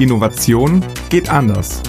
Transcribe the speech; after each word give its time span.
Innovation 0.00 0.82
geht 1.10 1.28
anders. 1.28 1.82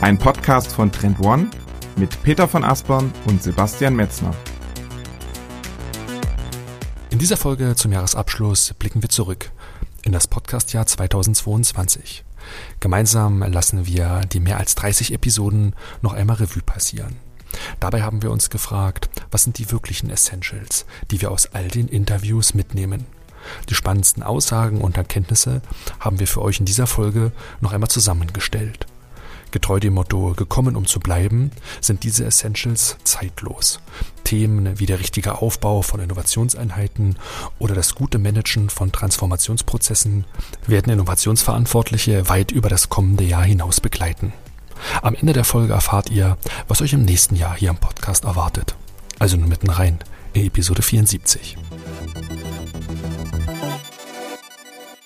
Ein 0.00 0.18
Podcast 0.18 0.72
von 0.72 0.90
Trend 0.90 1.20
One 1.20 1.48
mit 1.94 2.20
Peter 2.24 2.48
von 2.48 2.64
Aspern 2.64 3.12
und 3.26 3.40
Sebastian 3.40 3.94
Metzner. 3.94 4.34
In 7.10 7.20
dieser 7.20 7.36
Folge 7.36 7.76
zum 7.76 7.92
Jahresabschluss 7.92 8.74
blicken 8.80 9.00
wir 9.00 9.10
zurück 9.10 9.52
in 10.02 10.10
das 10.10 10.26
Podcastjahr 10.26 10.86
2022. 10.86 12.24
Gemeinsam 12.80 13.44
lassen 13.44 13.86
wir 13.86 14.22
die 14.22 14.40
mehr 14.40 14.58
als 14.58 14.74
30 14.74 15.12
Episoden 15.12 15.76
noch 16.00 16.14
einmal 16.14 16.38
Revue 16.38 16.64
passieren. 16.64 17.14
Dabei 17.78 18.02
haben 18.02 18.22
wir 18.22 18.32
uns 18.32 18.50
gefragt, 18.50 19.08
was 19.30 19.44
sind 19.44 19.58
die 19.58 19.70
wirklichen 19.70 20.10
Essentials, 20.10 20.84
die 21.12 21.20
wir 21.20 21.30
aus 21.30 21.46
all 21.52 21.68
den 21.68 21.86
Interviews 21.86 22.54
mitnehmen. 22.54 23.06
Die 23.68 23.74
spannendsten 23.74 24.22
Aussagen 24.22 24.80
und 24.80 24.96
Erkenntnisse 24.96 25.62
haben 26.00 26.18
wir 26.18 26.26
für 26.26 26.42
euch 26.42 26.60
in 26.60 26.66
dieser 26.66 26.86
Folge 26.86 27.32
noch 27.60 27.72
einmal 27.72 27.90
zusammengestellt. 27.90 28.86
Getreu 29.52 29.80
dem 29.80 29.94
Motto 29.94 30.32
gekommen 30.34 30.76
um 30.76 30.86
zu 30.86 30.98
bleiben, 30.98 31.50
sind 31.80 32.04
diese 32.04 32.24
Essentials 32.24 32.96
zeitlos. 33.04 33.80
Themen 34.24 34.78
wie 34.80 34.86
der 34.86 34.98
richtige 34.98 35.42
Aufbau 35.42 35.82
von 35.82 36.00
Innovationseinheiten 36.00 37.16
oder 37.58 37.74
das 37.74 37.94
gute 37.94 38.18
Managen 38.18 38.70
von 38.70 38.92
Transformationsprozessen 38.92 40.24
werden 40.66 40.90
Innovationsverantwortliche 40.90 42.30
weit 42.30 42.50
über 42.50 42.70
das 42.70 42.88
kommende 42.88 43.24
Jahr 43.24 43.44
hinaus 43.44 43.80
begleiten. 43.80 44.32
Am 45.02 45.14
Ende 45.14 45.34
der 45.34 45.44
Folge 45.44 45.74
erfahrt 45.74 46.10
ihr, 46.10 46.38
was 46.66 46.80
euch 46.80 46.94
im 46.94 47.04
nächsten 47.04 47.36
Jahr 47.36 47.54
hier 47.54 47.70
am 47.70 47.76
Podcast 47.76 48.24
erwartet. 48.24 48.74
Also 49.18 49.36
nur 49.36 49.48
mitten 49.48 49.70
rein 49.70 49.98
in 50.32 50.46
Episode 50.46 50.80
74. 50.80 51.58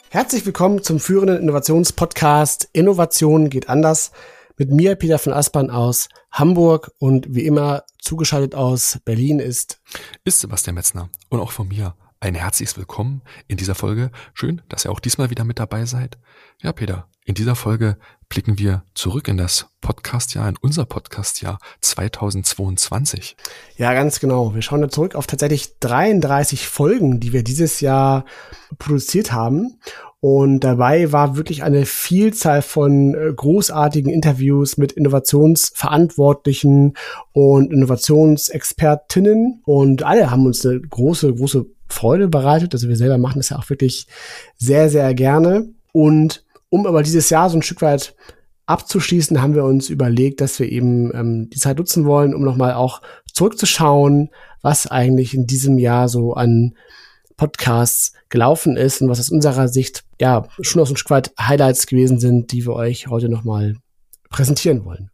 Herzlich 0.09 0.46
willkommen 0.46 0.84
zum 0.84 1.01
führenden 1.01 1.38
Innovationspodcast 1.38 2.68
Innovation 2.73 3.51
geht 3.51 3.68
anders 3.68 4.12
mit 4.57 4.71
mir, 4.71 4.95
Peter 4.95 5.18
von 5.18 5.32
Aspern 5.32 5.68
aus 5.68 6.09
Hamburg 6.30 6.93
und 6.99 7.35
wie 7.35 7.45
immer 7.45 7.82
zugeschaltet 7.99 8.54
aus 8.54 9.01
Berlin 9.04 9.40
ist 9.40 9.80
ist 10.24 10.40
Sebastian 10.40 10.74
Metzner 10.74 11.10
und 11.29 11.40
auch 11.40 11.51
von 11.51 11.66
mir 11.66 11.96
ein 12.21 12.37
herzliches 12.37 12.77
Willkommen 12.77 13.23
in 13.49 13.57
dieser 13.57 13.74
Folge. 13.74 14.12
Schön, 14.32 14.62
dass 14.68 14.84
ihr 14.84 14.93
auch 14.93 15.01
diesmal 15.01 15.30
wieder 15.30 15.45
mit 15.45 15.59
dabei 15.59 15.84
seid. 15.87 16.18
Ja, 16.62 16.73
Peter, 16.73 17.09
in 17.27 17.35
dieser 17.35 17.57
Folge 17.57 17.96
blicken 18.29 18.59
wir 18.59 18.85
zurück 18.95 19.27
in 19.27 19.37
das 19.37 19.66
Podcastjahr, 19.80 20.49
in 20.49 20.57
unser 20.60 20.85
Podcastjahr 20.85 21.59
2022. 21.80 23.37
Ja, 23.77 23.93
ganz 23.95 24.21
genau. 24.21 24.55
Wir 24.55 24.63
schauen 24.63 24.80
da 24.80 24.88
zurück 24.88 25.16
auf 25.16 25.27
tatsächlich 25.27 25.80
33 25.80 26.68
Folgen, 26.68 27.18
die 27.18 27.33
wir 27.33 27.43
dieses 27.43 27.80
Jahr 27.80 28.27
produziert 28.79 29.33
haben. 29.33 29.80
Und 30.21 30.60
dabei 30.60 31.10
war 31.10 31.37
wirklich 31.37 31.65
eine 31.65 31.85
Vielzahl 31.85 32.63
von 32.63 33.15
äh, 33.15 33.33
großartigen 33.35 34.13
Interviews 34.13 34.77
mit 34.77 34.93
Innovationsverantwortlichen 34.93 36.95
und 37.33 37.73
Innovationsexpertinnen. 37.73 39.63
Und 39.65 40.05
alle 40.05 40.30
haben 40.30 40.46
uns 40.46 40.65
eine 40.65 40.80
große, 40.80 41.35
große 41.35 41.66
Freude 41.88 42.29
bereitet. 42.29 42.73
Also 42.73 42.88
wir 42.88 42.96
selber 42.96 43.18
machen 43.18 43.40
das 43.40 43.49
ja 43.49 43.59
auch 43.59 43.68
wirklich 43.68 44.07
sehr, 44.57 44.90
sehr 44.90 45.13
gerne. 45.15 45.71
Und 45.93 46.46
um 46.68 46.86
aber 46.86 47.02
dieses 47.02 47.30
Jahr 47.30 47.50
so 47.50 47.59
ein 47.59 47.62
Stück 47.62 47.82
weit 47.82 48.14
abzuschließen, 48.66 49.40
haben 49.40 49.54
wir 49.54 49.64
uns 49.64 49.88
überlegt, 49.88 50.40
dass 50.40 50.59
wir 50.59 50.70
eben 50.70 51.14
ähm, 51.14 51.50
die 51.50 51.59
Zeit 51.59 51.78
nutzen 51.78 52.04
wollen, 52.04 52.34
um 52.34 52.42
nochmal 52.42 52.74
auch 52.74 53.00
zurückzuschauen, 53.32 54.30
was 54.62 54.88
eigentlich 54.88 55.34
in 55.34 55.46
diesem 55.46 55.78
Jahr 55.78 56.09
so 56.09 56.34
an 56.34 56.74
Podcasts 57.37 58.12
gelaufen 58.28 58.76
ist 58.76 59.00
und 59.00 59.09
was 59.09 59.20
aus 59.20 59.30
unserer 59.30 59.68
Sicht 59.68 60.04
ja 60.20 60.48
schon 60.60 60.82
aus 60.82 60.90
ein 60.90 60.96
Stück 60.96 61.10
weit 61.10 61.32
Highlights 61.38 61.87
gewesen 61.87 62.18
sind, 62.18 62.50
die 62.50 62.66
wir 62.66 62.72
euch 62.72 63.09
heute 63.09 63.28
nochmal 63.28 63.76
präsentieren 64.31 64.84
wollen. 64.84 65.10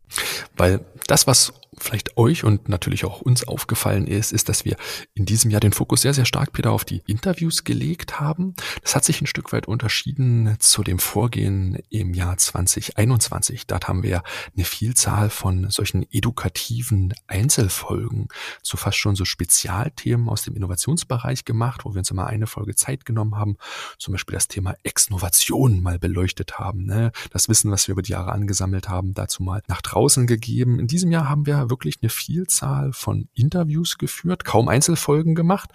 Weil 0.56 0.80
das, 1.06 1.26
was 1.26 1.52
vielleicht 1.82 2.16
euch 2.16 2.44
und 2.44 2.68
natürlich 2.68 3.04
auch 3.04 3.20
uns 3.20 3.46
aufgefallen 3.46 4.06
ist, 4.06 4.32
ist, 4.32 4.48
dass 4.48 4.64
wir 4.64 4.76
in 5.14 5.26
diesem 5.26 5.50
Jahr 5.50 5.60
den 5.60 5.72
Fokus 5.72 6.02
sehr, 6.02 6.14
sehr 6.14 6.24
stark 6.24 6.56
wieder 6.56 6.72
auf 6.72 6.84
die 6.84 7.02
Interviews 7.06 7.64
gelegt 7.64 8.20
haben. 8.20 8.54
Das 8.82 8.94
hat 8.94 9.04
sich 9.04 9.20
ein 9.20 9.26
Stück 9.26 9.52
weit 9.52 9.66
unterschieden 9.66 10.56
zu 10.58 10.82
dem 10.82 10.98
Vorgehen 10.98 11.78
im 11.90 12.14
Jahr 12.14 12.36
2021. 12.36 13.66
Dort 13.66 13.88
haben 13.88 14.02
wir 14.02 14.22
eine 14.56 14.64
Vielzahl 14.64 15.30
von 15.30 15.70
solchen 15.70 16.06
edukativen 16.10 17.14
Einzelfolgen 17.26 18.28
zu 18.62 18.76
fast 18.76 18.98
schon 18.98 19.16
so 19.16 19.24
Spezialthemen 19.24 20.28
aus 20.28 20.42
dem 20.42 20.54
Innovationsbereich 20.56 21.44
gemacht, 21.44 21.84
wo 21.84 21.94
wir 21.94 21.98
uns 21.98 22.10
immer 22.10 22.26
eine 22.26 22.46
Folge 22.46 22.74
Zeit 22.74 23.04
genommen 23.04 23.36
haben, 23.36 23.56
zum 23.98 24.12
Beispiel 24.12 24.34
das 24.34 24.48
Thema 24.48 24.74
Exnovation 24.82 25.80
mal 25.80 25.98
beleuchtet 25.98 26.58
haben. 26.58 26.84
Ne? 26.84 27.12
Das 27.30 27.48
Wissen, 27.48 27.70
was 27.70 27.88
wir 27.88 27.92
über 27.92 28.02
die 28.02 28.12
Jahre 28.12 28.32
angesammelt 28.32 28.88
haben, 28.88 29.14
dazu 29.14 29.42
mal 29.42 29.62
nach 29.68 29.82
draußen 29.82 30.26
gegeben. 30.26 30.78
In 30.78 30.86
diesem 30.86 31.10
Jahr 31.10 31.28
haben 31.28 31.46
wir 31.46 31.70
wirklich 31.72 31.98
eine 32.02 32.10
Vielzahl 32.10 32.92
von 32.92 33.28
Interviews 33.32 33.96
geführt, 33.96 34.44
kaum 34.44 34.68
Einzelfolgen 34.68 35.34
gemacht, 35.34 35.70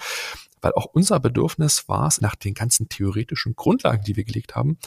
weil 0.62 0.74
auch 0.74 0.86
unser 0.86 1.20
Bedürfnis 1.20 1.90
war 1.90 2.08
es, 2.08 2.22
nach 2.22 2.36
den 2.36 2.54
ganzen 2.54 2.88
theoretischen 2.88 3.56
Grundlagen, 3.56 4.04
die 4.04 4.16
wir 4.16 4.24
gelegt 4.24 4.56
haben, 4.56 4.78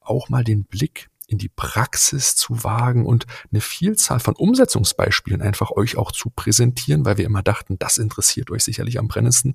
auch 0.00 0.28
mal 0.28 0.44
den 0.44 0.64
Blick 0.64 1.08
in 1.26 1.38
die 1.38 1.50
Praxis 1.50 2.36
zu 2.36 2.64
wagen 2.64 3.04
und 3.06 3.26
eine 3.50 3.60
Vielzahl 3.60 4.20
von 4.20 4.34
Umsetzungsbeispielen 4.34 5.42
einfach 5.42 5.70
euch 5.70 5.96
auch 5.96 6.12
zu 6.12 6.30
präsentieren, 6.30 7.04
weil 7.04 7.18
wir 7.18 7.26
immer 7.26 7.42
dachten, 7.42 7.78
das 7.78 7.98
interessiert 7.98 8.50
euch 8.50 8.64
sicherlich 8.64 8.98
am 8.98 9.08
brennendsten, 9.08 9.54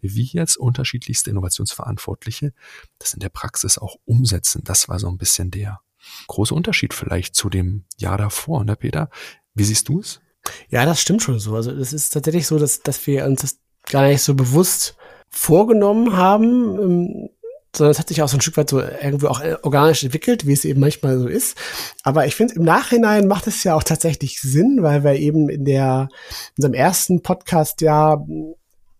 wie 0.00 0.24
jetzt 0.24 0.56
unterschiedlichste 0.56 1.30
Innovationsverantwortliche 1.30 2.52
das 2.98 3.14
in 3.14 3.20
der 3.20 3.30
Praxis 3.30 3.78
auch 3.78 3.96
umsetzen. 4.04 4.62
Das 4.64 4.88
war 4.88 4.98
so 4.98 5.08
ein 5.08 5.16
bisschen 5.18 5.50
der 5.50 5.80
große 6.26 6.54
Unterschied 6.54 6.94
vielleicht 6.94 7.34
zu 7.34 7.48
dem 7.48 7.84
Jahr 7.96 8.18
davor, 8.18 8.64
ne 8.64 8.76
Peter? 8.76 9.08
Wie 9.54 9.64
siehst 9.64 9.88
du 9.88 10.00
es? 10.00 10.20
Ja, 10.68 10.84
das 10.84 11.00
stimmt 11.00 11.22
schon 11.22 11.38
so. 11.38 11.54
Also 11.54 11.70
es 11.70 11.92
ist 11.92 12.10
tatsächlich 12.10 12.46
so, 12.46 12.58
dass, 12.58 12.80
dass 12.80 13.06
wir 13.06 13.24
uns 13.24 13.42
das 13.42 13.58
gar 13.90 14.08
nicht 14.08 14.22
so 14.22 14.34
bewusst 14.34 14.96
vorgenommen 15.30 16.16
haben, 16.16 16.78
ähm, 16.78 17.30
sondern 17.76 17.90
es 17.90 17.98
hat 17.98 18.08
sich 18.08 18.22
auch 18.22 18.28
so 18.28 18.36
ein 18.36 18.40
Stück 18.40 18.56
weit 18.56 18.70
so 18.70 18.80
irgendwie 18.80 19.26
auch 19.26 19.42
organisch 19.62 20.04
entwickelt, 20.04 20.46
wie 20.46 20.52
es 20.52 20.64
eben 20.64 20.80
manchmal 20.80 21.18
so 21.18 21.26
ist. 21.26 21.58
Aber 22.04 22.26
ich 22.26 22.36
finde, 22.36 22.54
im 22.54 22.62
Nachhinein 22.62 23.26
macht 23.26 23.46
es 23.46 23.64
ja 23.64 23.74
auch 23.74 23.82
tatsächlich 23.82 24.40
Sinn, 24.40 24.78
weil 24.82 25.02
wir 25.02 25.14
eben 25.14 25.48
in 25.48 25.64
der, 25.64 26.08
in 26.50 26.64
unserem 26.64 26.74
ersten 26.74 27.22
Podcast 27.22 27.80
ja 27.80 28.24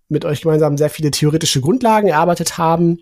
mit 0.08 0.24
euch 0.24 0.42
gemeinsam 0.42 0.76
sehr 0.76 0.90
viele 0.90 1.12
theoretische 1.12 1.60
Grundlagen 1.60 2.08
erarbeitet 2.08 2.58
haben 2.58 2.98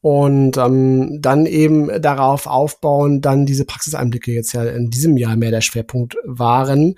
und 0.00 0.56
ähm, 0.56 1.20
dann 1.20 1.46
eben 1.46 2.00
darauf 2.00 2.46
aufbauen, 2.46 3.20
dann 3.20 3.46
diese 3.46 3.64
Praxiseinblicke 3.64 4.32
jetzt 4.32 4.52
ja 4.52 4.64
in 4.64 4.90
diesem 4.90 5.16
Jahr 5.16 5.36
mehr 5.36 5.50
der 5.50 5.60
Schwerpunkt 5.60 6.16
waren, 6.24 6.94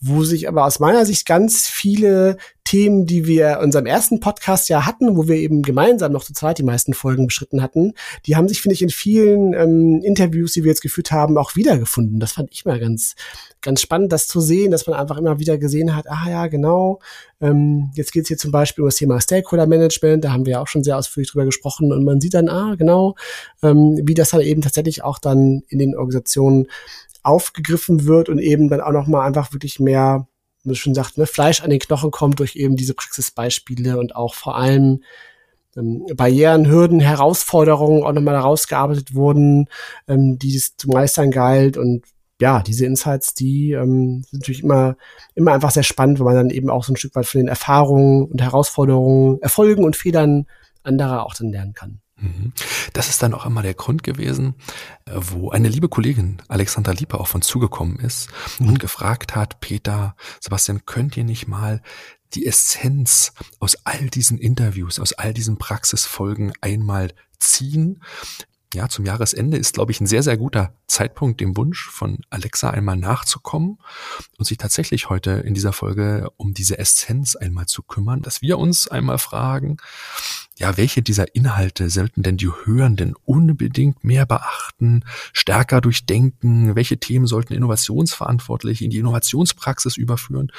wo 0.00 0.24
sich 0.24 0.48
aber 0.48 0.64
aus 0.64 0.80
meiner 0.80 1.04
Sicht 1.04 1.26
ganz 1.26 1.66
viele 1.66 2.38
Themen, 2.64 3.04
die 3.04 3.26
wir 3.26 3.54
in 3.54 3.64
unserem 3.64 3.86
ersten 3.86 4.20
Podcast 4.20 4.68
ja 4.68 4.86
hatten, 4.86 5.16
wo 5.16 5.26
wir 5.28 5.34
eben 5.34 5.60
gemeinsam 5.60 6.12
noch 6.12 6.24
zu 6.24 6.32
zweit 6.32 6.56
die 6.56 6.62
meisten 6.62 6.94
Folgen 6.94 7.26
beschritten 7.26 7.62
hatten, 7.62 7.94
die 8.26 8.36
haben 8.36 8.48
sich, 8.48 8.62
finde 8.62 8.74
ich, 8.74 8.82
in 8.82 8.90
vielen 8.90 9.52
ähm, 9.52 10.00
Interviews, 10.02 10.52
die 10.52 10.62
wir 10.62 10.70
jetzt 10.70 10.80
geführt 10.80 11.10
haben, 11.10 11.36
auch 11.36 11.56
wiedergefunden. 11.56 12.20
Das 12.20 12.32
fand 12.32 12.50
ich 12.52 12.64
mal 12.64 12.78
ganz, 12.78 13.14
ganz 13.60 13.80
spannend, 13.82 14.12
das 14.12 14.26
zu 14.28 14.40
sehen, 14.40 14.70
dass 14.70 14.86
man 14.86 14.98
einfach 14.98 15.18
immer 15.18 15.38
wieder 15.38 15.58
gesehen 15.58 15.96
hat, 15.96 16.06
ah 16.08 16.30
ja, 16.30 16.46
genau, 16.46 17.00
ähm, 17.40 17.90
jetzt 17.94 18.12
geht 18.12 18.22
es 18.22 18.28
hier 18.28 18.38
zum 18.38 18.52
Beispiel 18.52 18.82
um 18.82 18.88
das 18.88 18.96
Thema 18.96 19.20
Stakeholder 19.20 19.66
Management, 19.66 20.24
da 20.24 20.32
haben 20.32 20.46
wir 20.46 20.52
ja 20.52 20.60
auch 20.62 20.68
schon 20.68 20.84
sehr 20.84 20.96
ausführlich 20.96 21.32
drüber 21.32 21.46
gesprochen 21.46 21.92
und 21.92 22.04
man 22.04 22.20
sieht 22.20 22.34
dann, 22.34 22.48
ah, 22.48 22.76
genau, 22.76 23.16
ähm, 23.62 24.00
wie 24.04 24.14
das 24.14 24.30
dann 24.30 24.40
eben 24.42 24.62
tatsächlich 24.62 25.02
auch 25.02 25.18
dann 25.18 25.62
in 25.68 25.78
den 25.78 25.96
Organisationen 25.96 26.68
aufgegriffen 27.22 28.06
wird 28.06 28.28
und 28.28 28.38
eben 28.38 28.68
dann 28.68 28.80
auch 28.80 28.92
nochmal 28.92 29.26
einfach 29.26 29.52
wirklich 29.52 29.80
mehr 29.80 30.26
wie 30.64 30.74
schon 30.74 30.94
sagt, 30.94 31.18
ne, 31.18 31.26
Fleisch 31.26 31.62
an 31.62 31.70
den 31.70 31.78
Knochen 31.78 32.10
kommt 32.10 32.38
durch 32.38 32.56
eben 32.56 32.76
diese 32.76 32.94
Praxisbeispiele 32.94 33.98
und 33.98 34.14
auch 34.14 34.34
vor 34.34 34.56
allem 34.56 35.02
ähm, 35.76 36.04
Barrieren, 36.14 36.68
Hürden, 36.68 37.00
Herausforderungen 37.00 38.02
auch 38.02 38.12
nochmal 38.12 38.34
herausgearbeitet 38.34 39.14
wurden, 39.14 39.68
ähm, 40.08 40.38
die 40.38 40.54
es 40.56 40.76
zu 40.76 40.88
meistern 40.88 41.30
galt. 41.30 41.76
Und 41.76 42.04
ja, 42.40 42.62
diese 42.62 42.86
Insights, 42.86 43.34
die 43.34 43.72
ähm, 43.72 44.22
sind 44.30 44.40
natürlich 44.40 44.62
immer, 44.62 44.96
immer 45.34 45.52
einfach 45.52 45.70
sehr 45.70 45.82
spannend, 45.82 46.18
weil 46.18 46.26
man 46.26 46.34
dann 46.34 46.50
eben 46.50 46.70
auch 46.70 46.84
so 46.84 46.92
ein 46.92 46.96
Stück 46.96 47.14
weit 47.14 47.26
von 47.26 47.40
den 47.40 47.48
Erfahrungen 47.48 48.24
und 48.24 48.42
Herausforderungen, 48.42 49.40
Erfolgen 49.40 49.84
und 49.84 49.96
Fehlern 49.96 50.46
anderer 50.82 51.24
auch 51.26 51.34
dann 51.34 51.50
lernen 51.50 51.74
kann. 51.74 52.00
Mhm. 52.20 52.52
Das 52.92 53.08
ist 53.08 53.22
dann 53.22 53.34
auch 53.34 53.46
immer 53.46 53.62
der 53.62 53.74
Grund 53.74 54.02
gewesen, 54.02 54.54
äh, 55.06 55.12
wo 55.14 55.50
eine 55.50 55.68
liebe 55.68 55.88
Kollegin 55.88 56.42
Alexandra 56.48 56.92
Lieper 56.92 57.20
auf 57.20 57.34
uns 57.34 57.46
zugekommen 57.46 57.98
ist 57.98 58.28
mhm. 58.58 58.68
und 58.68 58.80
gefragt 58.80 59.34
hat, 59.34 59.60
Peter, 59.60 60.14
Sebastian, 60.40 60.84
könnt 60.86 61.16
ihr 61.16 61.24
nicht 61.24 61.48
mal 61.48 61.82
die 62.34 62.46
Essenz 62.46 63.32
aus 63.58 63.76
all 63.84 64.08
diesen 64.08 64.38
Interviews, 64.38 65.00
aus 65.00 65.12
all 65.12 65.34
diesen 65.34 65.58
Praxisfolgen 65.58 66.52
einmal 66.60 67.12
ziehen? 67.38 68.02
Ja, 68.72 68.88
zum 68.88 69.04
Jahresende 69.04 69.56
ist, 69.56 69.74
glaube 69.74 69.90
ich, 69.90 70.00
ein 70.00 70.06
sehr, 70.06 70.22
sehr 70.22 70.36
guter 70.36 70.74
Zeitpunkt, 70.86 71.40
dem 71.40 71.56
Wunsch 71.56 71.90
von 71.90 72.18
Alexa 72.30 72.70
einmal 72.70 72.96
nachzukommen 72.96 73.78
und 74.38 74.44
sich 74.44 74.58
tatsächlich 74.58 75.08
heute 75.10 75.32
in 75.32 75.54
dieser 75.54 75.72
Folge 75.72 76.30
um 76.36 76.54
diese 76.54 76.78
Essenz 76.78 77.34
einmal 77.34 77.66
zu 77.66 77.82
kümmern, 77.82 78.22
dass 78.22 78.42
wir 78.42 78.58
uns 78.58 78.86
einmal 78.86 79.18
fragen, 79.18 79.78
ja, 80.60 80.76
welche 80.76 81.00
dieser 81.00 81.34
Inhalte 81.34 81.88
sollten 81.88 82.22
denn 82.22 82.36
die 82.36 82.50
Hörenden 82.50 83.14
unbedingt 83.24 84.04
mehr 84.04 84.26
beachten, 84.26 85.04
stärker 85.32 85.80
durchdenken, 85.80 86.76
welche 86.76 86.98
Themen 86.98 87.26
sollten 87.26 87.54
Innovationsverantwortliche 87.54 88.84
in 88.84 88.90
die 88.90 88.98
Innovationspraxis 88.98 89.96
überführen. 89.96 90.52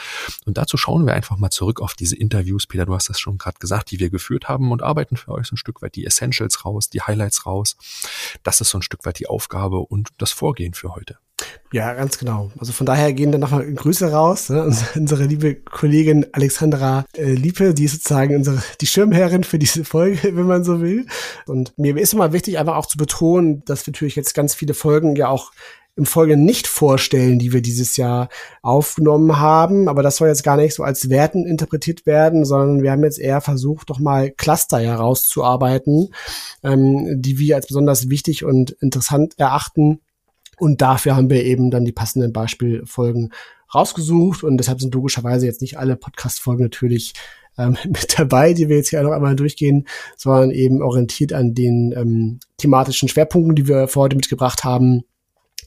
Und 0.45 0.57
dazu 0.57 0.75
schauen 0.75 1.05
wir 1.05 1.13
einfach 1.13 1.37
mal 1.37 1.51
zurück 1.51 1.81
auf 1.81 1.93
diese 1.93 2.15
Interviews, 2.15 2.65
Peter, 2.65 2.87
du 2.87 2.95
hast 2.95 3.09
das 3.09 3.19
schon 3.19 3.37
gerade 3.37 3.59
gesagt, 3.59 3.91
die 3.91 3.99
wir 3.99 4.09
geführt 4.09 4.49
haben 4.49 4.71
und 4.71 4.81
arbeiten 4.81 5.17
für 5.17 5.33
euch 5.33 5.45
so 5.45 5.53
ein 5.53 5.57
Stück 5.57 5.83
weit 5.83 5.93
die 5.93 6.05
Essentials 6.05 6.65
raus, 6.65 6.89
die 6.89 7.01
Highlights 7.01 7.45
raus. 7.45 7.77
Das 8.41 8.59
ist 8.59 8.71
so 8.71 8.79
ein 8.79 8.81
Stück 8.81 9.05
weit 9.05 9.19
die 9.19 9.27
Aufgabe 9.27 9.81
und 9.81 10.09
das 10.17 10.31
Vorgehen 10.31 10.73
für 10.73 10.95
heute. 10.95 11.19
Ja, 11.73 11.93
ganz 11.93 12.17
genau. 12.17 12.51
Also 12.59 12.73
von 12.73 12.85
daher 12.85 13.13
gehen 13.13 13.31
dann 13.31 13.39
nochmal 13.39 13.71
Grüße 13.73 14.11
raus. 14.11 14.49
Ne? 14.49 14.75
Unsere 14.95 15.23
liebe 15.23 15.55
Kollegin 15.55 16.25
Alexandra 16.33 17.05
äh, 17.15 17.31
Liepe, 17.31 17.73
die 17.73 17.85
ist 17.85 17.93
sozusagen 17.93 18.35
unsere, 18.35 18.61
die 18.81 18.87
Schirmherrin 18.87 19.45
für 19.45 19.57
diese 19.57 19.85
Folge, 19.85 20.19
wenn 20.35 20.47
man 20.47 20.65
so 20.65 20.81
will. 20.81 21.05
Und 21.45 21.77
mir 21.77 21.95
ist 21.97 22.13
immer 22.13 22.33
wichtig, 22.33 22.59
einfach 22.59 22.75
auch 22.75 22.87
zu 22.87 22.97
betonen, 22.97 23.63
dass 23.65 23.87
wir 23.87 23.91
natürlich 23.91 24.17
jetzt 24.17 24.33
ganz 24.33 24.53
viele 24.53 24.73
Folgen 24.73 25.15
ja 25.15 25.29
auch 25.29 25.51
im 25.95 26.05
Folge 26.05 26.37
nicht 26.37 26.67
vorstellen, 26.67 27.37
die 27.37 27.53
wir 27.53 27.61
dieses 27.61 27.97
Jahr 27.97 28.29
aufgenommen 28.61 29.39
haben. 29.39 29.87
Aber 29.87 30.03
das 30.03 30.17
soll 30.17 30.27
jetzt 30.27 30.43
gar 30.43 30.57
nicht 30.57 30.73
so 30.73 30.83
als 30.83 31.09
Werten 31.09 31.45
interpretiert 31.45 32.05
werden, 32.05 32.43
sondern 32.43 32.81
wir 32.81 32.91
haben 32.91 33.03
jetzt 33.03 33.19
eher 33.19 33.39
versucht, 33.39 33.89
doch 33.89 33.99
mal 33.99 34.31
Cluster 34.31 34.79
herauszuarbeiten, 34.79 36.13
ähm, 36.63 37.21
die 37.21 37.39
wir 37.39 37.55
als 37.55 37.67
besonders 37.67 38.09
wichtig 38.09 38.43
und 38.43 38.71
interessant 38.71 39.37
erachten 39.37 40.01
und 40.61 40.79
dafür 40.79 41.15
haben 41.15 41.31
wir 41.31 41.43
eben 41.43 41.71
dann 41.71 41.85
die 41.85 41.91
passenden 41.91 42.31
Beispielfolgen 42.31 43.33
rausgesucht. 43.73 44.43
Und 44.43 44.57
deshalb 44.57 44.79
sind 44.79 44.93
logischerweise 44.93 45.47
jetzt 45.47 45.61
nicht 45.61 45.79
alle 45.79 45.95
Podcast-Folgen 45.95 46.61
natürlich 46.61 47.13
ähm, 47.57 47.75
mit 47.85 48.19
dabei, 48.19 48.53
die 48.53 48.69
wir 48.69 48.77
jetzt 48.77 48.89
hier 48.89 49.01
noch 49.01 49.11
einmal 49.11 49.35
durchgehen, 49.35 49.87
sondern 50.17 50.51
eben 50.51 50.83
orientiert 50.83 51.33
an 51.33 51.55
den 51.55 51.93
ähm, 51.97 52.39
thematischen 52.57 53.09
Schwerpunkten, 53.09 53.55
die 53.55 53.67
wir 53.67 53.87
vor 53.87 54.03
heute 54.03 54.15
mitgebracht 54.15 54.63
haben. 54.63 55.01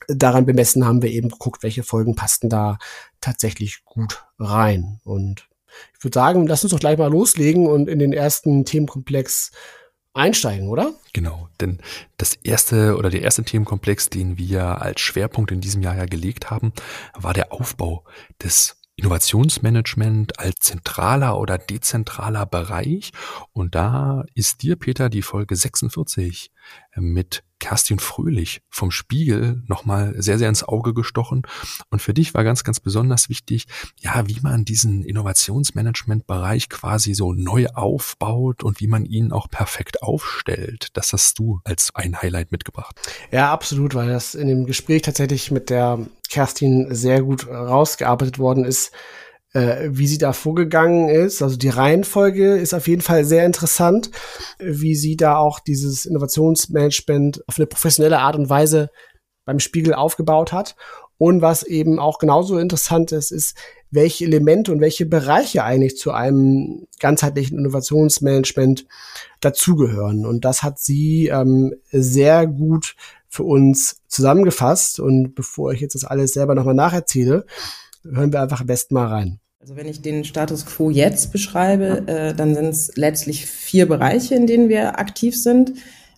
Daran 0.07 0.47
bemessen 0.47 0.87
haben 0.87 1.03
wir 1.03 1.11
eben 1.11 1.29
geguckt, 1.29 1.65
welche 1.65 1.83
Folgen 1.83 2.15
passten 2.15 2.49
da 2.49 2.79
tatsächlich 3.21 3.85
gut 3.85 4.25
rein. 4.39 5.01
Und 5.03 5.49
ich 5.99 6.05
würde 6.05 6.15
sagen, 6.15 6.47
lass 6.47 6.63
uns 6.63 6.71
doch 6.71 6.79
gleich 6.79 6.99
mal 6.99 7.11
loslegen 7.11 7.67
und 7.67 7.89
in 7.89 7.99
den 7.99 8.13
ersten 8.13 8.65
Themenkomplex 8.65 9.51
einsteigen, 10.15 10.69
oder? 10.69 10.95
Genau, 11.13 11.49
denn 11.61 11.79
das 12.17 12.35
erste 12.35 12.97
oder 12.97 13.11
der 13.11 13.23
erste 13.23 13.45
Themenkomplex, 13.45 14.11
den 14.11 14.39
wir 14.39 14.81
als 14.81 15.01
Schwerpunkt 15.01 15.51
in 15.51 15.61
diesem 15.61 15.83
Jahr 15.83 15.97
ja 15.97 16.07
gelegt 16.07 16.51
haben, 16.51 16.73
war 17.15 17.35
der 17.35 17.53
Aufbau 17.53 18.05
des 18.43 18.77
Innovationsmanagement 18.97 20.39
als 20.39 20.55
zentraler 20.61 21.39
oder 21.39 21.59
dezentraler 21.59 22.47
Bereich. 22.47 23.11
Und 23.53 23.75
da 23.75 24.25
ist 24.35 24.63
dir, 24.63 24.77
Peter, 24.77 25.09
die 25.09 25.23
Folge 25.23 25.57
46 25.57 26.53
mit 26.95 27.43
Kerstin 27.65 27.99
Fröhlich 27.99 28.61
vom 28.69 28.91
Spiegel 28.91 29.63
nochmal 29.69 30.15
sehr, 30.19 30.37
sehr 30.37 30.51
ins 30.51 30.65
Auge 30.65 30.93
gestochen. 30.93 31.47
Und 31.89 32.03
für 32.03 32.13
dich 32.13 32.35
war 32.35 32.45
ganz, 32.45 32.63
ganz 32.63 32.79
besonders 32.79 33.31
wichtig, 33.31 33.65
ja, 34.01 34.29
wie 34.29 34.39
man 34.43 34.67
diesen 34.67 35.03
Innovationsmanagement-Bereich 35.03 36.69
quasi 36.69 37.15
so 37.15 37.33
neu 37.33 37.69
aufbaut 37.69 38.63
und 38.63 38.81
wie 38.81 38.87
man 38.87 39.07
ihn 39.07 39.33
auch 39.33 39.49
perfekt 39.49 40.03
aufstellt. 40.03 40.89
Das 40.93 41.15
hast 41.15 41.39
du 41.39 41.61
als 41.65 41.91
ein 41.95 42.21
Highlight 42.21 42.53
mitgebracht. 42.53 43.01
Ja, 43.31 43.51
absolut, 43.51 43.95
weil 43.95 44.09
das 44.09 44.35
in 44.35 44.49
dem 44.49 44.67
Gespräch 44.67 45.01
tatsächlich 45.01 45.51
mit 45.51 45.71
der 45.71 46.07
Kerstin 46.29 46.95
sehr 46.95 47.23
gut 47.23 47.49
rausgearbeitet 47.49 48.39
worden 48.39 48.67
ist 48.67 48.93
äh, 49.55 49.89
wie 49.91 50.07
sie 50.07 50.19
da 50.19 50.33
vorgegangen 50.33 51.09
ist. 51.09 51.41
Also 51.41 51.57
die 51.57 51.69
Reihenfolge 51.71 52.57
ist 52.57 52.75
auf 52.75 52.87
jeden 52.89 53.03
Fall 53.03 53.25
sehr 53.25 53.47
interessant, 53.47 54.11
wie 54.59 54.95
sie 54.95 55.17
da 55.17 55.37
auch 55.39 55.61
dieses 55.61 56.05
Innovationsmanagement 56.05 57.43
auf 57.49 57.59
eine 57.59 57.67
professionelle 57.67 58.19
Art 58.19 58.37
und 58.37 58.51
Weise 58.51 58.91
beim 59.47 59.61
Spiegel 59.61 59.95
aufgebaut 59.95 60.53
hat. 60.53 60.75
Und 61.17 61.41
was 61.41 61.63
eben 61.63 62.01
auch 62.01 62.19
genauso 62.19 62.59
interessant 62.59 63.13
ist, 63.13 63.31
ist, 63.31 63.57
welche 63.91 64.25
Elemente 64.25 64.73
und 64.73 64.81
welche 64.81 65.07
Bereiche 65.07 65.63
eigentlich 65.63 65.97
zu 65.97 66.11
einem 66.11 66.89
ganzheitlichen 66.99 67.57
Innovationsmanagement 67.57 68.87
dazugehören. 69.41 70.27
Und 70.27 70.45
das 70.45 70.65
hat 70.65 70.81
sie 70.81 71.29
ähm, 71.29 71.75
sehr 71.93 72.49
gut 72.49 72.97
für 73.29 73.45
uns 73.45 74.01
zusammengefasst. 74.09 74.99
Und 74.99 75.37
bevor 75.37 75.73
ich 75.73 75.81
jetzt 75.81 75.95
das 75.95 76.05
alles 76.05 76.33
selber 76.33 76.57
nochmal 76.57 76.75
nacherzähle, 76.75 77.47
hören 78.03 78.33
wir 78.33 78.43
einfach 78.43 78.63
am 78.63 78.67
besten 78.67 78.95
mal 78.95 79.07
rein. 79.07 79.41
Also 79.65 79.77
wenn 79.77 79.89
ich 79.89 80.03
den 80.03 80.25
Status 80.25 80.67
quo 80.67 80.91
jetzt 80.91 81.33
beschreibe, 81.33 82.07
äh, 82.07 82.35
dann 82.35 82.55
sind 82.55 82.67
es 82.67 82.93
letztlich 82.97 83.47
vier 83.47 83.89
Bereiche, 83.89 84.35
in 84.35 84.47
denen 84.47 84.69
wir 84.69 84.99
aktiv 84.99 85.43
sind. 85.43 85.73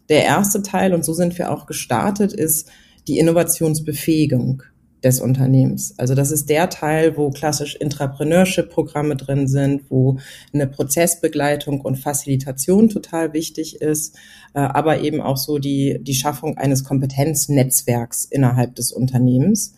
Der 0.09 0.25
erste 0.25 0.63
Teil, 0.63 0.93
und 0.93 1.05
so 1.05 1.13
sind 1.13 1.39
wir 1.39 1.53
auch 1.53 1.67
gestartet, 1.67 2.33
ist 2.33 2.69
die 3.07 3.21
Innovationsbefähigung 3.21 4.65
des 5.05 5.21
Unternehmens. 5.21 5.95
Also 5.97 6.17
das 6.17 6.33
ist 6.33 6.51
der 6.51 6.71
Teil, 6.71 7.17
wo 7.17 7.31
klassisch 7.31 7.77
Intrapreneurship-Programme 7.77 9.15
drin 9.15 9.47
sind, 9.47 9.93
wo 9.93 10.19
eine 10.53 10.67
Prozessbegleitung 10.67 11.83
und 11.83 12.01
Facilitation 12.01 12.89
total 12.89 13.33
wichtig 13.33 13.81
ist, 13.81 14.17
äh, 14.55 14.59
aber 14.59 15.03
eben 15.03 15.21
auch 15.21 15.37
so 15.37 15.59
die, 15.59 16.01
die 16.03 16.15
Schaffung 16.15 16.59
eines 16.59 16.83
Kompetenznetzwerks 16.83 18.25
innerhalb 18.25 18.75
des 18.75 18.91
Unternehmens. 18.91 19.77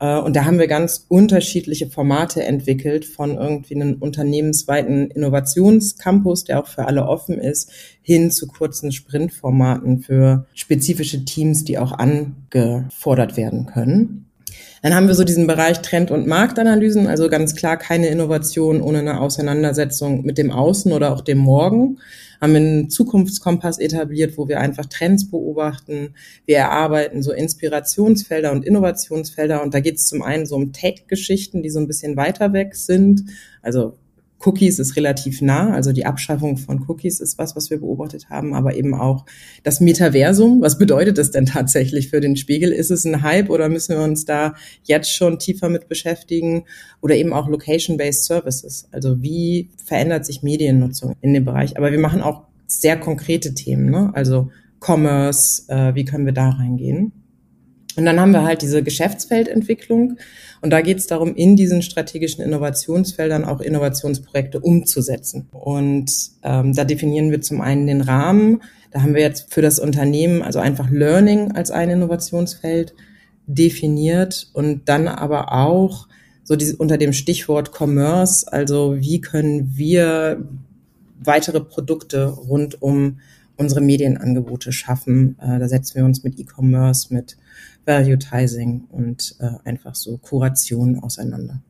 Äh, 0.00 0.18
und 0.18 0.36
da 0.36 0.44
haben 0.44 0.58
wir 0.58 0.68
ganz 0.68 1.04
unterschiedliche 1.08 1.88
Formate 1.88 2.44
entwickelt, 2.44 3.04
von 3.04 3.36
irgendwie 3.36 3.74
einem 3.74 3.94
unternehmensweiten 3.94 5.10
Innovationscampus, 5.10 6.44
der 6.44 6.60
auch 6.60 6.66
für 6.66 6.86
alle 6.86 7.06
offen 7.06 7.38
ist, 7.38 7.70
hin 8.02 8.30
zu 8.30 8.46
kurzen 8.46 8.92
Sprintformaten 8.92 10.00
für 10.00 10.46
spezifische 10.54 11.24
Teams, 11.24 11.64
die 11.64 11.78
auch 11.78 11.92
angefordert 11.92 13.36
werden 13.36 13.66
können. 13.66 14.27
Dann 14.82 14.94
haben 14.94 15.08
wir 15.08 15.14
so 15.14 15.24
diesen 15.24 15.46
Bereich 15.46 15.80
Trend- 15.80 16.10
und 16.10 16.26
Marktanalysen, 16.26 17.06
also 17.06 17.28
ganz 17.28 17.54
klar 17.54 17.76
keine 17.76 18.08
Innovation 18.08 18.80
ohne 18.80 18.98
eine 18.98 19.20
Auseinandersetzung 19.20 20.24
mit 20.24 20.38
dem 20.38 20.50
Außen 20.50 20.92
oder 20.92 21.12
auch 21.12 21.20
dem 21.20 21.38
Morgen 21.38 21.98
haben 22.40 22.54
einen 22.54 22.90
Zukunftskompass 22.90 23.78
etabliert, 23.78 24.38
wo 24.38 24.48
wir 24.48 24.60
einfach 24.60 24.86
Trends 24.86 25.30
beobachten. 25.30 26.14
Wir 26.46 26.58
erarbeiten 26.58 27.22
so 27.22 27.32
Inspirationsfelder 27.32 28.52
und 28.52 28.64
Innovationsfelder. 28.64 29.62
Und 29.62 29.74
da 29.74 29.80
geht 29.80 29.96
es 29.96 30.06
zum 30.06 30.22
einen 30.22 30.46
so 30.46 30.56
um 30.56 30.72
Tech-Geschichten, 30.72 31.62
die 31.62 31.70
so 31.70 31.80
ein 31.80 31.88
bisschen 31.88 32.16
weiter 32.16 32.52
weg 32.52 32.74
sind. 32.76 33.24
Also 33.62 33.98
Cookies 34.40 34.78
ist 34.78 34.96
relativ 34.96 35.42
nah, 35.42 35.72
also 35.72 35.92
die 35.92 36.06
Abschaffung 36.06 36.58
von 36.58 36.84
Cookies 36.86 37.18
ist 37.18 37.38
was, 37.38 37.56
was 37.56 37.70
wir 37.70 37.80
beobachtet 37.80 38.30
haben, 38.30 38.54
aber 38.54 38.76
eben 38.76 38.94
auch 38.94 39.26
das 39.64 39.80
Metaversum. 39.80 40.60
Was 40.60 40.78
bedeutet 40.78 41.18
das 41.18 41.32
denn 41.32 41.46
tatsächlich 41.46 42.08
für 42.08 42.20
den 42.20 42.36
Spiegel? 42.36 42.70
Ist 42.70 42.90
es 42.90 43.04
ein 43.04 43.22
Hype 43.22 43.50
oder 43.50 43.68
müssen 43.68 43.96
wir 43.96 44.04
uns 44.04 44.24
da 44.24 44.54
jetzt 44.84 45.12
schon 45.12 45.38
tiefer 45.38 45.68
mit 45.68 45.88
beschäftigen? 45.88 46.64
Oder 47.00 47.16
eben 47.16 47.32
auch 47.32 47.48
Location-Based 47.48 48.24
Services. 48.24 48.88
Also 48.92 49.22
wie 49.22 49.70
verändert 49.84 50.24
sich 50.24 50.42
Mediennutzung 50.42 51.14
in 51.20 51.34
dem 51.34 51.44
Bereich? 51.44 51.76
Aber 51.76 51.90
wir 51.90 51.98
machen 51.98 52.22
auch 52.22 52.42
sehr 52.66 52.96
konkrete 52.96 53.54
Themen, 53.54 53.90
ne? 53.90 54.10
also 54.14 54.50
Commerce, 54.80 55.64
äh, 55.68 55.94
wie 55.96 56.04
können 56.04 56.26
wir 56.26 56.32
da 56.32 56.50
reingehen? 56.50 57.12
Und 57.96 58.04
dann 58.04 58.20
haben 58.20 58.32
wir 58.32 58.44
halt 58.44 58.62
diese 58.62 58.84
Geschäftsfeldentwicklung. 58.84 60.18
Und 60.60 60.70
da 60.70 60.80
geht 60.80 60.98
es 60.98 61.06
darum, 61.06 61.34
in 61.34 61.56
diesen 61.56 61.82
strategischen 61.82 62.44
Innovationsfeldern 62.44 63.44
auch 63.44 63.60
Innovationsprojekte 63.60 64.60
umzusetzen. 64.60 65.48
Und 65.52 66.10
ähm, 66.42 66.74
da 66.74 66.84
definieren 66.84 67.30
wir 67.30 67.40
zum 67.40 67.60
einen 67.60 67.86
den 67.86 68.00
Rahmen. 68.00 68.62
Da 68.90 69.02
haben 69.02 69.14
wir 69.14 69.22
jetzt 69.22 69.52
für 69.52 69.62
das 69.62 69.78
Unternehmen 69.78 70.42
also 70.42 70.58
einfach 70.58 70.90
Learning 70.90 71.52
als 71.52 71.70
ein 71.70 71.90
Innovationsfeld 71.90 72.94
definiert 73.46 74.50
und 74.52 74.88
dann 74.88 75.08
aber 75.08 75.52
auch 75.52 76.08
so 76.44 76.56
diese, 76.56 76.76
unter 76.76 76.98
dem 76.98 77.12
Stichwort 77.12 77.72
Commerce, 77.78 78.50
also 78.50 78.96
wie 78.98 79.20
können 79.20 79.76
wir 79.76 80.48
weitere 81.22 81.60
Produkte 81.60 82.26
rund 82.26 82.80
um 82.80 83.18
unsere 83.58 83.80
Medienangebote 83.80 84.72
schaffen. 84.72 85.36
Äh, 85.40 85.58
da 85.58 85.68
setzen 85.68 85.96
wir 85.96 86.04
uns 86.04 86.22
mit 86.22 86.38
E-Commerce, 86.38 87.12
mit 87.12 87.36
Valuetizing 87.84 88.84
und 88.90 89.36
äh, 89.40 89.50
einfach 89.68 89.94
so 89.94 90.16
Kuration 90.18 90.98
auseinander. 91.00 91.62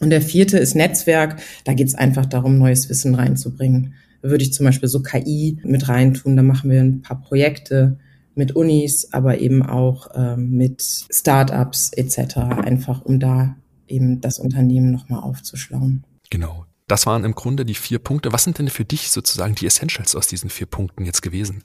Und 0.00 0.10
der 0.10 0.20
vierte 0.20 0.58
ist 0.58 0.74
Netzwerk. 0.74 1.40
Da 1.64 1.74
geht 1.74 1.86
es 1.86 1.94
einfach 1.94 2.26
darum, 2.26 2.58
neues 2.58 2.88
Wissen 2.88 3.14
reinzubringen. 3.14 3.94
Da 4.20 4.30
würde 4.30 4.44
ich 4.44 4.52
zum 4.52 4.66
Beispiel 4.66 4.88
so 4.88 5.02
KI 5.02 5.58
mit 5.62 5.88
reintun. 5.88 6.36
Da 6.36 6.42
machen 6.42 6.70
wir 6.70 6.80
ein 6.80 7.02
paar 7.02 7.20
Projekte 7.20 7.98
mit 8.34 8.56
Unis, 8.56 9.12
aber 9.12 9.38
eben 9.38 9.62
auch 9.62 10.08
ähm, 10.14 10.50
mit 10.50 10.82
Startups 10.82 11.92
etc. 11.92 12.36
Einfach 12.38 13.04
um 13.04 13.20
da 13.20 13.56
eben 13.86 14.20
das 14.20 14.38
Unternehmen 14.38 14.90
nochmal 14.90 15.20
aufzuschlauen. 15.20 16.04
Genau. 16.30 16.64
Das 16.92 17.06
waren 17.06 17.24
im 17.24 17.34
Grunde 17.34 17.64
die 17.64 17.72
vier 17.72 17.98
Punkte. 17.98 18.34
Was 18.34 18.44
sind 18.44 18.58
denn 18.58 18.68
für 18.68 18.84
dich 18.84 19.10
sozusagen 19.10 19.54
die 19.54 19.64
Essentials 19.64 20.14
aus 20.14 20.26
diesen 20.26 20.50
vier 20.50 20.66
Punkten 20.66 21.06
jetzt 21.06 21.22
gewesen? 21.22 21.64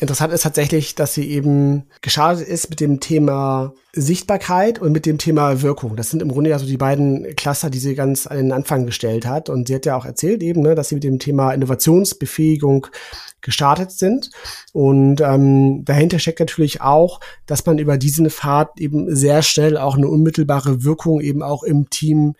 Interessant 0.00 0.32
ist 0.32 0.40
tatsächlich, 0.40 0.94
dass 0.94 1.12
sie 1.12 1.28
eben 1.28 1.84
gestartet 2.00 2.48
ist 2.48 2.70
mit 2.70 2.80
dem 2.80 2.98
Thema 2.98 3.74
Sichtbarkeit 3.92 4.78
und 4.78 4.92
mit 4.92 5.04
dem 5.04 5.18
Thema 5.18 5.60
Wirkung. 5.60 5.96
Das 5.96 6.08
sind 6.08 6.22
im 6.22 6.30
Grunde 6.30 6.48
ja 6.48 6.58
so 6.58 6.64
die 6.64 6.78
beiden 6.78 7.36
Cluster, 7.36 7.68
die 7.68 7.78
sie 7.78 7.94
ganz 7.94 8.26
an 8.26 8.38
den 8.38 8.52
Anfang 8.52 8.86
gestellt 8.86 9.26
hat. 9.26 9.50
Und 9.50 9.68
sie 9.68 9.74
hat 9.74 9.84
ja 9.84 9.98
auch 9.98 10.06
erzählt 10.06 10.42
eben, 10.42 10.62
ne, 10.62 10.74
dass 10.74 10.88
sie 10.88 10.94
mit 10.94 11.04
dem 11.04 11.18
Thema 11.18 11.52
Innovationsbefähigung 11.52 12.86
gestartet 13.42 13.90
sind. 13.90 14.30
Und 14.72 15.20
ähm, 15.20 15.84
dahinter 15.84 16.18
steckt 16.20 16.40
natürlich 16.40 16.80
auch, 16.80 17.20
dass 17.44 17.66
man 17.66 17.78
über 17.78 17.98
diesen 17.98 18.30
Pfad 18.30 18.80
eben 18.80 19.14
sehr 19.14 19.42
schnell 19.42 19.76
auch 19.76 19.98
eine 19.98 20.08
unmittelbare 20.08 20.84
Wirkung 20.84 21.20
eben 21.20 21.42
auch 21.42 21.64
im 21.64 21.90
Team 21.90 22.34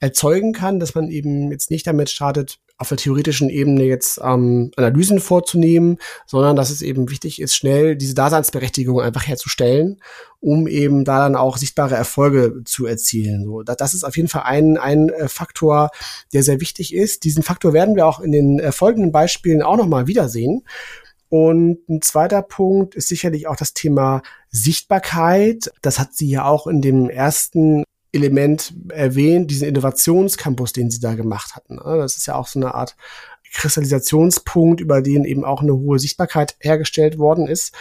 erzeugen 0.00 0.52
kann, 0.52 0.80
dass 0.80 0.94
man 0.94 1.08
eben 1.08 1.50
jetzt 1.50 1.70
nicht 1.70 1.86
damit 1.86 2.10
startet, 2.10 2.58
auf 2.76 2.88
der 2.88 2.98
theoretischen 2.98 3.48
Ebene 3.50 3.84
jetzt 3.84 4.20
ähm, 4.22 4.72
Analysen 4.76 5.20
vorzunehmen, 5.20 5.98
sondern 6.26 6.56
dass 6.56 6.70
es 6.70 6.82
eben 6.82 7.08
wichtig 7.08 7.40
ist, 7.40 7.54
schnell 7.54 7.94
diese 7.94 8.14
Daseinsberechtigung 8.14 9.00
einfach 9.00 9.26
herzustellen, 9.26 10.00
um 10.40 10.66
eben 10.66 11.04
da 11.04 11.20
dann 11.20 11.36
auch 11.36 11.56
sichtbare 11.56 11.94
Erfolge 11.94 12.62
zu 12.64 12.86
erzielen. 12.86 13.44
So, 13.44 13.62
das 13.62 13.94
ist 13.94 14.02
auf 14.02 14.16
jeden 14.16 14.28
Fall 14.28 14.42
ein, 14.42 14.76
ein 14.76 15.08
äh, 15.10 15.28
Faktor, 15.28 15.90
der 16.32 16.42
sehr 16.42 16.60
wichtig 16.60 16.92
ist. 16.92 17.24
Diesen 17.24 17.44
Faktor 17.44 17.72
werden 17.72 17.94
wir 17.94 18.06
auch 18.06 18.18
in 18.18 18.32
den 18.32 18.58
äh, 18.58 18.72
folgenden 18.72 19.12
Beispielen 19.12 19.62
auch 19.62 19.76
nochmal 19.76 20.08
wiedersehen. 20.08 20.64
Und 21.28 21.88
ein 21.88 22.02
zweiter 22.02 22.42
Punkt 22.42 22.94
ist 22.94 23.08
sicherlich 23.08 23.46
auch 23.46 23.56
das 23.56 23.72
Thema 23.72 24.22
Sichtbarkeit. 24.50 25.70
Das 25.80 25.98
hat 25.98 26.14
sie 26.14 26.28
ja 26.28 26.44
auch 26.44 26.66
in 26.66 26.80
dem 26.80 27.08
ersten 27.08 27.84
Element 28.14 28.72
erwähnt, 28.88 29.50
diesen 29.50 29.68
Innovationscampus, 29.68 30.72
den 30.72 30.90
sie 30.90 31.00
da 31.00 31.14
gemacht 31.14 31.54
hatten. 31.56 31.76
Das 31.76 32.16
ist 32.16 32.26
ja 32.26 32.34
auch 32.34 32.46
so 32.46 32.58
eine 32.58 32.74
Art 32.74 32.96
Kristallisationspunkt, 33.52 34.80
über 34.80 35.00
den 35.00 35.24
eben 35.24 35.44
auch 35.44 35.62
eine 35.62 35.74
hohe 35.74 35.98
Sichtbarkeit 35.98 36.56
hergestellt 36.60 37.18
worden 37.18 37.46
ist. 37.46 37.74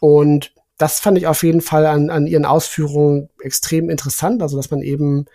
Und 0.00 0.52
das 0.78 1.00
fand 1.00 1.16
ich 1.16 1.26
auf 1.26 1.42
jeden 1.42 1.62
Fall 1.62 1.86
an, 1.86 2.10
an 2.10 2.26
ihren 2.26 2.44
Ausführungen 2.44 3.30
extrem 3.40 3.88
interessant, 3.88 4.42
also 4.42 4.56
dass 4.56 4.70
man 4.70 4.82
eben 4.82 5.26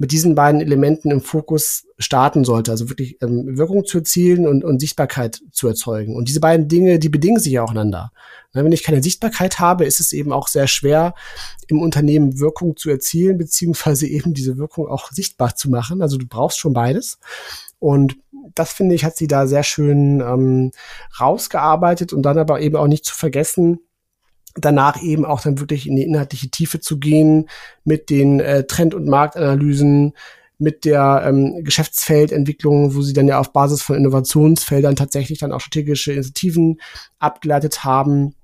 mit 0.00 0.12
diesen 0.12 0.34
beiden 0.34 0.62
Elementen 0.62 1.10
im 1.10 1.20
Fokus 1.20 1.86
starten 1.98 2.42
sollte, 2.42 2.70
also 2.70 2.88
wirklich 2.88 3.18
ähm, 3.20 3.58
Wirkung 3.58 3.84
zu 3.84 3.98
erzielen 3.98 4.48
und, 4.48 4.64
und 4.64 4.80
Sichtbarkeit 4.80 5.42
zu 5.52 5.68
erzeugen. 5.68 6.16
Und 6.16 6.30
diese 6.30 6.40
beiden 6.40 6.68
Dinge, 6.68 6.98
die 6.98 7.10
bedingen 7.10 7.38
sich 7.38 7.52
ja 7.52 7.62
aufeinander. 7.62 8.10
Na, 8.54 8.64
wenn 8.64 8.72
ich 8.72 8.82
keine 8.82 9.02
Sichtbarkeit 9.02 9.60
habe, 9.60 9.84
ist 9.84 10.00
es 10.00 10.14
eben 10.14 10.32
auch 10.32 10.48
sehr 10.48 10.68
schwer, 10.68 11.12
im 11.68 11.82
Unternehmen 11.82 12.40
Wirkung 12.40 12.78
zu 12.78 12.88
erzielen, 12.88 13.36
beziehungsweise 13.36 14.06
eben 14.08 14.32
diese 14.32 14.56
Wirkung 14.56 14.88
auch 14.88 15.12
sichtbar 15.12 15.54
zu 15.54 15.68
machen. 15.68 16.00
Also 16.00 16.16
du 16.16 16.26
brauchst 16.26 16.58
schon 16.58 16.72
beides. 16.72 17.18
Und 17.78 18.16
das 18.54 18.72
finde 18.72 18.94
ich, 18.94 19.04
hat 19.04 19.18
sie 19.18 19.26
da 19.26 19.46
sehr 19.46 19.64
schön 19.64 20.20
ähm, 20.22 20.70
rausgearbeitet 21.20 22.14
und 22.14 22.22
dann 22.22 22.38
aber 22.38 22.62
eben 22.62 22.76
auch 22.76 22.88
nicht 22.88 23.04
zu 23.04 23.14
vergessen, 23.14 23.80
danach 24.54 25.02
eben 25.02 25.24
auch 25.24 25.40
dann 25.40 25.60
wirklich 25.60 25.86
in 25.86 25.96
die 25.96 26.02
inhaltliche 26.02 26.50
Tiefe 26.50 26.80
zu 26.80 26.98
gehen 26.98 27.48
mit 27.84 28.10
den 28.10 28.40
äh, 28.40 28.64
Trend- 28.64 28.94
und 28.94 29.06
Marktanalysen, 29.06 30.14
mit 30.58 30.84
der 30.84 31.22
ähm, 31.24 31.64
Geschäftsfeldentwicklung, 31.64 32.94
wo 32.94 33.00
sie 33.00 33.14
dann 33.14 33.26
ja 33.26 33.38
auf 33.38 33.52
Basis 33.52 33.80
von 33.80 33.96
Innovationsfeldern 33.96 34.94
tatsächlich 34.94 35.38
dann 35.38 35.52
auch 35.52 35.60
strategische 35.60 36.12
Initiativen 36.12 36.80
abgeleitet 37.18 37.82
haben 37.82 38.34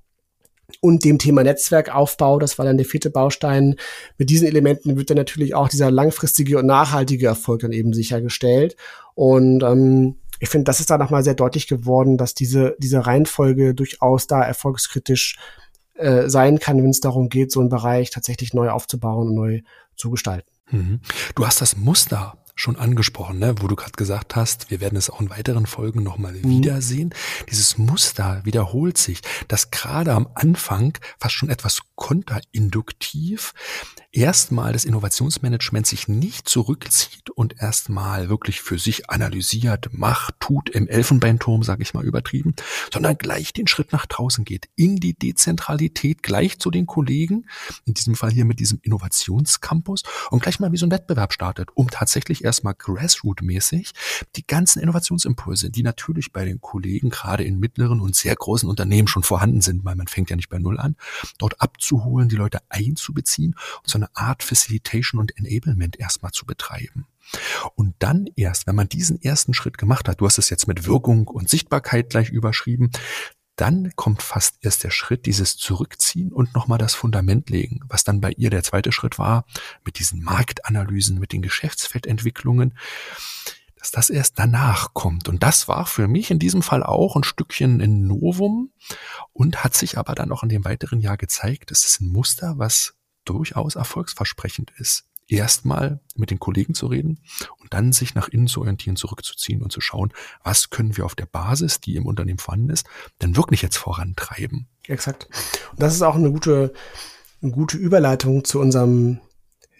und 0.81 1.05
dem 1.05 1.17
Thema 1.17 1.43
Netzwerkaufbau, 1.43 2.39
das 2.39 2.57
war 2.57 2.65
dann 2.65 2.77
der 2.77 2.85
vierte 2.85 3.09
Baustein. 3.09 3.75
Mit 4.17 4.29
diesen 4.29 4.47
Elementen 4.47 4.97
wird 4.97 5.09
dann 5.09 5.17
natürlich 5.17 5.55
auch 5.55 5.69
dieser 5.69 5.91
langfristige 5.91 6.57
und 6.57 6.65
nachhaltige 6.65 7.27
Erfolg 7.27 7.61
dann 7.61 7.71
eben 7.71 7.93
sichergestellt. 7.93 8.75
Und 9.15 9.63
ähm, 9.63 10.15
ich 10.39 10.49
finde, 10.49 10.65
das 10.65 10.79
ist 10.79 10.89
da 10.89 10.97
nochmal 10.97 11.23
sehr 11.23 11.35
deutlich 11.35 11.67
geworden, 11.67 12.17
dass 12.17 12.33
diese, 12.33 12.75
diese 12.79 13.05
Reihenfolge 13.05 13.73
durchaus 13.73 14.27
da 14.27 14.43
erfolgskritisch 14.43 15.37
äh, 15.97 16.29
sein 16.29 16.59
kann, 16.59 16.81
wenn 16.83 16.89
es 16.89 16.99
darum 16.99 17.29
geht, 17.29 17.51
so 17.51 17.59
einen 17.59 17.69
Bereich 17.69 18.09
tatsächlich 18.09 18.53
neu 18.53 18.69
aufzubauen 18.69 19.29
und 19.29 19.35
neu 19.35 19.61
zu 19.95 20.09
gestalten. 20.09 20.49
Mhm. 20.69 20.99
Du 21.35 21.45
hast 21.45 21.61
das 21.61 21.77
Muster 21.77 22.37
schon 22.59 22.75
angesprochen, 22.75 23.39
ne? 23.39 23.55
wo 23.59 23.67
du 23.67 23.75
gerade 23.75 23.91
gesagt 23.91 24.35
hast, 24.35 24.71
wir 24.71 24.81
werden 24.81 24.97
es 24.97 25.09
auch 25.09 25.21
in 25.21 25.29
weiteren 25.29 25.67
Folgen 25.67 26.01
nochmal 26.03 26.33
mhm. 26.33 26.49
wiedersehen. 26.49 27.13
Dieses 27.49 27.77
Muster 27.77 28.41
wiederholt 28.43 28.97
sich, 28.97 29.21
dass 29.47 29.69
gerade 29.69 30.13
am 30.13 30.27
Anfang 30.33 30.97
fast 31.19 31.35
schon 31.35 31.49
etwas 31.49 31.81
konterinduktiv 31.95 33.53
erstmal 34.11 34.73
das 34.73 34.85
Innovationsmanagement 34.85 35.85
sich 35.85 36.07
nicht 36.07 36.47
zurückzieht 36.47 37.29
und 37.31 37.61
erstmal 37.61 38.29
wirklich 38.29 38.61
für 38.61 38.79
sich 38.79 39.09
analysiert, 39.09 39.89
macht, 39.91 40.35
tut 40.39 40.69
im 40.69 40.87
Elfenbeinturm, 40.87 41.63
sage 41.63 41.83
ich 41.83 41.93
mal 41.93 42.05
übertrieben, 42.05 42.55
sondern 42.91 43.17
gleich 43.17 43.53
den 43.53 43.67
Schritt 43.67 43.91
nach 43.91 44.05
draußen 44.05 44.45
geht, 44.45 44.69
in 44.75 44.95
die 44.95 45.13
Dezentralität, 45.13 46.23
gleich 46.23 46.57
zu 46.59 46.71
den 46.71 46.87
Kollegen, 46.87 47.45
in 47.85 47.93
diesem 47.93 48.15
Fall 48.15 48.31
hier 48.31 48.45
mit 48.45 48.59
diesem 48.59 48.79
Innovationscampus 48.81 50.03
und 50.31 50.41
gleich 50.41 50.59
mal 50.59 50.71
wie 50.71 50.77
so 50.77 50.85
ein 50.85 50.91
Wettbewerb 50.91 51.33
startet, 51.33 51.69
um 51.75 51.89
tatsächlich 51.89 52.43
erstmal 52.43 52.73
Grassroot-mäßig 52.73 53.91
die 54.35 54.47
ganzen 54.47 54.81
Innovationsimpulse, 54.81 55.69
die 55.69 55.83
natürlich 55.83 56.31
bei 56.31 56.45
den 56.45 56.61
Kollegen 56.61 57.09
gerade 57.09 57.43
in 57.43 57.59
mittleren 57.59 57.99
und 57.99 58.15
sehr 58.15 58.35
großen 58.35 58.69
Unternehmen 58.69 59.07
schon 59.07 59.23
vorhanden 59.23 59.61
sind, 59.61 59.83
weil 59.83 59.95
man 59.95 60.07
fängt 60.07 60.29
ja 60.29 60.35
nicht 60.35 60.49
bei 60.49 60.59
Null 60.59 60.79
an, 60.79 60.95
dort 61.37 61.59
abzuholen, 61.61 62.29
die 62.29 62.35
Leute 62.35 62.59
einzubeziehen 62.69 63.55
und 63.83 63.96
so 63.97 64.05
eine 64.05 64.15
Art 64.15 64.43
Facilitation 64.43 65.19
und 65.19 65.37
Enablement 65.37 65.99
erstmal 65.99 66.31
zu 66.31 66.45
betreiben. 66.45 67.07
Und 67.75 67.95
dann 67.99 68.27
erst, 68.35 68.67
wenn 68.67 68.75
man 68.75 68.87
diesen 68.87 69.21
ersten 69.21 69.53
Schritt 69.53 69.77
gemacht 69.77 70.07
hat, 70.07 70.21
du 70.21 70.25
hast 70.25 70.37
es 70.37 70.49
jetzt 70.49 70.67
mit 70.67 70.85
Wirkung 70.85 71.27
und 71.27 71.49
Sichtbarkeit 71.49 72.09
gleich 72.09 72.29
überschrieben, 72.29 72.91
dann 73.57 73.91
kommt 73.95 74.21
fast 74.21 74.57
erst 74.61 74.83
der 74.83 74.91
Schritt, 74.91 75.25
dieses 75.25 75.57
Zurückziehen 75.57 76.31
und 76.31 76.53
nochmal 76.53 76.77
das 76.77 76.93
Fundament 76.93 77.49
legen, 77.49 77.79
was 77.89 78.03
dann 78.03 78.21
bei 78.21 78.31
ihr 78.37 78.51
der 78.51 78.63
zweite 78.63 78.91
Schritt 78.91 79.17
war, 79.17 79.45
mit 79.83 79.97
diesen 79.97 80.21
Marktanalysen, 80.21 81.17
mit 81.17 81.33
den 81.33 81.41
Geschäftsfeldentwicklungen, 81.41 82.77
dass 83.75 83.91
das 83.91 84.09
erst 84.11 84.37
danach 84.37 84.93
kommt. 84.93 85.27
Und 85.27 85.41
das 85.41 85.67
war 85.67 85.87
für 85.87 86.07
mich 86.07 86.29
in 86.29 86.39
diesem 86.39 86.61
Fall 86.61 86.83
auch 86.83 87.15
ein 87.15 87.23
Stückchen 87.23 87.81
ein 87.81 88.05
Novum 88.05 88.71
und 89.33 89.63
hat 89.63 89.73
sich 89.73 89.97
aber 89.97 90.13
dann 90.13 90.31
auch 90.31 90.43
in 90.43 90.49
dem 90.49 90.63
weiteren 90.63 90.99
Jahr 90.99 91.17
gezeigt, 91.17 91.71
es 91.71 91.83
ist 91.85 92.01
ein 92.01 92.09
Muster, 92.09 92.55
was 92.57 92.96
durchaus 93.29 93.75
erfolgsversprechend 93.75 94.71
ist 94.77 95.05
erstmal 95.27 95.99
mit 96.15 96.31
den 96.31 96.39
Kollegen 96.39 96.73
zu 96.73 96.87
reden 96.87 97.19
und 97.59 97.73
dann 97.73 97.91
sich 97.91 98.15
nach 98.15 98.29
innen 98.29 98.47
zu 98.47 98.61
orientieren, 98.61 98.95
zurückzuziehen 98.95 99.61
und 99.61 99.71
zu 99.71 99.81
schauen, 99.81 100.13
was 100.43 100.69
können 100.69 100.95
wir 100.95 101.05
auf 101.05 101.15
der 101.15 101.25
Basis, 101.25 101.81
die 101.81 101.95
im 101.95 102.05
Unternehmen 102.05 102.39
vorhanden 102.39 102.69
ist, 102.69 102.87
denn 103.21 103.35
wirklich 103.35 103.61
jetzt 103.61 103.77
vorantreiben. 103.77 104.67
Exakt. 104.87 105.27
Und 105.71 105.81
das 105.81 105.93
ist 105.93 106.01
auch 106.01 106.15
eine 106.15 106.31
gute, 106.31 106.73
eine 107.41 107.51
gute 107.51 107.77
Überleitung 107.77 108.45
zu 108.45 108.59
unserem 108.59 109.19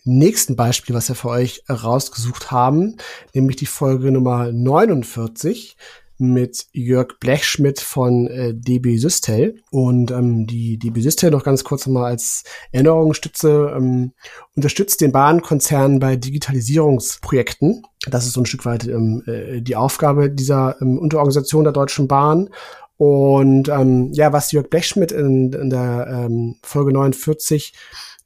nächsten 0.04 0.56
Beispiel, 0.56 0.96
was 0.96 1.10
wir 1.10 1.16
für 1.16 1.30
euch 1.30 1.64
rausgesucht 1.70 2.52
haben, 2.52 2.98
nämlich 3.34 3.58
die 3.58 3.66
Folge 3.66 4.12
Nummer 4.12 4.52
49 4.52 5.76
mit 6.18 6.68
Jörg 6.72 7.20
Blechschmidt 7.20 7.80
von 7.80 8.28
äh, 8.28 8.54
DB 8.54 8.98
Systel. 8.98 9.62
Und 9.72 10.12
ähm, 10.12 10.48
die 10.48 10.78
DB 10.78 11.02
Systel 11.02 11.32
noch 11.32 11.44
ganz 11.44 11.64
kurz 11.64 11.88
mal 11.88 12.06
als 12.06 12.44
Erinnerungsstütze 12.72 13.74
ähm, 13.76 14.14
unterstützt 14.56 15.02
den 15.02 15.12
Bahnkonzern 15.12 16.00
bei 16.00 16.16
Digitalisierungsprojekten. 16.16 17.84
Das 18.10 18.26
ist 18.26 18.34
so 18.34 18.42
ein 18.42 18.46
Stück 18.46 18.66
weit 18.66 18.88
ähm, 18.88 19.24
äh, 19.28 19.62
die 19.62 19.76
Aufgabe 19.76 20.30
dieser 20.30 20.82
ähm, 20.82 20.98
Unterorganisation 20.98 21.64
der 21.64 21.74
Deutschen 21.74 22.08
Bahn. 22.08 22.50
Und 22.98 23.70
ähm, 23.70 24.12
ja, 24.14 24.34
was 24.34 24.52
Jörg 24.52 24.70
Blechschmidt 24.70 25.12
in, 25.12 25.54
in 25.54 25.70
der 25.70 26.08
ähm, 26.10 26.56
Folge 26.64 26.92
49 26.94 27.74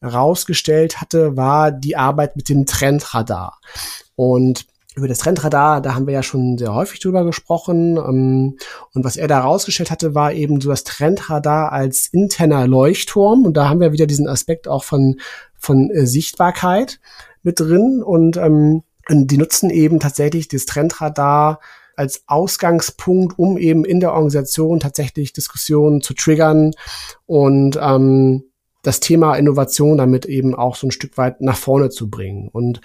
rausgestellt 0.04 1.02
hatte, 1.02 1.38
war 1.38 1.72
die 1.72 1.96
Arbeit 1.96 2.36
mit 2.36 2.50
dem 2.50 2.66
Trendradar. 2.66 3.60
Und 4.16 4.66
über 4.96 5.08
das 5.08 5.20
Trendradar, 5.20 5.82
da 5.82 5.96
haben 5.96 6.06
wir 6.06 6.14
ja 6.14 6.24
schon 6.24 6.58
sehr 6.58 6.74
häufig 6.74 7.00
drüber 7.00 7.24
gesprochen. 7.24 7.98
Ähm, 7.98 8.58
und 8.94 9.04
was 9.06 9.16
er 9.16 9.28
da 9.28 9.40
rausgestellt 9.40 9.90
hatte, 9.90 10.16
war 10.16 10.34
eben 10.34 10.60
so 10.60 10.70
das 10.70 10.84
Trendradar 10.84 11.72
als 11.72 12.08
interner 12.12 12.68
Leuchtturm. 12.68 13.46
Und 13.46 13.56
da 13.56 13.70
haben 13.70 13.80
wir 13.80 13.94
wieder 13.94 14.06
diesen 14.06 14.28
Aspekt 14.28 14.68
auch 14.68 14.84
von, 14.84 15.20
von 15.58 15.90
äh, 15.92 16.06
Sichtbarkeit 16.06 17.00
mit 17.42 17.60
drin. 17.60 18.04
Und 18.04 18.36
ähm, 18.36 18.84
die 19.10 19.38
nutzen 19.38 19.70
eben 19.70 20.00
tatsächlich 20.00 20.50
das 20.50 20.66
Trendradar 20.66 21.60
als 21.96 22.24
Ausgangspunkt, 22.28 23.38
um 23.40 23.58
eben 23.58 23.86
in 23.86 24.00
der 24.00 24.14
Organisation 24.14 24.80
tatsächlich 24.80 25.34
Diskussionen 25.34 26.02
zu 26.02 26.14
triggern 26.14 26.72
und 27.26 27.78
ähm, 27.82 28.51
das 28.82 29.00
Thema 29.00 29.36
Innovation 29.36 29.98
damit 29.98 30.26
eben 30.26 30.56
auch 30.56 30.76
so 30.76 30.88
ein 30.88 30.92
Stück 30.92 31.18
weit 31.18 31.42
nach 31.42 31.58
vorne 31.58 31.90
zu 31.90 32.10
bringen. 32.10 32.50
Und 32.52 32.82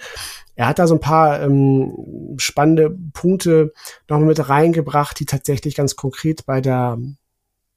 er 0.55 0.67
hat 0.67 0.79
da 0.79 0.87
so 0.87 0.95
ein 0.95 0.99
paar 0.99 1.41
ähm, 1.41 2.35
spannende 2.37 2.95
Punkte 3.13 3.73
nochmal 4.07 4.27
mit 4.27 4.49
reingebracht, 4.49 5.19
die 5.19 5.25
tatsächlich 5.25 5.75
ganz 5.75 5.95
konkret 5.95 6.45
bei 6.45 6.61
der 6.61 6.97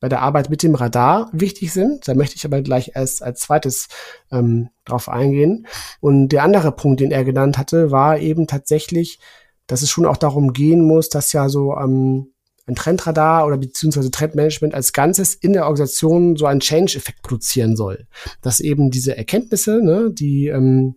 bei 0.01 0.09
der 0.09 0.23
Arbeit 0.23 0.49
mit 0.49 0.63
dem 0.63 0.75
Radar 0.75 1.29
wichtig 1.33 1.73
sind. 1.73 2.09
Da 2.09 2.15
möchte 2.15 2.35
ich 2.35 2.47
aber 2.47 2.63
gleich 2.63 2.93
erst 2.95 3.23
als 3.23 3.41
zweites 3.41 3.89
ähm, 4.33 4.71
drauf 4.87 5.11
eingehen. 5.11 5.67
Und 6.01 6.31
der 6.31 6.43
andere 6.43 6.73
Punkt, 6.73 7.01
den 7.01 7.13
er 7.13 7.23
genannt 7.23 7.59
hatte, 7.59 7.91
war 7.91 8.19
eben 8.19 8.47
tatsächlich, 8.47 9.21
dass 9.67 9.83
es 9.83 9.91
schon 9.91 10.07
auch 10.07 10.17
darum 10.17 10.55
gehen 10.55 10.81
muss, 10.81 11.11
dass 11.11 11.35
ja 11.35 11.51
so 11.51 11.77
ähm, 11.77 12.33
ein 12.71 12.77
Trendradar 12.77 13.47
oder 13.47 13.59
beziehungsweise 13.59 14.11
Trendmanagement 14.11 14.75
als 14.75 14.93
Ganzes 14.93 15.35
in 15.35 15.53
der 15.53 15.65
Organisation 15.65 16.37
so 16.37 16.47
einen 16.47 16.61
Change-Effekt 16.61 17.23
produzieren 17.23 17.77
soll. 17.77 18.07
Dass 18.43 18.61
eben 18.61 18.91
diese 18.91 19.17
Erkenntnisse, 19.17 19.83
ne, 19.83 20.11
die 20.13 20.49
ähm, 20.49 20.97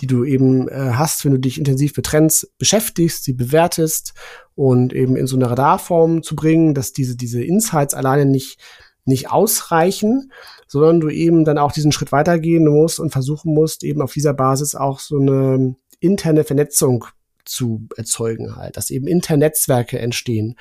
die 0.00 0.06
du 0.06 0.24
eben 0.24 0.68
äh, 0.68 0.92
hast, 0.94 1.24
wenn 1.24 1.32
du 1.32 1.38
dich 1.38 1.58
intensiv 1.58 1.96
mit 1.96 2.06
Trends 2.06 2.50
beschäftigst, 2.58 3.24
sie 3.24 3.34
bewertest 3.34 4.14
und 4.54 4.92
eben 4.92 5.16
in 5.16 5.26
so 5.26 5.36
eine 5.36 5.50
Radarform 5.50 6.22
zu 6.22 6.34
bringen, 6.36 6.74
dass 6.74 6.92
diese, 6.92 7.16
diese 7.16 7.42
Insights 7.42 7.94
alleine 7.94 8.24
nicht, 8.24 8.58
nicht 9.04 9.30
ausreichen, 9.30 10.32
sondern 10.66 11.00
du 11.00 11.08
eben 11.08 11.44
dann 11.44 11.58
auch 11.58 11.72
diesen 11.72 11.92
Schritt 11.92 12.12
weitergehen 12.12 12.66
musst 12.66 13.00
und 13.00 13.10
versuchen 13.10 13.52
musst, 13.52 13.82
eben 13.84 14.00
auf 14.00 14.12
dieser 14.12 14.32
Basis 14.32 14.74
auch 14.74 15.00
so 15.00 15.18
eine 15.18 15.76
interne 16.00 16.44
Vernetzung 16.44 17.04
zu 17.44 17.88
erzeugen 17.96 18.56
halt, 18.56 18.76
dass 18.76 18.90
eben 18.90 19.06
Internetwerke 19.06 19.98
entstehen. 19.98 20.56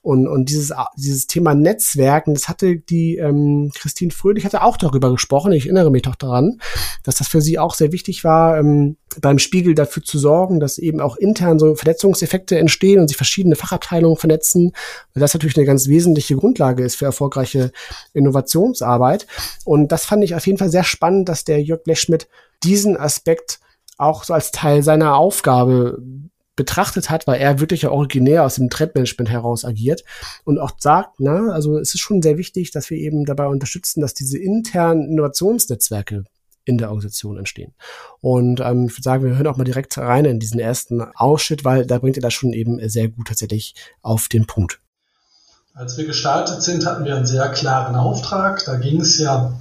Und, 0.00 0.26
und 0.26 0.48
dieses, 0.48 0.72
dieses 0.96 1.26
Thema 1.26 1.54
Netzwerken, 1.54 2.34
das 2.34 2.48
hatte 2.48 2.76
die 2.76 3.16
ähm, 3.16 3.70
Christine 3.74 4.10
Fröhlich 4.10 4.44
hatte 4.44 4.62
auch 4.62 4.76
darüber 4.76 5.10
gesprochen, 5.10 5.52
ich 5.52 5.66
erinnere 5.66 5.90
mich 5.90 6.02
doch 6.02 6.16
daran, 6.16 6.60
dass 7.04 7.16
das 7.16 7.28
für 7.28 7.40
sie 7.40 7.58
auch 7.58 7.74
sehr 7.74 7.92
wichtig 7.92 8.24
war, 8.24 8.58
ähm, 8.58 8.96
beim 9.20 9.38
Spiegel 9.38 9.74
dafür 9.74 10.02
zu 10.02 10.18
sorgen, 10.18 10.60
dass 10.60 10.78
eben 10.78 11.00
auch 11.00 11.16
intern 11.16 11.58
so 11.58 11.74
Vernetzungseffekte 11.74 12.58
entstehen 12.58 13.00
und 13.00 13.08
sich 13.08 13.16
verschiedene 13.16 13.56
Fachabteilungen 13.56 14.16
vernetzen, 14.16 14.72
weil 15.14 15.20
das 15.20 15.34
natürlich 15.34 15.56
eine 15.56 15.66
ganz 15.66 15.88
wesentliche 15.88 16.36
Grundlage 16.36 16.82
ist 16.82 16.96
für 16.96 17.04
erfolgreiche 17.04 17.72
Innovationsarbeit. 18.14 19.26
Und 19.64 19.92
das 19.92 20.06
fand 20.06 20.24
ich 20.24 20.34
auf 20.34 20.46
jeden 20.46 20.58
Fall 20.58 20.70
sehr 20.70 20.84
spannend, 20.84 21.28
dass 21.28 21.44
der 21.44 21.62
Jörg 21.62 21.82
Blechschmidt 21.84 22.28
diesen 22.64 22.96
Aspekt 22.96 23.60
auch 24.02 24.24
so 24.24 24.34
als 24.34 24.50
Teil 24.50 24.82
seiner 24.82 25.16
Aufgabe 25.16 25.98
betrachtet 26.54 27.08
hat, 27.08 27.26
weil 27.26 27.40
er 27.40 27.60
wirklich 27.60 27.82
ja 27.82 27.90
originär 27.90 28.44
aus 28.44 28.56
dem 28.56 28.68
Trendmanagement 28.68 29.30
heraus 29.30 29.64
agiert 29.64 30.04
und 30.44 30.58
auch 30.58 30.72
sagt, 30.78 31.18
na, 31.18 31.50
also 31.50 31.78
es 31.78 31.94
ist 31.94 32.00
schon 32.00 32.20
sehr 32.20 32.36
wichtig, 32.36 32.70
dass 32.70 32.90
wir 32.90 32.98
eben 32.98 33.24
dabei 33.24 33.46
unterstützen, 33.46 34.00
dass 34.00 34.12
diese 34.14 34.38
internen 34.38 35.08
Innovationsnetzwerke 35.08 36.24
in 36.64 36.78
der 36.78 36.88
Organisation 36.88 37.38
entstehen. 37.38 37.72
Und 38.20 38.60
ähm, 38.60 38.86
ich 38.86 38.92
würde 38.92 39.02
sagen, 39.02 39.24
wir 39.24 39.36
hören 39.36 39.46
auch 39.46 39.56
mal 39.56 39.64
direkt 39.64 39.96
rein 39.98 40.24
in 40.24 40.38
diesen 40.38 40.60
ersten 40.60 41.00
Ausschnitt, 41.00 41.64
weil 41.64 41.86
da 41.86 41.98
bringt 41.98 42.16
er 42.16 42.22
das 42.22 42.34
schon 42.34 42.52
eben 42.52 42.86
sehr 42.88 43.08
gut 43.08 43.28
tatsächlich 43.28 43.74
auf 44.02 44.28
den 44.28 44.46
Punkt. 44.46 44.78
Als 45.74 45.96
wir 45.96 46.04
gestartet 46.04 46.62
sind, 46.62 46.84
hatten 46.86 47.04
wir 47.04 47.16
einen 47.16 47.26
sehr 47.26 47.48
klaren 47.48 47.96
Auftrag. 47.96 48.62
Da 48.66 48.76
ging 48.76 49.00
es 49.00 49.18
ja 49.18 49.54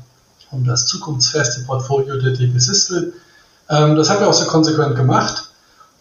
um 0.52 0.66
das 0.66 0.86
zukunftsfeste 0.86 1.64
Portfolio 1.64 2.20
der 2.20 2.34
DB 2.34 2.60
Systel. 2.60 3.14
Ähm, 3.72 3.96
das 3.96 4.10
haben 4.10 4.20
wir 4.20 4.28
auch 4.28 4.34
sehr 4.34 4.48
konsequent 4.48 4.96
gemacht 4.96 5.46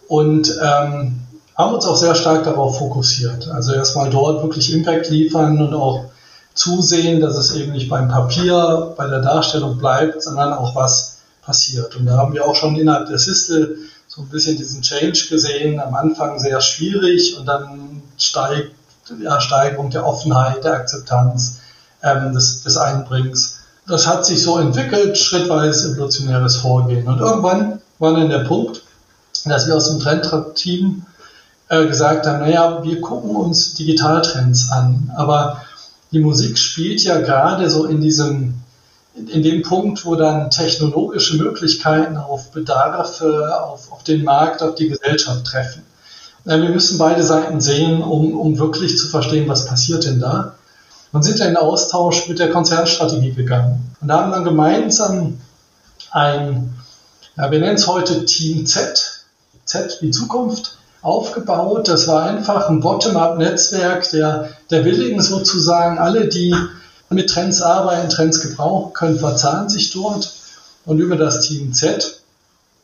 und 0.07 0.53
ähm, 0.61 1.21
haben 1.57 1.73
uns 1.73 1.85
auch 1.85 1.95
sehr 1.95 2.15
stark 2.15 2.43
darauf 2.43 2.77
fokussiert. 2.77 3.47
Also 3.49 3.73
erstmal 3.73 4.09
dort 4.09 4.43
wirklich 4.43 4.73
Impact 4.73 5.09
liefern 5.09 5.61
und 5.61 5.73
auch 5.73 6.05
zusehen, 6.53 7.21
dass 7.21 7.37
es 7.37 7.55
eben 7.55 7.71
nicht 7.71 7.89
beim 7.89 8.09
Papier, 8.09 8.93
bei 8.97 9.07
der 9.07 9.21
Darstellung 9.21 9.77
bleibt, 9.77 10.21
sondern 10.21 10.53
auch 10.53 10.75
was 10.75 11.19
passiert. 11.41 11.95
Und 11.95 12.05
da 12.05 12.17
haben 12.17 12.33
wir 12.33 12.45
auch 12.45 12.55
schon 12.55 12.75
innerhalb 12.75 13.07
der 13.07 13.19
Sistel 13.19 13.77
so 14.07 14.21
ein 14.21 14.27
bisschen 14.27 14.57
diesen 14.57 14.81
Change 14.81 15.27
gesehen, 15.29 15.79
am 15.79 15.95
Anfang 15.95 16.37
sehr 16.39 16.59
schwierig 16.59 17.37
und 17.39 17.45
dann 17.45 18.01
steigt, 18.17 18.71
ja, 19.21 19.39
Steigerung 19.39 19.89
der 19.89 20.05
Offenheit, 20.05 20.63
der 20.63 20.73
Akzeptanz 20.73 21.59
ähm, 22.03 22.33
des, 22.33 22.63
des 22.63 22.75
Einbringens. 22.77 23.60
Das 23.87 24.07
hat 24.07 24.25
sich 24.25 24.43
so 24.43 24.57
entwickelt, 24.57 25.17
schrittweise 25.17 25.91
evolutionäres 25.91 26.57
Vorgehen. 26.57 27.07
Und 27.07 27.19
irgendwann 27.19 27.81
war 27.99 28.13
dann 28.13 28.29
der 28.29 28.45
Punkt, 28.45 28.83
dass 29.45 29.67
wir 29.67 29.75
aus 29.75 29.89
dem 29.89 29.99
Trendteam 29.99 31.05
äh, 31.69 31.87
gesagt 31.87 32.27
haben, 32.27 32.39
naja, 32.39 32.83
wir 32.83 33.01
gucken 33.01 33.35
uns 33.35 33.73
Digitaltrends 33.73 34.71
an, 34.71 35.11
aber 35.15 35.61
die 36.11 36.19
Musik 36.19 36.57
spielt 36.57 37.01
ja 37.03 37.19
gerade 37.19 37.69
so 37.69 37.85
in 37.85 38.01
diesem, 38.01 38.55
in 39.15 39.41
dem 39.41 39.61
Punkt, 39.61 40.05
wo 40.05 40.15
dann 40.15 40.49
technologische 40.49 41.37
Möglichkeiten 41.37 42.17
auf 42.17 42.51
Bedarfe, 42.51 43.57
auf, 43.63 43.91
auf 43.91 44.03
den 44.03 44.23
Markt, 44.23 44.61
auf 44.61 44.75
die 44.75 44.89
Gesellschaft 44.89 45.45
treffen. 45.45 45.83
Äh, 46.45 46.61
wir 46.61 46.69
müssen 46.69 46.97
beide 46.97 47.23
Seiten 47.23 47.61
sehen, 47.61 48.01
um, 48.01 48.37
um 48.37 48.57
wirklich 48.57 48.97
zu 48.97 49.07
verstehen, 49.07 49.47
was 49.47 49.65
passiert 49.65 50.05
denn 50.05 50.19
da. 50.19 50.55
Und 51.11 51.23
sind 51.23 51.39
in 51.41 51.57
Austausch 51.57 52.29
mit 52.29 52.39
der 52.39 52.51
Konzernstrategie 52.51 53.33
gegangen. 53.33 53.95
Und 53.99 54.07
da 54.07 54.21
haben 54.21 54.31
dann 54.31 54.43
gemeinsam 54.43 55.39
ein, 56.11 56.73
ja, 57.37 57.51
wir 57.51 57.59
nennen 57.59 57.75
es 57.75 57.87
heute 57.87 58.25
Team 58.25 58.65
Z, 58.65 59.25
Z 59.65 59.97
wie 60.01 60.11
Zukunft 60.11 60.77
aufgebaut. 61.01 61.87
Das 61.87 62.07
war 62.07 62.23
einfach 62.23 62.69
ein 62.69 62.79
Bottom-up-Netzwerk 62.79 64.09
der, 64.11 64.49
der 64.69 64.85
Willigen 64.85 65.21
sozusagen. 65.21 65.97
Alle, 65.97 66.27
die 66.27 66.55
mit 67.09 67.29
Trends 67.29 67.61
arbeiten, 67.61 68.09
Trends 68.09 68.41
gebrauchen 68.41 68.93
können, 68.93 69.19
verzahnen 69.19 69.69
sich 69.69 69.91
dort. 69.91 70.33
Und 70.85 70.99
über 70.99 71.15
das 71.15 71.41
Team 71.41 71.73
Z, 71.73 72.21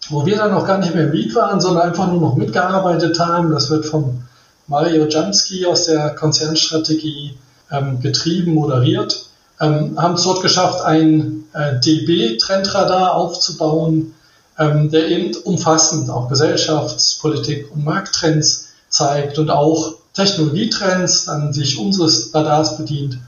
wo 0.10 0.26
wir 0.26 0.38
dann 0.38 0.52
noch 0.52 0.68
gar 0.68 0.78
nicht 0.78 0.94
mehr 0.94 1.06
im 1.06 1.14
Lead 1.14 1.34
waren, 1.36 1.60
sondern 1.60 1.90
einfach 1.90 2.08
nur 2.08 2.22
noch 2.22 2.36
mitgearbeitet 2.36 3.20
haben, 3.20 3.52
das 3.52 3.70
wird 3.70 3.86
von 3.86 4.24
Mario 4.68 5.08
Jamski 5.08 5.66
aus 5.66 5.86
der 5.86 6.14
Konzernstrategie 6.14 7.38
ähm, 7.72 8.00
getrieben, 8.02 8.54
moderiert, 8.54 9.26
ähm, 9.60 10.02
haben 10.02 10.16
es 10.16 10.24
dort 10.24 10.42
geschafft, 10.42 10.82
ein 10.82 11.46
äh, 11.54 11.80
DB-Trendradar 11.80 13.16
aufzubauen, 13.16 14.14
ähm, 14.60 14.90
der 14.90 15.08
eben 15.08 15.36
umfassend 15.44 16.10
auch 16.10 16.30
Gesellschafts-, 16.30 17.20
Politik- 17.20 17.72
und 17.72 17.84
Markttrends 17.84 18.70
zeigt 18.90 19.38
und 19.40 19.50
auch 19.50 19.96
Technologietrends, 20.14 21.28
an 21.28 21.54
sich 21.54 21.78
unseres 21.78 22.34
Radars 22.34 22.78
bedient 22.78 23.20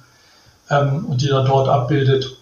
ähm, 0.69 1.05
und 1.07 1.21
die 1.21 1.29
er 1.29 1.43
dort 1.43 1.67
abbildet. 1.67 2.37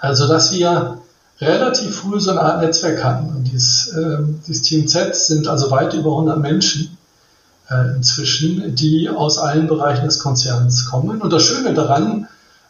Also, 0.00 0.28
dass 0.28 0.52
wir 0.52 0.98
relativ 1.40 1.96
früh 1.96 2.20
so 2.20 2.32
eine 2.32 2.40
Art 2.40 2.62
Netzwerk 2.62 3.02
hatten. 3.02 3.28
Und 3.30 3.44
dieses, 3.44 3.88
äh, 3.88 4.18
dieses 4.46 4.62
Team 4.62 4.86
Z 4.86 5.14
sind 5.14 5.48
also 5.48 5.70
weit 5.70 5.94
über 5.94 6.10
100 6.10 6.38
Menschen 6.38 6.97
äh, 7.70 7.94
inzwischen, 7.96 8.74
die 8.74 9.08
aus 9.08 9.38
allen 9.38 9.66
Bereichen 9.66 10.06
des 10.06 10.18
Konzerns 10.18 10.86
kommen. 10.86 11.20
Und 11.20 11.32
das 11.32 11.42
Schöne 11.42 11.74
daran 11.74 12.28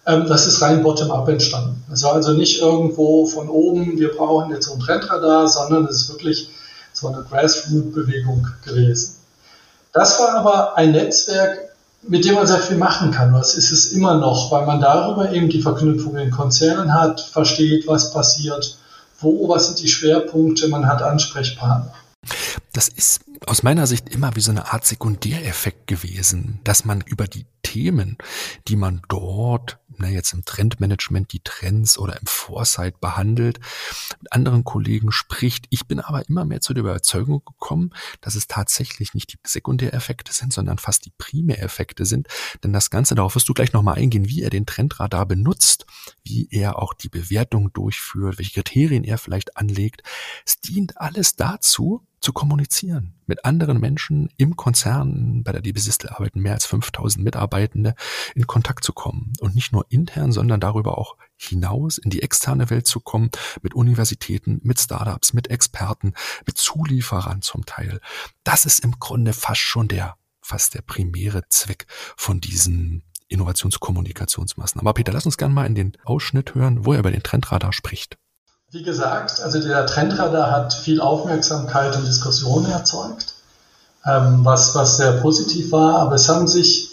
ähm, 0.08 0.26
das 0.26 0.46
ist 0.46 0.62
rein 0.62 0.82
bottom-up 0.82 1.28
entstanden. 1.28 1.84
Es 1.92 2.02
war 2.02 2.14
also 2.14 2.32
nicht 2.32 2.60
irgendwo 2.60 3.26
von 3.26 3.48
oben, 3.50 3.98
wir 3.98 4.16
brauchen 4.16 4.50
jetzt 4.50 4.66
so 4.66 4.72
ein 4.72 4.80
Trendradar, 4.80 5.46
sondern 5.46 5.84
es 5.84 6.02
ist 6.02 6.08
wirklich 6.08 6.48
so 6.94 7.08
eine 7.08 7.22
Grassroot-Bewegung 7.22 8.46
gewesen. 8.64 9.16
Das 9.92 10.18
war 10.18 10.34
aber 10.36 10.76
ein 10.78 10.92
Netzwerk, 10.92 11.58
mit 12.02 12.24
dem 12.24 12.36
man 12.36 12.46
sehr 12.46 12.58
viel 12.58 12.78
machen 12.78 13.10
kann. 13.10 13.34
Das 13.34 13.54
ist 13.54 13.70
es 13.70 13.92
immer 13.92 14.16
noch, 14.16 14.50
weil 14.50 14.64
man 14.64 14.80
darüber 14.80 15.30
eben 15.30 15.50
die 15.50 15.60
Verknüpfung 15.60 16.16
in 16.16 16.30
Konzernen 16.30 16.94
hat, 16.94 17.20
versteht, 17.20 17.86
was 17.86 18.12
passiert, 18.12 18.78
wo, 19.20 19.48
was 19.48 19.66
sind 19.66 19.80
die 19.80 19.88
Schwerpunkte, 19.88 20.68
man 20.68 20.86
hat 20.86 21.02
Ansprechpartner. 21.02 21.92
Das 22.72 22.88
ist 22.88 23.20
aus 23.46 23.62
meiner 23.62 23.86
Sicht 23.86 24.08
immer 24.08 24.36
wie 24.36 24.40
so 24.40 24.50
eine 24.50 24.72
Art 24.72 24.84
Sekundäreffekt 24.84 25.86
gewesen, 25.86 26.60
dass 26.64 26.84
man 26.84 27.00
über 27.02 27.26
die 27.26 27.46
Themen, 27.62 28.16
die 28.66 28.76
man 28.76 29.02
dort 29.08 29.78
ne, 29.98 30.10
jetzt 30.10 30.32
im 30.32 30.44
Trendmanagement 30.44 31.32
die 31.32 31.40
Trends 31.40 31.98
oder 31.98 32.18
im 32.18 32.26
Foresight 32.26 33.00
behandelt, 33.00 33.60
mit 34.20 34.32
anderen 34.32 34.64
Kollegen 34.64 35.12
spricht. 35.12 35.66
Ich 35.70 35.86
bin 35.86 36.00
aber 36.00 36.28
immer 36.28 36.44
mehr 36.44 36.60
zu 36.60 36.74
der 36.74 36.82
Überzeugung 36.82 37.42
gekommen, 37.44 37.90
dass 38.20 38.34
es 38.34 38.46
tatsächlich 38.46 39.14
nicht 39.14 39.32
die 39.32 39.38
Sekundäreffekte 39.46 40.32
sind, 40.32 40.52
sondern 40.52 40.78
fast 40.78 41.04
die 41.04 41.12
Primäreffekte 41.16 42.06
sind. 42.06 42.28
Denn 42.62 42.72
das 42.72 42.90
Ganze, 42.90 43.14
darauf 43.14 43.34
wirst 43.34 43.48
du 43.48 43.54
gleich 43.54 43.72
nochmal 43.72 43.96
eingehen, 43.96 44.28
wie 44.28 44.42
er 44.42 44.50
den 44.50 44.66
Trendradar 44.66 45.26
benutzt, 45.26 45.86
wie 46.22 46.48
er 46.50 46.78
auch 46.78 46.94
die 46.94 47.08
Bewertung 47.08 47.72
durchführt, 47.72 48.38
welche 48.38 48.62
Kriterien 48.62 49.04
er 49.04 49.18
vielleicht 49.18 49.56
anlegt. 49.56 50.02
Es 50.46 50.60
dient 50.60 50.98
alles 50.98 51.36
dazu, 51.36 52.06
zu 52.20 52.32
kommunizieren 52.32 53.14
mit 53.26 53.44
anderen 53.44 53.78
Menschen 53.78 54.30
im 54.36 54.56
Konzern. 54.56 55.42
Bei 55.44 55.52
der 55.52 55.60
DB 55.60 55.78
Sistel 55.78 56.10
arbeiten 56.10 56.40
mehr 56.40 56.54
als 56.54 56.66
5000 56.66 57.24
Mitarbeitende, 57.24 57.94
in 58.34 58.46
Kontakt 58.46 58.84
zu 58.84 58.92
kommen 58.92 59.32
und 59.40 59.54
nicht 59.54 59.72
nur 59.72 59.86
intern, 59.88 60.32
sondern 60.32 60.60
darüber 60.60 60.98
auch 60.98 61.16
hinaus 61.36 61.98
in 61.98 62.10
die 62.10 62.22
externe 62.22 62.70
Welt 62.70 62.86
zu 62.86 63.00
kommen, 63.00 63.30
mit 63.62 63.74
Universitäten, 63.74 64.60
mit 64.62 64.80
Startups, 64.80 65.32
mit 65.32 65.48
Experten, 65.48 66.14
mit 66.46 66.58
Zulieferern 66.58 67.42
zum 67.42 67.64
Teil. 67.66 68.00
Das 68.44 68.64
ist 68.64 68.80
im 68.80 68.98
Grunde 68.98 69.32
fast 69.32 69.60
schon 69.60 69.88
der, 69.88 70.16
fast 70.40 70.74
der 70.74 70.82
primäre 70.82 71.42
Zweck 71.48 71.86
von 72.16 72.40
diesen 72.40 73.04
Innovationskommunikationsmaßnahmen. 73.28 74.86
Aber 74.86 74.94
Peter, 74.94 75.12
lass 75.12 75.26
uns 75.26 75.36
gerne 75.36 75.54
mal 75.54 75.66
in 75.66 75.74
den 75.74 75.92
Ausschnitt 76.04 76.54
hören, 76.54 76.84
wo 76.84 76.94
er 76.94 77.00
über 77.00 77.10
den 77.10 77.22
Trendradar 77.22 77.72
spricht. 77.72 78.18
Wie 78.70 78.82
gesagt, 78.82 79.40
also 79.40 79.60
der 79.60 79.86
Trendradar 79.86 80.50
hat 80.50 80.74
viel 80.74 81.00
Aufmerksamkeit 81.00 81.96
und 81.96 82.06
Diskussion 82.06 82.70
erzeugt, 82.70 83.34
ähm, 84.04 84.44
was, 84.44 84.74
was 84.74 84.98
sehr 84.98 85.12
positiv 85.12 85.72
war, 85.72 86.00
aber 86.00 86.16
es 86.16 86.28
haben 86.28 86.46
sich 86.46 86.90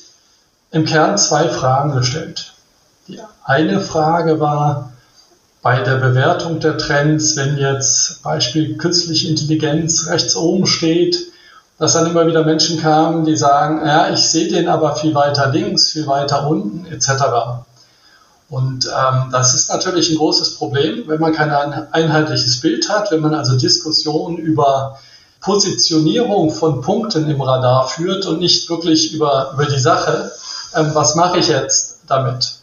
im 0.72 0.86
Kern 0.86 1.18
zwei 1.18 1.50
Fragen 1.50 1.94
gestellt. 1.94 2.54
Die 3.08 3.20
eine 3.44 3.82
Frage 3.82 4.40
war 4.40 4.94
bei 5.62 5.82
der 5.82 5.96
Bewertung 5.96 6.60
der 6.60 6.78
Trends, 6.78 7.36
wenn 7.36 7.58
jetzt 7.58 8.24
Beispiel 8.24 8.78
künstliche 8.78 9.28
Intelligenz 9.28 10.08
rechts 10.08 10.36
oben 10.36 10.68
steht 10.68 11.34
dass 11.78 11.94
dann 11.94 12.08
immer 12.08 12.26
wieder 12.26 12.46
Menschen 12.46 12.80
kamen, 12.80 13.26
die 13.26 13.36
sagen, 13.36 13.86
ja, 13.86 14.10
ich 14.10 14.22
sehe 14.30 14.48
den 14.48 14.70
aber 14.70 14.96
viel 14.96 15.14
weiter 15.14 15.52
links, 15.52 15.92
viel 15.92 16.08
weiter 16.08 16.48
unten 16.48 16.86
etc. 16.86 17.10
Und 18.50 18.86
ähm, 18.86 19.30
das 19.32 19.56
ist 19.56 19.70
natürlich 19.70 20.12
ein 20.12 20.18
großes 20.18 20.56
Problem, 20.56 21.08
wenn 21.08 21.20
man 21.20 21.34
kein 21.34 21.52
einheitliches 21.52 22.62
Bild 22.62 22.90
hat, 22.90 23.12
wenn 23.12 23.22
man 23.22 23.34
also 23.34 23.58
Diskussionen 23.58 24.38
über 24.38 25.00
Positionierung 25.42 26.52
von 26.52 26.82
Punkten 26.82 27.30
im 27.30 27.42
Radar 27.42 27.88
führt 27.88 28.26
und 28.26 28.40
nicht 28.40 28.70
wirklich 28.70 29.14
über, 29.14 29.52
über 29.54 29.66
die 29.66 29.80
Sache, 29.80 30.32
ähm, 30.76 30.92
was 30.94 31.16
mache 31.16 31.40
ich 31.40 31.48
jetzt 31.48 32.00
damit. 32.08 32.60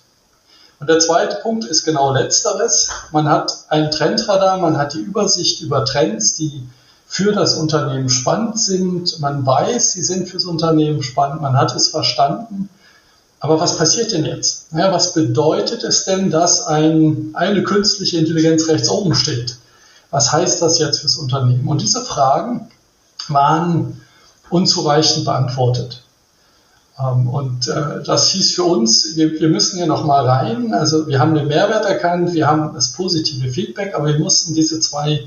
Und 0.80 0.88
der 0.88 0.98
zweite 0.98 1.36
Punkt 1.36 1.64
ist 1.64 1.84
genau 1.84 2.12
letzteres. 2.12 2.88
Man 3.12 3.28
hat 3.28 3.52
ein 3.68 3.92
Trendradar, 3.92 4.58
man 4.58 4.78
hat 4.78 4.94
die 4.94 5.00
Übersicht 5.00 5.60
über 5.60 5.84
Trends, 5.84 6.34
die 6.34 6.66
für 7.06 7.32
das 7.32 7.54
Unternehmen 7.54 8.08
spannend 8.08 8.58
sind. 8.58 9.20
Man 9.20 9.46
weiß, 9.46 9.92
sie 9.92 10.02
sind 10.02 10.28
fürs 10.28 10.44
Unternehmen 10.44 11.02
spannend, 11.04 11.40
man 11.40 11.56
hat 11.56 11.74
es 11.76 11.88
verstanden. 11.88 12.68
Aber 13.42 13.58
was 13.58 13.76
passiert 13.76 14.12
denn 14.12 14.24
jetzt? 14.24 14.68
Ja, 14.70 14.92
was 14.92 15.14
bedeutet 15.14 15.82
es 15.82 16.04
denn, 16.04 16.30
dass 16.30 16.64
ein, 16.64 17.30
eine 17.34 17.64
künstliche 17.64 18.18
Intelligenz 18.18 18.68
rechts 18.68 18.88
oben 18.88 19.16
steht? 19.16 19.56
Was 20.12 20.32
heißt 20.32 20.62
das 20.62 20.78
jetzt 20.78 21.00
fürs 21.00 21.16
Unternehmen? 21.16 21.66
Und 21.66 21.82
diese 21.82 22.02
Fragen 22.02 22.68
waren 23.26 24.00
unzureichend 24.48 25.24
beantwortet. 25.24 26.04
Ähm, 27.00 27.28
und 27.28 27.66
äh, 27.66 28.04
das 28.06 28.28
hieß 28.28 28.54
für 28.54 28.62
uns, 28.62 29.16
wir, 29.16 29.48
müssen 29.48 29.76
hier 29.76 29.86
nochmal 29.86 30.24
rein. 30.24 30.72
Also 30.72 31.08
wir 31.08 31.18
haben 31.18 31.34
den 31.34 31.48
Mehrwert 31.48 31.84
erkannt, 31.84 32.34
wir 32.34 32.46
haben 32.46 32.72
das 32.74 32.92
positive 32.92 33.48
Feedback, 33.48 33.96
aber 33.96 34.06
wir 34.06 34.20
mussten 34.20 34.54
diese 34.54 34.78
zwei 34.78 35.26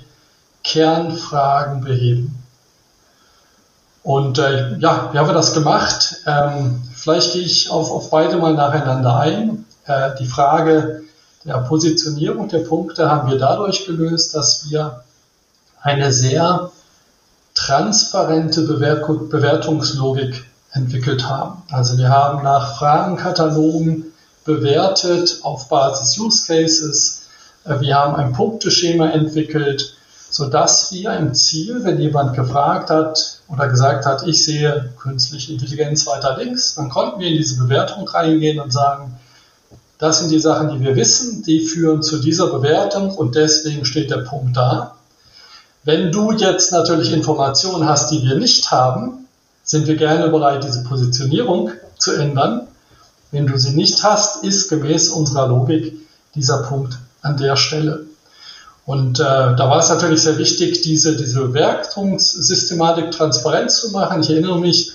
Kernfragen 0.63 1.81
beheben. 1.81 2.41
Und 4.03 4.39
äh, 4.39 4.77
ja, 4.77 5.09
wie 5.11 5.17
haben 5.17 5.27
wir 5.27 5.33
das 5.33 5.53
gemacht? 5.53 6.21
Ähm, 6.25 6.81
vielleicht 7.05 7.33
gehe 7.33 7.43
ich 7.43 7.69
auf, 7.69 7.91
auf 7.91 8.09
beide 8.09 8.37
mal 8.37 8.55
nacheinander 8.55 9.19
ein. 9.19 9.65
Äh, 9.85 10.15
die 10.19 10.25
Frage 10.25 11.03
der 11.43 11.59
Positionierung 11.59 12.49
der 12.49 12.59
Punkte 12.59 13.11
haben 13.11 13.29
wir 13.29 13.37
dadurch 13.37 13.85
gelöst, 13.85 14.33
dass 14.33 14.71
wir 14.71 15.03
eine 15.79 16.11
sehr 16.11 16.71
transparente 17.53 18.63
Bewertungslogik 18.63 20.45
entwickelt 20.71 21.29
haben. 21.29 21.61
Also 21.69 21.99
wir 21.99 22.09
haben 22.09 22.41
nach 22.41 22.79
Fragenkatalogen 22.79 24.05
bewertet 24.43 25.41
auf 25.43 25.69
Basis 25.69 26.17
Use 26.17 26.47
Cases. 26.47 27.27
Äh, 27.65 27.81
wir 27.81 27.93
haben 27.93 28.15
ein 28.15 28.33
Punkteschema 28.33 29.09
entwickelt, 29.09 29.95
sodass 30.35 30.91
wir 30.91 31.13
im 31.13 31.33
Ziel, 31.33 31.85
wenn 31.85 31.97
jemand 31.97 32.35
gefragt 32.35 32.89
hat 32.89 33.39
oder 33.47 33.69
gesagt 33.69 34.05
hat, 34.05 34.27
ich 34.27 34.43
sehe 34.43 34.91
künstliche 34.99 35.53
Intelligenz 35.53 36.05
weiter 36.07 36.35
links, 36.37 36.75
dann 36.75 36.89
konnten 36.89 37.21
wir 37.21 37.29
in 37.29 37.37
diese 37.37 37.57
Bewertung 37.57 38.05
reingehen 38.05 38.59
und 38.59 38.73
sagen, 38.73 39.17
das 39.97 40.19
sind 40.19 40.31
die 40.31 40.41
Sachen, 40.41 40.67
die 40.67 40.81
wir 40.81 40.97
wissen, 40.97 41.43
die 41.43 41.61
führen 41.61 42.03
zu 42.03 42.17
dieser 42.17 42.47
Bewertung 42.47 43.15
und 43.15 43.35
deswegen 43.35 43.85
steht 43.85 44.11
der 44.11 44.23
Punkt 44.29 44.57
da. 44.57 44.95
Wenn 45.85 46.11
du 46.11 46.33
jetzt 46.33 46.73
natürlich 46.73 47.13
Informationen 47.13 47.87
hast, 47.87 48.11
die 48.11 48.21
wir 48.21 48.35
nicht 48.35 48.71
haben, 48.71 49.29
sind 49.63 49.87
wir 49.87 49.95
gerne 49.95 50.27
bereit, 50.27 50.65
diese 50.65 50.83
Positionierung 50.83 51.71
zu 51.97 52.11
ändern. 52.11 52.67
Wenn 53.31 53.47
du 53.47 53.57
sie 53.57 53.73
nicht 53.73 54.03
hast, 54.03 54.43
ist 54.43 54.67
gemäß 54.67 55.07
unserer 55.07 55.47
Logik 55.47 55.95
dieser 56.35 56.63
Punkt 56.63 56.97
an 57.21 57.37
der 57.37 57.55
Stelle. 57.55 58.05
Und 58.85 59.19
äh, 59.19 59.23
da 59.23 59.69
war 59.69 59.79
es 59.79 59.89
natürlich 59.89 60.21
sehr 60.21 60.37
wichtig, 60.37 60.81
diese, 60.81 61.15
diese 61.15 61.41
Bewertungssystematik 61.41 63.11
transparent 63.11 63.71
zu 63.71 63.89
machen. 63.91 64.21
Ich 64.21 64.29
erinnere 64.29 64.59
mich, 64.59 64.91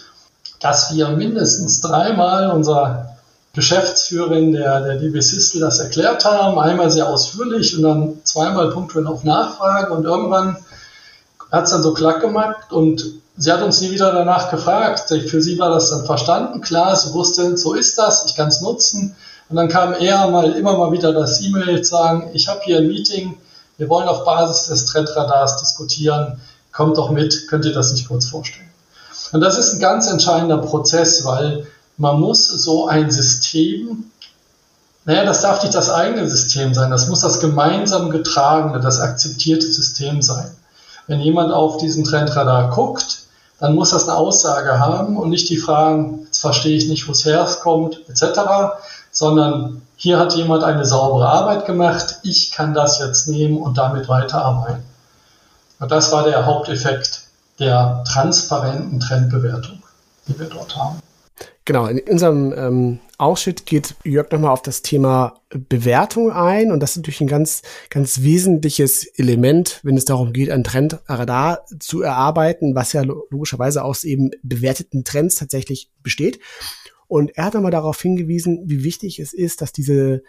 dass 0.61 0.95
wir 0.95 1.09
mindestens 1.09 1.81
dreimal 1.81 2.53
unserer 2.53 3.17
Geschäftsführerin 3.53 4.53
der, 4.53 4.81
der 4.83 4.97
DB 4.97 5.21
Sistel 5.21 5.61
das 5.61 5.81
erklärt 5.81 6.25
haben. 6.25 6.59
Einmal 6.59 6.91
sehr 6.91 7.09
ausführlich 7.09 7.77
und 7.77 7.83
dann 7.83 8.21
zweimal 8.23 8.71
punktuell 8.71 9.09
auf 9.09 9.25
Nachfrage. 9.25 9.93
Und 9.93 10.05
irgendwann 10.05 10.57
hat 11.51 11.65
es 11.65 11.71
dann 11.71 11.83
so 11.83 11.93
klack 11.93 12.21
gemacht 12.21 12.71
und 12.71 13.05
sie 13.37 13.51
hat 13.51 13.63
uns 13.63 13.81
nie 13.81 13.91
wieder 13.91 14.13
danach 14.13 14.53
gefragt. 14.53 15.13
Für 15.27 15.43
sie 15.43 15.59
war 15.59 15.71
das 15.71 15.91
dann 15.91 16.05
verstanden, 16.05 16.61
klar, 16.61 16.95
sie 16.95 17.13
wusste, 17.13 17.57
so 17.57 17.75
ist 17.75 17.99
das, 17.99 18.25
ich 18.27 18.37
kann 18.37 18.49
es 18.49 18.61
nutzen. 18.61 19.17
Und 19.49 19.57
dann 19.57 19.69
kam 19.69 19.95
eher 19.95 20.29
mal 20.29 20.53
immer 20.53 20.79
mal 20.79 20.93
wieder 20.93 21.13
das 21.13 21.41
E-Mail 21.41 21.83
sagen, 21.83 22.31
ich 22.35 22.47
habe 22.47 22.61
hier 22.63 22.79
ein 22.79 22.87
Meeting, 22.87 23.37
wir 23.81 23.89
wollen 23.89 24.09
auf 24.09 24.27
Basis 24.27 24.67
des 24.67 24.85
Trendradars 24.85 25.57
diskutieren, 25.57 26.39
kommt 26.71 26.99
doch 26.99 27.11
mit, 27.11 27.49
könnt 27.49 27.65
ihr 27.65 27.73
das 27.73 27.93
nicht 27.93 28.09
kurz 28.09 28.27
vorstellen? 28.27 28.69
Und 29.33 29.41
das 29.41 29.57
ist 29.57 29.73
ein 29.73 29.81
ganz 29.81 30.07
entscheidender 30.07 30.59
Prozess, 30.59 31.25
weil 31.25 31.67
man 31.97 32.21
muss 32.21 32.47
so 32.47 32.89
ein 32.89 33.11
System, 33.11 34.05
naja, 35.07 35.25
das 35.25 35.41
darf 35.41 35.63
nicht 35.63 35.75
das 35.75 35.89
eigene 35.89 36.29
System 36.29 36.75
sein, 36.75 36.91
das 36.91 37.09
muss 37.09 37.21
das 37.21 37.41
gemeinsam 37.41 38.11
getragene, 38.11 38.81
das 38.81 39.01
akzeptierte 39.01 39.67
System 39.67 40.21
sein. 40.21 40.55
Wenn 41.07 41.21
jemand 41.21 41.51
auf 41.51 41.79
diesen 41.79 42.05
Trendradar 42.05 42.69
guckt, 42.69 43.21
dann 43.61 43.75
muss 43.75 43.91
das 43.91 44.07
eine 44.07 44.19
Aussage 44.19 44.79
haben 44.79 45.17
und 45.17 45.31
nicht 45.31 45.49
die 45.49 45.57
Fragen, 45.57 46.25
jetzt 46.27 46.41
verstehe 46.41 46.77
ich 46.77 46.87
nicht, 46.87 47.09
wo 47.09 47.13
es 47.13 47.25
herkommt, 47.25 48.03
etc., 48.11 48.41
sondern 49.11 49.83
hier 49.97 50.19
hat 50.19 50.35
jemand 50.35 50.65
eine 50.65 50.85
saubere 50.85 51.29
Arbeit 51.29 51.67
gemacht, 51.67 52.21
ich 52.23 52.53
kann 52.53 52.75
das 52.75 53.01
jetzt 53.01 53.29
nehmen 53.29 53.59
und 53.59 53.77
damit 53.77 54.09
weiterarbeiten. 54.09 54.83
Und 55.79 55.91
das 55.91 56.13
war 56.13 56.25
der 56.25 56.47
Haupteffekt 56.47 57.23
der 57.59 58.05
transparenten 58.11 59.01
Trendbewertung, 59.01 59.83
die 60.27 60.39
wir 60.39 60.47
dort 60.47 60.77
haben. 60.77 61.01
Genau, 61.67 61.87
in 61.87 62.01
unserem 62.01 62.53
ähm, 62.53 63.01
Ausschnitt 63.19 63.67
geht 63.67 63.95
Jörg 64.03 64.31
nochmal 64.31 64.51
auf 64.51 64.63
das 64.63 64.83
Thema 64.83 65.41
Bewertung 65.51 66.33
ein 66.33 66.73
und 66.73 66.81
das 66.81 66.93
ist 66.93 66.97
natürlich 66.97 67.21
ein 67.21 67.29
ganz, 67.29 67.63
ganz 67.91 68.23
wesentliches 68.23 69.05
Element, 69.05 69.81
wenn 69.83 69.97
es 69.97 70.07
darum 70.07 70.33
geht, 70.33 70.51
ein 70.51 70.65
Trendradar 70.65 71.65
zu 71.79 72.03
erarbeiten, 72.03 72.75
was 72.75 72.93
ja 72.93 73.03
logischerweise 73.03 73.85
aus 73.85 74.05
eben 74.05 74.31
bewerteten 74.43 75.05
Trends 75.05 75.37
tatsächlich 75.37 75.91
besteht. 76.03 76.41
Und 77.11 77.37
er 77.37 77.47
hat 77.47 77.55
nochmal 77.55 77.73
darauf 77.73 78.01
hingewiesen, 78.01 78.63
wie 78.67 78.85
wichtig 78.85 79.19
es 79.19 79.33
ist, 79.33 79.63
dass 79.63 79.73
diese 79.73 80.23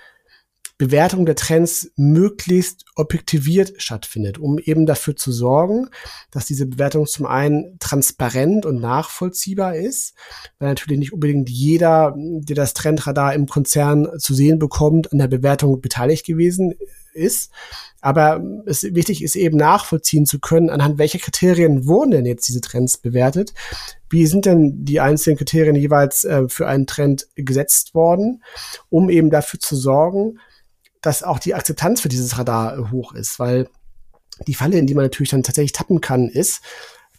Bewertung 0.81 1.27
der 1.27 1.35
Trends 1.35 1.91
möglichst 1.95 2.85
objektiviert 2.95 3.79
stattfindet, 3.79 4.39
um 4.39 4.57
eben 4.57 4.87
dafür 4.87 5.15
zu 5.15 5.31
sorgen, 5.31 5.89
dass 6.31 6.47
diese 6.47 6.65
Bewertung 6.65 7.05
zum 7.05 7.27
einen 7.27 7.77
transparent 7.77 8.65
und 8.65 8.81
nachvollziehbar 8.81 9.75
ist, 9.75 10.15
weil 10.57 10.69
natürlich 10.69 10.97
nicht 10.97 11.13
unbedingt 11.13 11.51
jeder, 11.51 12.15
der 12.17 12.55
das 12.55 12.73
Trendradar 12.73 13.35
im 13.35 13.45
Konzern 13.45 14.07
zu 14.17 14.33
sehen 14.33 14.57
bekommt, 14.57 15.11
an 15.11 15.19
der 15.19 15.27
Bewertung 15.27 15.81
beteiligt 15.81 16.25
gewesen 16.25 16.73
ist. 17.13 17.51
Aber 18.01 18.43
es 18.65 18.81
wichtig 18.81 19.23
ist 19.23 19.35
eben 19.35 19.57
nachvollziehen 19.57 20.25
zu 20.25 20.39
können, 20.39 20.71
anhand 20.71 20.97
welcher 20.97 21.19
Kriterien 21.19 21.85
wurden 21.85 22.09
denn 22.09 22.25
jetzt 22.25 22.47
diese 22.47 22.61
Trends 22.61 22.97
bewertet? 22.97 23.53
Wie 24.09 24.25
sind 24.25 24.47
denn 24.47 24.83
die 24.83 24.99
einzelnen 24.99 25.37
Kriterien 25.37 25.75
jeweils 25.75 26.23
äh, 26.23 26.49
für 26.49 26.67
einen 26.67 26.87
Trend 26.87 27.27
gesetzt 27.35 27.93
worden, 27.93 28.41
um 28.89 29.11
eben 29.11 29.29
dafür 29.29 29.59
zu 29.59 29.75
sorgen, 29.75 30.39
dass 31.01 31.23
auch 31.23 31.39
die 31.39 31.55
Akzeptanz 31.55 32.01
für 32.01 32.09
dieses 32.09 32.37
Radar 32.37 32.77
äh, 32.77 32.91
hoch 32.91 33.13
ist, 33.13 33.39
weil 33.39 33.67
die 34.47 34.53
Falle, 34.53 34.77
in 34.77 34.87
die 34.87 34.95
man 34.95 35.05
natürlich 35.05 35.29
dann 35.29 35.43
tatsächlich 35.43 35.73
tappen 35.73 36.01
kann, 36.01 36.27
ist, 36.27 36.61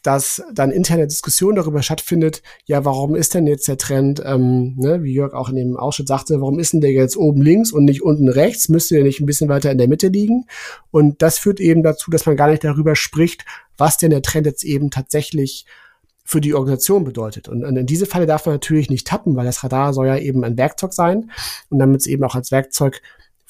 dass 0.03 0.43
dann 0.53 0.73
interne 0.73 1.07
Diskussion 1.07 1.55
darüber 1.55 1.83
stattfindet, 1.83 2.43
ja, 2.65 2.85
warum 2.85 3.15
ist 3.15 3.35
denn 3.35 3.47
jetzt 3.47 3.69
der 3.69 3.79
Trend, 3.79 4.21
ähm, 4.25 4.75
ne, 4.77 5.05
wie 5.05 5.13
Jörg 5.13 5.33
auch 5.33 5.49
in 5.49 5.55
dem 5.55 5.77
Ausschnitt 5.77 6.09
sagte, 6.09 6.41
warum 6.41 6.59
ist 6.59 6.73
denn 6.73 6.81
der 6.81 6.91
jetzt 6.91 7.17
oben 7.17 7.41
links 7.41 7.71
und 7.71 7.85
nicht 7.85 8.03
unten 8.03 8.29
rechts? 8.29 8.69
Müsste 8.69 8.97
der 8.97 9.05
nicht 9.05 9.21
ein 9.21 9.27
bisschen 9.27 9.49
weiter 9.49 9.71
in 9.71 9.79
der 9.79 9.89
Mitte 9.89 10.09
liegen? 10.09 10.47
Und 10.91 11.23
das 11.23 11.39
führt 11.39 11.61
eben 11.61 11.85
dazu, 11.85 12.11
dass 12.11 12.27
man 12.27 12.37
gar 12.37 12.51
nicht 12.51 12.65
darüber 12.65 12.97
spricht, 12.97 13.45
was 13.79 13.97
denn 13.97 14.11
der 14.11 14.23
Trend 14.23 14.47
jetzt 14.47 14.65
eben 14.65 14.91
tatsächlich 14.91 15.67
für 16.25 16.41
die 16.41 16.55
Organisation 16.55 17.05
bedeutet. 17.05 17.49
Und 17.49 17.63
in 17.63 17.87
diese 17.87 18.07
Falle 18.07 18.27
darf 18.27 18.47
man 18.47 18.57
natürlich 18.57 18.91
nicht 18.91 19.07
tappen, 19.07 19.37
weil 19.37 19.45
das 19.45 19.63
Radar 19.63 19.93
soll 19.93 20.07
ja 20.07 20.17
eben 20.17 20.45
ein 20.45 20.57
Werkzeug 20.57 20.93
sein 20.93 21.31
und 21.69 21.79
damit 21.79 22.01
es 22.01 22.07
eben 22.07 22.25
auch 22.25 22.35
als 22.35 22.51
Werkzeug 22.51 23.03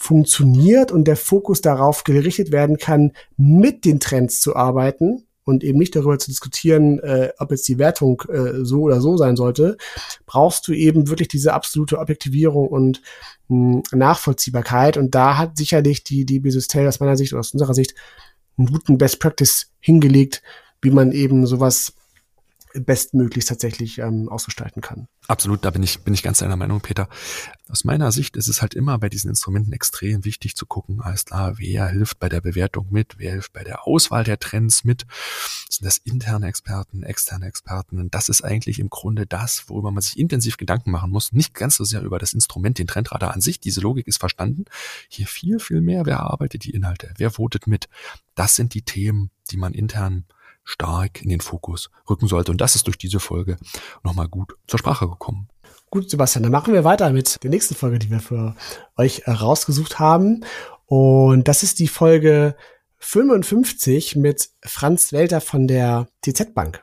funktioniert 0.03 0.91
und 0.91 1.05
der 1.05 1.17
Fokus 1.17 1.61
darauf 1.61 2.03
gerichtet 2.03 2.51
werden 2.51 2.77
kann, 2.77 3.13
mit 3.37 3.85
den 3.85 4.01
Trends 4.01 4.41
zu 4.41 4.57
arbeiten 4.57 5.29
und 5.45 5.63
eben 5.63 5.79
nicht 5.79 5.95
darüber 5.95 6.19
zu 6.19 6.29
diskutieren, 6.29 6.99
äh, 6.99 7.31
ob 7.39 7.53
jetzt 7.53 7.69
die 7.69 7.79
Wertung 7.79 8.21
äh, 8.29 8.65
so 8.65 8.83
oder 8.83 9.01
so 9.01 9.17
sein 9.17 9.37
sollte, 9.37 9.77
brauchst 10.27 10.67
du 10.67 10.73
eben 10.73 11.09
wirklich 11.09 11.29
diese 11.29 11.55
absolute 11.55 12.01
Objektivierung 12.01 12.67
und 12.67 13.01
mh, 13.47 13.83
hm, 13.91 13.99
Nachvollziehbarkeit. 13.99 14.97
Und 14.97 15.15
da 15.15 15.39
hat 15.39 15.57
sicherlich 15.57 16.03
die, 16.03 16.27
die 16.27 16.41
Bisystel 16.41 16.89
aus 16.89 16.99
meiner 16.99 17.17
Sicht 17.17 17.33
oder 17.33 17.41
aus 17.41 17.53
unserer 17.53 17.75
Sicht 17.75 17.95
einen 18.59 18.73
guten 18.73 18.99
Best 18.99 19.21
Practice 19.21 19.71
hingelegt, 19.79 20.43
wie 20.81 20.91
man 20.91 21.13
eben 21.13 21.47
sowas 21.47 21.93
bestmöglichst 22.75 23.49
tatsächlich 23.49 23.99
ähm, 23.99 24.29
ausgestalten 24.29 24.81
kann. 24.83 25.09
Absolut, 25.29 25.65
da 25.65 25.71
bin 25.71 25.83
ich, 25.83 26.01
bin 26.01 26.15
ich 26.15 26.23
ganz 26.23 26.39
deiner 26.39 26.57
Meinung, 26.57 26.81
Peter. 26.81 27.09
Aus 27.69 27.85
meiner 27.85 28.13
Sicht 28.13 28.37
ist 28.37 28.49
es 28.49 28.61
halt 28.61 28.75
immer 28.75 28.99
bei 28.99 29.09
diesen 29.09 29.31
Instrumenten 29.31 29.73
extrem 29.73 30.25
wichtig 30.25 30.57
zu 30.57 30.67
gucken, 30.67 31.01
alles 31.01 31.25
klar, 31.25 31.59
wer 31.59 31.89
hilft 31.89 32.19
bei 32.19 32.29
der 32.29 32.41
Bewertung 32.41 32.89
mit, 32.91 33.19
wer 33.19 33.33
hilft 33.33 33.53
bei 33.53 33.65
der 33.65 33.87
Auswahl 33.87 34.25
der 34.25 34.39
Trends 34.39 34.85
mit. 34.85 35.07
Sind 35.69 35.87
das 35.87 35.99
interne 35.99 36.49
Experten, 36.49 37.03
externe 37.03 37.47
Experten? 37.47 37.99
Und 37.99 38.15
das 38.15 38.29
ist 38.29 38.43
eigentlich 38.43 38.79
im 38.79 38.91
Grunde 38.91 39.27
das, 39.27 39.69
worüber 39.69 39.91
man 39.91 40.03
sich 40.03 40.19
intensiv 40.19 40.57
Gedanken 40.57 40.91
machen 40.91 41.11
muss. 41.11 41.33
Nicht 41.33 41.55
ganz 41.55 41.77
so 41.77 41.85
sehr 41.85 42.03
über 42.03 42.19
das 42.19 42.35
Instrument, 42.35 42.79
den 42.79 42.87
Trendradar 42.87 43.33
an 43.33 43.41
sich. 43.41 43.61
Diese 43.61 43.81
Logik 43.81 44.07
ist 44.07 44.19
verstanden. 44.19 44.67
Hier 45.09 45.27
viel, 45.27 45.59
viel 45.59 45.81
mehr. 45.81 46.05
Wer 46.05 46.21
arbeitet 46.21 46.65
die 46.65 46.71
Inhalte? 46.71 47.15
Wer 47.17 47.31
votet 47.31 47.67
mit? 47.67 47.89
Das 48.35 48.55
sind 48.55 48.75
die 48.75 48.83
Themen, 48.83 49.31
die 49.51 49.57
man 49.57 49.73
intern 49.73 50.27
stark 50.65 51.23
in 51.23 51.29
den 51.29 51.41
Fokus 51.41 51.91
rücken 52.09 52.29
sollte. 52.29 52.53
Und 52.53 52.61
das 52.61 52.75
ist 52.75 52.87
durch 52.87 52.99
diese 52.99 53.21
Folge 53.21 53.57
nochmal 54.03 54.29
gut 54.29 54.55
zur 54.67 54.79
Sprache 54.79 55.09
gekommen. 55.09 55.49
Gut, 55.91 56.09
Sebastian, 56.09 56.43
dann 56.43 56.53
machen 56.53 56.73
wir 56.73 56.85
weiter 56.85 57.11
mit 57.11 57.43
der 57.43 57.51
nächsten 57.51 57.75
Folge, 57.75 57.99
die 57.99 58.11
wir 58.11 58.21
für 58.21 58.57
euch 58.97 59.27
rausgesucht 59.29 59.99
haben. 59.99 60.45
Und 60.87 61.49
das 61.49 61.63
ist 61.63 61.79
die 61.79 61.89
Folge 61.89 62.57
55 62.99 64.17
mit 64.17 64.51
Franz 64.65 65.13
Welter 65.13 65.41
von 65.41 65.67
der 65.67 66.09
TZ 66.25 66.55
Bank. 66.55 66.83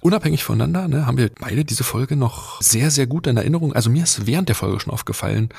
Unabhängig 0.00 0.44
voneinander 0.44 0.88
ne, 0.88 1.06
haben 1.06 1.18
wir 1.18 1.30
beide 1.38 1.64
diese 1.64 1.84
Folge 1.84 2.16
noch 2.16 2.62
sehr, 2.62 2.90
sehr 2.90 3.06
gut 3.06 3.26
in 3.26 3.36
Erinnerung. 3.36 3.72
Also 3.72 3.90
mir 3.90 4.04
ist 4.04 4.26
während 4.26 4.48
der 4.48 4.56
Folge 4.56 4.80
schon 4.80 4.92
aufgefallen, 4.92 5.50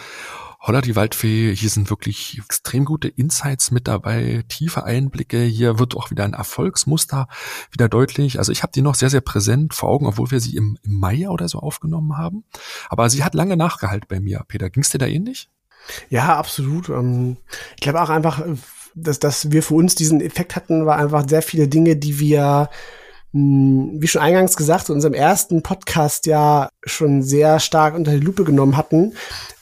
Holla 0.62 0.82
die 0.82 0.98
Waldfee, 0.98 1.56
hier 1.56 1.70
sind 1.70 1.90
wirklich 1.90 2.38
extrem 2.38 2.84
gute 2.84 3.08
Insights 3.08 3.72
mit 3.72 3.88
dabei, 3.88 4.44
tiefe 4.50 4.84
Einblicke. 4.84 5.42
Hier 5.42 5.80
wird 5.80 5.96
auch 5.96 6.12
wieder 6.12 6.26
ein 6.26 6.34
Erfolgsmuster 6.34 7.30
wieder 7.72 7.88
deutlich. 7.88 8.40
Also 8.40 8.52
ich 8.52 8.62
habe 8.62 8.74
die 8.74 8.82
noch 8.82 8.96
sehr, 8.96 9.10
sehr 9.10 9.22
präsent 9.22 9.74
vor 9.74 9.88
Augen, 9.88 10.06
obwohl 10.06 10.32
wir 10.32 10.42
sie 10.42 10.58
im, 10.58 10.78
im 10.84 11.00
Mai 11.00 11.30
oder 11.30 11.48
so 11.48 11.60
aufgenommen 11.60 12.18
haben. 12.18 12.44
Aber 12.90 13.10
sie 13.10 13.24
hat 13.24 13.36
lange 13.36 13.56
Nachgehalt 13.56 14.10
bei 14.10 14.20
mir. 14.20 14.44
Peter, 14.50 14.70
ging's 14.70 14.90
dir 14.90 14.98
da 14.98 15.08
ähnlich? 15.08 15.50
Ja, 16.10 16.38
absolut. 16.38 16.90
Ähm, 16.90 17.38
ich 17.76 17.82
glaube 17.82 18.02
auch 18.02 18.10
einfach, 18.10 18.44
dass, 18.96 19.20
dass 19.20 19.52
wir 19.52 19.64
für 19.64 19.76
uns 19.76 19.96
diesen 19.96 20.20
Effekt 20.20 20.58
hatten, 20.58 20.86
war 20.86 20.98
einfach 20.98 21.24
sehr 21.28 21.42
viele 21.42 21.70
Dinge, 21.70 21.96
die 21.96 22.20
wir 22.20 22.70
wie 23.32 24.08
schon 24.08 24.22
eingangs 24.22 24.56
gesagt, 24.56 24.90
in 24.90 24.96
unserem 24.96 25.14
ersten 25.14 25.62
Podcast 25.62 26.26
ja 26.26 26.70
schon 26.84 27.22
sehr 27.22 27.60
stark 27.60 27.94
unter 27.94 28.12
die 28.12 28.26
Lupe 28.26 28.44
genommen 28.44 28.76
hatten, 28.76 29.14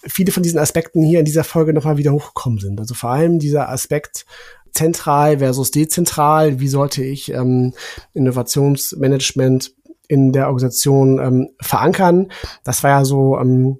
viele 0.07 0.31
von 0.31 0.43
diesen 0.43 0.59
Aspekten 0.59 1.03
hier 1.03 1.19
in 1.19 1.25
dieser 1.25 1.43
Folge 1.43 1.73
nochmal 1.73 1.97
wieder 1.97 2.13
hochgekommen 2.13 2.59
sind. 2.59 2.79
Also 2.79 2.93
vor 2.93 3.09
allem 3.09 3.39
dieser 3.39 3.69
Aspekt 3.69 4.25
zentral 4.71 5.39
versus 5.39 5.71
dezentral. 5.71 6.59
Wie 6.59 6.67
sollte 6.67 7.03
ich 7.03 7.33
ähm, 7.33 7.73
Innovationsmanagement 8.13 9.73
in 10.07 10.31
der 10.31 10.47
Organisation 10.47 11.19
ähm, 11.19 11.49
verankern? 11.59 12.31
Das 12.63 12.83
war 12.83 12.91
ja 12.91 13.05
so 13.05 13.37
ähm, 13.37 13.79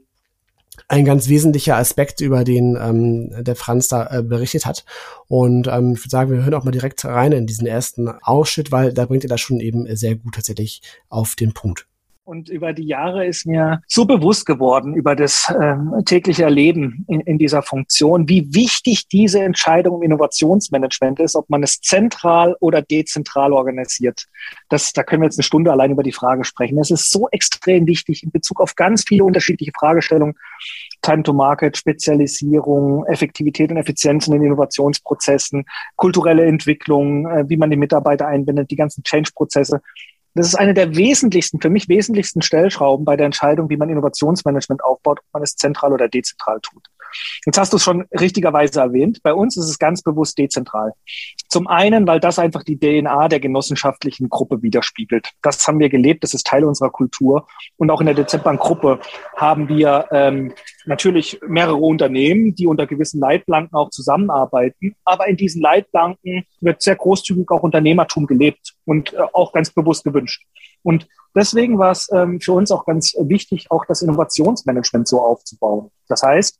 ein 0.88 1.06
ganz 1.06 1.28
wesentlicher 1.28 1.76
Aspekt, 1.76 2.22
über 2.22 2.44
den 2.44 2.78
ähm, 2.82 3.44
der 3.44 3.56
Franz 3.56 3.88
da 3.88 4.20
äh, 4.20 4.24
berichtet 4.24 4.66
hat. 4.66 4.86
Und 5.28 5.68
ähm, 5.68 5.94
ich 5.94 6.00
würde 6.00 6.10
sagen, 6.10 6.32
wir 6.32 6.44
hören 6.44 6.54
auch 6.54 6.64
mal 6.64 6.72
direkt 6.72 7.04
rein 7.04 7.34
in 7.34 7.48
diesen 7.48 7.68
ersten 7.68 8.08
Ausschnitt, 8.08 8.72
weil 8.72 8.94
da 8.94 9.06
bringt 9.06 9.26
er 9.26 9.30
das 9.30 9.42
schon 9.42 9.60
eben 9.60 9.94
sehr 9.96 10.16
gut 10.16 10.36
tatsächlich 10.36 10.82
auf 11.10 11.36
den 11.36 11.54
Punkt. 11.54 11.87
Und 12.28 12.50
über 12.50 12.74
die 12.74 12.86
Jahre 12.86 13.26
ist 13.26 13.46
mir 13.46 13.80
so 13.88 14.04
bewusst 14.04 14.46
geworden 14.46 14.96
über 14.96 15.16
das 15.16 15.50
ähm, 15.62 15.94
tägliche 16.04 16.44
Erleben 16.44 17.06
in, 17.08 17.22
in 17.22 17.38
dieser 17.38 17.62
Funktion, 17.62 18.28
wie 18.28 18.54
wichtig 18.54 19.08
diese 19.08 19.40
Entscheidung 19.40 19.96
im 19.96 20.12
Innovationsmanagement 20.12 21.22
ist, 21.22 21.38
ob 21.38 21.50
man 21.50 21.64
es 21.64 21.80
zentral 21.80 22.58
oder 22.60 22.82
dezentral 22.82 23.54
organisiert. 23.54 24.26
Das, 24.68 24.92
da 24.92 25.04
können 25.04 25.22
wir 25.22 25.28
jetzt 25.28 25.38
eine 25.38 25.46
Stunde 25.46 25.72
allein 25.72 25.92
über 25.92 26.04
die 26.04 26.12
Frage 26.12 26.44
sprechen. 26.44 26.78
Es 26.80 26.92
ist 26.92 27.12
so 27.12 27.30
extrem 27.32 27.88
wichtig 27.88 28.24
in 28.24 28.32
Bezug 28.32 28.60
auf 28.60 28.76
ganz 28.76 29.06
viele 29.08 29.24
unterschiedliche 29.24 29.72
Fragestellungen. 29.80 30.36
Time 31.02 31.24
to 31.24 31.32
Market, 31.32 31.78
Spezialisierung, 31.78 33.06
Effektivität 33.06 33.72
und 33.72 33.78
Effizienz 33.78 34.28
in 34.28 34.34
den 34.34 34.44
Innovationsprozessen, 34.44 35.64
kulturelle 35.96 36.46
Entwicklung, 36.46 37.26
äh, 37.26 37.46
wie 37.48 37.56
man 37.56 37.70
die 37.70 37.78
Mitarbeiter 37.78 38.28
einbindet, 38.28 38.70
die 38.70 38.76
ganzen 38.76 39.04
Change-Prozesse. 39.04 39.80
Das 40.38 40.48
ist 40.48 40.56
eine 40.56 40.74
der 40.74 40.96
wesentlichsten, 40.96 41.60
für 41.60 41.70
mich 41.70 41.90
wesentlichsten 41.90 42.42
Stellschrauben 42.42 43.06
bei 43.06 43.18
der 43.18 43.26
Entscheidung, 43.26 43.70
wie 43.70 43.78
man 43.78 43.90
Innovationsmanagement 43.90 44.84
aufbaut, 44.84 45.20
ob 45.20 45.34
man 45.34 45.44
es 45.44 45.56
zentral 45.56 45.94
oder 45.94 46.08
dezentral 46.08 46.60
tut. 46.62 46.84
Jetzt 47.46 47.58
hast 47.58 47.74
du 47.74 47.78
es 47.78 47.84
schon 47.84 48.06
richtigerweise 48.20 48.80
erwähnt. 48.80 49.24
Bei 49.24 49.34
uns 49.34 49.58
ist 49.58 49.66
es 49.66 49.80
ganz 49.80 50.02
bewusst 50.02 50.38
dezentral. 50.38 50.94
Zum 51.50 51.68
einen, 51.68 52.08
weil 52.08 52.20
das 52.20 52.40
einfach 52.40 52.64
die 52.64 52.78
DNA 52.78 53.30
der 53.30 53.40
genossenschaftlichen 53.40 54.30
Gruppe 54.30 54.62
widerspiegelt. 54.62 55.32
Das 55.42 55.68
haben 55.68 55.80
wir 55.80 55.90
gelebt, 55.90 56.24
das 56.24 56.34
ist 56.34 56.46
Teil 56.46 56.64
unserer 56.64 56.90
Kultur. 56.90 57.48
Und 57.78 57.90
auch 57.90 58.02
in 58.02 58.08
der 58.08 58.16
DZ-Bank-Gruppe 58.16 59.00
haben 59.36 59.70
wir 59.70 60.08
ähm, 60.12 60.54
natürlich 60.88 61.40
mehrere 61.48 61.78
Unternehmen, 61.78 62.56
die 62.56 62.68
unter 62.68 62.88
gewissen 62.88 63.20
Leitplanken 63.20 63.76
auch 63.76 63.90
zusammenarbeiten. 63.90 64.96
Aber 65.06 65.28
in 65.28 65.38
diesen 65.38 65.62
Leitplanken 65.62 66.46
wird 66.62 66.82
sehr 66.82 66.96
großzügig 66.96 67.50
auch 67.52 67.64
Unternehmertum 67.64 68.26
gelebt 68.26 68.76
und 68.86 69.14
äh, 69.14 69.18
auch 69.34 69.54
ganz 69.54 69.70
bewusst 69.70 70.04
gewünscht. 70.04 70.44
Und 70.84 71.08
deswegen 71.36 71.78
war 71.78 71.92
es 71.92 72.10
ähm, 72.14 72.40
für 72.40 72.54
uns 72.54 72.72
auch 72.72 72.86
ganz 72.86 73.14
wichtig, 73.20 73.70
auch 73.70 73.86
das 73.86 74.02
Innovationsmanagement 74.02 75.08
so 75.08 75.22
aufzubauen. 75.22 75.92
Das 76.08 76.24
heißt, 76.24 76.60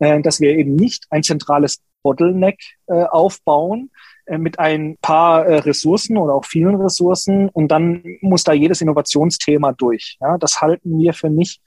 äh, 0.00 0.20
dass 0.20 0.40
wir 0.40 0.50
eben 0.56 0.74
nicht 0.76 1.06
ein 1.10 1.22
zentrales 1.22 1.80
Bottleneck 2.02 2.58
äh, 2.86 3.04
aufbauen 3.04 3.90
mit 4.36 4.58
ein 4.58 4.98
paar 5.00 5.46
äh, 5.46 5.58
Ressourcen 5.60 6.18
oder 6.18 6.34
auch 6.34 6.44
vielen 6.44 6.74
Ressourcen 6.74 7.48
und 7.48 7.68
dann 7.68 8.02
muss 8.20 8.44
da 8.44 8.52
jedes 8.52 8.82
Innovationsthema 8.82 9.72
durch. 9.72 10.18
Ja, 10.20 10.36
das 10.36 10.60
halten 10.60 10.98
wir 10.98 11.14
für 11.14 11.30
nicht 11.30 11.62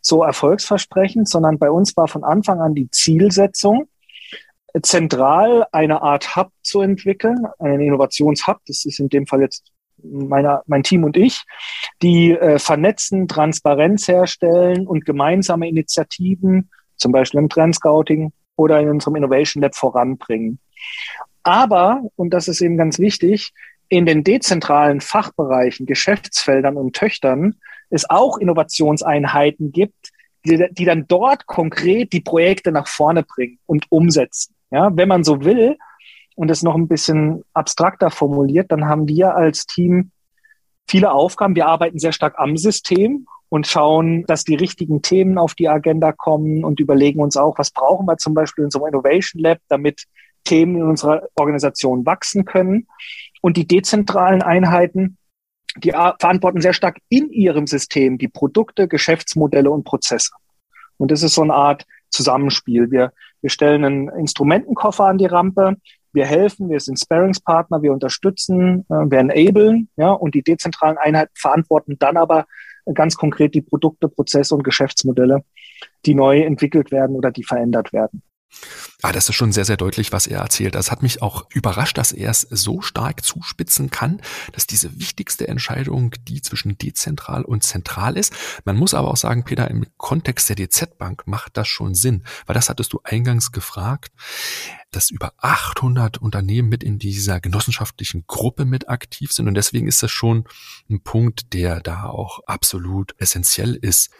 so 0.00 0.24
erfolgsversprechend, 0.24 1.28
sondern 1.28 1.58
bei 1.58 1.70
uns 1.70 1.96
war 1.96 2.08
von 2.08 2.24
Anfang 2.24 2.60
an 2.60 2.74
die 2.74 2.90
Zielsetzung, 2.90 3.88
zentral 4.82 5.66
eine 5.72 6.02
Art 6.02 6.36
Hub 6.36 6.50
zu 6.62 6.80
entwickeln, 6.80 7.46
einen 7.58 7.80
Innovationshub. 7.80 8.58
Das 8.66 8.84
ist 8.84 9.00
in 9.00 9.08
dem 9.08 9.26
Fall 9.26 9.40
jetzt 9.40 9.70
meiner, 10.02 10.62
mein 10.66 10.82
Team 10.82 11.04
und 11.04 11.16
ich, 11.16 11.42
die 12.02 12.32
äh, 12.32 12.58
vernetzen, 12.58 13.28
Transparenz 13.28 14.08
herstellen 14.08 14.86
und 14.86 15.04
gemeinsame 15.04 15.68
Initiativen 15.68 16.70
zum 16.96 17.12
Beispiel 17.12 17.40
im 17.40 17.48
Trendscouting 17.48 18.32
oder 18.56 18.80
in 18.80 18.90
unserem 18.90 19.16
Innovation 19.16 19.62
Lab 19.62 19.74
voranbringen. 19.74 20.58
Aber, 21.42 22.02
und 22.16 22.30
das 22.30 22.48
ist 22.48 22.60
eben 22.60 22.76
ganz 22.76 22.98
wichtig, 22.98 23.52
in 23.88 24.06
den 24.06 24.22
dezentralen 24.24 25.00
Fachbereichen, 25.00 25.86
Geschäftsfeldern 25.86 26.76
und 26.76 26.94
Töchtern 26.94 27.56
es 27.90 28.08
auch 28.08 28.38
Innovationseinheiten 28.38 29.72
gibt, 29.72 30.10
die, 30.46 30.68
die 30.70 30.84
dann 30.84 31.06
dort 31.08 31.46
konkret 31.46 32.12
die 32.12 32.20
Projekte 32.20 32.72
nach 32.72 32.86
vorne 32.86 33.24
bringen 33.24 33.58
und 33.66 33.86
umsetzen. 33.90 34.54
Ja, 34.70 34.90
wenn 34.94 35.08
man 35.08 35.24
so 35.24 35.44
will 35.44 35.76
und 36.36 36.50
es 36.50 36.62
noch 36.62 36.76
ein 36.76 36.88
bisschen 36.88 37.42
abstrakter 37.52 38.10
formuliert, 38.10 38.70
dann 38.70 38.86
haben 38.86 39.08
wir 39.08 39.34
als 39.34 39.66
Team 39.66 40.12
viele 40.88 41.12
Aufgaben. 41.12 41.56
Wir 41.56 41.66
arbeiten 41.66 41.98
sehr 41.98 42.12
stark 42.12 42.38
am 42.38 42.56
System 42.56 43.26
und 43.48 43.66
schauen, 43.66 44.24
dass 44.26 44.44
die 44.44 44.54
richtigen 44.54 45.02
Themen 45.02 45.36
auf 45.36 45.54
die 45.54 45.68
Agenda 45.68 46.12
kommen 46.12 46.64
und 46.64 46.78
überlegen 46.78 47.20
uns 47.20 47.36
auch, 47.36 47.58
was 47.58 47.72
brauchen 47.72 48.06
wir 48.06 48.16
zum 48.16 48.32
Beispiel 48.32 48.64
in 48.64 48.70
so 48.70 48.78
einem 48.78 48.94
Innovation 48.94 49.42
Lab, 49.42 49.58
damit 49.68 50.04
Themen 50.44 50.76
in 50.76 50.82
unserer 50.82 51.28
Organisation 51.34 52.06
wachsen 52.06 52.44
können. 52.44 52.86
Und 53.42 53.56
die 53.56 53.66
dezentralen 53.66 54.42
Einheiten, 54.42 55.16
die 55.76 55.90
verantworten 55.90 56.60
sehr 56.60 56.72
stark 56.72 56.98
in 57.08 57.30
ihrem 57.30 57.66
System 57.66 58.18
die 58.18 58.28
Produkte, 58.28 58.88
Geschäftsmodelle 58.88 59.70
und 59.70 59.84
Prozesse. 59.84 60.32
Und 60.98 61.10
das 61.10 61.22
ist 61.22 61.34
so 61.34 61.42
eine 61.42 61.54
Art 61.54 61.86
Zusammenspiel. 62.10 62.90
Wir, 62.90 63.12
wir 63.40 63.50
stellen 63.50 63.84
einen 63.84 64.08
Instrumentenkoffer 64.08 65.04
an 65.04 65.18
die 65.18 65.26
Rampe, 65.26 65.76
wir 66.12 66.26
helfen, 66.26 66.68
wir 66.68 66.80
sind 66.80 66.98
Sparringspartner, 66.98 67.82
wir 67.82 67.92
unterstützen, 67.92 68.84
äh, 68.88 69.10
wir 69.10 69.18
enablen, 69.18 69.88
ja, 69.96 70.10
und 70.10 70.34
die 70.34 70.42
dezentralen 70.42 70.98
Einheiten 70.98 71.32
verantworten 71.34 71.96
dann 71.98 72.16
aber 72.16 72.46
ganz 72.94 73.16
konkret 73.16 73.54
die 73.54 73.62
Produkte, 73.62 74.08
Prozesse 74.08 74.54
und 74.54 74.64
Geschäftsmodelle, 74.64 75.44
die 76.06 76.14
neu 76.14 76.40
entwickelt 76.40 76.90
werden 76.90 77.16
oder 77.16 77.30
die 77.30 77.44
verändert 77.44 77.92
werden. 77.92 78.22
Ah, 79.02 79.12
das 79.12 79.28
ist 79.28 79.34
schon 79.34 79.52
sehr, 79.52 79.64
sehr 79.64 79.76
deutlich, 79.76 80.12
was 80.12 80.26
er 80.26 80.40
erzählt. 80.40 80.74
Das 80.74 80.90
hat 80.90 81.02
mich 81.02 81.22
auch 81.22 81.46
überrascht, 81.50 81.96
dass 81.96 82.12
er 82.12 82.30
es 82.30 82.42
so 82.42 82.82
stark 82.82 83.24
zuspitzen 83.24 83.90
kann, 83.90 84.20
dass 84.52 84.66
diese 84.66 84.98
wichtigste 84.98 85.48
Entscheidung, 85.48 86.14
die 86.28 86.42
zwischen 86.42 86.76
dezentral 86.76 87.44
und 87.44 87.62
zentral 87.64 88.16
ist. 88.16 88.34
Man 88.64 88.76
muss 88.76 88.94
aber 88.94 89.08
auch 89.08 89.16
sagen, 89.16 89.44
Peter, 89.44 89.70
im 89.70 89.86
Kontext 89.96 90.48
der 90.48 90.56
DZ-Bank 90.56 91.26
macht 91.26 91.56
das 91.56 91.68
schon 91.68 91.94
Sinn, 91.94 92.24
weil 92.46 92.54
das 92.54 92.68
hattest 92.68 92.92
du 92.92 93.00
eingangs 93.04 93.52
gefragt, 93.52 94.12
dass 94.90 95.10
über 95.10 95.32
800 95.38 96.18
Unternehmen 96.18 96.68
mit 96.68 96.82
in 96.82 96.98
dieser 96.98 97.40
genossenschaftlichen 97.40 98.24
Gruppe 98.26 98.64
mit 98.64 98.88
aktiv 98.88 99.32
sind 99.32 99.48
und 99.48 99.54
deswegen 99.54 99.86
ist 99.86 100.02
das 100.02 100.10
schon 100.10 100.44
ein 100.90 101.00
Punkt, 101.02 101.52
der 101.54 101.80
da 101.80 102.04
auch 102.04 102.40
absolut 102.46 103.14
essentiell 103.18 103.74
ist. 103.76 104.10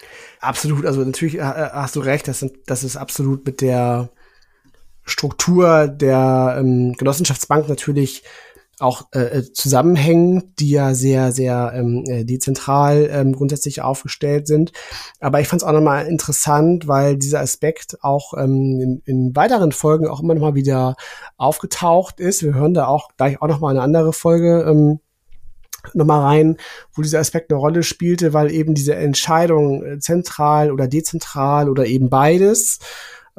Absolut, 0.40 0.86
also 0.86 1.04
natürlich 1.04 1.36
äh, 1.36 1.42
hast 1.42 1.96
du 1.96 2.00
recht, 2.00 2.28
das, 2.28 2.38
sind, 2.40 2.52
das 2.66 2.84
ist 2.84 2.96
absolut 2.96 3.44
mit 3.44 3.60
der 3.60 4.10
Struktur 5.04 5.88
der 5.88 6.56
ähm, 6.58 6.94
Genossenschaftsbank 6.94 7.68
natürlich 7.68 8.22
auch 8.80 9.08
äh, 9.12 9.20
äh, 9.20 9.52
Zusammenhängen, 9.52 10.54
die 10.58 10.70
ja 10.70 10.94
sehr, 10.94 11.32
sehr 11.32 11.72
ähm, 11.74 12.04
äh, 12.06 12.24
dezentral 12.24 13.08
ähm, 13.12 13.32
grundsätzlich 13.34 13.82
aufgestellt 13.82 14.46
sind. 14.46 14.72
Aber 15.20 15.40
ich 15.40 15.48
fand 15.48 15.62
es 15.62 15.68
auch 15.68 15.72
nochmal 15.72 16.06
interessant, 16.06 16.88
weil 16.88 17.16
dieser 17.16 17.40
Aspekt 17.40 17.98
auch 18.02 18.34
ähm, 18.34 18.80
in, 18.80 19.02
in 19.04 19.36
weiteren 19.36 19.72
Folgen 19.72 20.08
auch 20.08 20.20
immer 20.20 20.34
nochmal 20.34 20.54
wieder 20.54 20.96
aufgetaucht 21.36 22.20
ist. 22.20 22.42
Wir 22.42 22.54
hören 22.54 22.74
da 22.74 22.86
auch 22.86 23.08
gleich 23.16 23.40
auch 23.42 23.48
nochmal 23.48 23.74
eine 23.74 23.82
andere 23.82 24.12
Folge 24.12 24.64
ähm, 24.66 25.00
nochmal 25.94 26.22
rein, 26.22 26.56
wo 26.94 27.02
dieser 27.02 27.20
Aspekt 27.20 27.50
eine 27.50 27.60
Rolle 27.60 27.82
spielte, 27.82 28.32
weil 28.32 28.50
eben 28.50 28.74
diese 28.74 28.94
Entscheidung 28.94 29.84
äh, 29.84 29.98
zentral 29.98 30.70
oder 30.70 30.88
dezentral 30.88 31.68
oder 31.68 31.86
eben 31.86 32.08
beides 32.10 32.78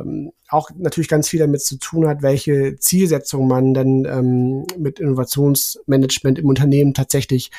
ähm, 0.01 0.31
auch 0.49 0.69
natürlich 0.75 1.07
ganz 1.07 1.29
viel 1.29 1.39
damit 1.39 1.61
zu 1.61 1.77
tun 1.77 2.07
hat, 2.07 2.21
welche 2.21 2.75
Zielsetzung 2.77 3.47
man 3.47 3.73
dann 3.73 4.05
ähm, 4.05 4.65
mit 4.77 4.99
Innovationsmanagement 4.99 6.39
im 6.39 6.47
Unternehmen 6.47 6.93
tatsächlich 6.93 7.51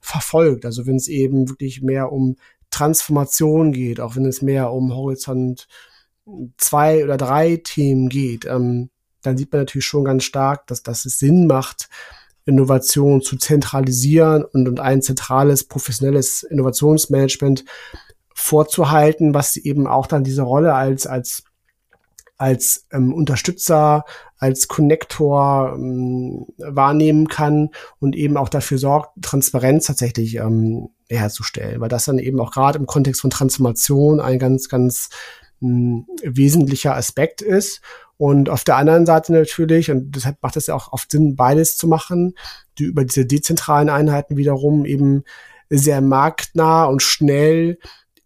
verfolgt. 0.00 0.64
Also 0.64 0.86
wenn 0.86 0.96
es 0.96 1.08
eben 1.08 1.48
wirklich 1.48 1.82
mehr 1.82 2.12
um 2.12 2.36
Transformation 2.70 3.72
geht, 3.72 4.00
auch 4.00 4.16
wenn 4.16 4.24
es 4.24 4.42
mehr 4.42 4.72
um 4.72 4.94
Horizont 4.94 5.68
zwei 6.56 7.04
oder 7.04 7.16
drei 7.16 7.56
Themen 7.56 8.08
geht, 8.08 8.46
ähm, 8.46 8.90
dann 9.22 9.36
sieht 9.36 9.52
man 9.52 9.62
natürlich 9.62 9.86
schon 9.86 10.04
ganz 10.04 10.24
stark, 10.24 10.66
dass, 10.66 10.82
dass 10.82 11.04
es 11.04 11.18
Sinn 11.18 11.46
macht, 11.46 11.88
Innovation 12.46 13.20
zu 13.20 13.36
zentralisieren 13.36 14.44
und, 14.44 14.68
und 14.68 14.80
ein 14.80 15.02
zentrales, 15.02 15.64
professionelles 15.64 16.42
Innovationsmanagement 16.42 17.64
vorzuhalten, 18.34 19.34
was 19.34 19.56
eben 19.56 19.86
auch 19.86 20.06
dann 20.06 20.24
diese 20.24 20.42
Rolle 20.42 20.74
als, 20.74 21.06
als 21.06 21.44
als 22.40 22.86
ähm, 22.90 23.12
Unterstützer, 23.12 24.04
als 24.38 24.66
Connector 24.66 25.74
ähm, 25.74 26.46
wahrnehmen 26.56 27.28
kann 27.28 27.68
und 27.98 28.16
eben 28.16 28.38
auch 28.38 28.48
dafür 28.48 28.78
sorgt, 28.78 29.10
Transparenz 29.22 29.86
tatsächlich 29.86 30.36
ähm, 30.36 30.88
herzustellen, 31.10 31.82
weil 31.82 31.90
das 31.90 32.06
dann 32.06 32.18
eben 32.18 32.40
auch 32.40 32.50
gerade 32.50 32.78
im 32.78 32.86
Kontext 32.86 33.20
von 33.20 33.28
Transformation 33.28 34.20
ein 34.20 34.38
ganz, 34.38 34.70
ganz 34.70 35.10
mh, 35.60 36.04
wesentlicher 36.22 36.96
Aspekt 36.96 37.42
ist. 37.42 37.82
Und 38.16 38.48
auf 38.48 38.64
der 38.64 38.76
anderen 38.76 39.04
Seite 39.04 39.32
natürlich, 39.32 39.90
und 39.90 40.12
deshalb 40.12 40.42
macht 40.42 40.56
es 40.56 40.68
ja 40.68 40.74
auch 40.74 40.92
oft 40.92 41.10
Sinn, 41.10 41.36
beides 41.36 41.76
zu 41.76 41.88
machen, 41.88 42.34
die 42.78 42.84
über 42.84 43.04
diese 43.04 43.26
dezentralen 43.26 43.90
Einheiten 43.90 44.38
wiederum 44.38 44.86
eben 44.86 45.24
sehr 45.68 46.00
marktnah 46.00 46.86
und 46.86 47.02
schnell 47.02 47.78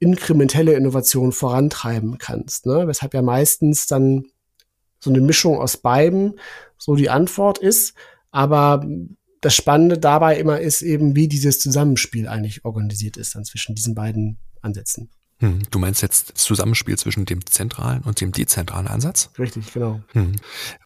inkrementelle 0.05 0.75
Innovation 0.75 1.33
vorantreiben 1.33 2.19
kannst. 2.19 2.67
Ne? 2.67 2.87
Weshalb 2.87 3.15
ja 3.15 3.23
meistens 3.23 3.87
dann 3.87 4.27
so 5.01 5.11
eine 5.11 5.21
Mischung 5.21 5.59
aus 5.59 5.79
beiden 5.79 6.39
so 6.77 6.95
die 6.95 7.11
Antwort 7.11 7.59
ist. 7.59 7.95
Aber 8.31 8.85
das 9.41 9.55
Spannende 9.55 9.99
dabei 9.99 10.39
immer 10.39 10.61
ist 10.61 10.83
eben, 10.83 11.17
wie 11.17 11.29
dieses 11.29 11.59
Zusammenspiel 11.59 12.29
eigentlich 12.29 12.65
organisiert 12.65 13.17
ist 13.17 13.35
dann 13.35 13.45
zwischen 13.45 13.75
diesen 13.75 13.95
beiden 13.95 14.39
Ansätzen. 14.61 15.11
Hm, 15.39 15.63
du 15.71 15.79
meinst 15.79 16.03
jetzt 16.03 16.35
das 16.35 16.45
Zusammenspiel 16.45 16.97
zwischen 16.97 17.27
dem 17.27 17.45
zentralen 17.47 18.03
und 18.03 18.21
dem 18.21 18.33
dezentralen 18.33 18.87
Ansatz? 18.87 19.31
Richtig, 19.39 19.73
genau. 19.73 20.01
Hm. 20.13 20.37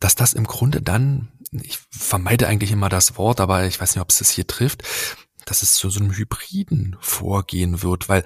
Dass 0.00 0.14
das 0.14 0.32
im 0.32 0.44
Grunde 0.44 0.80
dann, 0.80 1.28
ich 1.52 1.78
vermeide 1.90 2.48
eigentlich 2.48 2.72
immer 2.72 2.88
das 2.88 3.16
Wort, 3.16 3.40
aber 3.40 3.66
ich 3.66 3.80
weiß 3.80 3.94
nicht, 3.94 4.02
ob 4.02 4.10
es 4.10 4.18
das 4.18 4.30
hier 4.30 4.46
trifft, 4.46 4.82
dass 5.44 5.62
es 5.62 5.74
zu 5.74 5.90
so 5.90 6.00
einem 6.00 6.12
hybriden 6.12 6.96
Vorgehen 7.00 7.82
wird, 7.82 8.08
weil 8.08 8.24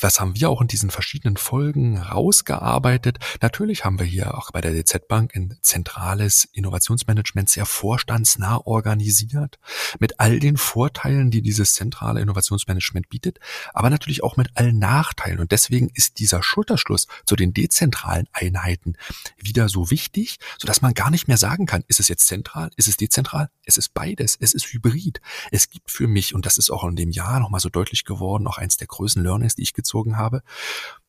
was 0.00 0.20
haben 0.20 0.34
wir 0.36 0.48
auch 0.48 0.60
in 0.60 0.68
diesen 0.68 0.90
verschiedenen 0.90 1.36
Folgen 1.36 1.98
rausgearbeitet? 1.98 3.18
Natürlich 3.40 3.84
haben 3.84 3.98
wir 3.98 4.06
hier 4.06 4.36
auch 4.36 4.50
bei 4.50 4.60
der 4.60 4.72
DZ 4.72 5.06
Bank 5.06 5.34
ein 5.34 5.58
zentrales 5.60 6.48
Innovationsmanagement 6.52 7.48
sehr 7.48 7.66
vorstandsnah 7.66 8.58
organisiert, 8.64 9.58
mit 9.98 10.18
all 10.18 10.40
den 10.40 10.56
Vorteilen, 10.56 11.30
die 11.30 11.42
dieses 11.42 11.74
zentrale 11.74 12.20
Innovationsmanagement 12.20 13.08
bietet, 13.08 13.38
aber 13.74 13.90
natürlich 13.90 14.22
auch 14.22 14.36
mit 14.36 14.50
allen 14.54 14.78
Nachteilen. 14.78 15.40
Und 15.40 15.52
deswegen 15.52 15.90
ist 15.94 16.18
dieser 16.18 16.42
Schulterschluss 16.42 17.06
zu 17.26 17.36
den 17.36 17.52
dezentralen 17.52 18.28
Einheiten 18.32 18.94
wieder 19.36 19.68
so 19.68 19.90
wichtig, 19.90 20.38
sodass 20.58 20.80
man 20.80 20.94
gar 20.94 21.10
nicht 21.10 21.28
mehr 21.28 21.36
sagen 21.36 21.66
kann, 21.66 21.84
ist 21.88 22.00
es 22.00 22.08
jetzt 22.08 22.26
zentral, 22.26 22.70
ist 22.76 22.88
es 22.88 22.96
dezentral? 22.96 23.50
Es 23.64 23.76
ist 23.76 23.94
beides, 23.94 24.36
es 24.40 24.54
ist 24.54 24.66
hybrid. 24.72 25.20
Es 25.50 25.68
gibt 25.68 25.90
für 25.90 26.08
mich, 26.08 26.34
und 26.34 26.46
das 26.46 26.58
ist 26.58 26.70
auch 26.70 26.84
in 26.84 26.96
dem 26.96 27.10
Jahr 27.10 27.40
nochmal 27.40 27.60
so 27.60 27.68
deutlich 27.68 28.04
geworden, 28.04 28.46
auch 28.46 28.58
eins 28.58 28.76
der 28.76 28.86
größten 28.86 29.22
Learnings, 29.22 29.54
die 29.54 29.62
ich 29.62 29.74
gezogen 29.82 30.16
habe, 30.16 30.42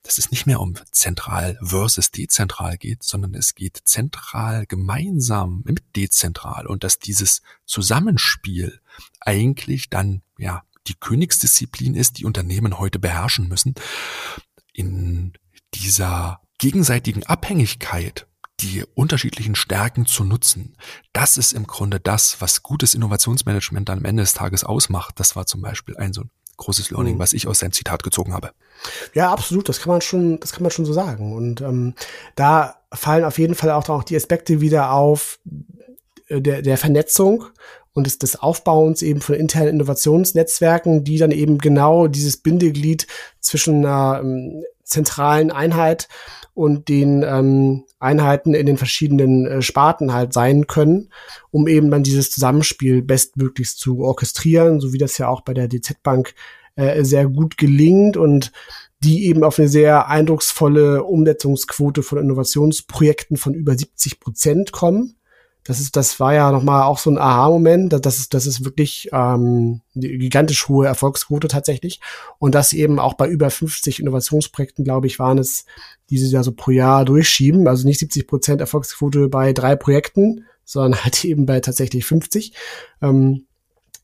dass 0.03 0.17
es 0.17 0.31
nicht 0.31 0.45
mehr 0.45 0.59
um 0.59 0.75
zentral 0.91 1.57
versus 1.61 2.11
dezentral 2.11 2.77
geht, 2.77 3.03
sondern 3.03 3.33
es 3.33 3.55
geht 3.55 3.79
zentral 3.85 4.65
gemeinsam 4.65 5.61
mit 5.65 5.81
dezentral 5.95 6.67
und 6.67 6.83
dass 6.83 6.99
dieses 6.99 7.41
Zusammenspiel 7.65 8.81
eigentlich 9.21 9.89
dann, 9.89 10.21
ja, 10.37 10.63
die 10.87 10.95
Königsdisziplin 10.95 11.95
ist, 11.95 12.17
die 12.17 12.25
Unternehmen 12.25 12.77
heute 12.77 12.99
beherrschen 12.99 13.47
müssen. 13.47 13.75
In 14.73 15.33
dieser 15.73 16.41
gegenseitigen 16.57 17.23
Abhängigkeit 17.23 18.27
die 18.59 18.83
unterschiedlichen 18.95 19.55
Stärken 19.55 20.05
zu 20.05 20.23
nutzen. 20.23 20.77
Das 21.11 21.37
ist 21.37 21.53
im 21.53 21.67
Grunde 21.67 21.99
das, 21.99 22.39
was 22.39 22.63
gutes 22.63 22.93
Innovationsmanagement 22.93 23.89
am 23.89 24.05
Ende 24.05 24.23
des 24.23 24.33
Tages 24.33 24.63
ausmacht. 24.63 25.19
Das 25.19 25.35
war 25.35 25.45
zum 25.45 25.61
Beispiel 25.61 25.97
ein 25.97 26.13
so 26.13 26.21
ein 26.21 26.31
großes 26.57 26.91
Learning, 26.91 27.15
mhm. 27.15 27.19
was 27.19 27.33
ich 27.33 27.47
aus 27.47 27.59
seinem 27.59 27.71
Zitat 27.71 28.03
gezogen 28.03 28.33
habe. 28.33 28.51
Ja, 29.13 29.31
absolut. 29.31 29.69
Das 29.69 29.79
kann 29.79 29.91
man 29.91 30.01
schon, 30.01 30.39
das 30.39 30.51
kann 30.51 30.63
man 30.63 30.71
schon 30.71 30.85
so 30.85 30.93
sagen. 30.93 31.33
Und 31.33 31.61
ähm, 31.61 31.93
da 32.35 32.75
fallen 32.91 33.25
auf 33.25 33.39
jeden 33.39 33.55
Fall 33.55 33.71
auch, 33.71 33.87
auch 33.89 34.03
die 34.03 34.15
Aspekte 34.15 34.61
wieder 34.61 34.91
auf 34.91 35.39
äh, 36.27 36.41
der, 36.41 36.61
der 36.61 36.77
Vernetzung 36.77 37.45
und 37.93 38.05
des, 38.05 38.17
des 38.17 38.35
Aufbauens 38.35 39.01
eben 39.01 39.21
von 39.21 39.35
internen 39.35 39.69
Innovationsnetzwerken, 39.69 41.03
die 41.03 41.17
dann 41.17 41.31
eben 41.31 41.59
genau 41.59 42.07
dieses 42.07 42.37
Bindeglied 42.37 43.07
zwischen 43.39 43.85
einer 43.85 44.19
ähm, 44.21 44.63
zentralen 44.83 45.51
Einheit 45.51 46.07
und 46.53 46.87
den 46.87 47.23
ähm, 47.23 47.83
Einheiten 47.99 48.53
in 48.53 48.65
den 48.65 48.77
verschiedenen 48.77 49.47
äh, 49.47 49.61
Sparten 49.61 50.13
halt 50.13 50.33
sein 50.33 50.67
können, 50.67 51.09
um 51.51 51.67
eben 51.67 51.89
dann 51.89 52.03
dieses 52.03 52.31
Zusammenspiel 52.31 53.01
bestmöglichst 53.01 53.79
zu 53.79 54.01
orchestrieren, 54.01 54.79
so 54.79 54.93
wie 54.93 54.97
das 54.97 55.17
ja 55.17 55.27
auch 55.27 55.41
bei 55.41 55.53
der 55.53 55.67
DZ 55.67 56.01
Bank 56.03 56.35
äh, 56.75 57.03
sehr 57.03 57.27
gut 57.27 57.57
gelingt 57.57 58.17
und 58.17 58.51
die 59.03 59.25
eben 59.25 59.43
auf 59.43 59.59
eine 59.59 59.67
sehr 59.67 60.07
eindrucksvolle 60.07 61.03
Umsetzungsquote 61.03 62.03
von 62.03 62.19
Innovationsprojekten 62.19 63.37
von 63.37 63.53
über 63.53 63.77
70 63.77 64.19
Prozent 64.19 64.71
kommen 64.71 65.15
das 65.63 65.79
ist, 65.79 65.95
das 65.95 66.19
war 66.19 66.33
ja 66.33 66.51
nochmal 66.51 66.83
auch 66.83 66.97
so 66.97 67.09
ein 67.09 67.17
Aha-Moment, 67.17 67.93
das 68.05 68.17
ist, 68.17 68.33
das 68.33 68.45
ist 68.45 68.65
wirklich 68.65 69.09
ähm, 69.13 69.81
eine 69.95 70.07
gigantisch 70.17 70.67
hohe 70.67 70.87
Erfolgsquote 70.87 71.47
tatsächlich. 71.47 72.01
Und 72.37 72.53
das 72.53 72.73
eben 72.73 72.99
auch 72.99 73.13
bei 73.13 73.27
über 73.27 73.49
50 73.49 73.99
Innovationsprojekten, 73.99 74.83
glaube 74.83 75.07
ich, 75.07 75.19
waren 75.19 75.37
es, 75.37 75.65
die 76.09 76.17
sie 76.17 76.29
ja 76.33 76.43
so 76.43 76.51
pro 76.51 76.71
Jahr 76.71 77.05
durchschieben. 77.05 77.67
Also 77.67 77.87
nicht 77.87 77.99
70 77.99 78.27
Prozent 78.27 78.61
Erfolgsquote 78.61 79.29
bei 79.29 79.53
drei 79.53 79.75
Projekten, 79.75 80.45
sondern 80.65 81.03
halt 81.03 81.23
eben 81.25 81.45
bei 81.45 81.61
tatsächlich 81.61 82.05
50. 82.05 82.53
Ähm, 83.01 83.45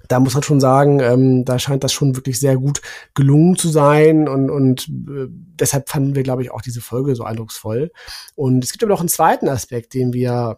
da 0.07 0.19
muss 0.19 0.33
man 0.33 0.43
schon 0.43 0.59
sagen, 0.59 1.01
ähm, 1.01 1.45
da 1.45 1.59
scheint 1.59 1.83
das 1.83 1.93
schon 1.93 2.15
wirklich 2.15 2.39
sehr 2.39 2.57
gut 2.57 2.81
gelungen 3.13 3.57
zu 3.57 3.69
sein 3.69 4.27
und, 4.27 4.49
und 4.49 4.89
äh, 4.89 5.27
deshalb 5.29 5.87
fanden 5.87 6.15
wir, 6.15 6.23
glaube 6.23 6.41
ich, 6.41 6.49
auch 6.51 6.61
diese 6.61 6.81
Folge 6.81 7.15
so 7.15 7.23
eindrucksvoll. 7.23 7.91
Und 8.33 8.63
es 8.63 8.71
gibt 8.71 8.83
aber 8.83 8.91
noch 8.91 9.01
einen 9.01 9.09
zweiten 9.09 9.47
Aspekt, 9.47 9.93
den 9.93 10.11
wir 10.11 10.57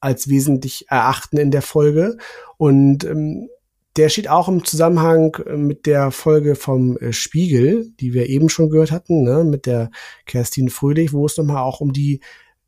als 0.00 0.28
wesentlich 0.28 0.86
erachten 0.88 1.36
in 1.36 1.50
der 1.50 1.62
Folge. 1.62 2.16
Und 2.56 3.04
ähm, 3.04 3.48
der 3.96 4.08
steht 4.08 4.28
auch 4.28 4.48
im 4.48 4.64
Zusammenhang 4.64 5.36
äh, 5.46 5.56
mit 5.56 5.86
der 5.86 6.10
Folge 6.10 6.54
vom 6.54 6.96
äh, 6.98 7.12
Spiegel, 7.12 7.90
die 8.00 8.14
wir 8.14 8.28
eben 8.28 8.48
schon 8.48 8.70
gehört 8.70 8.92
hatten, 8.92 9.22
ne, 9.22 9.44
mit 9.44 9.66
der 9.66 9.90
Kerstin 10.26 10.70
Fröhlich, 10.70 11.12
wo 11.12 11.26
es 11.26 11.36
nochmal 11.36 11.62
auch 11.62 11.80
um 11.80 11.92
die 11.92 12.20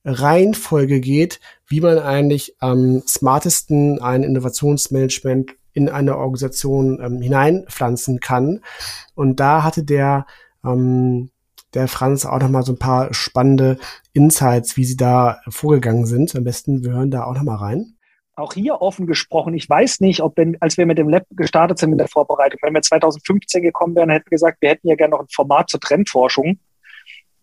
Reihenfolge 0.04 1.00
geht, 1.00 1.40
wie 1.66 1.80
man 1.80 1.98
eigentlich 1.98 2.56
am 2.58 3.02
smartesten 3.06 4.00
ein 4.00 4.24
Innovationsmanagement 4.24 5.52
in 5.72 5.88
eine 5.88 6.18
Organisation 6.18 7.00
ähm, 7.00 7.22
hineinpflanzen 7.22 8.20
kann. 8.20 8.60
Und 9.14 9.40
da 9.40 9.62
hatte 9.62 9.84
der 9.84 10.26
ähm, 10.64 11.30
der 11.74 11.88
Franz 11.88 12.26
auch 12.26 12.38
noch 12.38 12.48
mal 12.48 12.62
so 12.62 12.72
ein 12.72 12.78
paar 12.78 13.12
spannende 13.14 13.78
Insights, 14.12 14.76
wie 14.76 14.84
sie 14.84 14.96
da 14.96 15.40
vorgegangen 15.48 16.06
sind. 16.06 16.34
Am 16.36 16.44
besten, 16.44 16.84
wir 16.84 16.92
hören 16.92 17.10
da 17.10 17.24
auch 17.24 17.34
noch 17.34 17.42
mal 17.42 17.56
rein. 17.56 17.96
Auch 18.34 18.54
hier 18.54 18.80
offen 18.80 19.06
gesprochen, 19.06 19.52
ich 19.54 19.68
weiß 19.68 20.00
nicht, 20.00 20.22
ob 20.22 20.38
wenn, 20.38 20.56
als 20.60 20.78
wir 20.78 20.86
mit 20.86 20.96
dem 20.96 21.08
Lab 21.08 21.24
gestartet 21.30 21.78
sind 21.78 21.90
mit 21.90 22.00
der 22.00 22.08
Vorbereitung, 22.08 22.58
wenn 22.62 22.72
wir 22.72 22.80
2015 22.80 23.62
gekommen 23.62 23.94
wären, 23.94 24.08
hätten 24.08 24.26
wir 24.26 24.36
gesagt, 24.36 24.58
wir 24.62 24.70
hätten 24.70 24.88
ja 24.88 24.94
gerne 24.94 25.12
noch 25.12 25.20
ein 25.20 25.28
Format 25.30 25.68
zur 25.68 25.80
Trendforschung. 25.80 26.58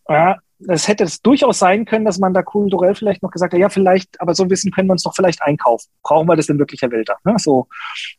Ja, 0.08 0.38
es 0.68 0.88
hätte 0.88 1.04
es 1.04 1.22
durchaus 1.22 1.60
sein 1.60 1.86
können, 1.86 2.06
dass 2.06 2.20
man 2.20 2.34
da 2.34 2.42
kulturell 2.42 2.96
vielleicht 2.96 3.24
noch 3.24 3.32
gesagt 3.32 3.54
hat, 3.54 3.60
ja, 3.60 3.70
vielleicht, 3.70 4.20
aber 4.20 4.34
so 4.34 4.44
ein 4.44 4.50
Wissen 4.50 4.72
können 4.72 4.90
wir 4.90 4.94
uns 4.94 5.04
doch 5.04 5.16
vielleicht 5.16 5.42
einkaufen. 5.42 5.90
Brauchen 6.04 6.28
wir 6.28 6.36
das 6.36 6.48
denn 6.48 6.60
wirklich, 6.60 6.82
Herr 6.82 6.92
Wilder? 6.92 7.18
Ne? 7.24 7.36
So. 7.38 7.68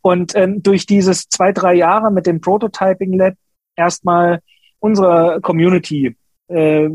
Und 0.01 0.35
ähm, 0.37 0.63
durch 0.63 0.87
dieses 0.87 1.29
zwei, 1.29 1.52
drei 1.52 1.75
Jahre 1.75 2.11
mit 2.11 2.27
dem 2.27 2.40
Prototyping 2.40 3.13
Lab 3.15 3.35
erstmal 3.77 4.40
unsere 4.81 5.40
Community, 5.40 6.16
äh, 6.48 6.88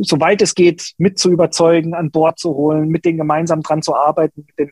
soweit 0.00 0.40
es 0.40 0.54
geht, 0.54 0.92
mit 0.96 1.18
zu 1.18 1.30
überzeugen, 1.30 1.94
an 1.94 2.10
Bord 2.10 2.38
zu 2.38 2.54
holen, 2.54 2.88
mit 2.88 3.04
denen 3.04 3.18
gemeinsam 3.18 3.62
dran 3.62 3.82
zu 3.82 3.94
arbeiten, 3.94 4.46
mit 4.46 4.58
den 4.58 4.70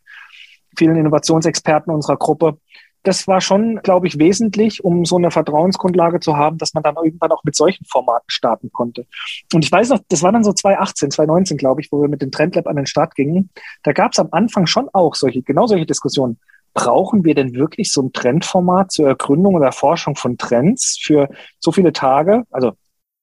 vielen 0.77 0.97
Innovationsexperten 0.97 1.93
unserer 1.93 2.17
Gruppe. 2.17 2.57
Das 3.05 3.27
war 3.27 3.41
schon, 3.41 3.81
glaube 3.83 4.07
ich, 4.07 4.19
wesentlich, 4.19 4.85
um 4.85 5.05
so 5.05 5.17
eine 5.17 5.33
Vertrauensgrundlage 5.33 6.21
zu 6.21 6.37
haben, 6.37 6.57
dass 6.59 6.73
man 6.73 6.85
dann 6.85 6.95
irgendwann 6.95 7.33
auch 7.33 7.43
mit 7.43 7.57
solchen 7.57 7.85
Formaten 7.85 8.29
starten 8.29 8.71
konnte. 8.73 9.07
Und 9.53 9.65
ich 9.65 9.73
weiß 9.73 9.89
noch, 9.89 9.99
das 10.09 10.23
war 10.23 10.31
dann 10.31 10.45
so 10.45 10.53
2018, 10.53 11.11
2019, 11.11 11.57
glaube 11.57 11.81
ich, 11.81 11.91
wo 11.91 12.01
wir 12.01 12.09
mit 12.09 12.23
dem 12.23 12.31
Trendlab 12.31 12.69
an 12.69 12.77
den 12.77 12.87
Start 12.87 13.17
gingen. 13.17 13.51
Da 13.83 13.93
gab 13.93 14.13
es 14.13 14.21
am 14.21 14.29
Anfang 14.31 14.67
schon 14.67 14.89
auch 14.93 15.17
solche, 15.17 15.43
genau 15.43 15.67
solche 15.67 15.85
Diskussionen 15.85 16.39
brauchen 16.75 17.25
wir 17.25 17.35
denn 17.35 17.55
wirklich 17.55 17.93
so 17.93 18.03
ein 18.03 18.13
Trendformat 18.13 18.93
zur 18.93 19.09
Ergründung 19.09 19.55
oder 19.55 19.67
Erforschung 19.67 20.17
von 20.17 20.39
Trends 20.39 20.99
für 21.01 21.29
so 21.59 21.73
viele 21.73 21.93
Tage? 21.93 22.45
Also 22.51 22.73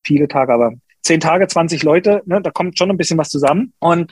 viele 0.03 0.27
Tage, 0.27 0.53
aber 0.53 0.73
zehn 1.01 1.19
Tage, 1.19 1.47
20 1.47 1.83
Leute, 1.83 2.21
ne, 2.25 2.41
da 2.41 2.51
kommt 2.51 2.77
schon 2.77 2.89
ein 2.89 2.97
bisschen 2.97 3.17
was 3.17 3.29
zusammen. 3.29 3.73
Und 3.79 4.11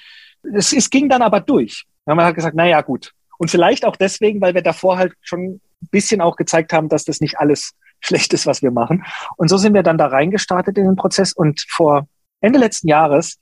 es, 0.53 0.73
es 0.73 0.89
ging 0.89 1.09
dann 1.09 1.21
aber 1.21 1.39
durch. 1.41 1.85
Man 2.05 2.21
hat 2.21 2.35
gesagt, 2.35 2.55
na 2.55 2.65
ja, 2.65 2.81
gut. 2.81 3.13
Und 3.37 3.51
vielleicht 3.51 3.85
auch 3.85 3.95
deswegen, 3.95 4.41
weil 4.41 4.55
wir 4.55 4.61
davor 4.61 4.97
halt 4.97 5.13
schon 5.21 5.41
ein 5.41 5.61
bisschen 5.91 6.21
auch 6.21 6.35
gezeigt 6.35 6.73
haben, 6.73 6.89
dass 6.89 7.05
das 7.05 7.21
nicht 7.21 7.37
alles 7.37 7.73
schlecht 7.99 8.33
ist, 8.33 8.45
was 8.45 8.61
wir 8.61 8.71
machen. 8.71 9.03
Und 9.37 9.49
so 9.49 9.57
sind 9.57 9.73
wir 9.73 9.83
dann 9.83 9.97
da 9.97 10.07
reingestartet 10.07 10.77
in 10.77 10.85
den 10.85 10.95
Prozess. 10.95 11.33
Und 11.33 11.65
vor 11.69 12.07
Ende 12.41 12.59
letzten 12.59 12.87
Jahres, 12.87 13.37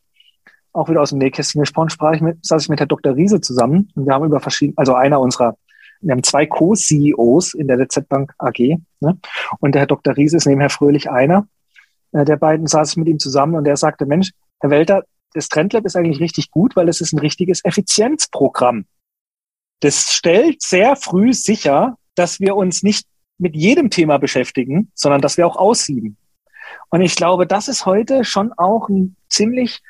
auch 0.73 0.89
wieder 0.89 1.01
aus 1.01 1.09
dem 1.09 1.19
Nähkästchen 1.19 1.61
gesprochen, 1.61 1.89
sprach 1.89 2.13
ich 2.13 2.21
mit, 2.21 2.45
saß 2.45 2.63
ich 2.63 2.69
mit 2.69 2.79
Herr 2.79 2.87
Dr. 2.87 3.15
Riese 3.15 3.39
zusammen 3.39 3.89
und 3.95 4.05
wir 4.05 4.13
haben 4.13 4.25
über 4.25 4.41
verschiedene, 4.41 4.77
also 4.77 4.93
einer 4.93 5.19
unserer 5.19 5.55
wir 6.05 6.11
haben 6.11 6.23
zwei 6.23 6.45
Co-CEOs 6.45 7.55
in 7.55 7.67
der 7.67 7.77
DZ 7.77 8.07
Bank 8.07 8.33
AG. 8.37 8.77
Ne? 8.99 9.17
Und 9.59 9.73
der 9.73 9.81
Herr 9.81 9.87
Dr. 9.87 10.15
Ries 10.15 10.33
ist 10.33 10.45
neben 10.45 10.61
Herr 10.61 10.69
Fröhlich 10.69 11.09
einer. 11.09 11.47
Äh, 12.11 12.25
der 12.25 12.37
beiden 12.37 12.67
saß 12.67 12.95
mit 12.97 13.07
ihm 13.07 13.17
zusammen 13.17 13.55
und 13.55 13.67
er 13.67 13.75
sagte, 13.75 14.05
Mensch, 14.05 14.31
Herr 14.59 14.69
Welter, 14.69 15.03
das 15.33 15.49
Trendlab 15.49 15.83
ist 15.85 15.95
eigentlich 15.95 16.19
richtig 16.19 16.51
gut, 16.51 16.75
weil 16.75 16.87
es 16.89 17.01
ist 17.01 17.11
ein 17.11 17.19
richtiges 17.19 17.65
Effizienzprogramm. 17.65 18.85
Das 19.79 20.13
stellt 20.13 20.61
sehr 20.61 20.95
früh 20.95 21.33
sicher, 21.33 21.97
dass 22.13 22.39
wir 22.39 22.55
uns 22.55 22.83
nicht 22.83 23.07
mit 23.37 23.55
jedem 23.55 23.89
Thema 23.89 24.17
beschäftigen, 24.17 24.91
sondern 24.93 25.21
dass 25.21 25.37
wir 25.37 25.47
auch 25.47 25.57
aussieben. 25.57 26.17
Und 26.89 27.01
ich 27.01 27.15
glaube, 27.15 27.47
das 27.47 27.67
ist 27.67 27.85
heute 27.85 28.23
schon 28.23 28.53
auch 28.53 28.89
ein 28.89 29.15
ziemlich 29.27 29.81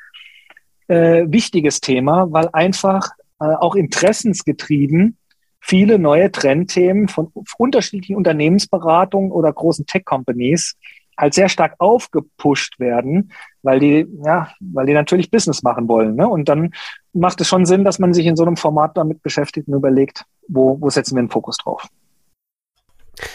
äh, 0.88 1.24
wichtiges 1.28 1.80
Thema, 1.80 2.26
weil 2.30 2.48
einfach 2.52 3.10
äh, 3.38 3.44
auch 3.44 3.74
interessensgetrieben 3.74 5.18
viele 5.66 5.98
neue 5.98 6.30
Trendthemen 6.30 7.08
von 7.08 7.32
unterschiedlichen 7.58 8.14
Unternehmensberatungen 8.14 9.32
oder 9.32 9.52
großen 9.52 9.84
Tech-Companies 9.84 10.76
halt 11.18 11.34
sehr 11.34 11.48
stark 11.48 11.74
aufgepusht 11.78 12.78
werden, 12.78 13.32
weil 13.62 13.80
die, 13.80 14.06
ja, 14.24 14.48
weil 14.60 14.86
die 14.86 14.92
natürlich 14.92 15.30
Business 15.30 15.64
machen 15.64 15.88
wollen. 15.88 16.14
Ne? 16.14 16.28
Und 16.28 16.48
dann 16.48 16.72
macht 17.12 17.40
es 17.40 17.48
schon 17.48 17.66
Sinn, 17.66 17.82
dass 17.84 17.98
man 17.98 18.14
sich 18.14 18.26
in 18.26 18.36
so 18.36 18.44
einem 18.44 18.56
Format 18.56 18.96
damit 18.96 19.22
beschäftigt 19.22 19.66
und 19.66 19.74
überlegt, 19.74 20.24
wo, 20.46 20.80
wo 20.80 20.88
setzen 20.88 21.16
wir 21.16 21.22
den 21.22 21.30
Fokus 21.30 21.56
drauf. 21.56 21.88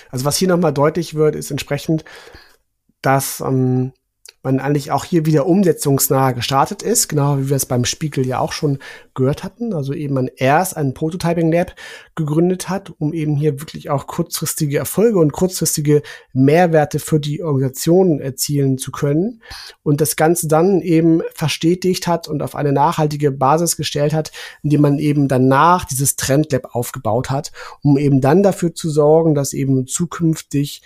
Also 0.10 0.24
was 0.24 0.38
hier 0.38 0.48
nochmal 0.48 0.74
deutlich 0.74 1.16
wird, 1.16 1.36
ist 1.36 1.52
entsprechend, 1.52 2.06
dass 3.02 3.42
ähm, 3.42 3.92
man 4.44 4.60
eigentlich 4.60 4.92
auch 4.92 5.06
hier 5.06 5.26
wieder 5.26 5.46
umsetzungsnah 5.46 6.32
gestartet 6.32 6.82
ist, 6.82 7.08
genau 7.08 7.38
wie 7.38 7.50
wir 7.50 7.56
es 7.56 7.66
beim 7.66 7.86
Spiegel 7.86 8.26
ja 8.26 8.40
auch 8.40 8.54
schon 8.54 8.80
gehört 9.14 9.44
hatten. 9.44 9.74
Also 9.74 9.94
eben 9.94 10.16
man 10.16 10.30
erst 10.36 10.76
ein 10.76 10.94
Prototyping 10.94 11.52
Lab 11.52 11.76
gegründet 12.16 12.70
hat, 12.70 12.92
um 12.98 13.14
eben 13.14 13.36
hier 13.36 13.60
wirklich 13.62 13.90
auch 13.90 14.08
kurzfristige 14.08 14.78
Erfolge 14.78 15.20
und 15.20 15.32
kurzfristige 15.32 16.02
Mehrwerte 16.34 17.00
für 17.00 17.20
die 17.20 17.44
Organisation 17.44 18.20
erzielen 18.20 18.78
zu 18.78 18.92
können 18.92 19.42
und 19.84 20.02
das 20.02 20.16
Ganze 20.16 20.48
dann 20.48 20.82
eben 20.82 21.22
verstetigt 21.36 22.08
hat 22.08 22.28
und 22.28 22.42
auf 22.42 22.56
eine 22.56 22.72
nachhaltige 22.72 23.32
Basis 23.32 23.78
gestellt 23.78 24.14
hat, 24.14 24.32
indem 24.64 24.82
man 24.82 24.98
eben 24.98 25.28
danach 25.28 25.86
dieses 25.86 26.16
Trendlab 26.16 26.74
aufgebaut 26.76 27.30
hat, 27.30 27.52
um 27.84 27.98
eben 27.98 28.22
dann 28.22 28.42
dafür 28.42 28.74
zu 28.74 28.90
sorgen, 28.90 29.36
dass 29.36 29.54
eben 29.54 29.86
zukünftig 29.86 30.82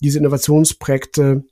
diese 0.00 0.18
Innovationsprojekte 0.18 1.44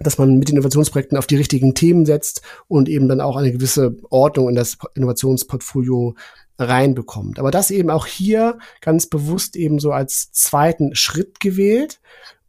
dass 0.00 0.18
man 0.18 0.38
mit 0.38 0.50
Innovationsprojekten 0.50 1.16
auf 1.16 1.26
die 1.26 1.36
richtigen 1.36 1.74
Themen 1.74 2.06
setzt 2.06 2.42
und 2.68 2.88
eben 2.88 3.08
dann 3.08 3.20
auch 3.20 3.36
eine 3.36 3.52
gewisse 3.52 3.96
Ordnung 4.10 4.48
in 4.48 4.54
das 4.54 4.78
Innovationsportfolio 4.94 6.14
reinbekommt. 6.58 7.38
Aber 7.38 7.50
das 7.50 7.70
eben 7.70 7.90
auch 7.90 8.06
hier 8.06 8.58
ganz 8.80 9.06
bewusst 9.06 9.56
eben 9.56 9.78
so 9.78 9.92
als 9.92 10.32
zweiten 10.32 10.94
Schritt 10.94 11.40
gewählt 11.40 12.00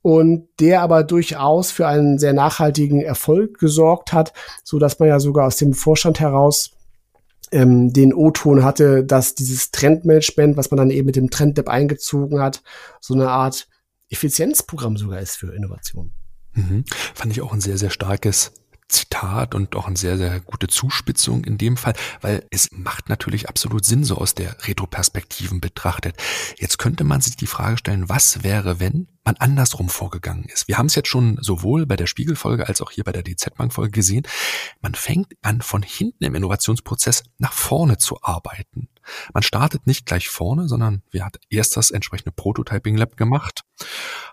und 0.02 0.48
der 0.60 0.82
aber 0.82 1.04
durchaus 1.04 1.72
für 1.72 1.88
einen 1.88 2.18
sehr 2.18 2.34
nachhaltigen 2.34 3.02
Erfolg 3.02 3.60
gesorgt 3.60 4.14
hat, 4.14 4.34
so 4.64 4.80
dass 4.80 5.00
man 5.00 5.10
ja 5.10 5.20
sogar 5.20 5.48
aus 5.48 5.58
dem 5.58 5.74
Vorstand 5.74 6.20
heraus 6.20 6.72
ähm, 7.52 7.92
den 7.92 8.14
O-Ton 8.14 8.64
hatte, 8.64 9.04
dass 9.04 9.36
dieses 9.36 9.72
Trendmanagement, 9.72 10.58
was 10.58 10.72
man 10.72 10.78
dann 10.78 10.92
eben 10.92 11.06
mit 11.06 11.16
dem 11.16 11.30
Trendlab 11.30 11.70
eingezogen 11.70 12.40
hat, 12.40 12.62
so 13.02 13.14
eine 13.14 13.30
Art 13.30 13.68
Effizienzprogramm 14.10 14.98
sogar 14.98 15.20
ist 15.20 15.36
für 15.36 15.54
Innovation. 15.54 16.14
Mhm. 16.58 16.86
Fand 17.14 17.32
ich 17.32 17.42
auch 17.42 17.54
ein 17.54 17.62
sehr, 17.62 17.78
sehr 17.78 17.92
starkes 17.92 18.52
Zitat 18.90 19.54
und 19.54 19.76
auch 19.76 19.88
eine 19.88 19.98
sehr, 19.98 20.18
sehr 20.18 20.40
gute 20.40 20.68
Zuspitzung 20.68 21.44
in 21.44 21.58
dem 21.58 21.76
Fall, 21.76 21.94
weil 22.22 22.46
es 22.52 22.70
macht 22.72 23.10
natürlich 23.10 23.50
absolut 23.50 23.84
Sinn, 23.84 24.04
so 24.04 24.18
aus 24.18 24.34
der 24.34 24.56
Retroperspektiven 24.66 25.60
betrachtet. 25.60 26.16
Jetzt 26.58 26.78
könnte 26.78 27.04
man 27.04 27.20
sich 27.20 27.36
die 27.36 27.48
Frage 27.48 27.78
stellen, 27.78 28.08
was 28.08 28.44
wäre, 28.44 28.80
wenn 28.80 29.08
man 29.28 29.36
andersrum 29.36 29.90
vorgegangen 29.90 30.46
ist. 30.46 30.70
Wir 30.70 30.78
haben 30.78 30.86
es 30.86 30.96
jetzt 30.96 31.10
schon 31.10 31.38
sowohl 31.42 31.86
bei 31.86 31.98
der 31.98 32.08
Spiegelfolge 32.08 32.66
als 32.66 32.82
auch 32.82 32.92
hier 32.92 33.04
bei 33.04 33.12
der 33.12 33.24
DZ-Bank-Folge 33.24 33.92
gesehen. 33.92 34.26
Man 34.80 34.96
fängt 34.96 35.34
an, 35.42 35.62
von 35.62 35.84
hinten 35.84 36.24
im 36.24 36.34
Innovationsprozess 36.34 37.24
nach 37.38 37.52
vorne 37.52 37.98
zu 37.98 38.24
arbeiten. 38.24 38.88
Man 39.34 39.44
startet 39.44 39.86
nicht 39.86 40.06
gleich 40.06 40.30
vorne, 40.30 40.70
sondern 40.70 41.04
wir 41.12 41.26
hat 41.26 41.40
erst 41.50 41.76
das 41.76 41.92
entsprechende 41.92 42.32
Prototyping 42.32 42.96
Lab 42.96 43.18
gemacht, 43.18 43.64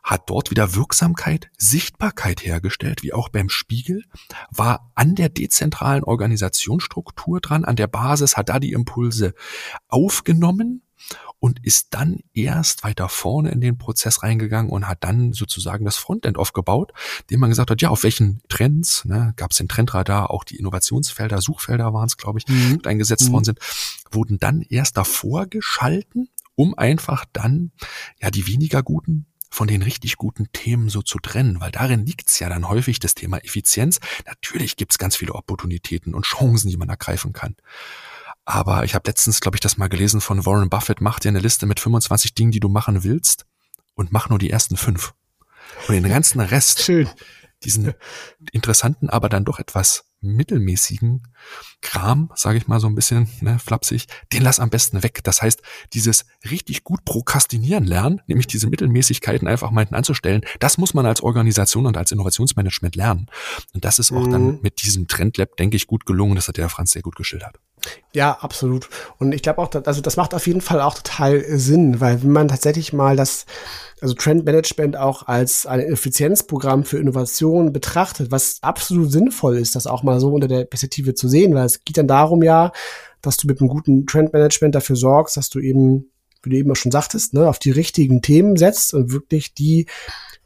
hat 0.04 0.30
dort 0.30 0.52
wieder 0.52 0.76
Wirksamkeit, 0.76 1.50
Sichtbarkeit 1.58 2.44
hergestellt, 2.44 3.02
wie 3.02 3.12
auch 3.12 3.30
beim 3.30 3.48
Spiegel, 3.48 4.04
war 4.50 4.92
an 4.94 5.16
der 5.16 5.28
dezentralen 5.28 6.04
Organisationsstruktur 6.04 7.40
dran, 7.40 7.64
an 7.64 7.74
der 7.74 7.88
Basis, 7.88 8.36
hat 8.36 8.48
da 8.48 8.60
die 8.60 8.72
Impulse 8.72 9.34
aufgenommen, 9.88 10.83
und 11.44 11.62
ist 11.62 11.88
dann 11.90 12.20
erst 12.32 12.84
weiter 12.84 13.10
vorne 13.10 13.50
in 13.50 13.60
den 13.60 13.76
Prozess 13.76 14.22
reingegangen 14.22 14.72
und 14.72 14.88
hat 14.88 15.04
dann 15.04 15.34
sozusagen 15.34 15.84
das 15.84 15.98
Frontend 15.98 16.38
aufgebaut, 16.38 16.94
dem 17.28 17.38
man 17.38 17.50
gesagt 17.50 17.70
hat, 17.70 17.82
ja, 17.82 17.90
auf 17.90 18.02
welchen 18.02 18.40
Trends, 18.48 19.04
ne, 19.04 19.34
gab 19.36 19.50
es 19.50 19.58
den 19.58 19.68
Trendradar, 19.68 20.30
auch 20.30 20.44
die 20.44 20.56
Innovationsfelder, 20.56 21.42
Suchfelder 21.42 21.92
waren 21.92 22.06
es, 22.06 22.16
glaube 22.16 22.38
ich, 22.38 22.48
mhm. 22.48 22.80
eingesetzt 22.86 23.28
mhm. 23.28 23.32
worden 23.34 23.44
sind, 23.44 23.58
wurden 24.10 24.38
dann 24.38 24.62
erst 24.62 24.96
davor 24.96 25.44
geschalten, 25.44 26.30
um 26.54 26.78
einfach 26.78 27.26
dann 27.34 27.72
ja 28.22 28.30
die 28.30 28.46
weniger 28.46 28.82
guten 28.82 29.26
von 29.50 29.68
den 29.68 29.82
richtig 29.82 30.16
guten 30.16 30.50
Themen 30.50 30.88
so 30.88 31.02
zu 31.02 31.18
trennen, 31.18 31.60
weil 31.60 31.72
darin 31.72 32.06
liegt's 32.06 32.38
ja 32.38 32.48
dann 32.48 32.70
häufig 32.70 33.00
das 33.00 33.14
Thema 33.14 33.36
Effizienz. 33.36 34.00
Natürlich 34.26 34.76
gibt's 34.76 34.96
ganz 34.96 35.14
viele 35.14 35.34
Opportunitäten 35.34 36.14
und 36.14 36.24
Chancen, 36.24 36.70
die 36.70 36.78
man 36.78 36.88
ergreifen 36.88 37.34
kann. 37.34 37.54
Aber 38.44 38.84
ich 38.84 38.94
habe 38.94 39.08
letztens, 39.08 39.40
glaube 39.40 39.56
ich, 39.56 39.60
das 39.60 39.76
mal 39.76 39.88
gelesen 39.88 40.20
von 40.20 40.44
Warren 40.44 40.68
Buffett, 40.68 41.00
mach 41.00 41.18
dir 41.18 41.30
eine 41.30 41.38
Liste 41.38 41.66
mit 41.66 41.80
25 41.80 42.34
Dingen, 42.34 42.52
die 42.52 42.60
du 42.60 42.68
machen 42.68 43.02
willst 43.02 43.46
und 43.94 44.12
mach 44.12 44.28
nur 44.28 44.38
die 44.38 44.50
ersten 44.50 44.76
fünf. 44.76 45.14
Und 45.88 45.94
den 45.94 46.08
ganzen 46.08 46.40
Rest, 46.40 46.82
Schön. 46.82 47.08
diesen 47.64 47.94
interessanten, 48.52 49.08
aber 49.08 49.28
dann 49.28 49.44
doch 49.44 49.58
etwas 49.58 50.04
mittelmäßigen 50.24 51.22
Kram, 51.82 52.30
sage 52.34 52.58
ich 52.58 52.66
mal 52.66 52.80
so 52.80 52.86
ein 52.86 52.94
bisschen 52.94 53.28
ne, 53.40 53.58
flapsig, 53.58 54.06
den 54.32 54.42
lass 54.42 54.58
am 54.58 54.70
besten 54.70 55.02
weg. 55.02 55.20
Das 55.22 55.42
heißt, 55.42 55.62
dieses 55.92 56.24
richtig 56.50 56.82
gut 56.82 57.04
prokrastinieren 57.04 57.84
lernen, 57.84 58.22
nämlich 58.26 58.46
diese 58.46 58.68
Mittelmäßigkeiten 58.68 59.46
einfach 59.46 59.70
mal 59.70 59.82
hinten 59.82 59.94
anzustellen, 59.94 60.42
das 60.60 60.78
muss 60.78 60.94
man 60.94 61.06
als 61.06 61.22
Organisation 61.22 61.86
und 61.86 61.96
als 61.96 62.10
Innovationsmanagement 62.10 62.96
lernen. 62.96 63.26
Und 63.74 63.84
das 63.84 63.98
ist 63.98 64.12
auch 64.12 64.26
mhm. 64.26 64.30
dann 64.30 64.60
mit 64.62 64.82
diesem 64.82 65.08
Trendlab, 65.08 65.56
denke 65.56 65.76
ich, 65.76 65.86
gut 65.86 66.06
gelungen. 66.06 66.36
Das 66.36 66.48
hat 66.48 66.56
der 66.56 66.70
Franz 66.70 66.92
sehr 66.92 67.02
gut 67.02 67.16
geschildert. 67.16 67.60
Ja, 68.12 68.38
absolut. 68.40 68.88
Und 69.18 69.34
ich 69.34 69.42
glaube 69.42 69.60
auch, 69.60 69.70
also 69.84 70.00
das 70.00 70.16
macht 70.16 70.34
auf 70.34 70.46
jeden 70.46 70.60
Fall 70.60 70.80
auch 70.80 70.94
total 70.94 71.44
Sinn, 71.58 72.00
weil 72.00 72.22
wenn 72.22 72.30
man 72.30 72.48
tatsächlich 72.48 72.92
mal 72.92 73.16
das, 73.16 73.44
also 74.00 74.14
Trendmanagement 74.14 74.96
auch 74.96 75.26
als 75.26 75.66
ein 75.66 75.80
Effizienzprogramm 75.80 76.84
für 76.84 76.98
Innovation 76.98 77.72
betrachtet, 77.72 78.30
was 78.30 78.58
absolut 78.62 79.10
sinnvoll 79.10 79.58
ist, 79.58 79.74
das 79.74 79.86
auch 79.86 80.02
mal 80.02 80.20
so 80.20 80.28
unter 80.32 80.48
der 80.48 80.64
Perspektive 80.64 81.14
zu 81.14 81.28
sehen, 81.28 81.54
weil 81.54 81.66
es 81.66 81.84
geht 81.84 81.98
dann 81.98 82.08
darum 82.08 82.42
ja, 82.42 82.72
dass 83.20 83.36
du 83.36 83.46
mit 83.46 83.60
einem 83.60 83.68
guten 83.68 84.06
Trendmanagement 84.06 84.74
dafür 84.74 84.96
sorgst, 84.96 85.36
dass 85.36 85.50
du 85.50 85.58
eben, 85.58 86.10
wie 86.42 86.50
du 86.50 86.56
eben 86.56 86.70
auch 86.70 86.76
schon 86.76 86.92
sagtest, 86.92 87.34
ne, 87.34 87.48
auf 87.48 87.58
die 87.58 87.70
richtigen 87.70 88.22
Themen 88.22 88.56
setzt 88.56 88.94
und 88.94 89.12
wirklich 89.12 89.54
die 89.54 89.86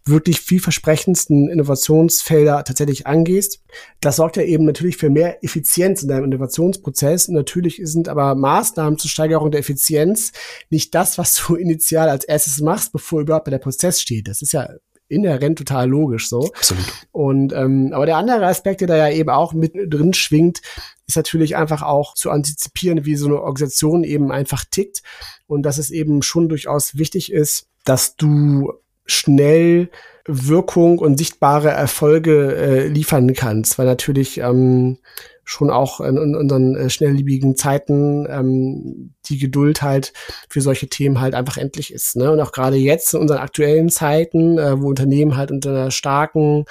wirklich 0.08 0.40
vielversprechendsten 0.40 1.48
Innovationsfelder 1.48 2.64
tatsächlich 2.64 3.06
angehst. 3.06 3.60
Das 4.00 4.16
sorgt 4.16 4.36
ja 4.36 4.42
eben 4.42 4.64
natürlich 4.64 4.96
für 4.96 5.10
mehr 5.10 5.42
Effizienz 5.44 6.02
in 6.02 6.08
deinem 6.08 6.24
Innovationsprozess. 6.24 7.28
Und 7.28 7.34
natürlich 7.34 7.80
sind 7.84 8.08
aber 8.08 8.34
Maßnahmen 8.34 8.98
zur 8.98 9.10
Steigerung 9.10 9.50
der 9.50 9.60
Effizienz 9.60 10.32
nicht 10.70 10.94
das, 10.94 11.18
was 11.18 11.34
du 11.34 11.54
initial 11.56 12.08
als 12.08 12.24
erstes 12.24 12.60
machst, 12.60 12.92
bevor 12.92 13.20
überhaupt 13.20 13.48
der 13.48 13.58
Prozess 13.58 14.00
steht. 14.00 14.28
Das 14.28 14.42
ist 14.42 14.52
ja 14.52 14.68
inhärent 15.08 15.58
total 15.58 15.88
logisch 15.88 16.28
so. 16.28 16.50
Absolut. 16.54 16.84
Und 17.12 17.52
ähm, 17.52 17.92
aber 17.92 18.06
der 18.06 18.16
andere 18.16 18.46
Aspekt, 18.46 18.80
der 18.80 18.88
da 18.88 18.96
ja 18.96 19.10
eben 19.10 19.30
auch 19.30 19.52
mit 19.52 19.72
drin 19.74 20.12
schwingt, 20.14 20.60
ist 21.06 21.16
natürlich 21.16 21.56
einfach 21.56 21.82
auch 21.82 22.14
zu 22.14 22.30
antizipieren, 22.30 23.04
wie 23.04 23.16
so 23.16 23.26
eine 23.26 23.40
Organisation 23.40 24.04
eben 24.04 24.30
einfach 24.30 24.64
tickt 24.70 25.02
und 25.46 25.62
dass 25.62 25.78
es 25.78 25.90
eben 25.90 26.22
schon 26.22 26.48
durchaus 26.48 26.98
wichtig 26.98 27.32
ist, 27.32 27.68
dass 27.84 28.16
du 28.16 28.74
schnell 29.08 29.90
Wirkung 30.26 30.98
und 30.98 31.16
sichtbare 31.16 31.70
Erfolge 31.70 32.54
äh, 32.54 32.86
liefern 32.86 33.32
kannst, 33.32 33.78
weil 33.78 33.86
natürlich 33.86 34.38
ähm, 34.38 34.98
schon 35.44 35.70
auch 35.70 36.00
in, 36.00 36.18
in 36.18 36.36
unseren 36.36 36.76
äh, 36.76 36.90
schnelllebigen 36.90 37.56
Zeiten 37.56 38.26
ähm, 38.28 39.14
die 39.24 39.38
Geduld 39.38 39.80
halt 39.80 40.12
für 40.50 40.60
solche 40.60 40.88
Themen 40.88 41.20
halt 41.20 41.34
einfach 41.34 41.56
endlich 41.56 41.90
ist. 41.90 42.16
Ne? 42.16 42.30
Und 42.30 42.40
auch 42.40 42.52
gerade 42.52 42.76
jetzt 42.76 43.14
in 43.14 43.20
unseren 43.20 43.38
aktuellen 43.38 43.88
Zeiten, 43.88 44.58
äh, 44.58 44.78
wo 44.78 44.88
Unternehmen 44.88 45.38
halt 45.38 45.50
unter 45.50 45.70
einer 45.70 45.90
starken 45.90 46.66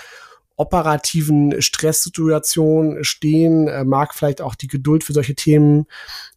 operativen 0.58 1.62
Stresssituation 1.62 3.04
stehen, 3.04 3.68
äh, 3.68 3.84
mag 3.84 4.16
vielleicht 4.16 4.42
auch 4.42 4.56
die 4.56 4.68
Geduld 4.68 5.04
für 5.04 5.14
solche 5.14 5.36
Themen 5.36 5.86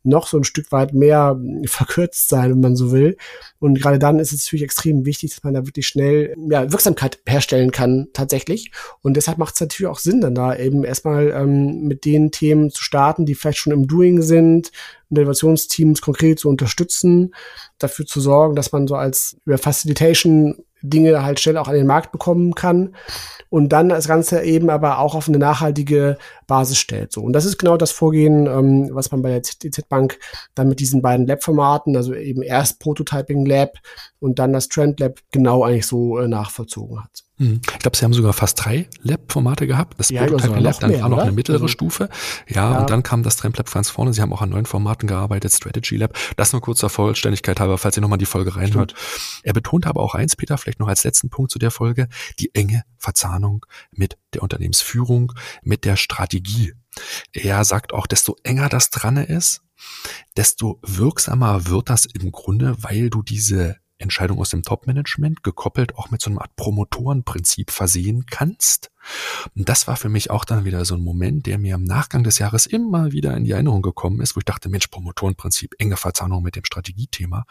noch 0.03 0.27
so 0.27 0.37
ein 0.37 0.45
Stück 0.45 0.71
weit 0.73 0.93
mehr 0.93 1.31
hm, 1.39 1.65
verkürzt 1.65 2.29
sein, 2.29 2.51
wenn 2.51 2.61
man 2.61 2.77
so 2.77 2.93
will. 2.93 3.17
Und 3.59 3.81
gerade 3.81 3.99
dann 3.99 4.19
ist 4.19 4.33
es 4.33 4.45
natürlich 4.45 4.65
extrem 4.65 5.07
wichtig, 5.07 5.31
dass 5.31 5.43
man 5.43 5.55
da 5.55 5.67
wirklich 5.67 5.87
schnell 5.87 6.35
ja, 6.51 6.71
Wirksamkeit 6.71 7.19
herstellen 7.27 7.71
kann 7.71 8.09
tatsächlich. 8.13 8.71
Und 9.01 9.17
deshalb 9.17 9.39
macht 9.39 9.55
es 9.55 9.61
natürlich 9.61 9.91
auch 9.91 9.99
Sinn, 9.99 10.21
dann 10.21 10.35
da 10.35 10.55
eben 10.55 10.85
erstmal 10.85 11.31
ähm, 11.31 11.89
mit 11.89 12.05
den 12.05 12.31
Themen 12.31 12.71
zu 12.71 12.83
starten, 12.83 13.25
die 13.25 13.35
vielleicht 13.35 13.59
schon 13.59 13.73
im 13.73 13.87
Doing 13.87 14.21
sind, 14.21 14.71
Innovationsteams 15.09 16.03
konkret 16.03 16.39
zu 16.39 16.49
unterstützen, 16.49 17.35
dafür 17.79 18.07
zu 18.07 18.21
sorgen, 18.21 18.55
dass 18.55 18.71
man 18.71 18.87
so 18.87 18.97
als 18.97 19.39
über 19.45 19.59
Facilitation 19.59 20.63
Dinge 20.83 21.23
halt 21.23 21.41
schnell 21.41 21.57
auch 21.57 21.69
an 21.69 21.75
den 21.75 21.87
Markt 21.87 22.13
bekommen 22.13 22.55
kann 22.55 22.95
und 23.49 23.71
dann 23.71 23.89
das 23.89 24.09
Ganze 24.09 24.43
eben 24.43 24.71
aber 24.71 24.99
auch 24.99 25.15
auf 25.15 25.29
eine 25.29 25.39
nachhaltige 25.39 26.17
Basis 26.47 26.79
stellt. 26.79 27.13
So. 27.13 27.23
Und 27.23 27.33
das 27.33 27.45
ist 27.45 27.59
genau 27.59 27.77
das 27.77 27.91
Vorgehen, 27.91 28.47
ähm, 28.47 28.91
was 28.93 29.11
man 29.11 29.23
bei 29.23 29.31
der 29.31 29.41
DZ 29.41 29.89
Bank 29.89 30.19
dann 30.55 30.69
mit 30.69 30.81
diesen 30.81 31.03
beiden 31.03 31.27
Lab-Formaten, 31.27 31.97
also 31.97 32.15
eben 32.15 32.43
erst 32.43 32.81
Prototyping 32.81 33.45
Lab 33.45 33.79
und 34.21 34.39
dann 34.39 34.53
das 34.53 34.69
Trend 34.69 35.01
Lab 35.01 35.19
genau 35.31 35.65
eigentlich 35.65 35.87
so 35.87 36.19
äh, 36.19 36.29
nachvollzogen 36.29 37.03
hat. 37.03 37.25
Hm. 37.41 37.63
Ich 37.73 37.79
glaube, 37.79 37.97
sie 37.97 38.05
haben 38.05 38.13
sogar 38.13 38.35
fast 38.35 38.63
drei 38.63 38.87
Lab-Formate 39.01 39.67
gehabt. 39.67 39.99
Das 39.99 40.11
ja, 40.11 40.27
Prototyping 40.27 40.61
Lab, 40.61 40.79
dann 40.79 40.91
mehr, 40.91 41.01
war 41.01 41.09
noch 41.09 41.17
oder? 41.17 41.27
eine 41.27 41.33
mittlere 41.33 41.57
also, 41.57 41.69
Stufe. 41.69 42.11
Ja, 42.47 42.73
ja, 42.73 42.81
und 42.81 42.91
dann 42.91 43.03
kam 43.03 43.23
das 43.23 43.37
Trend 43.37 43.57
Lab 43.57 43.73
ganz 43.73 43.89
vorne. 43.89 44.13
Sie 44.13 44.21
haben 44.21 44.31
auch 44.35 44.43
an 44.43 44.51
neuen 44.51 44.67
Formaten 44.67 45.09
gearbeitet, 45.09 45.51
Strategy 45.51 45.97
Lab. 45.97 46.15
Das 46.37 46.53
nur 46.53 46.61
kurz 46.61 46.81
zur 46.81 46.91
Vollständigkeit 46.91 47.59
halber, 47.59 47.79
falls 47.79 47.97
ihr 47.97 48.03
nochmal 48.03 48.19
die 48.19 48.27
Folge 48.27 48.57
reinhört. 48.57 48.93
Stimmt. 48.95 49.41
Er 49.45 49.53
betont 49.55 49.87
aber 49.87 50.03
auch 50.03 50.15
eins, 50.15 50.37
Peter, 50.37 50.59
vielleicht 50.59 50.81
noch 50.81 50.89
als 50.89 51.03
letzten 51.03 51.31
Punkt 51.31 51.51
zu 51.51 51.59
der 51.59 51.71
Folge, 51.71 52.09
die 52.39 52.55
enge 52.55 52.85
Verzahnung 52.99 53.65
mit 53.91 54.19
der 54.35 54.43
Unternehmensführung, 54.43 55.33
mit 55.63 55.87
der 55.87 55.97
Strategie. 55.97 56.75
Er 57.33 57.65
sagt 57.65 57.95
auch, 57.95 58.07
desto 58.07 58.37
enger 58.43 58.69
das 58.69 58.91
dran 58.91 59.17
ist, 59.17 59.63
desto 60.37 60.79
wirksamer 60.83 61.69
wird 61.69 61.89
das 61.89 62.05
im 62.05 62.33
Grunde, 62.33 62.77
weil 62.83 63.09
du 63.09 63.23
diese 63.23 63.80
Entscheidung 64.01 64.39
aus 64.39 64.51
dem 64.51 64.63
Top-Management 64.63 65.43
gekoppelt 65.43 65.97
auch 65.97 66.11
mit 66.11 66.21
so 66.21 66.31
einer 66.31 66.41
Art 66.41 66.55
Promotorenprinzip 66.57 67.71
versehen 67.71 68.27
kannst. 68.27 68.91
Und 69.57 69.69
das 69.69 69.87
war 69.87 69.97
für 69.97 70.09
mich 70.09 70.31
auch 70.31 70.45
dann 70.45 70.65
wieder 70.65 70.85
so 70.85 70.95
ein 70.95 71.03
Moment, 71.03 71.47
der 71.47 71.59
mir 71.59 71.75
im 71.75 71.85
Nachgang 71.85 72.23
des 72.25 72.39
Jahres 72.39 72.67
immer 72.67 73.13
wieder 73.13 73.37
in 73.37 73.45
die 73.45 73.53
Erinnerung 73.53 73.83
gekommen 73.83 74.21
ist, 74.21 74.37
wo 74.37 74.41
ich 74.41 74.45
dachte, 74.45 74.69
Mensch, 74.69 74.89
Promotorenprinzip, 74.89 75.75
enge 75.79 75.97
Verzahnung 75.97 76.43
mit 76.43 76.57
dem 76.57 76.65
Strategiethema 76.65 77.45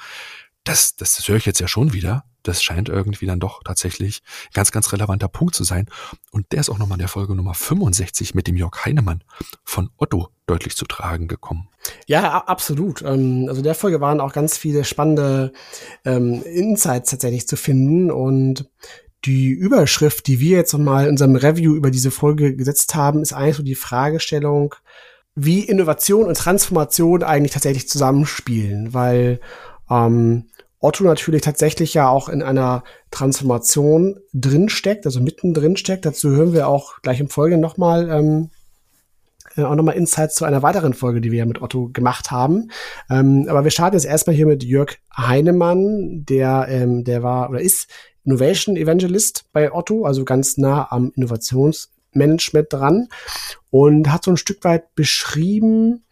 das, 0.69 0.95
das, 0.95 1.15
das 1.15 1.27
höre 1.27 1.37
ich 1.37 1.45
jetzt 1.45 1.59
ja 1.59 1.67
schon 1.67 1.93
wieder. 1.93 2.25
Das 2.43 2.63
scheint 2.63 2.89
irgendwie 2.89 3.25
dann 3.25 3.39
doch 3.39 3.63
tatsächlich 3.63 4.21
ganz, 4.53 4.71
ganz 4.71 4.93
relevanter 4.93 5.27
Punkt 5.27 5.55
zu 5.55 5.63
sein. 5.63 5.89
Und 6.31 6.51
der 6.51 6.61
ist 6.61 6.69
auch 6.69 6.77
nochmal 6.77 6.95
in 6.95 7.01
der 7.01 7.07
Folge 7.09 7.35
Nummer 7.35 7.53
65 7.53 8.33
mit 8.33 8.47
dem 8.47 8.55
Jörg 8.55 8.85
Heinemann 8.85 9.23
von 9.63 9.89
Otto 9.97 10.29
deutlich 10.45 10.75
zu 10.75 10.85
tragen 10.85 11.27
gekommen. 11.27 11.67
Ja, 12.07 12.37
absolut. 12.45 13.01
Ähm, 13.01 13.45
also 13.47 13.61
der 13.61 13.75
Folge 13.75 14.01
waren 14.01 14.19
auch 14.19 14.33
ganz 14.33 14.57
viele 14.57 14.83
spannende 14.83 15.51
ähm, 16.05 16.43
Insights 16.43 17.11
tatsächlich 17.11 17.47
zu 17.47 17.55
finden 17.55 18.11
und 18.11 18.69
die 19.25 19.49
Überschrift, 19.49 20.27
die 20.27 20.39
wir 20.39 20.57
jetzt 20.57 20.73
nochmal 20.73 21.05
in 21.05 21.11
unserem 21.11 21.35
Review 21.35 21.75
über 21.75 21.91
diese 21.91 22.11
Folge 22.11 22.55
gesetzt 22.55 22.95
haben, 22.95 23.21
ist 23.21 23.33
eigentlich 23.33 23.57
so 23.57 23.63
die 23.63 23.75
Fragestellung, 23.75 24.75
wie 25.35 25.61
Innovation 25.61 26.25
und 26.25 26.37
Transformation 26.37 27.23
eigentlich 27.23 27.51
tatsächlich 27.51 27.89
zusammenspielen, 27.89 28.93
weil 28.93 29.39
ähm, 29.89 30.45
Otto 30.79 31.03
natürlich 31.03 31.41
tatsächlich 31.41 31.93
ja 31.93 32.07
auch 32.07 32.29
in 32.29 32.41
einer 32.41 32.83
Transformation 33.11 34.19
drinsteckt, 34.33 35.05
also 35.05 35.19
mittendrin 35.19 35.75
steckt. 35.75 36.05
Dazu 36.05 36.29
hören 36.29 36.53
wir 36.53 36.67
auch 36.67 37.01
gleich 37.01 37.19
im 37.19 37.29
Folgenden 37.29 37.61
nochmal 37.61 38.09
ähm, 38.09 38.49
äh, 39.59 39.63
auch 39.63 39.75
nochmal 39.75 39.95
Insights 39.95 40.35
zu 40.35 40.45
einer 40.45 40.63
weiteren 40.63 40.93
Folge, 40.93 41.21
die 41.21 41.31
wir 41.31 41.39
ja 41.39 41.45
mit 41.45 41.61
Otto 41.61 41.89
gemacht 41.89 42.31
haben. 42.31 42.71
Ähm, 43.09 43.45
aber 43.49 43.63
wir 43.63 43.71
starten 43.71 43.95
jetzt 43.95 44.05
erstmal 44.05 44.35
hier 44.35 44.47
mit 44.47 44.63
Jörg 44.63 44.97
Heinemann, 45.15 46.25
der, 46.25 46.67
ähm, 46.69 47.03
der 47.03 47.23
war 47.23 47.49
oder 47.49 47.61
ist 47.61 47.89
Innovation 48.25 48.75
Evangelist 48.75 49.45
bei 49.53 49.73
Otto, 49.73 50.05
also 50.05 50.25
ganz 50.25 50.57
nah 50.57 50.91
am 50.91 51.11
Innovationsmanagement 51.15 52.67
dran 52.71 53.07
und 53.69 54.11
hat 54.11 54.23
so 54.23 54.31
ein 54.31 54.37
Stück 54.37 54.63
weit 54.63 54.93
beschrieben, 54.95 56.03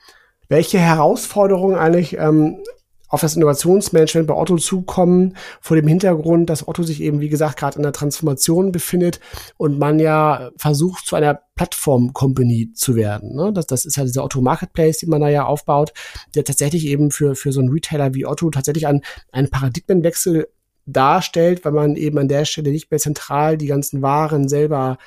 welche 0.50 0.80
Herausforderungen 0.80 1.76
eigentlich 1.76 2.18
ähm, 2.18 2.64
auf 3.08 3.22
das 3.22 3.36
Innovationsmanagement 3.36 4.28
bei 4.28 4.34
Otto 4.34 4.58
zukommen, 4.58 5.36
vor 5.62 5.78
dem 5.78 5.88
Hintergrund, 5.88 6.50
dass 6.50 6.68
Otto 6.68 6.84
sich 6.84 7.02
eben, 7.02 7.22
wie 7.22 7.30
gesagt, 7.30 7.58
gerade 7.58 7.78
in 7.78 7.84
der 7.84 7.94
Transformation 7.94 8.72
befindet 8.72 9.20
und 9.58 9.80
man 9.80 10.00
ja 10.00 10.52
versucht, 10.58 11.06
zu 11.06 11.16
einer 11.16 11.40
Plattform-Company 11.56 12.74
zu 12.74 12.96
werden. 12.96 13.36
Ne? 13.36 13.52
Das, 13.54 13.66
das 13.68 13.86
ist 13.86 13.98
ja 13.98 14.04
dieser 14.04 14.24
Otto 14.24 14.42
Marketplace, 14.42 15.00
den 15.00 15.10
man 15.10 15.22
da 15.22 15.30
ja 15.30 15.46
aufbaut, 15.46 15.94
der 16.36 16.44
tatsächlich 16.44 16.86
eben 16.86 17.12
für, 17.12 17.36
für 17.36 17.52
so 17.52 17.60
einen 17.60 17.70
Retailer 17.70 18.14
wie 18.14 18.26
Otto 18.26 18.50
tatsächlich 18.50 18.88
einen, 18.88 19.02
einen 19.32 19.50
Paradigmenwechsel 19.50 20.48
darstellt, 20.86 21.66
weil 21.66 21.74
man 21.74 21.96
eben 21.96 22.18
an 22.18 22.28
der 22.28 22.46
Stelle 22.46 22.72
nicht 22.72 22.90
mehr 22.90 23.00
zentral 23.00 23.58
die 23.58 23.68
ganzen 23.68 24.02
Waren 24.02 24.48
selber 24.48 24.98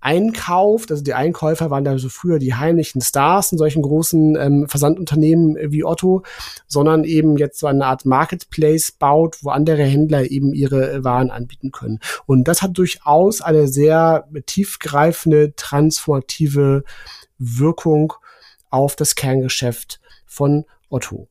einkauft. 0.00 0.90
Also 0.90 1.02
die 1.02 1.14
Einkäufer 1.14 1.70
waren 1.70 1.84
da 1.84 1.98
so 1.98 2.08
früher 2.08 2.38
die 2.38 2.54
heimlichen 2.54 3.00
Stars 3.00 3.52
in 3.52 3.58
solchen 3.58 3.82
großen 3.82 4.36
ähm, 4.36 4.68
Versandunternehmen 4.68 5.56
wie 5.70 5.84
Otto, 5.84 6.22
sondern 6.66 7.04
eben 7.04 7.36
jetzt 7.36 7.58
so 7.58 7.66
eine 7.66 7.86
Art 7.86 8.06
Marketplace 8.06 8.92
baut, 8.92 9.38
wo 9.42 9.50
andere 9.50 9.82
Händler 9.82 10.30
eben 10.30 10.54
ihre 10.54 10.92
äh, 10.92 11.04
Waren 11.04 11.30
anbieten 11.30 11.70
können. 11.70 12.00
Und 12.26 12.48
das 12.48 12.62
hat 12.62 12.76
durchaus 12.78 13.40
eine 13.40 13.68
sehr 13.68 14.28
tiefgreifende, 14.46 15.54
transformative 15.54 16.84
Wirkung 17.38 18.12
auf 18.70 18.96
das 18.96 19.14
Kerngeschäft 19.14 20.00
von 20.26 20.64
Otto. 20.88 21.28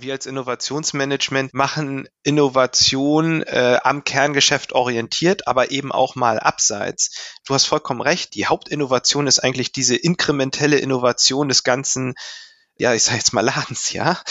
Wir 0.00 0.12
als 0.12 0.26
Innovationsmanagement 0.26 1.54
machen 1.54 2.08
Innovation 2.22 3.42
äh, 3.42 3.80
am 3.82 4.04
Kerngeschäft 4.04 4.72
orientiert, 4.72 5.48
aber 5.48 5.72
eben 5.72 5.90
auch 5.90 6.14
mal 6.14 6.38
abseits. 6.38 7.34
Du 7.44 7.52
hast 7.52 7.64
vollkommen 7.64 8.00
recht. 8.00 8.36
Die 8.36 8.46
Hauptinnovation 8.46 9.26
ist 9.26 9.40
eigentlich 9.40 9.72
diese 9.72 9.96
inkrementelle 9.96 10.78
Innovation 10.78 11.48
des 11.48 11.64
ganzen, 11.64 12.14
ja, 12.76 12.94
ich 12.94 13.02
sage 13.02 13.16
jetzt 13.16 13.32
mal 13.32 13.40
Ladens, 13.40 13.92
ja. 13.92 14.22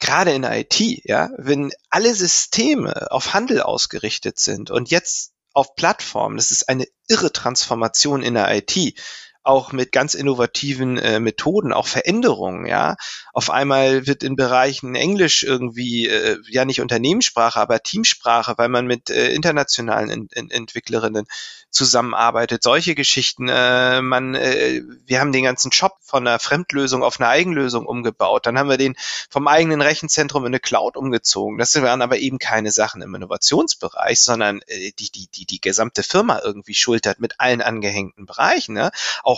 Gerade 0.00 0.32
in 0.32 0.42
IT, 0.42 0.80
ja, 1.04 1.30
wenn 1.38 1.70
alle 1.88 2.12
Systeme 2.16 3.12
auf 3.12 3.32
Handel 3.32 3.62
ausgerichtet 3.62 4.40
sind 4.40 4.72
und 4.72 4.90
jetzt 4.90 5.34
auf 5.52 5.76
Plattformen, 5.76 6.36
das 6.36 6.50
ist 6.50 6.68
eine 6.68 6.88
irre 7.06 7.32
Transformation 7.32 8.24
in 8.24 8.34
der 8.34 8.52
IT 8.56 8.98
auch 9.42 9.72
mit 9.72 9.92
ganz 9.92 10.14
innovativen 10.14 10.98
äh, 10.98 11.20
Methoden, 11.20 11.72
auch 11.72 11.86
Veränderungen, 11.86 12.66
ja. 12.66 12.96
Auf 13.32 13.50
einmal 13.50 14.06
wird 14.06 14.22
in 14.22 14.36
Bereichen 14.36 14.94
Englisch 14.94 15.42
irgendwie, 15.42 16.06
äh, 16.06 16.38
ja 16.48 16.64
nicht 16.64 16.80
Unternehmenssprache, 16.80 17.60
aber 17.60 17.82
Teamsprache, 17.82 18.54
weil 18.56 18.68
man 18.68 18.86
mit 18.86 19.10
äh, 19.10 19.32
internationalen 19.32 20.10
Ent 20.10 20.36
Ent 20.36 20.52
Entwicklerinnen 20.52 21.26
zusammenarbeitet. 21.72 22.62
Solche 22.62 22.94
Geschichten. 22.94 23.48
Äh, 23.48 24.02
man, 24.02 24.34
äh, 24.34 24.82
wir 25.06 25.20
haben 25.20 25.32
den 25.32 25.44
ganzen 25.44 25.72
Shop 25.72 25.96
von 26.02 26.26
einer 26.26 26.38
Fremdlösung 26.38 27.02
auf 27.02 27.18
eine 27.18 27.28
Eigenlösung 27.28 27.86
umgebaut. 27.86 28.46
Dann 28.46 28.58
haben 28.58 28.68
wir 28.68 28.76
den 28.76 28.94
vom 29.30 29.48
eigenen 29.48 29.80
Rechenzentrum 29.80 30.42
in 30.44 30.48
eine 30.48 30.60
Cloud 30.60 30.96
umgezogen. 30.96 31.58
Das 31.58 31.74
waren 31.80 32.02
aber 32.02 32.18
eben 32.18 32.38
keine 32.38 32.70
Sachen 32.70 33.02
im 33.02 33.14
Innovationsbereich, 33.14 34.20
sondern 34.20 34.60
äh, 34.66 34.92
die, 34.98 35.10
die, 35.10 35.28
die 35.28 35.46
die 35.46 35.60
gesamte 35.60 36.02
Firma 36.02 36.40
irgendwie 36.44 36.74
schultert 36.74 37.18
mit 37.18 37.40
allen 37.40 37.62
angehängten 37.62 38.26
Bereichen. 38.26 38.74
Ne? 38.74 38.90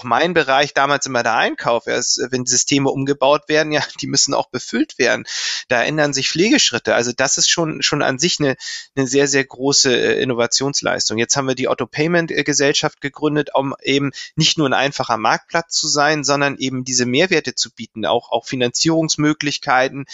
Mein 0.02 0.34
Bereich 0.34 0.74
damals 0.74 1.06
immer 1.06 1.22
der 1.22 1.36
Einkauf. 1.36 1.86
Ist, 1.86 2.20
wenn 2.30 2.46
Systeme 2.46 2.90
umgebaut 2.90 3.42
werden, 3.48 3.70
ja, 3.70 3.82
die 4.00 4.08
müssen 4.08 4.34
auch 4.34 4.48
befüllt 4.48 4.98
werden. 4.98 5.24
Da 5.68 5.84
ändern 5.84 6.12
sich 6.12 6.30
Pflegeschritte. 6.30 6.94
Also 6.94 7.12
das 7.14 7.38
ist 7.38 7.48
schon 7.48 7.82
schon 7.82 8.02
an 8.02 8.18
sich 8.18 8.40
eine, 8.40 8.56
eine 8.96 9.06
sehr 9.06 9.28
sehr 9.28 9.44
große 9.44 9.94
äh, 9.94 10.22
Innovationsleistung. 10.22 11.18
Jetzt 11.18 11.36
haben 11.36 11.46
wir 11.46 11.54
die 11.54 11.68
Auto 11.68 11.86
Payment 11.86 12.32
Gesellschaft 12.44 13.00
gegründet, 13.00 13.50
um 13.54 13.74
eben 13.82 14.10
nicht 14.36 14.58
nur 14.58 14.68
ein 14.68 14.72
einfacher 14.72 15.18
Marktplatz 15.18 15.76
zu 15.76 15.88
sein, 15.88 16.24
sondern 16.24 16.56
eben 16.56 16.84
diese 16.84 17.06
Mehrwerte 17.06 17.54
zu 17.54 17.70
bieten, 17.70 18.06
auch, 18.06 18.30
auch 18.30 18.46
Finanzierungsmöglichkeiten 18.46 20.06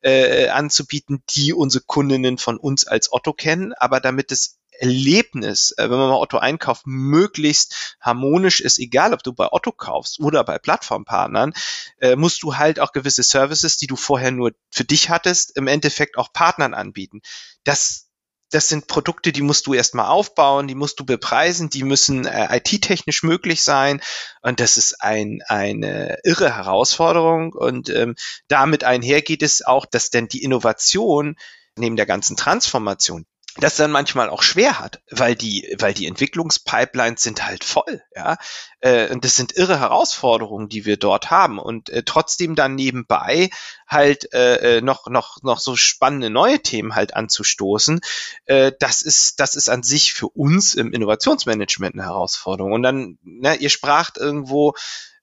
äh, 0.00 0.48
anzubieten, 0.48 1.22
die 1.30 1.52
unsere 1.52 1.84
Kundinnen 1.84 2.38
von 2.38 2.56
uns 2.56 2.86
als 2.86 3.12
Otto 3.12 3.32
kennen, 3.32 3.72
aber 3.74 4.00
damit 4.00 4.32
es 4.32 4.57
Erlebnis, 4.78 5.72
äh, 5.76 5.84
wenn 5.84 5.98
man 5.98 6.08
mal 6.08 6.16
Otto 6.16 6.38
einkauft, 6.38 6.86
möglichst 6.86 7.96
harmonisch 8.00 8.60
ist, 8.60 8.78
egal 8.78 9.12
ob 9.12 9.22
du 9.22 9.32
bei 9.32 9.48
Otto 9.50 9.72
kaufst 9.72 10.20
oder 10.20 10.44
bei 10.44 10.58
Plattformpartnern, 10.58 11.52
äh, 12.00 12.16
musst 12.16 12.42
du 12.42 12.56
halt 12.56 12.80
auch 12.80 12.92
gewisse 12.92 13.22
Services, 13.22 13.76
die 13.76 13.86
du 13.86 13.96
vorher 13.96 14.30
nur 14.30 14.52
für 14.70 14.84
dich 14.84 15.10
hattest, 15.10 15.56
im 15.56 15.66
Endeffekt 15.66 16.16
auch 16.16 16.32
Partnern 16.32 16.74
anbieten. 16.74 17.20
Das 17.64 18.08
das 18.50 18.68
sind 18.68 18.86
Produkte, 18.86 19.32
die 19.32 19.42
musst 19.42 19.66
du 19.66 19.74
erstmal 19.74 20.06
aufbauen, 20.06 20.68
die 20.68 20.74
musst 20.74 20.98
du 21.00 21.04
bepreisen, 21.04 21.68
die 21.68 21.82
müssen 21.82 22.24
äh, 22.24 22.56
IT-technisch 22.56 23.22
möglich 23.22 23.62
sein. 23.62 24.00
Und 24.40 24.60
das 24.60 24.76
ist 24.76 25.02
ein, 25.02 25.42
eine 25.46 26.18
irre 26.24 26.56
Herausforderung. 26.56 27.52
Und 27.52 27.90
ähm, 27.90 28.14
damit 28.48 28.84
einhergeht 28.84 29.42
es 29.42 29.62
auch, 29.62 29.84
dass 29.84 30.10
denn 30.10 30.28
die 30.28 30.42
Innovation 30.42 31.36
neben 31.76 31.96
der 31.96 32.06
ganzen 32.06 32.36
Transformation, 32.36 33.26
das 33.56 33.76
dann 33.76 33.90
manchmal 33.90 34.30
auch 34.30 34.42
schwer 34.42 34.78
hat, 34.78 35.00
weil 35.10 35.34
die, 35.34 35.74
weil 35.78 35.92
die 35.92 36.06
Entwicklungspipelines 36.06 37.22
sind 37.22 37.44
halt 37.44 37.64
voll, 37.64 38.02
ja. 38.14 38.36
Äh, 38.80 39.12
und 39.12 39.24
das 39.24 39.36
sind 39.36 39.56
irre 39.56 39.80
Herausforderungen, 39.80 40.68
die 40.68 40.84
wir 40.84 40.96
dort 40.96 41.30
haben. 41.30 41.58
Und 41.58 41.88
äh, 41.90 42.04
trotzdem 42.04 42.54
dann 42.54 42.76
nebenbei 42.76 43.50
halt 43.88 44.32
äh, 44.32 44.78
äh, 44.78 44.80
noch, 44.80 45.08
noch, 45.08 45.42
noch 45.42 45.58
so 45.58 45.74
spannende 45.74 46.30
neue 46.30 46.60
Themen 46.60 46.94
halt 46.94 47.14
anzustoßen, 47.14 48.00
äh, 48.44 48.72
das 48.78 49.02
ist, 49.02 49.40
das 49.40 49.56
ist 49.56 49.68
an 49.68 49.82
sich 49.82 50.12
für 50.12 50.28
uns 50.28 50.74
im 50.74 50.92
Innovationsmanagement 50.92 51.94
eine 51.94 52.04
Herausforderung. 52.04 52.72
Und 52.72 52.82
dann, 52.82 53.18
ne, 53.22 53.56
ihr 53.56 53.70
spracht 53.70 54.18
irgendwo 54.18 54.74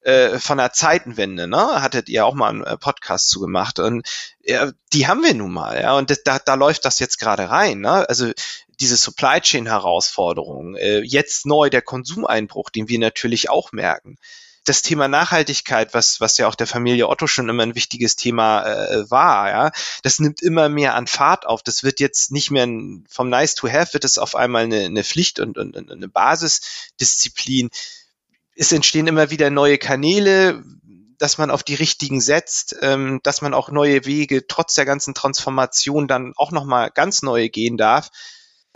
äh, 0.06 0.40
von 0.40 0.60
der 0.60 0.72
Zeitenwende, 0.72 1.48
ne? 1.48 1.82
Hattet 1.82 2.10
ihr 2.10 2.26
auch 2.26 2.36
mal 2.36 2.50
einen 2.50 2.64
äh, 2.64 2.78
Podcast 2.78 3.30
zu 3.30 3.40
gemacht. 3.40 3.80
Und 3.80 4.08
ja, 4.44 4.72
die 4.94 5.08
haben 5.08 5.24
wir 5.24 5.34
nun 5.34 5.52
mal, 5.52 5.82
ja. 5.82 5.98
Und 5.98 6.16
da, 6.26 6.38
da 6.38 6.54
läuft 6.54 6.86
das 6.86 7.00
jetzt 7.00 7.20
gerade 7.20 7.50
rein, 7.50 7.80
ne? 7.80 8.08
Also 8.08 8.32
diese 8.80 8.98
Supply 8.98 9.42
Chain 9.42 9.66
Herausforderung, 9.66 10.76
äh, 10.76 11.00
jetzt 11.00 11.46
neu 11.46 11.70
der 11.70 11.82
Konsumeinbruch, 11.82 12.70
den 12.70 12.88
wir 12.88 13.00
natürlich 13.00 13.50
auch 13.50 13.72
merken 13.72 14.18
das 14.66 14.82
Thema 14.82 15.08
Nachhaltigkeit, 15.08 15.94
was, 15.94 16.20
was 16.20 16.40
ja 16.40 16.48
auch 16.48 16.56
der 16.56 16.66
Familie 16.66 17.08
Otto 17.08 17.28
schon 17.28 17.50
immer 17.50 17.64
ein 17.64 17.76
wichtiges 17.76 18.16
Thema 18.16 18.64
äh, 18.64 19.10
war, 19.12 19.50
ja, 19.50 19.72
das 20.02 20.20
nimmt 20.20 20.42
immer 20.42 20.70
mehr 20.70 20.96
an 20.96 21.06
Fahrt 21.06 21.46
auf. 21.46 21.62
Das 21.62 21.84
wird 21.84 22.00
jetzt 22.00 22.32
nicht 22.32 22.50
mehr 22.50 22.66
ein, 22.66 23.06
vom 23.08 23.30
Nice 23.30 23.54
to 23.54 23.70
Have 23.70 23.94
wird 23.94 24.04
es 24.04 24.18
auf 24.18 24.36
einmal 24.36 24.64
eine, 24.64 24.86
eine 24.86 25.04
Pflicht 25.04 25.40
und, 25.40 25.60
und, 25.60 25.78
und 25.78 25.92
eine 25.92 26.08
Basisdisziplin 26.08 27.70
es 28.56 28.72
entstehen 28.72 29.08
immer 29.08 29.30
wieder 29.30 29.50
neue 29.50 29.78
Kanäle, 29.78 30.64
dass 31.18 31.38
man 31.38 31.52
auf 31.52 31.64
die 31.64 31.76
richtigen 31.76 32.22
setzt, 32.22 32.76
ähm, 32.82 33.20
dass 33.24 33.42
man 33.42 33.54
auch 33.54 33.70
neue 33.70 34.06
Wege 34.06 34.48
trotz 34.48 34.76
der 34.76 34.86
ganzen 34.86 35.14
Transformation 35.14 36.08
dann 36.08 36.34
auch 36.36 36.52
nochmal 36.52 36.92
ganz 36.92 37.22
neue 37.22 37.50
gehen 37.50 37.78
darf. 37.78 38.10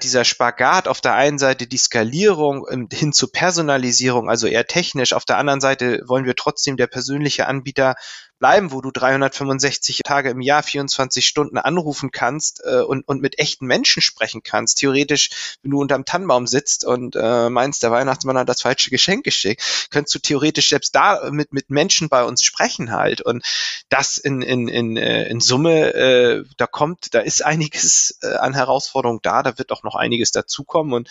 Dieser 0.02 0.24
Spagat 0.24 0.88
auf 0.88 1.02
der 1.02 1.16
einen 1.16 1.40
Seite 1.40 1.68
die 1.68 1.78
Skalierung 1.78 2.66
ähm, 2.70 2.88
hin 2.92 3.12
zur 3.12 3.32
Personalisierung, 3.32 4.30
also 4.30 4.48
eher 4.48 4.68
technisch, 4.68 5.14
auf 5.14 5.26
der 5.26 5.38
anderen 5.38 5.60
Seite 5.60 6.02
wollen 6.08 6.26
wir 6.26 6.36
trotzdem 6.36 6.78
der 6.78 6.88
persönliche 6.88 7.48
Anbieter 7.48 7.96
bleiben, 8.40 8.72
wo 8.72 8.82
du 8.82 8.92
365 8.92 10.02
Tage 10.04 10.30
im 10.30 10.42
Jahr, 10.42 10.64
24 10.64 11.26
Stunden 11.26 11.58
anrufen 11.58 12.12
kannst 12.12 12.62
äh, 12.66 12.82
und, 12.82 13.08
und 13.08 13.22
mit 13.22 13.38
echten 13.38 13.66
Menschen 13.66 14.02
sprechen 14.02 14.42
kannst. 14.44 14.80
Theoretisch, 14.80 15.58
wenn 15.62 15.72
du 15.72 15.80
unterm 15.80 16.06
Tannenbaum 16.06 16.48
sitzt 16.48 16.86
und 16.86 17.16
äh, 17.16 17.50
meinst, 17.50 17.84
der 17.84 17.92
Weihnachtsmann 17.92 18.38
hat 18.38 18.50
das 18.50 18.62
falsche 18.62 18.90
Geschenk 18.90 19.24
geschickt, 19.24 19.90
könntest 19.92 20.16
du 20.16 20.20
theoretisch 20.20 20.70
selbst 20.70 20.96
da 20.96 21.30
mit, 21.32 21.54
mit 21.54 21.70
Menschen 21.70 22.10
bei 22.10 22.24
uns 22.24 22.44
sprechen 22.44 22.92
halt. 22.92 23.22
Und 23.22 23.44
das 23.90 24.18
in, 24.18 24.42
in, 24.42 24.68
in, 24.68 24.98
äh, 24.98 25.28
in 25.28 25.42
Summe, 25.42 25.94
äh, 25.94 26.44
da 26.58 26.68
kommt, 26.68 27.14
da 27.14 27.20
ist 27.20 27.46
einiges 27.46 28.18
äh, 28.22 28.36
an 28.36 28.54
Herausforderungen 28.54 29.20
da, 29.22 29.44
da 29.44 29.58
wird 29.58 29.72
auch 29.72 29.84
noch 29.84 29.96
einiges 29.96 30.32
dazukommen 30.32 30.94
und 30.94 31.10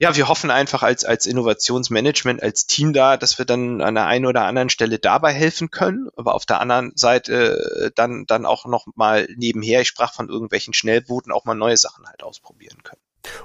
ja, 0.00 0.14
wir 0.14 0.28
hoffen 0.28 0.50
einfach 0.50 0.82
als, 0.82 1.04
als 1.04 1.26
Innovationsmanagement, 1.26 2.42
als 2.42 2.66
Team 2.66 2.92
da, 2.92 3.16
dass 3.16 3.38
wir 3.38 3.44
dann 3.44 3.80
an 3.80 3.96
der 3.96 4.06
einen 4.06 4.26
oder 4.26 4.44
anderen 4.44 4.70
Stelle 4.70 4.98
dabei 4.98 5.32
helfen 5.32 5.70
können, 5.70 6.08
aber 6.16 6.34
auf 6.34 6.46
der 6.46 6.60
anderen 6.60 6.92
Seite 6.94 7.86
äh, 7.86 7.90
dann, 7.94 8.24
dann 8.26 8.46
auch 8.46 8.66
noch 8.66 8.86
mal 8.94 9.28
nebenher, 9.36 9.80
ich 9.80 9.88
sprach 9.88 10.12
von 10.12 10.28
irgendwelchen 10.28 10.72
Schnellbooten, 10.72 11.32
auch 11.32 11.44
mal 11.44 11.54
neue 11.54 11.76
Sachen 11.76 12.06
halt 12.06 12.22
ausprobieren 12.22 12.82
können. 12.84 13.02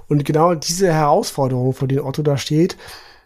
Und 0.08 0.26
genau 0.26 0.54
diese 0.54 0.94
Herausforderungen, 0.94 1.74
vor 1.74 1.88
denen 1.88 2.02
Otto 2.02 2.22
da 2.22 2.38
steht, 2.38 2.78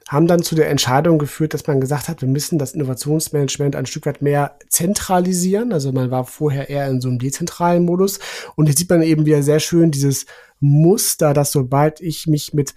haben 0.08 0.28
dann 0.28 0.42
zu 0.42 0.56
der 0.56 0.70
Entscheidung 0.70 1.20
geführt, 1.20 1.54
dass 1.54 1.68
man 1.68 1.82
gesagt 1.82 2.08
hat, 2.08 2.22
wir 2.22 2.30
müssen 2.30 2.58
das 2.58 2.74
Innovationsmanagement 2.74 3.76
ein 3.76 3.86
Stück 3.86 4.06
weit 4.06 4.22
mehr 4.22 4.58
zentralisieren. 4.70 5.74
Also 5.74 5.92
man 5.92 6.12
war 6.12 6.24
vorher 6.24 6.70
eher 6.70 6.88
in 6.88 7.02
so 7.02 7.10
einem 7.10 7.20
dezentralen 7.20 7.84
Modus. 7.84 8.20
Und 8.56 8.68
jetzt 8.68 8.78
sieht 8.78 8.90
man 8.90 9.02
eben 9.02 9.26
wieder 9.26 9.44
sehr 9.44 9.60
schön 9.60 9.92
dieses 9.92 10.26
Muster, 10.62 11.34
dass 11.34 11.52
sobald 11.52 12.00
ich 12.00 12.26
mich 12.26 12.54
mit 12.54 12.74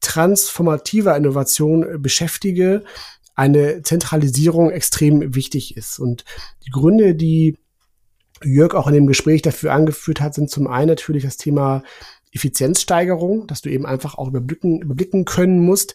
transformativer 0.00 1.16
Innovation 1.16 1.82
äh, 1.82 1.98
beschäftige, 1.98 2.84
eine 3.34 3.82
Zentralisierung 3.82 4.70
extrem 4.70 5.34
wichtig 5.34 5.76
ist. 5.76 5.98
Und 5.98 6.24
die 6.66 6.70
Gründe, 6.70 7.14
die 7.14 7.56
Jörg 8.42 8.74
auch 8.74 8.86
in 8.88 8.94
dem 8.94 9.06
Gespräch 9.06 9.42
dafür 9.42 9.72
angeführt 9.72 10.20
hat, 10.20 10.34
sind 10.34 10.50
zum 10.50 10.66
einen 10.66 10.88
natürlich 10.88 11.24
das 11.24 11.36
Thema 11.36 11.82
Effizienzsteigerung, 12.32 13.46
dass 13.46 13.62
du 13.62 13.70
eben 13.70 13.86
einfach 13.86 14.16
auch 14.16 14.28
überblicken, 14.28 14.82
überblicken 14.82 15.24
können 15.24 15.60
musst, 15.60 15.94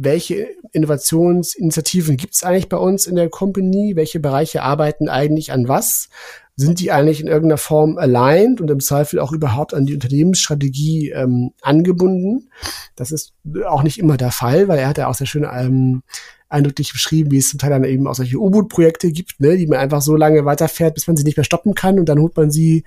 welche 0.00 0.46
Innovationsinitiativen 0.70 2.16
gibt 2.16 2.34
es 2.34 2.44
eigentlich 2.44 2.68
bei 2.68 2.76
uns 2.76 3.08
in 3.08 3.16
der 3.16 3.28
Company, 3.28 3.96
welche 3.96 4.20
Bereiche 4.20 4.62
arbeiten 4.62 5.08
eigentlich 5.08 5.50
an 5.50 5.66
was, 5.66 6.08
sind 6.54 6.78
die 6.78 6.92
eigentlich 6.92 7.20
in 7.20 7.26
irgendeiner 7.26 7.58
Form 7.58 7.98
aligned 7.98 8.60
und 8.60 8.70
im 8.70 8.78
Zweifel 8.78 9.18
auch 9.18 9.32
überhaupt 9.32 9.74
an 9.74 9.86
die 9.86 9.94
Unternehmensstrategie 9.94 11.10
ähm, 11.10 11.50
angebunden. 11.62 12.48
Das 12.94 13.10
ist 13.10 13.32
auch 13.66 13.82
nicht 13.82 13.98
immer 13.98 14.16
der 14.16 14.30
Fall, 14.30 14.68
weil 14.68 14.78
er 14.78 14.88
hat 14.88 14.98
ja 14.98 15.08
auch 15.08 15.14
sehr 15.14 15.26
schön 15.26 15.46
ähm, 15.52 16.04
eindrücklich 16.48 16.92
beschrieben, 16.92 17.32
wie 17.32 17.38
es 17.38 17.50
zum 17.50 17.58
Teil 17.58 17.70
dann 17.70 17.82
eben 17.82 18.06
auch 18.06 18.14
solche 18.14 18.38
U-Boot-Projekte 18.38 19.10
gibt, 19.10 19.40
ne, 19.40 19.56
die 19.56 19.66
man 19.66 19.80
einfach 19.80 20.00
so 20.00 20.14
lange 20.14 20.44
weiterfährt, 20.44 20.94
bis 20.94 21.08
man 21.08 21.16
sie 21.16 21.24
nicht 21.24 21.36
mehr 21.36 21.44
stoppen 21.44 21.74
kann 21.74 21.98
und 21.98 22.08
dann 22.08 22.20
holt 22.20 22.36
man 22.36 22.52
sie 22.52 22.84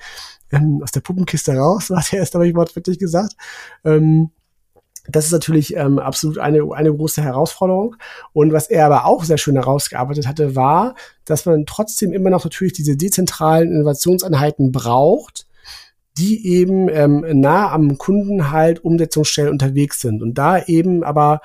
ähm, 0.54 0.80
aus 0.82 0.92
der 0.92 1.02
Puppenkiste 1.02 1.58
raus, 1.58 1.88
so 1.88 1.96
hat 1.98 2.14
er 2.14 2.24
es, 2.24 2.32
glaube 2.32 2.48
ich, 2.48 2.56
wortwörtlich 2.56 3.00
gesagt. 3.00 3.34
Ähm, 3.84 4.30
das 5.08 5.26
ist 5.26 5.32
natürlich 5.32 5.76
ähm, 5.76 6.00
absolut 6.00 6.38
eine, 6.38 6.64
eine 6.74 6.94
große 6.94 7.24
Herausforderung. 7.24 7.96
Und 8.34 8.54
was 8.54 8.70
er 8.70 8.86
aber 8.86 9.06
auch 9.06 9.24
sehr 9.24 9.38
schön 9.38 9.56
herausgearbeitet 9.56 10.28
hatte, 10.28 10.56
war, 10.56 10.96
dass 11.26 11.46
man 11.46 11.66
trotzdem 11.66 12.14
immer 12.14 12.30
noch 12.30 12.44
natürlich 12.44 12.74
diese 12.74 12.96
dezentralen 12.96 13.72
Innovationseinheiten 13.72 14.72
braucht, 14.72 15.48
die 16.18 16.46
eben 16.48 16.88
ähm, 16.90 17.26
nah 17.40 17.72
am 17.72 17.98
Kunden 17.98 18.52
halt 18.52 18.84
umsetzungsstellen 18.84 19.52
unterwegs 19.52 20.02
sind. 20.02 20.22
Und 20.22 20.38
da 20.38 20.62
eben 20.64 21.04
aber 21.04 21.42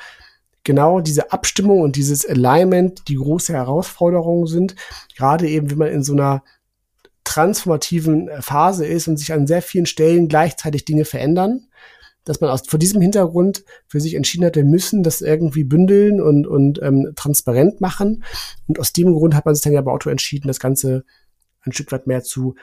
genau 0.64 1.00
diese 1.00 1.32
Abstimmung 1.32 1.80
und 1.80 1.96
dieses 1.96 2.28
Alignment 2.28 3.08
die 3.08 3.14
große 3.14 3.54
Herausforderung 3.54 4.46
sind, 4.46 4.74
gerade 5.16 5.48
eben, 5.48 5.70
wenn 5.70 5.78
man 5.78 5.88
in 5.88 6.02
so 6.02 6.12
einer 6.12 6.42
transformativen 7.24 8.28
Phase 8.40 8.86
ist 8.86 9.08
und 9.08 9.16
sich 9.16 9.32
an 9.32 9.46
sehr 9.46 9.62
vielen 9.62 9.86
Stellen 9.86 10.28
gleichzeitig 10.28 10.84
Dinge 10.84 11.04
verändern 11.04 11.66
dass 12.26 12.40
man 12.40 12.50
aus 12.50 12.62
vor 12.66 12.78
diesem 12.78 13.00
Hintergrund 13.00 13.64
für 13.86 14.00
sich 14.00 14.14
entschieden 14.14 14.44
hat, 14.44 14.56
wir 14.56 14.64
müssen 14.64 15.02
das 15.02 15.22
irgendwie 15.22 15.64
bündeln 15.64 16.20
und, 16.20 16.46
und 16.46 16.82
ähm, 16.82 17.12
transparent 17.16 17.80
machen. 17.80 18.24
Und 18.66 18.78
aus 18.78 18.92
dem 18.92 19.14
Grund 19.14 19.34
hat 19.34 19.46
man 19.46 19.54
sich 19.54 19.62
dann 19.62 19.72
ja 19.72 19.80
bei 19.80 19.92
Auto 19.92 20.10
entschieden, 20.10 20.48
das 20.48 20.60
Ganze 20.60 21.04
ein 21.62 21.72
Stück 21.72 21.90
weit 21.92 22.06
mehr 22.06 22.22
zu 22.22 22.56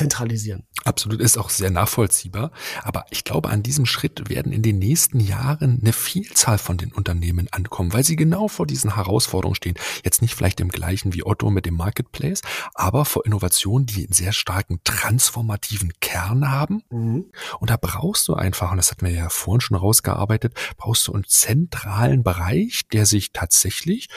zentralisieren. 0.00 0.64
Absolut, 0.84 1.20
ist 1.20 1.36
auch 1.36 1.50
sehr 1.50 1.70
nachvollziehbar. 1.70 2.52
Aber 2.82 3.04
ich 3.10 3.24
glaube, 3.24 3.50
an 3.50 3.62
diesem 3.62 3.84
Schritt 3.84 4.30
werden 4.30 4.50
in 4.50 4.62
den 4.62 4.78
nächsten 4.78 5.20
Jahren 5.20 5.78
eine 5.80 5.92
Vielzahl 5.92 6.56
von 6.56 6.78
den 6.78 6.92
Unternehmen 6.92 7.48
ankommen, 7.50 7.92
weil 7.92 8.02
sie 8.02 8.16
genau 8.16 8.48
vor 8.48 8.66
diesen 8.66 8.94
Herausforderungen 8.94 9.56
stehen. 9.56 9.74
Jetzt 10.04 10.22
nicht 10.22 10.34
vielleicht 10.34 10.60
im 10.60 10.70
gleichen 10.70 11.12
wie 11.12 11.24
Otto 11.24 11.50
mit 11.50 11.66
dem 11.66 11.74
Marketplace, 11.74 12.40
aber 12.74 13.04
vor 13.04 13.26
Innovationen, 13.26 13.86
die 13.86 14.04
einen 14.04 14.14
sehr 14.14 14.32
starken 14.32 14.80
transformativen 14.84 15.92
Kern 16.00 16.50
haben. 16.50 16.82
Mhm. 16.90 17.26
Und 17.58 17.70
da 17.70 17.76
brauchst 17.76 18.26
du 18.28 18.34
einfach, 18.34 18.70
und 18.70 18.78
das 18.78 18.90
hatten 18.90 19.04
wir 19.04 19.12
ja 19.12 19.28
vorhin 19.28 19.60
schon 19.60 19.76
rausgearbeitet, 19.76 20.54
brauchst 20.78 21.06
du 21.06 21.12
einen 21.12 21.24
zentralen 21.26 22.22
Bereich, 22.22 22.88
der 22.90 23.04
sich 23.04 23.32
tatsächlich 23.32 24.08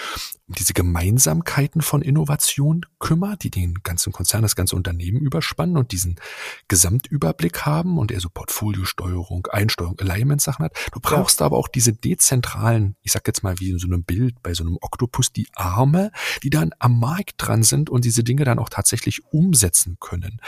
um 0.47 0.55
diese 0.55 0.73
Gemeinsamkeiten 0.73 1.81
von 1.81 2.01
Innovation 2.01 2.85
kümmert, 2.99 3.43
die 3.43 3.49
den 3.49 3.75
ganzen 3.83 4.11
Konzern, 4.11 4.41
das 4.41 4.55
ganze 4.55 4.75
Unternehmen 4.75 5.19
überspannen 5.21 5.72
und 5.77 5.91
diesen 5.91 6.19
Gesamtüberblick 6.67 7.65
haben 7.65 7.97
und 7.97 8.11
er 8.11 8.19
so 8.19 8.29
Portfoliosteuerung, 8.29 9.47
Einsteuerung, 9.47 9.99
Alignment-Sachen 9.99 10.65
hat. 10.65 10.75
Du 10.91 10.99
brauchst 10.99 11.39
ja. 11.39 11.45
aber 11.45 11.57
auch 11.57 11.67
diese 11.67 11.93
dezentralen, 11.93 12.95
ich 13.01 13.11
sag 13.11 13.25
jetzt 13.27 13.43
mal 13.43 13.59
wie 13.59 13.69
in 13.69 13.79
so 13.79 13.87
einem 13.87 14.03
Bild 14.03 14.41
bei 14.43 14.53
so 14.53 14.63
einem 14.63 14.77
Oktopus, 14.81 15.31
die 15.31 15.47
Arme, 15.55 16.11
die 16.43 16.49
dann 16.49 16.71
am 16.79 16.99
Markt 16.99 17.35
dran 17.37 17.63
sind 17.63 17.89
und 17.89 18.05
diese 18.05 18.23
Dinge 18.23 18.43
dann 18.43 18.59
auch 18.59 18.69
tatsächlich 18.69 19.23
umsetzen 19.31 19.97
können. 19.99 20.41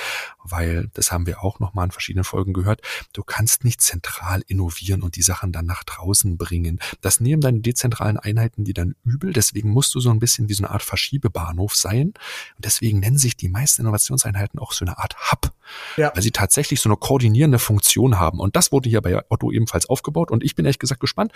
Weil, 0.44 0.90
das 0.94 1.12
haben 1.12 1.26
wir 1.26 1.44
auch 1.44 1.60
nochmal 1.60 1.86
in 1.86 1.92
verschiedenen 1.92 2.24
Folgen 2.24 2.54
gehört, 2.54 2.82
du 3.14 3.24
kannst 3.24 3.64
nicht 3.64 3.82
zentral 3.82 4.44
innovieren 4.48 5.02
und 5.02 5.16
die 5.16 5.22
Sachen 5.22 5.52
dann 5.52 5.66
nach 5.66 5.84
draußen 5.84 6.38
bringen. 6.38 6.80
Das 7.02 7.20
nehmen 7.20 7.42
deine 7.42 7.60
dezentralen 7.62 8.18
Einheiten 8.18 8.64
die 8.64 8.74
dann 8.74 8.96
übel, 9.04 9.34
deswegen 9.34 9.70
musst 9.70 9.96
du 9.96 10.00
so 10.00 10.10
ein 10.10 10.20
bisschen 10.20 10.50
wie 10.50 10.54
so 10.54 10.64
eine 10.64 10.74
Art 10.74 10.84
Verschiebebahnhof 10.84 11.76
sein. 11.76 12.08
Und 12.08 12.66
deswegen 12.66 13.00
nennen 13.00 13.18
sich 13.18 13.38
die 13.38 13.50
meisten 13.50 13.82
Innovationseinheiten 13.82 14.60
auch 14.60 14.74
so 14.74 14.86
eine 14.86 14.98
Art 14.98 15.14
Hub. 15.32 15.51
ja. 15.97 16.11
weil 16.13 16.22
sie 16.22 16.32
tatsächlich 16.32 16.82
so 16.82 16.89
eine 16.89 16.97
koordinierende 16.97 17.59
Funktion 17.59 18.20
haben. 18.20 18.39
Und 18.39 18.55
das 18.55 18.72
wurde 18.72 18.89
hier 18.89 19.01
bei 19.01 19.22
Otto 19.30 19.51
ebenfalls 19.51 19.88
aufgebaut. 19.88 20.32
Und 20.32 20.43
ich 20.43 20.55
bin 20.55 20.66
ehrlich 20.66 20.80
gesagt 20.80 21.01
gespannt, 21.01 21.32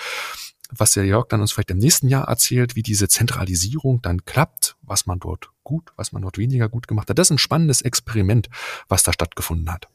was 0.72 0.92
der 0.92 1.06
Jörg 1.06 1.28
dann 1.28 1.42
uns 1.42 1.52
vielleicht 1.52 1.72
im 1.72 1.80
nächsten 1.80 2.08
Jahr 2.08 2.28
erzählt, 2.28 2.76
wie 2.76 2.84
diese 2.84 3.08
Zentralisierung 3.08 4.02
dann 4.02 4.26
klappt, 4.26 4.76
was 4.82 5.06
man 5.06 5.20
dort 5.20 5.50
gut, 5.64 5.92
was 5.96 6.12
man 6.12 6.22
dort 6.22 6.38
weniger 6.38 6.70
gut 6.70 6.88
gemacht 6.88 7.10
hat. 7.10 7.18
Das 7.18 7.28
ist 7.28 7.32
ein 7.32 7.38
spannendes 7.38 7.82
Experiment, 7.82 8.50
was 8.88 9.04
da 9.04 9.14
stattgefunden 9.14 9.72
hat. 9.72 9.88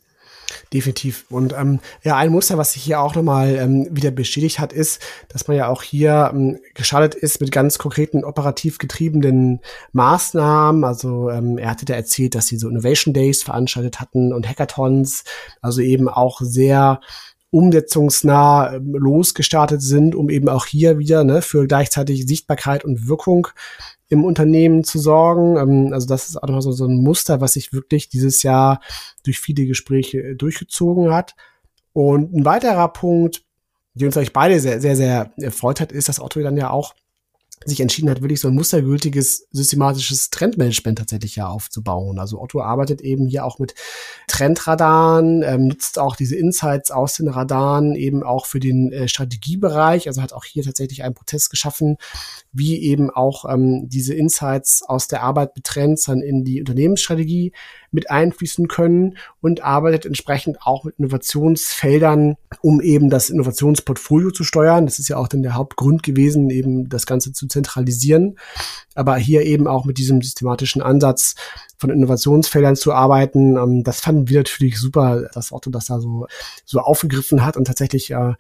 Definitiv. 0.73 1.27
Und 1.31 1.53
ähm, 1.53 1.81
ja, 2.03 2.17
ein 2.17 2.31
Muster, 2.31 2.59
was 2.59 2.73
sich 2.73 2.83
hier 2.83 3.01
auch 3.01 3.15
nochmal 3.15 3.57
ähm, 3.57 3.89
wieder 3.91 4.11
bestätigt 4.11 4.59
hat, 4.59 4.73
ist, 4.73 5.01
dass 5.29 5.49
man 5.49 5.57
ja 5.57 5.69
auch 5.69 5.83
hier 5.83 6.31
ähm, 6.33 6.59
gestartet 6.75 7.15
ist 7.15 7.41
mit 7.41 7.53
ganz 7.53 7.79
konkreten 7.79 8.25
operativ 8.25 8.79
getriebenen 8.79 9.61
Maßnahmen. 9.93 10.85
Also 10.85 11.31
ähm, 11.31 11.59
er 11.59 11.71
hatte 11.71 11.85
da 11.85 11.95
erzählt, 11.95 12.35
dass 12.35 12.47
sie 12.47 12.59
so 12.59 12.69
Innovation 12.69 13.15
Days 13.15 13.43
veranstaltet 13.43 14.01
hatten 14.01 14.33
und 14.33 14.49
Hackathons, 14.49 15.25
also 15.61 15.81
eben 15.81 16.09
auch 16.09 16.41
sehr 16.41 17.01
umsetzungsnah 17.55 18.75
ähm, 18.75 18.95
losgestartet 18.95 19.81
sind, 19.81 20.17
um 20.17 20.29
eben 20.29 20.49
auch 20.49 20.67
hier 20.67 20.99
wieder 20.99 21.23
ne, 21.23 21.41
für 21.41 21.67
gleichzeitig 21.69 22.27
Sichtbarkeit 22.27 22.85
und 22.85 23.07
Wirkung 23.07 23.47
im 24.15 24.25
Unternehmen 24.25 24.85
zu 24.85 24.99
sorgen. 24.99 25.57
Ähm, 25.57 25.93
also 25.93 26.07
das 26.07 26.29
ist 26.29 26.37
auch 26.37 26.49
nochmal 26.49 26.63
so, 26.63 26.87
ein 26.87 27.03
Muster, 27.03 27.41
was 27.41 27.55
sich 27.55 27.73
wirklich 27.73 28.09
dieses 28.09 28.43
Jahr 28.43 28.81
durch 29.25 29.39
viele 29.39 29.67
Gespräche 29.67 30.19
äh, 30.19 30.35
durchgezogen 30.35 31.13
hat. 31.13 31.35
Und 31.93 32.33
ein 32.35 32.45
weiterer 32.45 32.89
Punkt, 32.89 33.45
der 33.95 34.07
uns 34.07 34.17
eigentlich 34.17 34.33
beide 34.33 34.59
sehr, 34.59 34.81
sehr, 34.81 34.97
sehr 34.97 35.33
erfreut 35.37 35.81
hat, 35.81 35.93
ist, 35.93 36.09
dass 36.09 36.21
Otto 36.21 36.41
dann 36.41 36.57
ja 36.57 36.71
auch 36.71 36.95
sich 37.67 37.81
entschieden 37.81 38.11
hat, 38.11 38.21
wirklich 38.21 38.41
so 38.41 38.49
ein 38.49 38.55
mustergültiges, 38.55 39.47
systematisches 39.51 40.31
Trendmanagement 40.31 40.99
tatsächlich 40.99 41.37
ja 41.37 41.49
aufzubauen. 41.49 42.19
Also 42.19 42.41
Otto 42.41 42.61
arbeitet 42.61 43.01
eben 43.01 43.27
hier 43.27 43.45
auch 43.45 43.59
mit 43.59 43.75
Trendradaren, 44.29 45.43
ähm, 45.43 45.69
nutzt 45.69 45.99
auch 45.99 46.17
diese 46.17 46.37
Insights 46.37 46.91
aus 46.91 47.15
den 47.15 47.29
Radaren 47.29 47.95
eben 47.95 48.23
auch 48.23 48.47
für 48.47 48.61
den 48.61 48.93
äh, 48.93 49.09
Strategiebereich, 49.09 50.09
also 50.09 50.23
hat 50.23 50.33
auch 50.33 50.45
hier 50.45 50.63
tatsächlich 50.63 51.03
einen 51.03 51.15
Prozess 51.15 51.51
geschaffen, 51.51 51.97
wie 52.53 52.83
eben 52.83 53.11
auch 53.11 53.45
ähm, 53.49 53.89
diese 53.89 54.15
Insights 54.15 54.83
aus 54.83 55.09
der 55.09 55.23
Arbeit 55.23 55.57
mit 55.57 55.65
Trends 55.65 56.05
dann 56.05 56.21
in 56.21 56.45
die 56.45 56.61
Unternehmensstrategie 56.61 57.53
mit 57.95 58.11
einfließen 58.11 58.69
können 58.69 59.17
und 59.41 59.63
arbeitet 59.63 60.05
entsprechend 60.05 60.59
auch 60.63 60.85
mit 60.85 60.99
Innovationsfeldern, 60.99 62.37
um 62.61 62.81
eben 62.81 63.09
das 63.09 63.31
Innovationsportfolio 63.31 64.33
zu 64.33 64.43
steuern. 64.43 64.85
Das 64.85 64.99
ist 64.99 65.09
ja 65.09 65.17
auch 65.17 65.29
dann 65.29 65.43
der 65.43 65.55
Hauptgrund 65.55 66.03
gewesen, 66.03 66.51
eben 66.51 66.89
das 66.89 67.07
Ganze 67.07 67.33
zu 67.33 67.47
zentralisieren. 67.47 68.37
Aber 68.95 69.17
hier 69.17 69.43
eben 69.43 69.69
auch 69.69 69.85
mit 69.85 69.99
diesem 69.99 70.21
systematischen 70.21 70.83
Ansatz 70.83 71.37
von 71.79 71.91
Innovationsfeldern 71.91 72.77
zu 72.77 72.93
arbeiten. 72.93 73.57
Ähm, 73.57 73.85
das 73.85 74.01
fanden 74.01 74.29
wir 74.29 74.41
natürlich 74.41 74.79
super, 74.79 75.29
dass 75.33 75.53
Otto 75.53 75.71
das 75.71 75.87
da 75.87 76.01
so, 76.01 76.27
so 76.65 76.81
aufgegriffen 76.81 77.45
hat 77.45 77.57
und 77.57 77.67
tatsächlich 77.67 78.11
äh, 78.11 78.35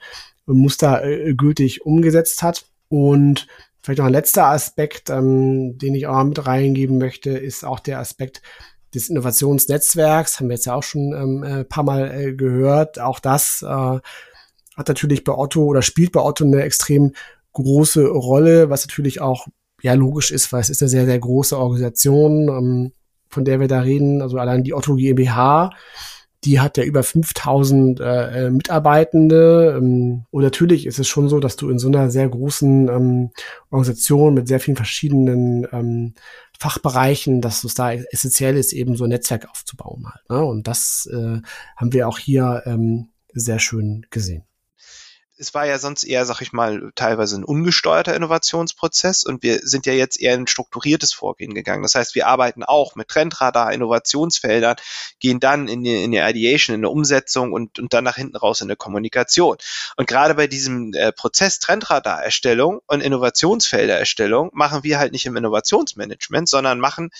mustergültig 0.46 1.78
äh, 1.78 1.80
umgesetzt 1.84 2.42
hat. 2.42 2.66
Und 2.88 3.46
vielleicht 3.82 3.98
noch 3.98 4.06
ein 4.06 4.12
letzter 4.12 4.46
Aspekt, 4.46 5.10
ähm, 5.10 5.78
den 5.78 5.94
ich 5.94 6.06
auch 6.08 6.24
mit 6.24 6.44
reingeben 6.44 6.98
möchte, 6.98 7.30
ist 7.30 7.64
auch 7.64 7.78
der 7.78 8.00
Aspekt 8.00 8.42
des 8.94 9.08
Innovationsnetzwerks, 9.08 10.38
haben 10.38 10.48
wir 10.48 10.54
jetzt 10.56 10.66
ja 10.66 10.74
auch 10.74 10.82
schon 10.82 11.12
ähm, 11.12 11.42
ein 11.42 11.60
äh, 11.60 11.64
paar 11.64 11.84
Mal 11.84 12.10
äh, 12.10 12.32
gehört. 12.34 12.98
Auch 13.00 13.20
das 13.20 13.62
äh, 13.62 13.98
hat 14.76 14.88
natürlich 14.88 15.24
bei 15.24 15.32
Otto 15.32 15.64
oder 15.64 15.82
spielt 15.82 16.12
bei 16.12 16.20
Otto 16.20 16.44
eine 16.44 16.62
extrem 16.62 17.12
große 17.52 18.06
Rolle, 18.06 18.70
was 18.70 18.86
natürlich 18.86 19.20
auch 19.20 19.46
ja 19.82 19.94
logisch 19.94 20.30
ist, 20.30 20.52
weil 20.52 20.60
es 20.60 20.70
ist 20.70 20.82
eine 20.82 20.88
sehr, 20.88 21.06
sehr 21.06 21.18
große 21.18 21.58
Organisation, 21.58 22.48
ähm, 22.48 22.92
von 23.28 23.44
der 23.44 23.60
wir 23.60 23.68
da 23.68 23.80
reden. 23.80 24.22
Also 24.22 24.38
allein 24.38 24.64
die 24.64 24.74
Otto 24.74 24.94
GmbH, 24.96 25.70
die 26.44 26.60
hat 26.60 26.76
ja 26.76 26.84
über 26.84 27.02
5000 27.02 28.00
äh, 28.00 28.46
äh, 28.46 28.50
Mitarbeitende. 28.50 29.74
Ähm, 29.78 30.24
und 30.30 30.42
natürlich 30.42 30.86
ist 30.86 30.98
es 30.98 31.08
schon 31.08 31.28
so, 31.28 31.40
dass 31.40 31.56
du 31.56 31.70
in 31.70 31.78
so 31.78 31.88
einer 31.88 32.10
sehr 32.10 32.28
großen 32.28 32.88
ähm, 32.88 33.30
Organisation 33.70 34.34
mit 34.34 34.48
sehr 34.48 34.60
vielen 34.60 34.76
verschiedenen 34.76 35.66
ähm, 35.72 36.14
Fachbereichen, 36.58 37.40
dass 37.40 37.64
es 37.64 37.74
da 37.74 37.92
essentiell 37.92 38.56
ist, 38.56 38.72
eben 38.72 38.96
so 38.96 39.04
ein 39.04 39.10
Netzwerk 39.10 39.48
aufzubauen 39.50 40.06
halt. 40.06 40.28
Ne? 40.30 40.44
Und 40.44 40.66
das 40.66 41.08
äh, 41.12 41.40
haben 41.76 41.92
wir 41.92 42.08
auch 42.08 42.18
hier 42.18 42.62
ähm, 42.66 43.10
sehr 43.32 43.58
schön 43.58 44.06
gesehen 44.10 44.44
es 45.36 45.52
war 45.52 45.66
ja 45.66 45.78
sonst 45.78 46.04
eher, 46.04 46.24
sag 46.26 46.40
ich 46.40 46.52
mal, 46.52 46.92
teilweise 46.94 47.36
ein 47.36 47.44
ungesteuerter 47.44 48.14
Innovationsprozess 48.14 49.24
und 49.24 49.42
wir 49.42 49.60
sind 49.62 49.84
ja 49.86 49.92
jetzt 49.92 50.20
eher 50.20 50.34
ein 50.34 50.46
strukturiertes 50.46 51.12
Vorgehen 51.12 51.54
gegangen. 51.54 51.82
Das 51.82 51.96
heißt, 51.96 52.14
wir 52.14 52.28
arbeiten 52.28 52.62
auch 52.62 52.94
mit 52.94 53.08
Trendradar, 53.08 53.72
Innovationsfeldern, 53.72 54.76
gehen 55.18 55.40
dann 55.40 55.66
in 55.66 55.82
die, 55.82 56.04
in 56.04 56.12
die 56.12 56.18
Ideation, 56.18 56.74
in 56.74 56.82
der 56.82 56.90
Umsetzung 56.90 57.52
und, 57.52 57.78
und 57.78 57.92
dann 57.92 58.04
nach 58.04 58.16
hinten 58.16 58.36
raus 58.36 58.60
in 58.60 58.68
der 58.68 58.76
Kommunikation. 58.76 59.56
Und 59.96 60.06
gerade 60.06 60.34
bei 60.34 60.46
diesem 60.46 60.92
äh, 60.94 61.12
Prozess 61.12 61.58
Trendradar-Erstellung 61.58 62.80
und 62.86 63.00
Innovationsfelder-Erstellung 63.00 64.50
machen 64.52 64.84
wir 64.84 64.98
halt 64.98 65.12
nicht 65.12 65.26
im 65.26 65.36
Innovationsmanagement, 65.36 66.48
sondern 66.48 66.78
machen 66.78 67.10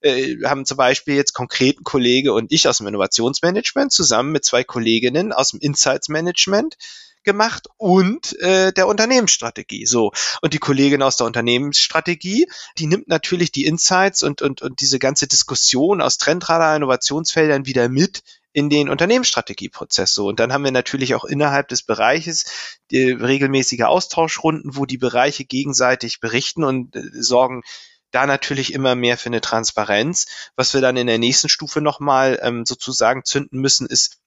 äh, 0.00 0.38
haben 0.44 0.64
zum 0.64 0.76
Beispiel 0.76 1.14
jetzt 1.14 1.34
konkreten 1.34 1.84
Kollege 1.84 2.32
und 2.32 2.50
ich 2.50 2.66
aus 2.66 2.78
dem 2.78 2.88
Innovationsmanagement 2.88 3.92
zusammen 3.92 4.32
mit 4.32 4.44
zwei 4.44 4.64
Kolleginnen 4.64 5.32
aus 5.32 5.50
dem 5.50 5.60
Insights 5.60 6.08
Management 6.08 6.76
gemacht 7.24 7.68
und 7.76 8.38
äh, 8.40 8.72
der 8.72 8.86
Unternehmensstrategie. 8.86 9.86
So. 9.86 10.12
Und 10.42 10.54
die 10.54 10.58
Kollegin 10.58 11.02
aus 11.02 11.16
der 11.16 11.26
Unternehmensstrategie, 11.26 12.46
die 12.78 12.86
nimmt 12.86 13.08
natürlich 13.08 13.52
die 13.52 13.66
Insights 13.66 14.22
und, 14.22 14.42
und, 14.42 14.62
und 14.62 14.80
diese 14.80 14.98
ganze 14.98 15.26
Diskussion 15.26 16.00
aus 16.00 16.18
Trendradar 16.18 16.76
Innovationsfeldern 16.76 17.66
wieder 17.66 17.88
mit 17.88 18.22
in 18.52 18.68
den 18.68 18.88
Unternehmensstrategieprozess. 18.88 20.12
So. 20.14 20.26
Und 20.26 20.40
dann 20.40 20.52
haben 20.52 20.64
wir 20.64 20.72
natürlich 20.72 21.14
auch 21.14 21.24
innerhalb 21.24 21.68
des 21.68 21.82
Bereiches 21.82 22.44
die 22.90 23.10
regelmäßige 23.10 23.82
Austauschrunden, 23.82 24.76
wo 24.76 24.86
die 24.86 24.98
Bereiche 24.98 25.44
gegenseitig 25.44 26.20
berichten 26.20 26.64
und 26.64 26.96
äh, 26.96 27.02
sorgen 27.12 27.62
da 28.10 28.26
natürlich 28.26 28.72
immer 28.72 28.94
mehr 28.94 29.16
für 29.16 29.28
eine 29.28 29.40
Transparenz. 29.40 30.26
Was 30.56 30.74
wir 30.74 30.80
dann 30.80 30.96
in 30.96 31.06
der 31.06 31.18
nächsten 31.18 31.48
Stufe 31.48 31.80
nochmal 31.80 32.40
ähm, 32.42 32.66
sozusagen 32.66 33.24
zünden 33.24 33.60
müssen, 33.60 33.86
ist 33.86 34.19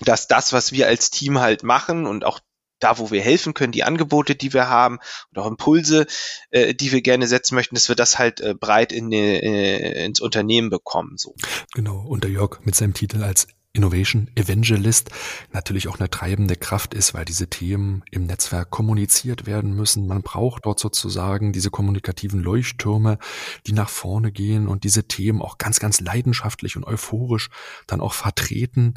dass 0.00 0.28
das, 0.28 0.52
was 0.52 0.72
wir 0.72 0.86
als 0.86 1.10
Team 1.10 1.38
halt 1.40 1.62
machen 1.62 2.06
und 2.06 2.24
auch 2.24 2.40
da, 2.80 2.98
wo 2.98 3.10
wir 3.10 3.22
helfen 3.22 3.54
können, 3.54 3.72
die 3.72 3.84
Angebote, 3.84 4.34
die 4.34 4.52
wir 4.52 4.68
haben 4.68 4.98
und 5.30 5.38
auch 5.38 5.46
Impulse, 5.46 6.06
äh, 6.50 6.74
die 6.74 6.92
wir 6.92 7.02
gerne 7.02 7.26
setzen 7.26 7.54
möchten, 7.54 7.74
dass 7.74 7.88
wir 7.88 7.96
das 7.96 8.18
halt 8.18 8.40
äh, 8.40 8.54
breit 8.54 8.92
in, 8.92 9.10
äh, 9.12 10.04
ins 10.04 10.20
Unternehmen 10.20 10.70
bekommen. 10.70 11.16
So. 11.16 11.34
Genau, 11.74 11.98
und 12.00 12.24
der 12.24 12.30
Jörg 12.30 12.60
mit 12.64 12.74
seinem 12.74 12.94
Titel 12.94 13.22
als 13.22 13.46
Innovation 13.74 14.30
Evangelist 14.36 15.10
natürlich 15.52 15.88
auch 15.88 15.98
eine 15.98 16.08
treibende 16.08 16.54
Kraft 16.54 16.94
ist, 16.94 17.12
weil 17.12 17.24
diese 17.24 17.48
Themen 17.48 18.04
im 18.12 18.24
Netzwerk 18.24 18.70
kommuniziert 18.70 19.46
werden 19.46 19.74
müssen. 19.74 20.06
Man 20.06 20.22
braucht 20.22 20.64
dort 20.64 20.78
sozusagen 20.78 21.52
diese 21.52 21.70
kommunikativen 21.70 22.40
Leuchttürme, 22.40 23.18
die 23.66 23.72
nach 23.72 23.88
vorne 23.88 24.30
gehen 24.30 24.68
und 24.68 24.84
diese 24.84 25.08
Themen 25.08 25.42
auch 25.42 25.58
ganz, 25.58 25.80
ganz 25.80 26.00
leidenschaftlich 26.00 26.76
und 26.76 26.84
euphorisch 26.84 27.50
dann 27.88 28.00
auch 28.00 28.12
vertreten. 28.14 28.94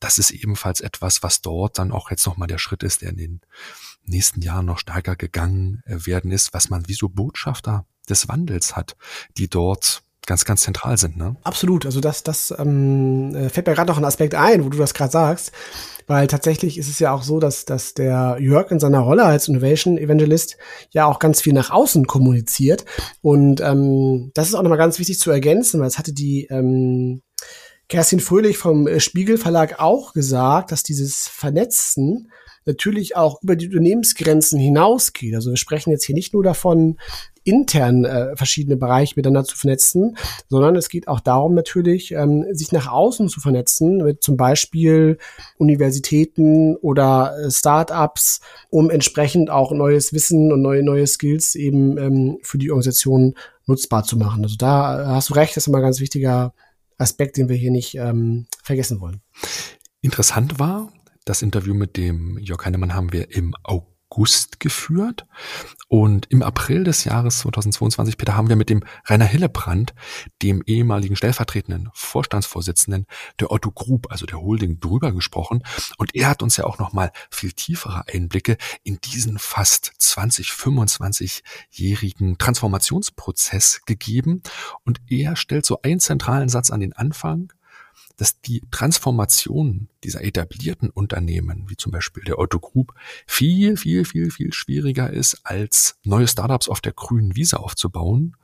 Das 0.00 0.18
ist 0.18 0.32
ebenfalls 0.32 0.80
etwas, 0.80 1.22
was 1.22 1.40
dort 1.40 1.78
dann 1.78 1.92
auch 1.92 2.10
jetzt 2.10 2.26
nochmal 2.26 2.48
der 2.48 2.58
Schritt 2.58 2.82
ist, 2.82 3.02
der 3.02 3.10
in 3.10 3.16
den 3.16 3.40
nächsten 4.04 4.42
Jahren 4.42 4.66
noch 4.66 4.80
stärker 4.80 5.14
gegangen 5.14 5.82
äh, 5.86 6.06
werden 6.06 6.32
ist, 6.32 6.52
was 6.52 6.70
man 6.70 6.88
wie 6.88 6.94
so 6.94 7.08
Botschafter 7.08 7.86
des 8.08 8.26
Wandels 8.26 8.74
hat, 8.74 8.96
die 9.36 9.48
dort 9.48 10.02
ganz, 10.28 10.44
ganz 10.44 10.60
zentral 10.60 10.96
sind. 10.96 11.16
Ne? 11.16 11.34
Absolut. 11.42 11.86
Also 11.86 12.00
das, 12.00 12.22
das 12.22 12.54
ähm, 12.56 13.34
äh, 13.34 13.48
fällt 13.48 13.66
mir 13.66 13.74
gerade 13.74 13.90
noch 13.90 13.98
ein 13.98 14.04
Aspekt 14.04 14.36
ein, 14.36 14.64
wo 14.64 14.68
du 14.68 14.78
das 14.78 14.94
gerade 14.94 15.10
sagst. 15.10 15.50
Weil 16.06 16.26
tatsächlich 16.26 16.78
ist 16.78 16.88
es 16.88 17.00
ja 17.00 17.12
auch 17.12 17.22
so, 17.22 17.38
dass, 17.38 17.64
dass 17.64 17.92
der 17.92 18.38
Jörg 18.40 18.70
in 18.70 18.80
seiner 18.80 19.00
Rolle 19.00 19.24
als 19.24 19.48
Innovation 19.48 19.98
Evangelist 19.98 20.56
ja 20.90 21.04
auch 21.06 21.18
ganz 21.18 21.42
viel 21.42 21.52
nach 21.52 21.70
außen 21.70 22.06
kommuniziert. 22.06 22.84
Und 23.20 23.60
ähm, 23.60 24.30
das 24.34 24.48
ist 24.48 24.54
auch 24.54 24.62
nochmal 24.62 24.78
ganz 24.78 24.98
wichtig 24.98 25.18
zu 25.18 25.30
ergänzen, 25.30 25.80
weil 25.80 25.88
es 25.88 25.98
hatte 25.98 26.14
die 26.14 26.46
ähm, 26.50 27.22
Kerstin 27.88 28.20
Fröhlich 28.20 28.56
vom 28.56 28.86
äh, 28.86 29.00
Spiegel 29.00 29.38
Verlag 29.38 29.80
auch 29.80 30.12
gesagt, 30.12 30.72
dass 30.72 30.82
dieses 30.82 31.26
Vernetzen 31.28 32.30
natürlich 32.64 33.16
auch 33.16 33.42
über 33.42 33.56
die 33.56 33.66
Unternehmensgrenzen 33.66 34.60
hinausgeht. 34.60 35.34
Also 35.34 35.50
wir 35.50 35.56
sprechen 35.56 35.90
jetzt 35.90 36.04
hier 36.04 36.14
nicht 36.14 36.34
nur 36.34 36.42
davon, 36.42 36.98
intern 37.48 38.04
äh, 38.04 38.36
verschiedene 38.36 38.76
Bereiche 38.76 39.14
miteinander 39.16 39.48
zu 39.48 39.56
vernetzen, 39.56 40.16
sondern 40.48 40.76
es 40.76 40.88
geht 40.88 41.08
auch 41.08 41.20
darum 41.20 41.54
natürlich, 41.54 42.12
ähm, 42.12 42.44
sich 42.52 42.72
nach 42.72 42.86
außen 42.88 43.28
zu 43.28 43.40
vernetzen, 43.40 43.98
mit 43.98 44.22
zum 44.22 44.36
Beispiel 44.36 45.18
Universitäten 45.56 46.76
oder 46.76 47.34
äh, 47.38 47.50
Startups, 47.50 48.40
um 48.68 48.90
entsprechend 48.90 49.50
auch 49.50 49.72
neues 49.72 50.12
Wissen 50.12 50.52
und 50.52 50.60
neue, 50.60 50.82
neue 50.82 51.06
Skills 51.06 51.54
eben 51.54 51.96
ähm, 51.96 52.38
für 52.42 52.58
die 52.58 52.70
Organisation 52.70 53.34
nutzbar 53.66 54.04
zu 54.04 54.16
machen. 54.16 54.42
Also 54.44 54.56
da 54.56 55.06
hast 55.06 55.30
du 55.30 55.34
recht, 55.34 55.56
das 55.56 55.64
ist 55.64 55.68
immer 55.68 55.78
ein 55.78 55.84
ganz 55.84 56.00
wichtiger 56.00 56.52
Aspekt, 56.98 57.36
den 57.36 57.48
wir 57.48 57.56
hier 57.56 57.70
nicht 57.70 57.94
ähm, 57.94 58.46
vergessen 58.62 59.00
wollen. 59.00 59.22
Interessant 60.00 60.58
war, 60.58 60.92
das 61.24 61.42
Interview 61.42 61.74
mit 61.74 61.96
dem 61.96 62.38
Jörg 62.38 62.64
Heinemann 62.64 62.94
haben 62.94 63.12
wir 63.12 63.34
im 63.34 63.54
August 63.62 64.60
geführt. 64.60 65.26
Und 65.88 66.26
im 66.30 66.42
April 66.42 66.84
des 66.84 67.04
Jahres 67.04 67.38
2022, 67.38 68.18
Peter, 68.18 68.36
haben 68.36 68.50
wir 68.50 68.56
mit 68.56 68.68
dem 68.68 68.84
Rainer 69.06 69.24
Hillebrand, 69.24 69.94
dem 70.42 70.62
ehemaligen 70.66 71.16
stellvertretenden 71.16 71.88
Vorstandsvorsitzenden 71.94 73.06
der 73.40 73.50
Otto 73.50 73.70
Group, 73.70 74.10
also 74.10 74.26
der 74.26 74.38
Holding, 74.38 74.80
drüber 74.80 75.12
gesprochen. 75.12 75.62
Und 75.96 76.14
er 76.14 76.28
hat 76.28 76.42
uns 76.42 76.58
ja 76.58 76.64
auch 76.64 76.78
nochmal 76.78 77.10
viel 77.30 77.52
tiefere 77.52 78.04
Einblicke 78.06 78.58
in 78.84 78.98
diesen 79.00 79.38
fast 79.38 79.92
20, 79.96 80.50
25-jährigen 80.50 82.36
Transformationsprozess 82.36 83.80
gegeben. 83.86 84.42
Und 84.84 85.00
er 85.08 85.36
stellt 85.36 85.64
so 85.64 85.80
einen 85.80 86.00
zentralen 86.00 86.50
Satz 86.50 86.70
an 86.70 86.80
den 86.80 86.92
Anfang 86.92 87.50
dass 88.18 88.40
die 88.40 88.62
Transformation 88.70 89.88
dieser 90.04 90.22
etablierten 90.22 90.90
Unternehmen, 90.90 91.64
wie 91.68 91.76
zum 91.76 91.92
Beispiel 91.92 92.24
der 92.24 92.38
Otto 92.38 92.58
Group, 92.58 92.92
viel, 93.26 93.76
viel, 93.76 94.04
viel, 94.04 94.30
viel 94.30 94.52
schwieriger 94.52 95.10
ist, 95.10 95.40
als 95.44 95.96
neue 96.04 96.28
Startups 96.28 96.68
auf 96.68 96.80
der 96.80 96.92
grünen 96.92 97.36
Wiese 97.36 97.60
aufzubauen. 97.60 98.36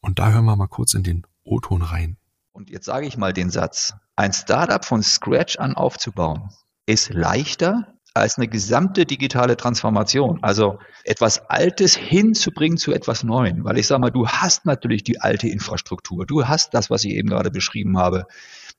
Und 0.00 0.18
da 0.18 0.32
hören 0.32 0.46
wir 0.46 0.56
mal 0.56 0.66
kurz 0.66 0.94
in 0.94 1.02
den 1.02 1.26
O-Ton 1.44 1.82
rein. 1.82 2.16
Und 2.52 2.70
jetzt 2.70 2.86
sage 2.86 3.06
ich 3.06 3.16
mal 3.16 3.32
den 3.32 3.50
Satz. 3.50 3.92
Ein 4.16 4.32
Startup 4.32 4.84
von 4.84 5.02
Scratch 5.02 5.58
an 5.58 5.74
aufzubauen, 5.74 6.50
ist 6.86 7.12
leichter 7.12 7.94
als 8.14 8.38
eine 8.38 8.48
gesamte 8.48 9.04
digitale 9.04 9.56
Transformation. 9.56 10.42
Also 10.42 10.78
etwas 11.04 11.38
Altes 11.50 11.94
hinzubringen 11.94 12.78
zu 12.78 12.92
etwas 12.92 13.22
Neuem. 13.22 13.64
Weil 13.64 13.78
ich 13.78 13.86
sage 13.86 14.00
mal, 14.00 14.10
du 14.10 14.26
hast 14.26 14.64
natürlich 14.64 15.04
die 15.04 15.20
alte 15.20 15.46
Infrastruktur. 15.48 16.26
Du 16.26 16.48
hast 16.48 16.72
das, 16.72 16.88
was 16.88 17.04
ich 17.04 17.12
eben 17.12 17.28
gerade 17.28 17.50
beschrieben 17.50 17.98
habe 17.98 18.26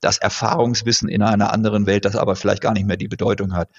das 0.02 0.18
Erfahrungswissen 0.18 1.08
in 1.08 1.22
einer 1.22 1.54
anderen 1.54 1.86
Welt, 1.86 2.06
das 2.06 2.16
aber 2.16 2.36
vielleicht 2.36 2.62
gar 2.62 2.74
nicht 2.74 2.86
mehr 2.86 2.98
die 2.98 3.08
Bedeutung 3.08 3.54
hat. 3.54 3.70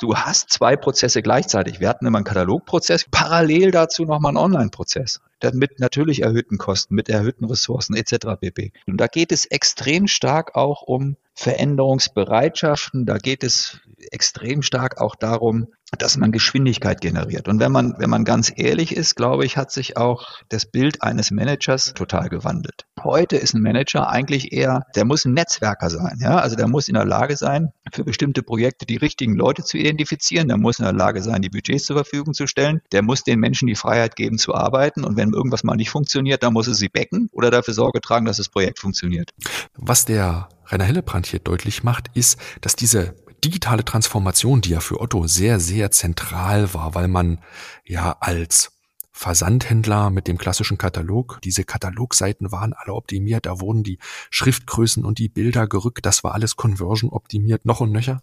Du 0.00 0.16
hast 0.16 0.50
zwei 0.50 0.76
Prozesse 0.76 1.22
gleichzeitig. 1.22 1.78
Wir 1.78 1.88
hatten 1.88 2.06
immer 2.06 2.18
einen 2.18 2.24
Katalogprozess, 2.24 3.06
parallel 3.10 3.70
dazu 3.72 4.04
nochmal 4.04 4.30
einen 4.30 4.38
Online-Prozess. 4.38 5.20
Mit 5.52 5.80
natürlich 5.80 6.22
erhöhten 6.22 6.56
Kosten, 6.56 6.94
mit 6.94 7.08
erhöhten 7.08 7.44
Ressourcen 7.44 7.94
etc. 7.94 8.38
pp. 8.40 8.72
Und 8.86 8.96
da 9.00 9.06
geht 9.06 9.32
es 9.32 9.44
extrem 9.44 10.06
stark 10.06 10.54
auch 10.54 10.82
um 10.82 11.16
Veränderungsbereitschaften. 11.34 13.06
Da 13.06 13.18
geht 13.18 13.44
es 13.44 13.80
extrem 14.10 14.62
stark 14.62 15.00
auch 15.00 15.14
darum, 15.14 15.68
dass 15.98 16.16
man 16.16 16.32
Geschwindigkeit 16.32 17.00
generiert. 17.00 17.48
Und 17.48 17.60
wenn 17.60 17.72
man, 17.72 17.94
wenn 17.98 18.10
man 18.10 18.24
ganz 18.24 18.52
ehrlich 18.54 18.96
ist, 18.96 19.14
glaube 19.14 19.44
ich, 19.44 19.56
hat 19.56 19.70
sich 19.70 19.96
auch 19.96 20.40
das 20.48 20.66
Bild 20.66 21.02
eines 21.02 21.30
Managers 21.30 21.92
total 21.94 22.28
gewandelt. 22.28 22.86
Heute 23.02 23.36
ist 23.36 23.54
ein 23.54 23.62
Manager 23.62 24.08
eigentlich 24.08 24.52
eher, 24.52 24.86
der 24.94 25.04
muss 25.04 25.24
ein 25.24 25.34
Netzwerker 25.34 25.90
sein, 25.90 26.18
ja. 26.20 26.38
Also 26.38 26.56
der 26.56 26.68
muss 26.68 26.88
in 26.88 26.94
der 26.94 27.04
Lage 27.04 27.36
sein, 27.36 27.72
für 27.92 28.04
bestimmte 28.04 28.42
Projekte 28.42 28.86
die 28.86 28.96
richtigen 28.96 29.34
Leute 29.34 29.64
zu 29.64 29.76
identifizieren. 29.76 30.48
Der 30.48 30.56
muss 30.56 30.78
in 30.78 30.84
der 30.84 30.94
Lage 30.94 31.22
sein, 31.22 31.42
die 31.42 31.50
Budgets 31.50 31.84
zur 31.84 31.96
Verfügung 31.96 32.32
zu 32.32 32.46
stellen. 32.46 32.80
Der 32.92 33.02
muss 33.02 33.22
den 33.22 33.38
Menschen 33.38 33.68
die 33.68 33.74
Freiheit 33.74 34.16
geben 34.16 34.38
zu 34.38 34.54
arbeiten. 34.54 35.04
Und 35.04 35.16
wenn 35.16 35.32
irgendwas 35.32 35.64
mal 35.64 35.76
nicht 35.76 35.90
funktioniert, 35.90 36.42
dann 36.42 36.52
muss 36.52 36.68
er 36.68 36.74
sie 36.74 36.88
becken 36.88 37.28
oder 37.32 37.50
dafür 37.50 37.74
Sorge 37.74 38.00
tragen, 38.00 38.24
dass 38.24 38.38
das 38.38 38.48
Projekt 38.48 38.78
funktioniert. 38.78 39.30
Was 39.74 40.04
der 40.04 40.48
Rainer 40.66 40.84
Hillebrand 40.84 41.26
hier 41.26 41.40
deutlich 41.40 41.82
macht, 41.82 42.06
ist, 42.14 42.38
dass 42.60 42.76
diese 42.76 43.14
digitale 43.44 43.84
Transformation, 43.84 44.60
die 44.60 44.70
ja 44.70 44.80
für 44.80 45.00
Otto 45.00 45.26
sehr, 45.26 45.60
sehr 45.60 45.90
zentral 45.90 46.74
war, 46.74 46.94
weil 46.94 47.08
man 47.08 47.40
ja 47.84 48.16
als 48.20 48.72
Versandhändler 49.14 50.10
mit 50.10 50.26
dem 50.26 50.38
klassischen 50.38 50.78
Katalog. 50.78 51.38
Diese 51.44 51.64
Katalogseiten 51.64 52.50
waren 52.50 52.72
alle 52.72 52.94
optimiert, 52.94 53.46
da 53.46 53.60
wurden 53.60 53.84
die 53.84 53.98
Schriftgrößen 54.30 55.04
und 55.04 55.18
die 55.18 55.28
Bilder 55.28 55.68
gerückt, 55.68 56.06
das 56.06 56.24
war 56.24 56.32
alles 56.32 56.56
Conversion 56.56 57.10
optimiert, 57.10 57.66
noch 57.66 57.80
und 57.80 57.92
nöcher, 57.92 58.22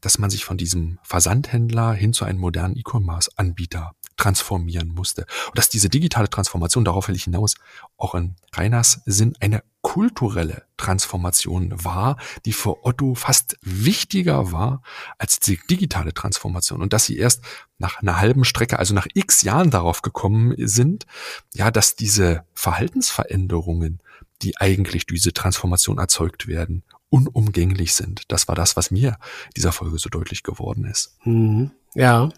dass 0.00 0.18
man 0.18 0.30
sich 0.30 0.44
von 0.44 0.56
diesem 0.56 0.98
Versandhändler 1.02 1.92
hin 1.92 2.12
zu 2.12 2.24
einem 2.24 2.38
modernen 2.38 2.76
E-Commerce-Anbieter 2.76 3.92
transformieren 4.16 4.88
musste. 4.88 5.26
Und 5.48 5.58
dass 5.58 5.68
diese 5.68 5.90
digitale 5.90 6.30
Transformation, 6.30 6.84
darauf 6.84 7.08
will 7.08 7.16
ich 7.16 7.24
hinaus, 7.24 7.54
auch 7.98 8.14
in 8.14 8.36
Reiners 8.54 9.02
Sinn 9.04 9.34
eine 9.40 9.62
kulturelle 9.86 10.64
Transformation 10.78 11.72
war, 11.84 12.16
die 12.44 12.52
für 12.52 12.84
Otto 12.84 13.14
fast 13.14 13.56
wichtiger 13.62 14.50
war 14.50 14.82
als 15.16 15.38
die 15.38 15.60
digitale 15.70 16.12
Transformation 16.12 16.82
und 16.82 16.92
dass 16.92 17.04
sie 17.04 17.16
erst 17.16 17.44
nach 17.78 18.02
einer 18.02 18.18
halben 18.18 18.44
Strecke, 18.44 18.80
also 18.80 18.94
nach 18.94 19.06
x 19.14 19.42
Jahren 19.42 19.70
darauf 19.70 20.02
gekommen 20.02 20.56
sind, 20.58 21.06
ja, 21.54 21.70
dass 21.70 21.94
diese 21.94 22.42
Verhaltensveränderungen, 22.52 24.00
die 24.42 24.56
eigentlich 24.56 25.06
diese 25.06 25.32
Transformation 25.32 25.98
erzeugt 25.98 26.48
werden, 26.48 26.82
unumgänglich 27.08 27.94
sind. 27.94 28.22
Das 28.26 28.48
war 28.48 28.56
das, 28.56 28.76
was 28.76 28.90
mir 28.90 29.16
dieser 29.56 29.70
Folge 29.70 30.00
so 30.00 30.08
deutlich 30.08 30.42
geworden 30.42 30.84
ist. 30.84 31.16
Mhm. 31.22 31.70
Ja, 31.94 32.30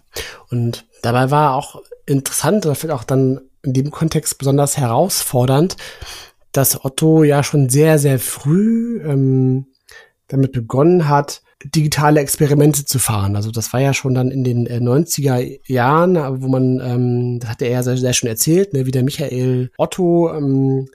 und 0.51 0.85
dabei 1.01 1.31
war 1.31 1.55
auch 1.55 1.81
interessant, 2.05 2.67
oder 2.67 2.75
vielleicht 2.75 2.95
auch 2.95 3.03
dann 3.03 3.41
in 3.63 3.73
dem 3.73 3.89
Kontext 3.89 4.37
besonders 4.37 4.77
herausfordernd, 4.77 5.77
dass 6.51 6.83
Otto 6.83 7.23
ja 7.23 7.43
schon 7.43 7.69
sehr, 7.69 7.99
sehr 7.99 8.19
früh 8.19 9.01
ähm, 9.03 9.67
damit 10.27 10.51
begonnen 10.51 11.07
hat, 11.07 11.41
digitale 11.63 12.21
Experimente 12.21 12.85
zu 12.85 12.99
fahren. 12.99 13.35
Also 13.35 13.51
das 13.51 13.73
war 13.73 13.81
ja 13.81 13.93
schon 13.93 14.13
dann 14.13 14.31
in 14.31 14.43
den 14.43 14.65
äh, 14.65 14.77
90er 14.77 15.59
Jahren, 15.65 16.15
wo 16.41 16.47
man, 16.47 16.79
ähm, 16.79 17.39
das 17.39 17.49
hat 17.49 17.61
er 17.61 17.69
ja 17.69 17.83
sehr, 17.83 17.97
sehr 17.97 18.13
schön 18.13 18.29
erzählt, 18.29 18.73
ne, 18.73 18.85
wie 18.85 18.91
der 18.91 19.03
Michael 19.03 19.71
Otto 19.77 20.33
ähm, 20.33 20.87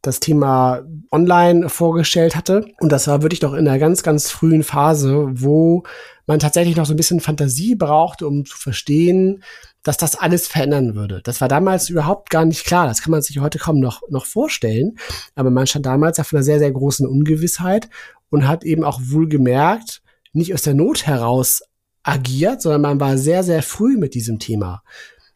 das 0.00 0.20
Thema 0.20 0.82
online 1.10 1.68
vorgestellt 1.68 2.36
hatte. 2.36 2.66
Und 2.80 2.90
das 2.90 3.06
war 3.06 3.22
wirklich 3.22 3.42
noch 3.42 3.54
in 3.54 3.66
einer 3.66 3.78
ganz, 3.78 4.02
ganz 4.02 4.30
frühen 4.30 4.62
Phase, 4.62 5.28
wo 5.32 5.84
man 6.26 6.38
tatsächlich 6.38 6.76
noch 6.76 6.86
so 6.86 6.94
ein 6.94 6.96
bisschen 6.96 7.20
Fantasie 7.20 7.74
brauchte, 7.74 8.26
um 8.26 8.44
zu 8.44 8.56
verstehen, 8.56 9.42
dass 9.82 9.96
das 9.96 10.14
alles 10.14 10.46
verändern 10.46 10.94
würde. 10.94 11.20
Das 11.24 11.40
war 11.40 11.48
damals 11.48 11.88
überhaupt 11.88 12.30
gar 12.30 12.44
nicht 12.44 12.64
klar. 12.64 12.86
Das 12.86 13.02
kann 13.02 13.10
man 13.10 13.22
sich 13.22 13.38
heute 13.40 13.58
kaum 13.58 13.80
noch, 13.80 14.02
noch 14.08 14.26
vorstellen. 14.26 14.96
Aber 15.34 15.50
man 15.50 15.66
stand 15.66 15.86
damals 15.86 16.20
auf 16.20 16.32
einer 16.32 16.42
sehr, 16.42 16.58
sehr 16.58 16.70
großen 16.70 17.06
Ungewissheit 17.06 17.88
und 18.30 18.46
hat 18.46 18.64
eben 18.64 18.84
auch 18.84 19.00
wohl 19.02 19.28
gemerkt, 19.28 20.02
nicht 20.32 20.54
aus 20.54 20.62
der 20.62 20.74
Not 20.74 21.06
heraus 21.06 21.62
agiert, 22.02 22.62
sondern 22.62 22.82
man 22.82 23.00
war 23.00 23.18
sehr, 23.18 23.42
sehr 23.42 23.62
früh 23.62 23.96
mit 23.96 24.14
diesem 24.14 24.38
Thema 24.38 24.82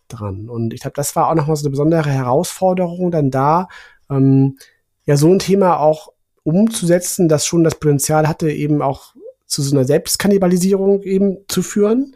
dran. 0.09 0.49
Und 0.49 0.73
ich 0.73 0.81
glaube, 0.81 0.95
das 0.95 1.17
war 1.17 1.29
auch 1.29 1.35
nochmal 1.35 1.57
so 1.57 1.65
eine 1.65 1.71
besondere 1.71 2.11
Herausforderung, 2.11 3.11
dann 3.11 3.31
da 3.31 3.69
ähm, 4.11 4.59
ja 5.05 5.17
so 5.17 5.33
ein 5.33 5.39
Thema 5.39 5.79
auch 5.79 6.13
umzusetzen, 6.45 7.29
das 7.29 7.47
schon 7.47 7.65
das 7.65 7.75
Potenzial 7.77 8.29
hatte, 8.29 8.51
eben 8.51 8.83
auch 8.83 9.15
zu 9.47 9.63
so 9.63 9.77
einer 9.77 9.85
Selbstkannibalisierung 9.85 11.03
eben 11.03 11.39
zu 11.49 11.63
führen. 11.63 12.15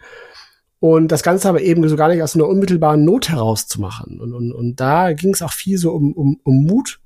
Und 0.81 1.09
das 1.09 1.23
Ganze 1.23 1.49
aber 1.49 1.61
eben 1.61 1.87
so 1.89 1.95
gar 1.95 2.09
nicht 2.09 2.23
aus 2.23 2.35
einer 2.35 2.49
unmittelbaren 2.49 3.05
Not 3.05 3.29
herauszumachen. 3.29 4.19
Und, 4.19 4.33
und, 4.33 4.51
und 4.53 4.81
da 4.81 5.13
ging 5.13 5.35
es 5.35 5.43
auch 5.43 5.53
viel 5.53 5.77
so 5.77 5.93
um, 5.93 6.15
um, 6.15 6.41
um 6.43 6.65
Mut 6.65 7.01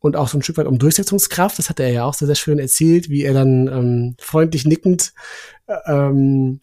und 0.00 0.16
auch 0.16 0.28
so 0.28 0.38
ein 0.38 0.42
Stück 0.42 0.56
weit 0.56 0.66
um 0.66 0.78
Durchsetzungskraft. 0.78 1.58
Das 1.58 1.68
hat 1.68 1.78
er 1.78 1.92
ja 1.92 2.04
auch 2.04 2.14
sehr, 2.14 2.26
sehr 2.26 2.34
schön 2.34 2.58
erzählt, 2.58 3.10
wie 3.10 3.22
er 3.22 3.34
dann 3.34 3.68
ähm, 3.68 4.14
freundlich 4.18 4.64
nickend 4.64 5.12
äh, 5.66 5.74
ähm, 5.86 6.60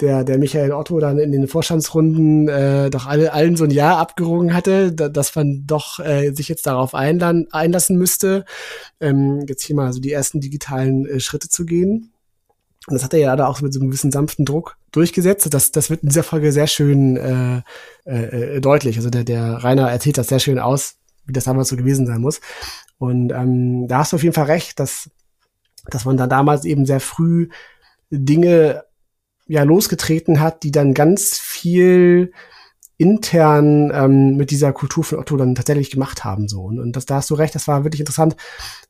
der, 0.00 0.22
der 0.22 0.38
Michael 0.38 0.70
Otto 0.72 1.00
dann 1.00 1.18
in 1.18 1.32
den 1.32 1.48
Vorstandsrunden 1.48 2.48
äh, 2.48 2.88
doch 2.90 3.06
alle, 3.06 3.32
allen 3.32 3.56
so 3.56 3.64
ein 3.64 3.72
Jahr 3.72 3.98
abgerungen 3.98 4.54
hatte, 4.54 4.92
da, 4.92 5.08
dass 5.08 5.34
man 5.34 5.64
doch 5.66 5.98
äh, 5.98 6.30
sich 6.32 6.48
jetzt 6.48 6.66
darauf 6.66 6.94
einladen, 6.94 7.48
einlassen 7.50 7.98
müsste, 7.98 8.44
ähm, 9.00 9.44
jetzt 9.48 9.64
hier 9.64 9.74
mal 9.74 9.92
so 9.92 10.00
die 10.00 10.12
ersten 10.12 10.40
digitalen 10.40 11.06
äh, 11.06 11.18
Schritte 11.18 11.48
zu 11.48 11.66
gehen. 11.66 12.12
Und 12.86 12.94
das 12.94 13.02
hat 13.02 13.12
er 13.12 13.20
ja 13.20 13.36
da 13.36 13.48
auch 13.48 13.60
mit 13.60 13.74
so 13.74 13.80
einem 13.80 13.90
gewissen 13.90 14.12
sanften 14.12 14.44
Druck 14.44 14.77
durchgesetzt. 14.92 15.52
Das, 15.52 15.72
das 15.72 15.90
wird 15.90 16.02
in 16.02 16.08
dieser 16.08 16.22
Folge 16.22 16.52
sehr 16.52 16.66
schön 16.66 17.16
äh, 17.16 17.62
äh, 18.06 18.56
äh, 18.56 18.60
deutlich. 18.60 18.96
Also 18.96 19.10
der, 19.10 19.24
der 19.24 19.64
Rainer 19.64 19.90
erzählt 19.90 20.18
das 20.18 20.28
sehr 20.28 20.38
schön 20.38 20.58
aus, 20.58 20.96
wie 21.26 21.32
das 21.32 21.44
damals 21.44 21.68
so 21.68 21.76
gewesen 21.76 22.06
sein 22.06 22.20
muss. 22.20 22.40
Und 22.98 23.32
ähm, 23.32 23.86
da 23.88 23.98
hast 23.98 24.12
du 24.12 24.16
auf 24.16 24.22
jeden 24.22 24.34
Fall 24.34 24.46
recht, 24.46 24.80
dass, 24.80 25.10
dass 25.90 26.04
man 26.04 26.16
da 26.16 26.26
damals 26.26 26.64
eben 26.64 26.86
sehr 26.86 27.00
früh 27.00 27.48
Dinge 28.10 28.84
ja 29.46 29.62
losgetreten 29.62 30.40
hat, 30.40 30.62
die 30.62 30.70
dann 30.70 30.94
ganz 30.94 31.38
viel 31.38 32.32
intern 32.98 33.92
ähm, 33.94 34.36
mit 34.36 34.50
dieser 34.50 34.72
Kultur 34.72 35.04
von 35.04 35.18
Otto 35.18 35.36
dann 35.36 35.54
tatsächlich 35.54 35.90
gemacht 35.90 36.24
haben. 36.24 36.48
So. 36.48 36.62
Und, 36.62 36.80
und 36.80 36.96
das, 36.96 37.06
da 37.06 37.16
hast 37.16 37.30
du 37.30 37.34
recht, 37.34 37.54
das 37.54 37.68
war 37.68 37.84
wirklich 37.84 38.00
interessant 38.00 38.36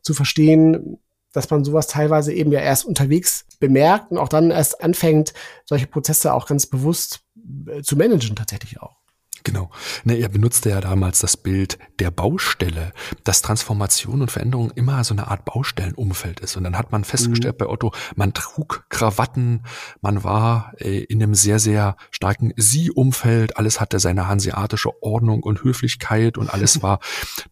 zu 0.01 0.15
verstehen, 0.15 0.99
dass 1.39 1.51
man 1.51 1.64
sowas 1.64 1.86
teilweise 1.86 2.32
eben 2.32 2.53
ja 2.53 2.61
erst 2.61 2.84
unterwegs 2.84 3.47
bemerkt 3.61 4.11
und 4.11 4.18
auch 4.18 4.28
dann 4.28 4.51
erst 4.51 4.82
anfängt, 4.82 5.32
solche 5.64 5.86
Prozesse 5.86 6.34
auch 6.34 6.47
ganz 6.47 6.66
bewusst 6.66 7.20
äh, 7.66 7.82
zu 7.82 7.97
managen 7.97 8.36
tatsächlich 8.36 8.80
auch. 8.82 8.98
Genau. 9.45 9.70
Ne, 10.05 10.16
er 10.18 10.28
benutzte 10.28 10.70
ja 10.70 10.80
damals 10.80 11.20
das 11.20 11.36
Bild 11.36 11.78
der 11.99 12.11
Baustelle, 12.11 12.93
dass 13.24 13.43
Transformation 13.43 14.22
und 14.22 14.30
Veränderung 14.30 14.70
immer 14.72 15.05
so 15.05 15.14
eine 15.14 15.28
Art 15.28 15.45
Baustellenumfeld 15.45 16.41
ist. 16.41 16.57
Und 16.57 16.64
dann 16.64 16.76
hat 16.76 16.93
man 16.93 17.05
festgestellt 17.05 17.55
mhm. 17.55 17.59
bei 17.59 17.68
Otto, 17.68 17.93
man 18.16 18.34
trug 18.34 18.86
Krawatten, 18.89 19.62
man 20.01 20.24
war 20.24 20.72
äh, 20.78 21.05
in 21.05 21.22
einem 21.22 21.34
sehr, 21.34 21.59
sehr 21.59 21.97
starken 22.11 22.53
Sie-Umfeld, 22.57 23.57
alles 23.57 23.80
hatte 23.80 24.01
seine 24.01 24.28
hanseatische 24.28 25.03
Ordnung 25.03 25.43
und 25.43 25.62
Höflichkeit 25.62 26.39
und 26.39 26.53
alles 26.53 26.82
war 26.82 27.01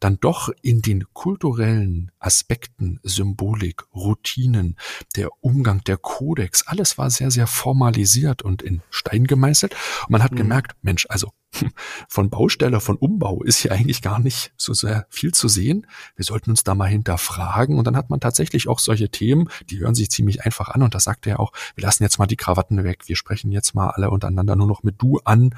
dann 0.00 0.18
doch 0.20 0.50
in 0.62 0.82
den 0.82 1.04
kulturellen 1.12 2.10
Aspekten, 2.18 3.00
Symbolik, 3.02 3.84
Routinen, 3.94 4.76
der 5.14 5.28
Umgang, 5.40 5.82
der 5.84 5.96
Kodex, 5.96 6.66
alles 6.66 6.98
war 6.98 7.10
sehr, 7.10 7.30
sehr 7.30 7.46
formalisiert 7.46 8.42
und 8.42 8.62
in 8.62 8.82
Stein 8.90 9.26
gemeißelt. 9.26 9.74
Und 10.02 10.10
man 10.10 10.22
hat 10.22 10.32
mhm. 10.32 10.36
gemerkt, 10.36 10.76
Mensch, 10.82 11.06
also 11.08 11.32
von 12.08 12.30
Baustelle, 12.30 12.80
von 12.80 12.96
Umbau 12.96 13.42
ist 13.42 13.58
hier 13.58 13.72
eigentlich 13.72 14.02
gar 14.02 14.18
nicht 14.18 14.52
so 14.56 14.74
sehr 14.74 15.06
viel 15.08 15.32
zu 15.32 15.48
sehen. 15.48 15.86
Wir 16.14 16.24
sollten 16.24 16.50
uns 16.50 16.64
da 16.64 16.74
mal 16.74 16.86
hinterfragen. 16.86 17.78
Und 17.78 17.86
dann 17.86 17.96
hat 17.96 18.10
man 18.10 18.20
tatsächlich 18.20 18.68
auch 18.68 18.78
solche 18.78 19.10
Themen, 19.10 19.48
die 19.70 19.80
hören 19.80 19.94
sich 19.94 20.10
ziemlich 20.10 20.44
einfach 20.44 20.68
an. 20.68 20.82
Und 20.82 20.94
da 20.94 21.00
sagt 21.00 21.26
er 21.26 21.40
auch, 21.40 21.52
wir 21.74 21.82
lassen 21.82 22.02
jetzt 22.02 22.18
mal 22.18 22.26
die 22.26 22.36
Krawatten 22.36 22.84
weg. 22.84 23.04
Wir 23.06 23.16
sprechen 23.16 23.52
jetzt 23.52 23.74
mal 23.74 23.90
alle 23.90 24.10
untereinander 24.10 24.56
nur 24.56 24.66
noch 24.66 24.82
mit 24.82 24.96
du 24.98 25.18
an. 25.24 25.54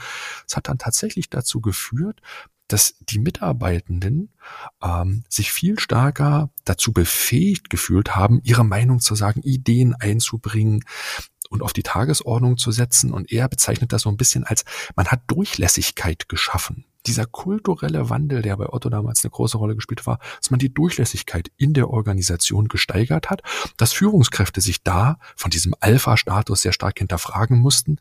Es 0.46 0.56
hat 0.56 0.68
dann 0.68 0.78
tatsächlich 0.78 1.30
dazu 1.30 1.60
geführt, 1.60 2.20
dass 2.68 2.96
die 3.00 3.18
Mitarbeitenden 3.18 4.30
ähm, 4.82 5.24
sich 5.28 5.50
viel 5.50 5.78
stärker 5.78 6.50
dazu 6.64 6.92
befähigt 6.92 7.70
gefühlt 7.70 8.14
haben, 8.14 8.40
ihre 8.44 8.64
Meinung 8.64 9.00
zu 9.00 9.14
sagen, 9.14 9.40
Ideen 9.42 9.94
einzubringen, 9.94 10.84
und 11.48 11.62
auf 11.62 11.72
die 11.72 11.82
Tagesordnung 11.82 12.56
zu 12.56 12.72
setzen. 12.72 13.12
Und 13.12 13.30
er 13.32 13.48
bezeichnet 13.48 13.92
das 13.92 14.02
so 14.02 14.08
ein 14.08 14.16
bisschen 14.16 14.44
als, 14.44 14.64
man 14.96 15.06
hat 15.08 15.22
Durchlässigkeit 15.26 16.28
geschaffen. 16.28 16.84
Dieser 17.06 17.26
kulturelle 17.26 18.10
Wandel, 18.10 18.42
der 18.42 18.56
bei 18.56 18.68
Otto 18.68 18.90
damals 18.90 19.24
eine 19.24 19.30
große 19.30 19.56
Rolle 19.56 19.76
gespielt 19.76 20.06
war, 20.06 20.18
dass 20.38 20.50
man 20.50 20.58
die 20.58 20.72
Durchlässigkeit 20.72 21.50
in 21.56 21.72
der 21.72 21.90
Organisation 21.90 22.68
gesteigert 22.68 23.30
hat, 23.30 23.42
dass 23.76 23.92
Führungskräfte 23.92 24.60
sich 24.60 24.82
da 24.82 25.18
von 25.36 25.50
diesem 25.50 25.74
Alpha-Status 25.80 26.62
sehr 26.62 26.72
stark 26.72 26.98
hinterfragen 26.98 27.58
mussten 27.58 27.98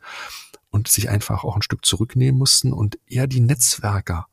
und 0.70 0.88
sich 0.88 1.08
einfach 1.08 1.44
auch 1.44 1.56
ein 1.56 1.62
Stück 1.62 1.86
zurücknehmen 1.86 2.38
mussten 2.38 2.72
und 2.72 2.98
eher 3.06 3.26
die 3.26 3.40
Netzwerker 3.40 4.26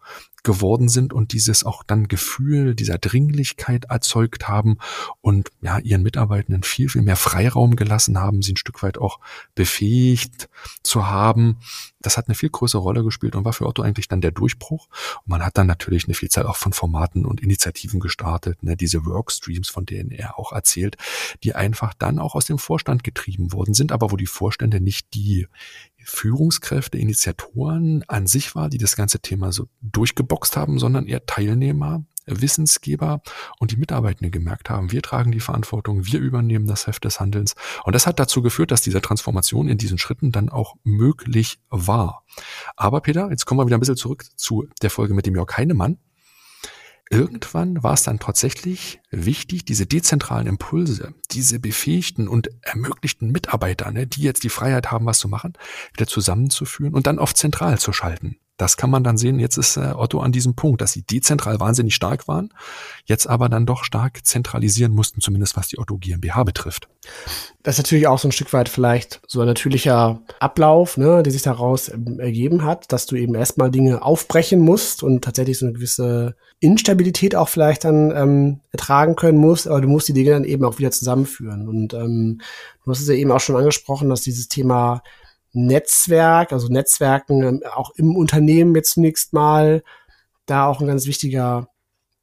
geworden 0.45 0.87
sind 0.87 1.11
und 1.11 1.33
dieses 1.33 1.65
auch 1.65 1.83
dann 1.83 2.07
Gefühl 2.07 2.75
dieser 2.75 2.97
Dringlichkeit 2.97 3.85
erzeugt 3.85 4.47
haben 4.47 4.77
und 5.19 5.51
ja, 5.61 5.79
ihren 5.79 6.03
Mitarbeitenden 6.03 6.63
viel, 6.63 6.87
viel 6.87 7.01
mehr 7.01 7.17
Freiraum 7.17 7.75
gelassen 7.75 8.17
haben, 8.17 8.41
sie 8.41 8.53
ein 8.53 8.57
Stück 8.57 8.81
weit 8.83 8.97
auch 8.97 9.19
befähigt 9.55 10.47
zu 10.83 11.07
haben. 11.07 11.57
Das 11.99 12.17
hat 12.17 12.27
eine 12.27 12.35
viel 12.35 12.49
größere 12.49 12.81
Rolle 12.81 13.03
gespielt 13.03 13.35
und 13.35 13.43
war 13.43 13.53
für 13.53 13.65
Otto 13.65 13.81
eigentlich 13.81 14.07
dann 14.07 14.21
der 14.21 14.31
Durchbruch. 14.31 14.87
Und 15.23 15.27
man 15.27 15.43
hat 15.43 15.57
dann 15.57 15.67
natürlich 15.67 16.05
eine 16.05 16.13
Vielzahl 16.13 16.45
auch 16.45 16.55
von 16.55 16.71
Formaten 16.71 17.25
und 17.25 17.41
Initiativen 17.41 17.99
gestartet, 17.99 18.61
ne, 18.61 18.77
diese 18.77 19.05
Workstreams, 19.05 19.69
von 19.69 19.85
denen 19.85 20.11
er 20.11 20.37
auch 20.37 20.53
erzählt, 20.53 20.97
die 21.43 21.55
einfach 21.55 21.95
dann 21.95 22.19
auch 22.19 22.35
aus 22.35 22.45
dem 22.45 22.59
Vorstand 22.59 23.03
getrieben 23.03 23.51
worden 23.51 23.73
sind, 23.73 23.91
aber 23.91 24.11
wo 24.11 24.15
die 24.17 24.27
Vorstände 24.27 24.79
nicht 24.79 25.13
die 25.15 25.47
Führungskräfte, 26.06 26.97
Initiatoren 26.97 28.03
an 28.08 28.28
sich 28.28 28.56
war, 28.56 28.70
die 28.70 28.78
das 28.78 28.95
ganze 28.95 29.20
Thema 29.20 29.51
so 29.51 29.68
durchgeboxt 29.82 30.56
haben, 30.58 30.80
sondern 30.80 31.08
eher 31.08 31.26
Teilnehmer, 31.26 32.06
Wissensgeber 32.28 33.22
und 33.60 33.72
die 33.72 33.78
Mitarbeitenden 33.78 34.32
gemerkt 34.32 34.70
haben, 34.70 34.91
wir 34.91 35.01
tragen 35.01 35.32
die 35.32 35.39
Verantwortung, 35.39 36.06
wir 36.06 36.20
übernehmen 36.20 36.66
das 36.66 36.88
Heft 36.88 37.06
des 37.06 37.20
Handelns. 37.20 37.56
Und 37.84 37.93
das 37.93 38.08
hat 38.08 38.20
dazu 38.20 38.41
geführt, 38.41 38.72
dass 38.72 38.82
diese 38.82 39.01
Transformation 39.01 39.68
in 39.68 39.78
diesen 39.78 39.97
Schritten 39.97 40.32
dann 40.32 40.49
auch 40.49 40.76
möglich 40.84 41.60
war. 41.70 42.24
Aber 42.76 43.01
Peter, 43.01 43.30
jetzt 43.30 43.45
kommen 43.45 43.60
wir 43.60 43.66
wieder 43.68 43.78
ein 43.78 43.82
bisschen 43.82 43.97
zurück 43.97 44.26
zu 44.36 44.68
der 44.82 44.89
Folge 44.89 45.14
mit 45.14 45.26
dem 45.26 45.36
Jörg 45.36 45.56
Heinemann 45.56 45.97
irgendwann 47.10 47.84
war 47.84 47.93
es 47.93 48.03
dann 48.03 48.20
tatsächlich 48.20 48.99
wichtig, 49.16 49.66
diese 49.66 49.86
dezentralen 49.86 50.47
Impulse, 50.47 51.13
diese 51.32 51.59
befähigten 51.59 52.28
und 52.28 52.49
ermöglichten 52.61 53.32
Mitarbeiter, 53.32 53.91
ne, 53.91 54.07
die 54.07 54.22
jetzt 54.22 54.43
die 54.43 54.49
Freiheit 54.49 54.91
haben, 54.91 55.05
was 55.05 55.20
zu 55.20 55.28
machen, 55.28 55.53
wieder 55.93 56.07
zusammenzuführen 56.07 56.93
und 56.93 57.07
dann 57.07 57.20
auf 57.20 57.34
zentral 57.34 57.80
zu 57.80 57.93
schalten. 57.93 58.38
Das 58.57 58.78
kann 58.78 58.89
man 58.89 59.03
dann 59.03 59.18
sehen. 59.18 59.38
Jetzt 59.39 59.57
ist 59.57 59.76
äh, 59.76 59.91
Otto 59.95 60.22
an 60.22 60.32
diesem 60.32 60.55
Punkt, 60.55 60.80
dass 60.82 60.93
sie 60.93 61.01
dezentral 61.01 61.59
wahnsinnig 61.59 61.93
stark 61.93 62.28
waren, 62.28 62.53
jetzt 63.03 63.28
aber 63.28 63.49
dann 63.49 63.66
doch 63.66 63.84
stark 63.84 64.26
zentralisieren 64.26 64.93
mussten, 64.93 65.20
zumindest 65.20 65.57
was 65.57 65.68
die 65.68 65.78
Otto 65.78 65.97
GmbH 65.97 66.43
betrifft. 66.43 66.88
Das 67.63 67.76
ist 67.76 67.80
natürlich 67.80 68.07
auch 68.07 68.20
so 68.20 68.30
ein 68.30 68.32
Stück 68.32 68.53
weit 68.53 68.70
vielleicht 68.70 69.22
so 69.28 69.41
ein 69.41 69.47
natürlicher 69.47 70.22
Ablauf, 70.39 70.95
ne, 70.97 71.22
der 71.22 71.34
sich 71.34 71.41
daraus 71.41 71.89
ergeben 71.89 72.63
hat, 72.63 72.91
dass 72.93 73.05
du 73.07 73.18
eben 73.18 73.36
erstmal 73.36 73.72
Dinge 73.72 74.01
aufbrechen 74.01 74.61
musst 74.61 75.03
und 75.03 75.24
tatsächlich 75.24 75.59
so 75.59 75.66
eine 75.66 75.74
gewisse 75.74 76.36
Instabilität 76.61 77.36
auch 77.36 77.49
vielleicht 77.49 77.84
dann 77.84 78.11
ähm, 78.16 78.59
ertragen 78.72 79.05
können 79.14 79.38
musst, 79.38 79.68
aber 79.68 79.82
du 79.82 79.88
musst 79.88 80.08
die 80.08 80.14
Dinge 80.14 80.32
dann 80.32 80.45
eben 80.45 80.66
auch 80.66 80.80
wieder 80.80 80.89
zusammenführen. 80.89 81.68
Und 81.68 81.93
ähm, 81.93 82.41
du 82.84 82.91
hast 82.91 83.01
es 83.01 83.08
ja 83.08 83.14
eben 83.14 83.32
auch 83.32 83.39
schon 83.39 83.56
angesprochen, 83.56 84.10
dass 84.10 84.22
dieses 84.22 84.47
Thema 84.47 85.03
Netzwerk, 85.53 86.51
also 86.51 86.68
Netzwerken 86.68 87.43
ähm, 87.43 87.64
auch 87.76 87.91
im 87.95 88.16
Unternehmen 88.16 88.74
jetzt 88.74 88.93
zunächst 88.93 89.34
mal 89.34 89.84
da 90.47 90.68
auch 90.68 90.82
ein 90.82 90.88
ganz 90.88 91.06
wichtiger 91.06 91.70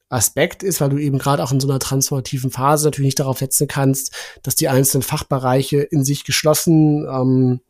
Aspekt 0.08 0.62
ist, 0.62 0.80
weil 0.80 0.90
du 0.90 0.98
eben 0.98 1.18
gerade 1.18 1.42
auch 1.42 1.52
in 1.52 1.60
so 1.60 1.68
einer 1.68 1.78
transformativen 1.78 2.50
Phase 2.50 2.86
natürlich 2.86 3.08
nicht 3.08 3.20
darauf 3.20 3.38
setzen 3.38 3.68
kannst, 3.68 4.14
dass 4.42 4.54
die 4.54 4.68
einzelnen 4.68 5.02
Fachbereiche 5.02 5.80
in 5.80 6.04
sich 6.04 6.24
geschlossen 6.24 7.06
ähm, 7.06 7.60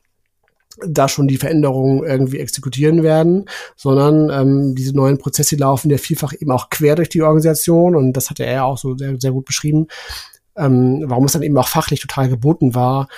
da 0.87 1.09
schon 1.09 1.29
die 1.29 1.37
Veränderungen 1.37 2.05
irgendwie 2.05 2.39
exekutieren 2.39 3.03
werden, 3.03 3.47
sondern 3.77 4.31
ähm, 4.31 4.75
diese 4.75 4.97
neuen 4.97 5.18
Prozesse 5.18 5.57
laufen 5.57 5.91
ja 5.91 5.99
vielfach 5.99 6.33
eben 6.39 6.51
auch 6.51 6.70
quer 6.70 6.95
durch 6.95 7.09
die 7.09 7.23
Organisation 7.23 7.95
und 7.95 8.12
das 8.14 8.31
hat 8.31 8.41
er 8.41 8.53
ja 8.53 8.64
auch 8.64 8.79
so 8.79 8.97
sehr, 8.97 9.16
sehr 9.18 9.33
gut 9.33 9.45
beschrieben, 9.45 9.87
ähm, 10.57 11.03
warum 11.07 11.25
es 11.25 11.33
dann 11.33 11.43
eben 11.43 11.57
auch 11.59 11.68
fachlich 11.68 12.01
total 12.01 12.29
geboten 12.29 12.75
war, 12.75 13.09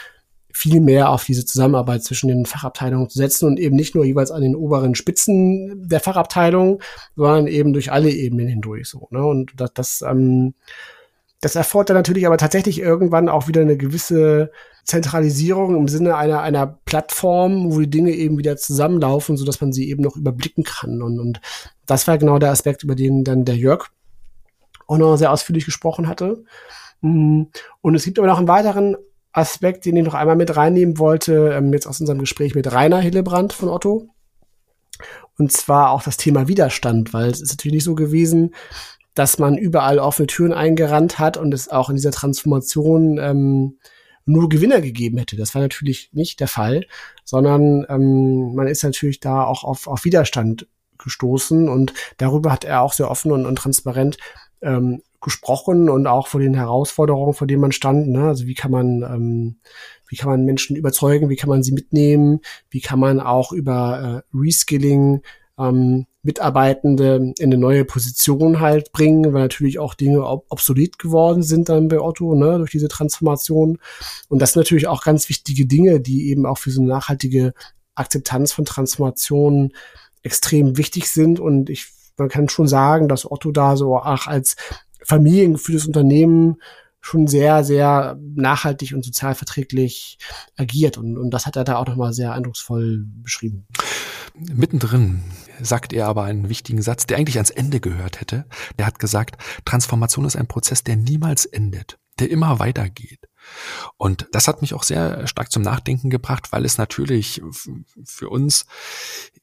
viel 0.52 0.80
mehr 0.80 1.10
auf 1.10 1.24
diese 1.24 1.44
Zusammenarbeit 1.44 2.04
zwischen 2.04 2.28
den 2.28 2.46
Fachabteilungen 2.46 3.10
zu 3.10 3.18
setzen 3.18 3.46
und 3.46 3.58
eben 3.58 3.74
nicht 3.74 3.96
nur 3.96 4.04
jeweils 4.04 4.30
an 4.30 4.42
den 4.42 4.54
oberen 4.54 4.94
Spitzen 4.94 5.88
der 5.88 5.98
Fachabteilung, 5.98 6.80
sondern 7.16 7.48
eben 7.48 7.72
durch 7.72 7.90
alle 7.90 8.10
Ebenen 8.10 8.46
hindurch 8.46 8.88
so. 8.88 9.08
Ne? 9.10 9.24
Und 9.24 9.52
das, 9.56 9.72
das, 9.74 10.02
ähm, 10.02 10.54
das 11.44 11.56
erfordert 11.56 11.94
natürlich 11.94 12.26
aber 12.26 12.38
tatsächlich 12.38 12.80
irgendwann 12.80 13.28
auch 13.28 13.48
wieder 13.48 13.60
eine 13.60 13.76
gewisse 13.76 14.50
Zentralisierung 14.84 15.76
im 15.76 15.88
Sinne 15.88 16.16
einer, 16.16 16.40
einer 16.40 16.66
Plattform, 16.66 17.70
wo 17.70 17.80
die 17.80 17.90
Dinge 17.90 18.12
eben 18.12 18.38
wieder 18.38 18.56
zusammenlaufen, 18.56 19.36
so 19.36 19.44
dass 19.44 19.60
man 19.60 19.70
sie 19.70 19.90
eben 19.90 20.02
noch 20.02 20.16
überblicken 20.16 20.64
kann. 20.64 21.02
Und, 21.02 21.20
und 21.20 21.42
das 21.84 22.08
war 22.08 22.16
genau 22.16 22.38
der 22.38 22.50
Aspekt, 22.50 22.82
über 22.82 22.94
den 22.94 23.24
dann 23.24 23.44
der 23.44 23.56
Jörg 23.56 23.88
auch 24.86 24.96
noch 24.96 25.16
sehr 25.16 25.30
ausführlich 25.30 25.66
gesprochen 25.66 26.08
hatte. 26.08 26.44
Mm, 27.02 27.42
und 27.82 27.94
es 27.94 28.04
gibt 28.04 28.18
aber 28.18 28.28
noch 28.28 28.38
einen 28.38 28.48
weiteren 28.48 28.96
Aspekt, 29.32 29.84
den 29.84 29.96
ich 29.96 30.04
noch 30.04 30.14
einmal 30.14 30.36
mit 30.36 30.56
reinnehmen 30.56 30.98
wollte, 30.98 31.52
ähm, 31.54 31.74
jetzt 31.74 31.86
aus 31.86 32.00
unserem 32.00 32.20
Gespräch 32.20 32.54
mit 32.54 32.72
Rainer 32.72 33.00
Hillebrand 33.00 33.52
von 33.52 33.68
Otto. 33.68 34.08
Und 35.36 35.52
zwar 35.52 35.90
auch 35.90 36.02
das 36.02 36.16
Thema 36.16 36.48
Widerstand, 36.48 37.12
weil 37.12 37.28
es 37.28 37.42
ist 37.42 37.50
natürlich 37.50 37.74
nicht 37.74 37.84
so 37.84 37.94
gewesen, 37.94 38.54
dass 39.14 39.38
man 39.38 39.56
überall 39.56 39.98
offene 39.98 40.26
Türen 40.26 40.52
eingerannt 40.52 41.18
hat 41.18 41.36
und 41.36 41.54
es 41.54 41.68
auch 41.68 41.88
in 41.88 41.96
dieser 41.96 42.10
Transformation 42.10 43.18
ähm, 43.18 43.78
nur 44.26 44.48
Gewinner 44.48 44.80
gegeben 44.80 45.18
hätte. 45.18 45.36
Das 45.36 45.54
war 45.54 45.62
natürlich 45.62 46.10
nicht 46.12 46.40
der 46.40 46.48
Fall, 46.48 46.86
sondern 47.24 47.86
ähm, 47.88 48.54
man 48.54 48.66
ist 48.66 48.82
natürlich 48.82 49.20
da 49.20 49.44
auch 49.44 49.64
auf, 49.64 49.86
auf 49.86 50.04
Widerstand 50.04 50.66
gestoßen 50.98 51.68
und 51.68 51.92
darüber 52.16 52.50
hat 52.50 52.64
er 52.64 52.80
auch 52.80 52.92
sehr 52.92 53.10
offen 53.10 53.32
und, 53.32 53.46
und 53.46 53.56
transparent 53.56 54.16
ähm, 54.62 55.02
gesprochen 55.20 55.88
und 55.88 56.06
auch 56.06 56.26
vor 56.28 56.40
den 56.40 56.54
Herausforderungen, 56.54 57.34
vor 57.34 57.46
denen 57.46 57.60
man 57.60 57.72
stand. 57.72 58.08
Ne? 58.08 58.28
Also 58.28 58.46
wie 58.46 58.54
kann 58.54 58.70
man, 58.70 59.02
ähm, 59.02 59.56
wie 60.08 60.16
kann 60.16 60.30
man 60.30 60.44
Menschen 60.44 60.76
überzeugen, 60.76 61.30
wie 61.30 61.36
kann 61.36 61.48
man 61.48 61.62
sie 61.62 61.72
mitnehmen, 61.72 62.40
wie 62.70 62.80
kann 62.80 62.98
man 62.98 63.20
auch 63.20 63.52
über 63.52 64.22
äh, 64.32 64.36
Reskilling 64.36 65.22
ähm, 65.58 66.06
Mitarbeitende 66.22 67.32
in 67.38 67.52
eine 67.52 67.58
neue 67.58 67.84
Position 67.84 68.60
halt 68.60 68.92
bringen, 68.92 69.32
weil 69.32 69.42
natürlich 69.42 69.78
auch 69.78 69.94
Dinge 69.94 70.26
ob 70.26 70.46
obsolet 70.48 70.98
geworden 70.98 71.42
sind 71.42 71.68
dann 71.68 71.88
bei 71.88 72.00
Otto, 72.00 72.34
ne, 72.34 72.58
durch 72.58 72.70
diese 72.70 72.88
Transformation. 72.88 73.78
Und 74.28 74.40
das 74.40 74.52
sind 74.52 74.60
natürlich 74.60 74.86
auch 74.86 75.04
ganz 75.04 75.28
wichtige 75.28 75.66
Dinge, 75.66 76.00
die 76.00 76.30
eben 76.30 76.46
auch 76.46 76.58
für 76.58 76.70
so 76.70 76.80
eine 76.80 76.88
nachhaltige 76.88 77.52
Akzeptanz 77.94 78.52
von 78.52 78.64
Transformationen 78.64 79.74
extrem 80.22 80.76
wichtig 80.78 81.10
sind. 81.10 81.40
Und 81.40 81.68
ich, 81.68 81.88
man 82.16 82.28
kann 82.28 82.48
schon 82.48 82.68
sagen, 82.68 83.08
dass 83.08 83.30
Otto 83.30 83.52
da 83.52 83.76
so 83.76 83.96
auch 83.96 84.26
als 84.26 84.56
familiengeführtes 85.02 85.86
Unternehmen 85.86 86.56
schon 87.00 87.26
sehr, 87.26 87.64
sehr 87.64 88.18
nachhaltig 88.34 88.94
und 88.94 89.04
sozialverträglich 89.04 90.16
agiert. 90.56 90.96
Und, 90.96 91.18
und 91.18 91.30
das 91.30 91.44
hat 91.44 91.56
er 91.56 91.64
da 91.64 91.76
auch 91.76 91.86
nochmal 91.86 92.14
sehr 92.14 92.32
eindrucksvoll 92.32 93.04
beschrieben. 93.22 93.66
Mittendrin 94.34 95.20
sagt 95.60 95.92
er 95.92 96.06
aber 96.06 96.24
einen 96.24 96.48
wichtigen 96.48 96.82
Satz, 96.82 97.06
der 97.06 97.18
eigentlich 97.18 97.36
ans 97.36 97.50
Ende 97.50 97.80
gehört 97.80 98.20
hätte. 98.20 98.46
Der 98.78 98.86
hat 98.86 98.98
gesagt, 98.98 99.36
Transformation 99.64 100.24
ist 100.24 100.36
ein 100.36 100.46
Prozess, 100.46 100.84
der 100.84 100.96
niemals 100.96 101.44
endet, 101.46 101.98
der 102.18 102.30
immer 102.30 102.58
weitergeht. 102.58 103.28
Und 103.96 104.26
das 104.32 104.48
hat 104.48 104.62
mich 104.62 104.74
auch 104.74 104.82
sehr 104.82 105.26
stark 105.26 105.52
zum 105.52 105.62
Nachdenken 105.62 106.10
gebracht, 106.10 106.52
weil 106.52 106.64
es 106.64 106.78
natürlich 106.78 107.42
für 108.04 108.28
uns 108.28 108.66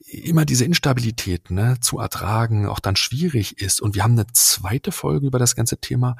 immer 0.07 0.45
diese 0.45 0.66
Instabilität 0.66 1.51
ne, 1.51 1.78
zu 1.82 1.99
ertragen 1.99 2.68
auch 2.68 2.80
dann 2.80 2.95
schwierig 2.95 3.62
ist. 3.62 3.82
Und 3.82 3.95
wir 3.95 4.03
haben 4.03 4.14
eine 4.14 4.28
zweite 4.34 4.91
Folge 4.91 5.28
über 5.28 5.39
das 5.39 5.55
ganze 5.55 5.78
Thema 5.78 6.16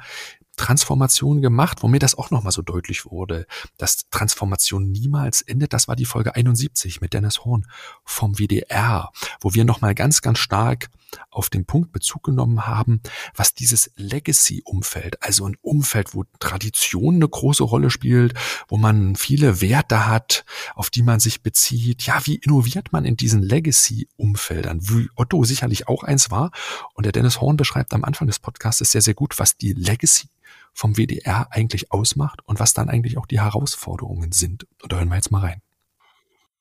Transformation 0.56 1.40
gemacht, 1.40 1.82
wo 1.82 1.88
mir 1.88 1.98
das 1.98 2.14
auch 2.14 2.30
nochmal 2.30 2.52
so 2.52 2.62
deutlich 2.62 3.06
wurde, 3.06 3.46
dass 3.78 4.08
Transformation 4.10 4.90
niemals 4.90 5.42
endet. 5.42 5.72
Das 5.72 5.88
war 5.88 5.96
die 5.96 6.04
Folge 6.04 6.34
71 6.34 7.00
mit 7.00 7.14
Dennis 7.14 7.44
Horn 7.44 7.66
vom 8.04 8.38
WDR, 8.38 9.10
wo 9.40 9.54
wir 9.54 9.64
nochmal 9.64 9.94
ganz, 9.94 10.20
ganz 10.20 10.38
stark 10.38 10.90
auf 11.30 11.50
den 11.50 11.64
Punkt 11.64 11.92
Bezug 11.92 12.24
genommen 12.24 12.66
haben, 12.66 13.00
was 13.34 13.54
dieses 13.54 13.90
Legacy-Umfeld, 13.96 15.22
also 15.22 15.46
ein 15.46 15.56
Umfeld, 15.60 16.14
wo 16.14 16.24
Tradition 16.38 17.16
eine 17.16 17.28
große 17.28 17.62
Rolle 17.62 17.90
spielt, 17.90 18.34
wo 18.68 18.76
man 18.76 19.16
viele 19.16 19.60
Werte 19.60 20.06
hat, 20.06 20.44
auf 20.74 20.90
die 20.90 21.02
man 21.02 21.20
sich 21.20 21.42
bezieht. 21.42 22.02
Ja, 22.02 22.20
wie 22.24 22.36
innoviert 22.36 22.92
man 22.92 23.04
in 23.04 23.16
diesen 23.16 23.42
Legacy-Umfeldern, 23.42 24.88
wie 24.88 25.08
Otto 25.16 25.44
sicherlich 25.44 25.88
auch 25.88 26.02
eins 26.02 26.30
war. 26.30 26.50
Und 26.94 27.04
der 27.04 27.12
Dennis 27.12 27.40
Horn 27.40 27.56
beschreibt 27.56 27.92
am 27.94 28.04
Anfang 28.04 28.26
des 28.26 28.38
Podcasts 28.38 28.90
sehr, 28.90 29.02
sehr 29.02 29.14
gut, 29.14 29.38
was 29.38 29.56
die 29.56 29.72
Legacy 29.72 30.28
vom 30.72 30.96
WDR 30.96 31.48
eigentlich 31.50 31.92
ausmacht 31.92 32.40
und 32.44 32.60
was 32.60 32.74
dann 32.74 32.88
eigentlich 32.88 33.18
auch 33.18 33.26
die 33.26 33.40
Herausforderungen 33.40 34.32
sind. 34.32 34.66
Und 34.82 34.92
da 34.92 34.96
hören 34.96 35.08
wir 35.08 35.16
jetzt 35.16 35.30
mal 35.30 35.40
rein. 35.40 35.62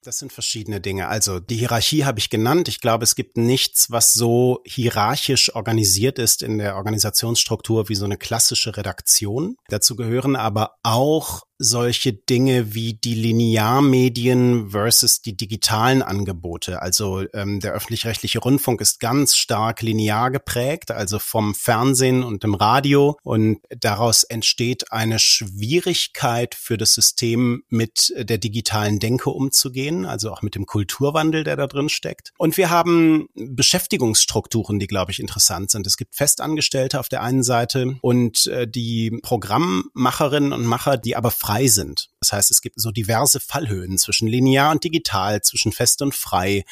Das 0.03 0.17
sind 0.17 0.33
verschiedene 0.33 0.81
Dinge. 0.81 1.09
Also 1.09 1.39
die 1.39 1.57
Hierarchie 1.57 2.05
habe 2.05 2.17
ich 2.17 2.31
genannt. 2.31 2.67
Ich 2.67 2.81
glaube, 2.81 3.03
es 3.03 3.13
gibt 3.13 3.37
nichts, 3.37 3.91
was 3.91 4.13
so 4.13 4.61
hierarchisch 4.65 5.53
organisiert 5.53 6.17
ist 6.17 6.41
in 6.41 6.57
der 6.57 6.75
Organisationsstruktur 6.75 7.87
wie 7.87 7.93
so 7.93 8.05
eine 8.05 8.17
klassische 8.17 8.75
Redaktion. 8.75 9.57
Dazu 9.67 9.95
gehören 9.95 10.35
aber 10.35 10.77
auch 10.81 11.43
solche 11.61 12.13
Dinge 12.13 12.73
wie 12.73 12.93
die 12.93 13.13
Linearmedien 13.13 14.71
versus 14.71 15.21
die 15.21 15.37
digitalen 15.37 16.01
Angebote. 16.01 16.81
Also 16.81 17.23
ähm, 17.33 17.59
der 17.59 17.73
öffentlich-rechtliche 17.73 18.39
Rundfunk 18.39 18.81
ist 18.81 18.99
ganz 18.99 19.35
stark 19.35 19.81
linear 19.81 20.31
geprägt, 20.31 20.91
also 20.91 21.19
vom 21.19 21.53
Fernsehen 21.53 22.23
und 22.23 22.43
dem 22.43 22.55
Radio. 22.55 23.17
Und 23.23 23.59
daraus 23.69 24.23
entsteht 24.23 24.91
eine 24.91 25.19
Schwierigkeit 25.19 26.55
für 26.55 26.77
das 26.77 26.93
System, 26.93 27.63
mit 27.69 28.13
der 28.17 28.39
digitalen 28.39 28.99
Denke 28.99 29.29
umzugehen, 29.29 30.05
also 30.05 30.31
auch 30.31 30.41
mit 30.41 30.55
dem 30.55 30.65
Kulturwandel, 30.65 31.43
der 31.43 31.55
da 31.55 31.67
drin 31.67 31.89
steckt. 31.89 32.33
Und 32.37 32.57
wir 32.57 32.69
haben 32.69 33.27
Beschäftigungsstrukturen, 33.35 34.79
die, 34.79 34.87
glaube 34.87 35.11
ich, 35.11 35.19
interessant 35.19 35.69
sind. 35.69 35.85
Es 35.85 35.97
gibt 35.97 36.15
Festangestellte 36.15 36.99
auf 36.99 37.09
der 37.09 37.21
einen 37.21 37.43
Seite 37.43 37.97
und 38.01 38.47
äh, 38.47 38.67
die 38.67 39.19
Programmmacherinnen 39.21 40.53
und 40.53 40.65
Macher, 40.65 40.97
die 40.97 41.15
aber 41.15 41.29
frei 41.29 41.50
frei 41.51 41.67
sind. 41.67 42.09
Das 42.19 42.31
heißt, 42.31 42.51
es 42.51 42.61
gibt 42.61 42.79
so 42.79 42.91
diverse 42.91 43.39
Fallhöhen 43.39 43.97
zwischen 43.97 44.27
linear 44.27 44.71
und 44.71 44.83
digital, 44.83 45.41
zwischen 45.41 45.71
fest 45.71 46.01
und 46.01 46.15
frei, 46.15 46.63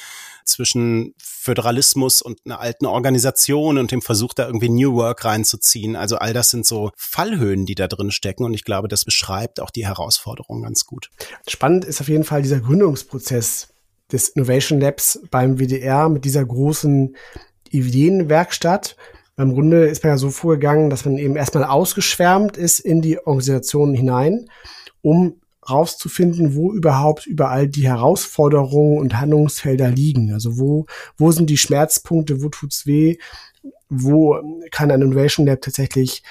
zwischen 0.46 1.14
Föderalismus 1.18 2.22
und 2.22 2.40
einer 2.46 2.60
alten 2.60 2.86
Organisation 2.86 3.78
und 3.78 3.92
dem 3.92 4.02
Versuch, 4.02 4.34
da 4.34 4.46
irgendwie 4.48 4.70
New 4.70 4.94
Work 4.94 5.26
reinzuziehen. 5.26 5.96
Also 5.96 6.18
all 6.18 6.34
das 6.34 6.50
sind 6.50 6.66
so 6.66 6.92
Fallhöhen, 6.96 7.66
die 7.66 7.76
da 7.76 7.88
drin 7.88 8.12
stecken. 8.12 8.46
Und 8.46 8.54
ich 8.54 8.64
glaube, 8.64 8.88
das 8.88 9.04
beschreibt 9.04 9.60
auch 9.60 9.70
die 9.70 9.86
Herausforderung 9.86 10.62
ganz 10.64 10.86
gut. 10.86 11.10
Spannend 11.48 11.84
ist 11.84 12.00
auf 12.00 12.08
jeden 12.08 12.24
Fall 12.24 12.42
dieser 12.42 12.62
Gründungsprozess 12.62 13.68
des 14.12 14.30
Innovation 14.30 14.80
Labs 14.80 15.20
beim 15.30 15.60
WDR 15.60 16.08
mit 16.08 16.24
dieser 16.24 16.46
großen 16.46 17.16
Ideenwerkstatt. 17.70 18.96
Im 19.40 19.54
Grunde 19.54 19.86
ist 19.86 20.04
man 20.04 20.12
ja 20.12 20.18
so 20.18 20.32
vorgegangen, 20.32 20.90
dass 20.90 21.06
man 21.06 21.18
eben 21.18 21.38
erstmal 21.38 21.64
ausgeschwärmt 21.64 22.58
ist 22.58 22.80
in 22.80 23.02
die 23.02 23.20
Organisation 23.20 23.94
hinein, 23.94 24.50
um 25.02 25.40
rauszufinden, 25.70 26.56
wo 26.56 26.74
überhaupt 26.74 27.26
überall 27.26 27.70
die 27.70 27.88
Herausforderungen 27.88 28.98
und 28.98 29.18
Handlungsfelder 29.18 29.92
liegen. 29.92 30.34
Also 30.34 30.60
wo, 30.60 30.88
wo 31.18 31.32
sind 31.32 31.50
die 31.50 31.58
Schmerzpunkte, 31.58 32.44
wo 32.44 32.50
tut's 32.50 32.86
weh, 32.86 33.18
wo 33.88 34.42
kann 34.72 34.92
ein 34.92 35.02
Innovation 35.02 35.46
Lab 35.46 35.62
tatsächlich 35.62 36.22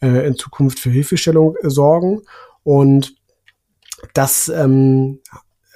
äh, 0.00 0.26
in 0.26 0.36
Zukunft 0.36 0.80
für 0.80 0.90
Hilfestellung 0.90 1.54
äh, 1.62 1.70
sorgen. 1.70 2.22
Und 2.64 3.14
das 4.12 4.48
ähm, 4.48 5.20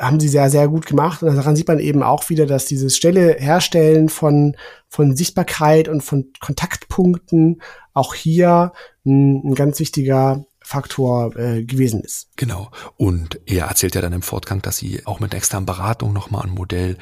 haben 0.00 0.18
sie 0.18 0.28
sehr, 0.28 0.50
sehr 0.50 0.68
gut 0.68 0.86
gemacht. 0.86 1.22
Und 1.22 1.36
daran 1.36 1.56
sieht 1.56 1.68
man 1.68 1.78
eben 1.78 2.02
auch 2.02 2.28
wieder, 2.30 2.46
dass 2.46 2.64
dieses 2.64 2.96
Stelle 2.96 3.36
Herstellen 3.38 4.08
von, 4.08 4.56
von 4.88 5.14
Sichtbarkeit 5.14 5.88
und 5.88 6.02
von 6.02 6.32
Kontaktpunkten 6.40 7.60
auch 7.92 8.14
hier 8.14 8.72
ein, 9.04 9.42
ein 9.44 9.54
ganz 9.54 9.78
wichtiger 9.78 10.44
Faktor 10.70 11.34
äh, 11.36 11.64
gewesen 11.64 12.00
ist. 12.00 12.28
Genau. 12.36 12.70
Und 12.96 13.40
er 13.44 13.66
erzählt 13.66 13.96
ja 13.96 14.00
dann 14.00 14.12
im 14.12 14.22
Fortgang, 14.22 14.62
dass 14.62 14.76
sie 14.76 15.04
auch 15.04 15.18
mit 15.18 15.34
externen 15.34 15.66
Beratung 15.66 16.12
nochmal 16.12 16.44
ein 16.44 16.54
Modell 16.54 16.96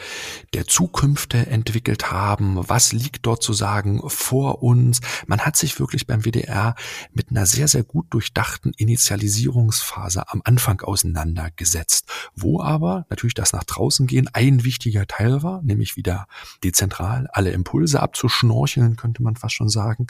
der 0.54 0.66
Zukünfte 0.66 1.46
entwickelt 1.48 2.10
haben. 2.10 2.66
Was 2.66 2.94
liegt 2.94 3.26
dort 3.26 3.42
zu 3.42 3.52
sagen 3.52 4.00
vor 4.06 4.62
uns? 4.62 5.02
Man 5.26 5.40
hat 5.40 5.58
sich 5.58 5.78
wirklich 5.78 6.06
beim 6.06 6.24
WDR 6.24 6.76
mit 7.12 7.28
einer 7.28 7.44
sehr, 7.44 7.68
sehr 7.68 7.82
gut 7.82 8.06
durchdachten 8.08 8.72
Initialisierungsphase 8.74 10.32
am 10.32 10.40
Anfang 10.46 10.80
auseinandergesetzt, 10.80 12.06
wo 12.34 12.62
aber 12.62 13.04
natürlich 13.10 13.34
das 13.34 13.52
nach 13.52 13.64
draußen 13.64 14.06
gehen 14.06 14.30
ein 14.32 14.64
wichtiger 14.64 15.06
Teil 15.06 15.42
war, 15.42 15.60
nämlich 15.60 15.94
wieder 15.94 16.26
dezentral 16.64 17.28
alle 17.34 17.50
Impulse 17.50 18.00
abzuschnorcheln, 18.00 18.96
könnte 18.96 19.22
man 19.22 19.36
fast 19.36 19.54
schon 19.54 19.68
sagen. 19.68 20.06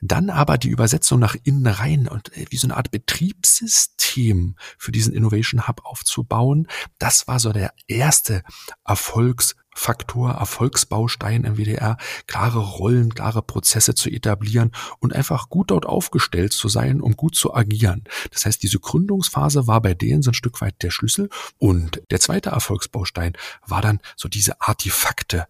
Dann 0.00 0.30
aber 0.30 0.58
die 0.58 0.68
Übersetzung 0.68 1.18
nach 1.18 1.36
innen 1.42 1.66
rein 1.66 2.08
und 2.08 2.36
äh, 2.36 2.46
wie 2.50 2.56
so 2.56 2.66
eine 2.66 2.76
Art 2.76 2.90
Betriebssystem 2.90 4.56
für 4.76 4.92
diesen 4.92 5.12
Innovation 5.12 5.66
Hub 5.66 5.80
aufzubauen. 5.84 6.68
Das 6.98 7.26
war 7.28 7.38
so 7.40 7.52
der 7.52 7.72
erste 7.86 8.42
Erfolgs 8.84 9.56
Faktor, 9.78 10.32
Erfolgsbaustein 10.32 11.44
im 11.44 11.56
WDR, 11.56 11.98
klare 12.26 12.58
Rollen, 12.58 13.14
klare 13.14 13.42
Prozesse 13.42 13.94
zu 13.94 14.10
etablieren 14.10 14.72
und 14.98 15.14
einfach 15.14 15.48
gut 15.48 15.70
dort 15.70 15.86
aufgestellt 15.86 16.52
zu 16.52 16.68
sein, 16.68 17.00
um 17.00 17.16
gut 17.16 17.36
zu 17.36 17.54
agieren. 17.54 18.02
Das 18.32 18.44
heißt, 18.44 18.60
diese 18.60 18.80
Gründungsphase 18.80 19.68
war 19.68 19.80
bei 19.80 19.94
denen 19.94 20.22
so 20.22 20.32
ein 20.32 20.34
Stück 20.34 20.60
weit 20.60 20.82
der 20.82 20.90
Schlüssel. 20.90 21.30
Und 21.58 22.02
der 22.10 22.18
zweite 22.18 22.50
Erfolgsbaustein 22.50 23.34
war 23.66 23.80
dann 23.80 24.00
so 24.16 24.28
diese 24.28 24.60
Artefakte 24.60 25.46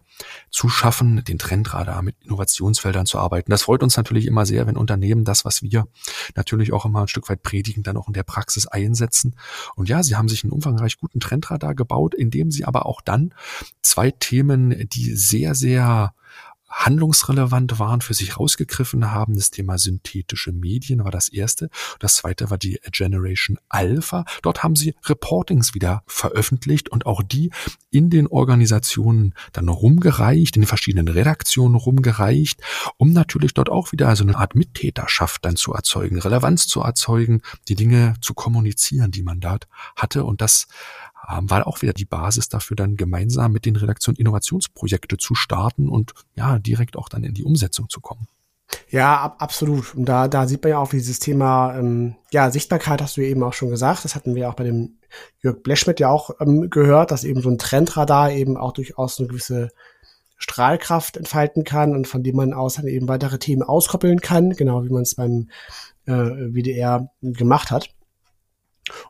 zu 0.49 0.69
schaffen, 0.69 1.23
den 1.23 1.37
Trendradar 1.37 2.01
mit 2.01 2.15
Innovationsfeldern 2.23 3.05
zu 3.05 3.19
arbeiten. 3.19 3.51
Das 3.51 3.63
freut 3.63 3.83
uns 3.83 3.97
natürlich 3.97 4.25
immer 4.25 4.45
sehr, 4.45 4.67
wenn 4.67 4.77
Unternehmen 4.77 5.23
das, 5.23 5.45
was 5.45 5.61
wir 5.61 5.87
natürlich 6.35 6.73
auch 6.73 6.85
immer 6.85 7.01
ein 7.01 7.07
Stück 7.07 7.29
weit 7.29 7.43
predigen, 7.43 7.83
dann 7.83 7.97
auch 7.97 8.07
in 8.07 8.13
der 8.13 8.23
Praxis 8.23 8.67
einsetzen. 8.67 9.35
Und 9.75 9.89
ja, 9.89 10.03
sie 10.03 10.15
haben 10.15 10.29
sich 10.29 10.43
einen 10.43 10.53
umfangreich 10.53 10.97
guten 10.97 11.19
Trendradar 11.19 11.75
gebaut, 11.75 12.13
indem 12.13 12.51
sie 12.51 12.65
aber 12.65 12.85
auch 12.85 13.01
dann 13.01 13.33
zwei 13.81 14.11
Themen, 14.11 14.87
die 14.89 15.15
sehr, 15.15 15.55
sehr 15.55 16.13
handlungsrelevant 16.69 17.79
waren, 17.79 18.01
für 18.01 18.13
sich 18.13 18.37
rausgegriffen 18.37 19.11
haben. 19.11 19.35
Das 19.35 19.51
Thema 19.51 19.77
synthetische 19.77 20.51
Medien 20.51 21.03
war 21.03 21.11
das 21.11 21.29
erste. 21.29 21.69
Das 21.99 22.15
zweite 22.15 22.49
war 22.49 22.57
die 22.57 22.79
Generation 22.91 23.57
Alpha. 23.69 24.25
Dort 24.41 24.63
haben 24.63 24.75
sie 24.75 24.95
Reportings 25.05 25.73
wieder 25.73 26.03
veröffentlicht 26.07 26.89
und 26.89 27.05
auch 27.05 27.23
die 27.23 27.51
in 27.91 28.09
den 28.09 28.27
Organisationen 28.27 29.33
dann 29.51 29.69
rumgereicht, 29.69 30.55
in 30.55 30.63
den 30.63 30.67
verschiedenen 30.67 31.07
Redaktionen 31.07 31.75
rumgereicht, 31.75 32.61
um 32.97 33.13
natürlich 33.13 33.53
dort 33.53 33.69
auch 33.69 33.91
wieder 33.91 34.15
so 34.15 34.23
eine 34.23 34.37
Art 34.37 34.55
Mittäterschaft 34.55 35.43
dann 35.45 35.55
zu 35.55 35.73
erzeugen, 35.73 36.19
Relevanz 36.19 36.67
zu 36.67 36.81
erzeugen, 36.81 37.41
die 37.67 37.75
Dinge 37.75 38.13
zu 38.21 38.33
kommunizieren, 38.33 39.11
die 39.11 39.23
man 39.23 39.39
dort 39.39 39.67
hatte. 39.95 40.23
Und 40.23 40.41
das 40.41 40.67
war 41.29 41.67
auch 41.67 41.81
wieder 41.81 41.93
die 41.93 42.05
Basis 42.05 42.49
dafür, 42.49 42.75
dann 42.75 42.95
gemeinsam 42.95 43.51
mit 43.51 43.65
den 43.65 43.75
Redaktionen 43.75 44.17
Innovationsprojekte 44.17 45.17
zu 45.17 45.35
starten 45.35 45.89
und 45.89 46.13
ja, 46.35 46.59
direkt 46.59 46.97
auch 46.97 47.09
dann 47.09 47.23
in 47.23 47.33
die 47.33 47.43
Umsetzung 47.43 47.89
zu 47.89 48.01
kommen. 48.01 48.27
Ja, 48.89 49.17
ab, 49.17 49.35
absolut. 49.39 49.95
Und 49.95 50.05
da, 50.05 50.27
da 50.27 50.47
sieht 50.47 50.63
man 50.63 50.71
ja 50.71 50.77
auch, 50.79 50.89
dieses 50.89 51.19
Thema, 51.19 51.77
ähm, 51.77 52.15
ja, 52.31 52.51
Sichtbarkeit 52.51 53.01
hast 53.01 53.17
du 53.17 53.21
eben 53.21 53.43
auch 53.43 53.53
schon 53.53 53.69
gesagt. 53.69 54.05
Das 54.05 54.15
hatten 54.15 54.35
wir 54.35 54.49
auch 54.49 54.55
bei 54.55 54.63
dem 54.63 54.97
Jörg 55.41 55.61
Bleschmidt 55.63 55.99
ja 55.99 56.09
auch 56.09 56.31
ähm, 56.39 56.69
gehört, 56.69 57.11
dass 57.11 57.23
eben 57.23 57.41
so 57.41 57.49
ein 57.49 57.57
Trendradar 57.57 58.31
eben 58.31 58.57
auch 58.57 58.73
durchaus 58.73 59.19
eine 59.19 59.27
gewisse 59.27 59.69
Strahlkraft 60.37 61.17
entfalten 61.17 61.63
kann 61.63 61.95
und 61.95 62.07
von 62.07 62.23
dem 62.23 62.35
man 62.35 62.53
aus 62.53 62.75
dann 62.75 62.87
eben 62.87 63.07
weitere 63.07 63.39
Themen 63.39 63.63
auskoppeln 63.63 64.21
kann, 64.21 64.51
genau 64.51 64.83
wie 64.83 64.89
man 64.89 65.01
es 65.01 65.15
beim 65.15 65.49
äh, 66.05 66.13
WDR 66.13 67.11
gemacht 67.21 67.71
hat. 67.71 67.89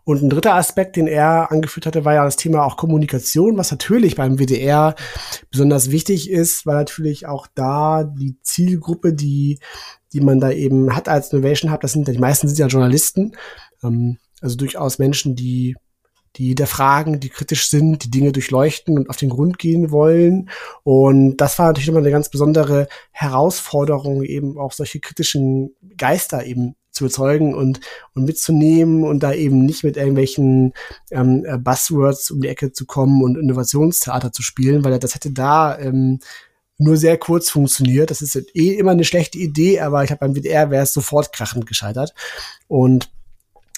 Und 0.03 0.21
ein 0.21 0.29
dritter 0.29 0.55
Aspekt, 0.55 0.95
den 0.95 1.07
er 1.07 1.51
angeführt 1.51 1.85
hatte, 1.85 2.05
war 2.05 2.13
ja 2.13 2.25
das 2.25 2.35
Thema 2.35 2.63
auch 2.63 2.77
Kommunikation, 2.77 3.57
was 3.57 3.71
natürlich 3.71 4.15
beim 4.15 4.37
WDR 4.37 4.95
besonders 5.51 5.91
wichtig 5.91 6.29
ist, 6.29 6.65
weil 6.65 6.75
natürlich 6.75 7.27
auch 7.27 7.47
da 7.55 8.03
die 8.03 8.37
Zielgruppe, 8.41 9.13
die, 9.13 9.59
die 10.13 10.21
man 10.21 10.39
da 10.39 10.51
eben 10.51 10.95
hat 10.95 11.09
als 11.09 11.31
Innovation 11.31 11.71
Hub, 11.71 11.81
das 11.81 11.93
sind 11.93 12.07
die 12.07 12.17
meisten 12.17 12.47
sind 12.47 12.59
ja 12.59 12.67
Journalisten, 12.67 13.33
ähm, 13.83 14.17
also 14.41 14.55
durchaus 14.55 14.99
Menschen, 14.99 15.35
die 15.35 15.75
die 16.35 16.49
hinterfragen, 16.49 17.19
die 17.19 17.29
kritisch 17.29 17.69
sind, 17.69 18.03
die 18.03 18.11
Dinge 18.11 18.31
durchleuchten 18.31 18.97
und 18.97 19.09
auf 19.09 19.17
den 19.17 19.29
Grund 19.29 19.57
gehen 19.57 19.91
wollen. 19.91 20.49
Und 20.83 21.37
das 21.37 21.57
war 21.57 21.67
natürlich 21.67 21.89
immer 21.89 21.99
eine 21.99 22.11
ganz 22.11 22.29
besondere 22.29 22.87
Herausforderung, 23.11 24.23
eben 24.23 24.57
auch 24.57 24.71
solche 24.71 24.99
kritischen 24.99 25.75
Geister 25.97 26.45
eben 26.45 26.75
zu 26.99 27.05
überzeugen 27.05 27.53
und, 27.55 27.79
und 28.13 28.25
mitzunehmen 28.25 29.03
und 29.03 29.23
da 29.23 29.33
eben 29.33 29.65
nicht 29.65 29.83
mit 29.83 29.97
irgendwelchen 29.97 30.73
ähm, 31.11 31.45
äh, 31.45 31.57
Buzzwords 31.57 32.29
um 32.31 32.41
die 32.41 32.47
Ecke 32.47 32.71
zu 32.71 32.85
kommen 32.85 33.23
und 33.23 33.37
Innovationstheater 33.37 34.31
zu 34.31 34.43
spielen, 34.43 34.83
weil 34.83 34.99
das 34.99 35.15
hätte 35.15 35.31
da 35.31 35.77
ähm, 35.79 36.19
nur 36.77 36.97
sehr 36.97 37.17
kurz 37.17 37.49
funktioniert. 37.49 38.11
Das 38.11 38.21
ist 38.21 38.35
eh 38.55 38.73
immer 38.75 38.91
eine 38.91 39.03
schlechte 39.03 39.37
Idee, 39.37 39.79
aber 39.79 40.03
ich 40.03 40.11
habe 40.11 40.19
beim 40.19 40.35
WDR 40.35 40.71
wäre 40.71 40.83
es 40.83 40.93
sofort 40.93 41.33
krachend 41.33 41.65
gescheitert. 41.65 42.13
Und 42.67 43.11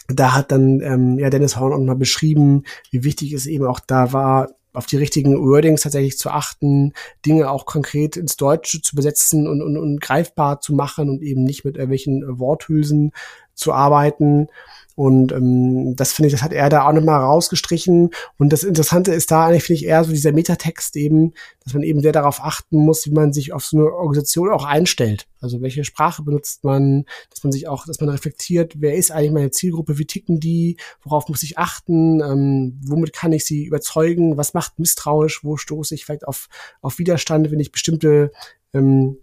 da 0.08 0.34
hat 0.34 0.52
dann 0.52 0.82
ähm, 0.82 1.18
ja 1.18 1.30
Dennis 1.30 1.58
Horn 1.58 1.74
auch 1.74 1.80
mal 1.80 1.96
beschrieben, 1.96 2.64
wie 2.92 3.04
wichtig 3.04 3.34
es 3.34 3.46
eben 3.46 3.66
auch 3.66 3.80
da 3.80 4.14
war, 4.14 4.50
auf 4.74 4.86
die 4.86 4.98
richtigen 4.98 5.38
Wordings 5.42 5.82
tatsächlich 5.82 6.18
zu 6.18 6.30
achten, 6.30 6.94
Dinge 7.26 7.50
auch 7.50 7.66
konkret 7.66 8.18
ins 8.18 8.38
Deutsche 8.38 8.82
zu 8.82 8.96
besetzen 8.96 9.48
und, 9.48 9.62
und, 9.62 9.78
und 9.78 10.02
greifbar 10.02 10.62
zu 10.62 10.74
machen 10.74 11.10
und 11.10 11.22
eben 11.22 11.44
nicht 11.44 11.66
mit 11.66 11.76
irgendwelchen 11.76 12.40
Worthülsen 12.40 13.12
zu 13.54 13.74
arbeiten. 13.74 14.48
Und 14.96 15.32
ähm, 15.32 15.96
das 15.96 16.14
finde 16.14 16.28
ich, 16.28 16.34
das 16.34 16.44
hat 16.44 16.54
er 16.54 16.70
da 16.70 16.86
auch 16.86 16.94
nochmal 16.94 17.22
rausgestrichen. 17.22 18.10
Und 18.38 18.54
das 18.54 18.64
Interessante 18.64 19.14
ist 19.14 19.32
da 19.32 19.46
eigentlich, 19.46 19.64
finde 19.64 19.82
ich, 19.82 19.86
eher 19.86 20.04
so 20.04 20.12
dieser 20.12 20.32
Metatext 20.32 20.96
eben, 20.96 21.34
dass 21.64 21.74
man 21.74 21.84
eben 21.84 22.02
sehr 22.02 22.12
darauf 22.12 22.44
achten 22.44 22.78
muss, 22.78 23.06
wie 23.06 23.12
man 23.12 23.34
sich 23.34 23.54
auf 23.54 23.66
so 23.66 23.78
eine 23.78 23.94
Organisation 23.94 24.50
auch 24.50 24.66
einstellt. 24.66 25.28
Also 25.40 25.62
welche 25.62 25.84
Sprache 25.84 26.24
benutzt 26.24 26.64
man, 26.64 27.06
dass 27.30 27.44
man 27.44 27.52
sich 27.52 27.68
auch, 27.68 27.86
dass 27.86 28.00
man 28.00 28.10
reflektiert, 28.10 28.76
wer 28.80 28.96
ist 28.96 29.12
eigentlich 29.12 29.32
meine 29.32 29.52
Zielgruppe, 29.52 29.98
wie 29.98 30.06
ticken 30.06 30.40
die, 30.40 30.78
worauf 31.04 31.30
muss 31.30 31.44
ich 31.44 31.58
achten, 31.58 32.22
ähm, 32.22 32.80
womit 32.86 33.14
kann 33.14 33.32
ich 33.32 33.46
sie 33.46 33.66
überzeugen, 33.66 34.38
was 34.38 34.54
macht 34.54 34.78
misstrauisch, 34.78 35.44
wo 35.44 35.58
stoße 35.58 35.96
ich 35.96 36.06
vielleicht 36.06 36.28
auf, 36.28 36.48
auf 36.82 37.00
Widerstand, 37.00 37.52
wenn 37.52 37.60
ich 37.60 37.72
bestimmte 37.72 38.32
ähm, 38.74 39.18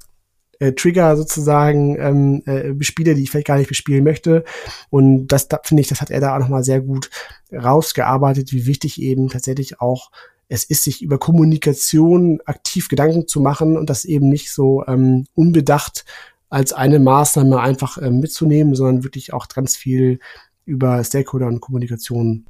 äh, 0.59 0.73
Trigger 0.73 1.17
sozusagen 1.17 1.97
ähm, 1.99 2.43
äh, 2.47 2.73
bespiele, 2.73 3.15
die 3.15 3.23
ich 3.23 3.31
vielleicht 3.31 3.47
gar 3.47 3.59
nicht 3.59 3.69
bespielen 3.69 4.05
möchte. 4.05 4.45
Und 4.91 5.29
das, 5.29 5.49
da, 5.49 5.61
finde 5.63 5.83
ich, 5.83 5.89
das 5.89 6.01
hat 6.01 6.11
er 6.11 6.21
da 6.21 6.35
auch 6.35 6.41
nochmal 6.41 6.65
sehr 6.65 6.81
gut 6.81 7.11
rausgearbeitet, 7.53 8.53
wie 8.53 8.67
wichtig 8.67 9.01
eben 9.01 9.29
tatsächlich 9.29 9.81
auch 9.81 10.11
es 10.49 10.65
ist, 10.65 10.85
sich 10.85 11.03
über 11.03 11.19
Kommunikation 11.19 12.41
aktiv 12.47 12.89
Gedanken 12.89 13.29
zu 13.29 13.41
machen 13.41 13.77
und 13.77 13.91
das 13.91 14.05
eben 14.05 14.29
nicht 14.29 14.51
so 14.51 14.85
ähm, 14.87 15.27
unbedacht 15.35 16.05
als 16.49 16.73
eine 16.73 16.99
Maßnahme 16.99 17.61
einfach 17.61 17.99
ähm, 18.01 18.21
mitzunehmen, 18.21 18.75
sondern 18.75 19.05
wirklich 19.05 19.35
auch 19.35 19.49
ganz 19.49 19.77
viel 19.77 20.19
über 20.65 21.05
Stakeholder 21.05 21.47
und 21.47 21.61
Kommunikation 21.61 22.47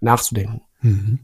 nachzudenken. 0.00 0.62
Mhm. 0.80 1.18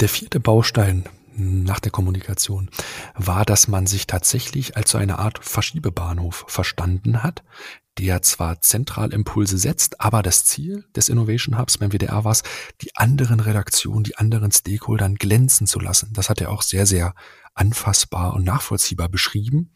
Der 0.00 0.08
vierte 0.08 0.40
Baustein 0.40 1.04
nach 1.36 1.80
der 1.80 1.92
Kommunikation 1.92 2.70
war, 3.14 3.44
dass 3.44 3.68
man 3.68 3.86
sich 3.86 4.06
tatsächlich 4.06 4.76
als 4.76 4.90
so 4.90 4.98
eine 4.98 5.18
Art 5.18 5.38
Verschiebebahnhof 5.42 6.44
verstanden 6.48 7.22
hat, 7.22 7.42
der 7.98 8.22
zwar 8.22 8.60
zentral 8.60 9.12
Impulse 9.12 9.56
setzt, 9.58 10.00
aber 10.00 10.22
das 10.22 10.44
Ziel 10.44 10.84
des 10.96 11.08
Innovation 11.08 11.58
Hubs 11.58 11.78
beim 11.78 11.92
WDR 11.92 12.24
war 12.24 12.32
es, 12.32 12.42
die 12.82 12.94
anderen 12.96 13.40
Redaktionen, 13.40 14.04
die 14.04 14.16
anderen 14.16 14.50
Stakeholdern 14.50 15.14
glänzen 15.14 15.66
zu 15.66 15.78
lassen. 15.78 16.12
Das 16.12 16.28
hat 16.28 16.40
er 16.40 16.50
auch 16.50 16.62
sehr, 16.62 16.86
sehr 16.86 17.14
anfassbar 17.54 18.34
und 18.34 18.44
nachvollziehbar 18.44 19.08
beschrieben, 19.08 19.72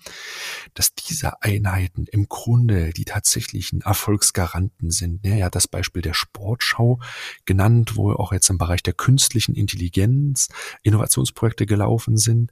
dass 0.74 0.94
diese 0.94 1.42
Einheiten 1.42 2.06
im 2.10 2.28
Grunde 2.28 2.92
die 2.92 3.04
tatsächlichen 3.04 3.82
Erfolgsgaranten 3.82 4.90
sind. 4.90 5.24
Er 5.24 5.46
hat 5.46 5.54
das 5.54 5.68
Beispiel 5.68 6.02
der 6.02 6.14
Sportschau 6.14 7.00
genannt, 7.44 7.96
wo 7.96 8.12
auch 8.12 8.32
jetzt 8.32 8.50
im 8.50 8.58
Bereich 8.58 8.82
der 8.82 8.94
künstlichen 8.94 9.54
Intelligenz 9.54 10.48
Innovationsprojekte 10.82 11.66
gelaufen 11.66 12.16
sind 12.16 12.50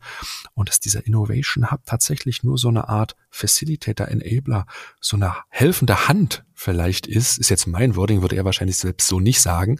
und 0.54 0.68
dass 0.68 0.80
dieser 0.80 1.06
Innovation 1.06 1.70
Hub 1.70 1.84
tatsächlich 1.84 2.44
nur 2.44 2.56
so 2.56 2.68
eine 2.68 2.88
Art 2.88 3.16
Facilitator, 3.30 4.08
Enabler, 4.08 4.66
so 5.00 5.16
eine 5.16 5.34
helfende 5.48 6.08
Hand 6.08 6.44
vielleicht 6.54 7.06
ist, 7.06 7.38
ist 7.38 7.50
jetzt 7.50 7.66
mein 7.66 7.96
Wording, 7.96 8.22
würde 8.22 8.36
er 8.36 8.44
wahrscheinlich 8.44 8.78
selbst 8.78 9.08
so 9.08 9.20
nicht 9.20 9.40
sagen, 9.40 9.78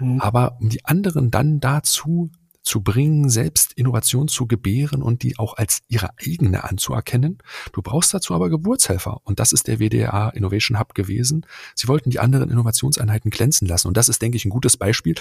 mhm. 0.00 0.20
aber 0.20 0.58
um 0.60 0.68
die 0.68 0.84
anderen 0.84 1.30
dann 1.30 1.60
dazu 1.60 2.30
zu 2.64 2.80
bringen, 2.80 3.28
selbst 3.28 3.74
Innovation 3.74 4.26
zu 4.26 4.46
gebären 4.46 5.02
und 5.02 5.22
die 5.22 5.38
auch 5.38 5.56
als 5.56 5.82
ihre 5.88 6.10
eigene 6.18 6.64
anzuerkennen. 6.64 7.38
Du 7.72 7.82
brauchst 7.82 8.12
dazu 8.12 8.34
aber 8.34 8.48
Geburtshelfer 8.50 9.20
und 9.24 9.38
das 9.38 9.52
ist 9.52 9.68
der 9.68 9.78
WDA 9.78 10.30
Innovation 10.30 10.80
Hub 10.80 10.94
gewesen. 10.94 11.46
Sie 11.74 11.88
wollten 11.88 12.10
die 12.10 12.18
anderen 12.18 12.50
Innovationseinheiten 12.50 13.30
glänzen 13.30 13.68
lassen 13.68 13.88
und 13.88 13.96
das 13.96 14.08
ist, 14.08 14.22
denke 14.22 14.36
ich, 14.36 14.44
ein 14.46 14.50
gutes 14.50 14.76
Beispiel 14.76 15.14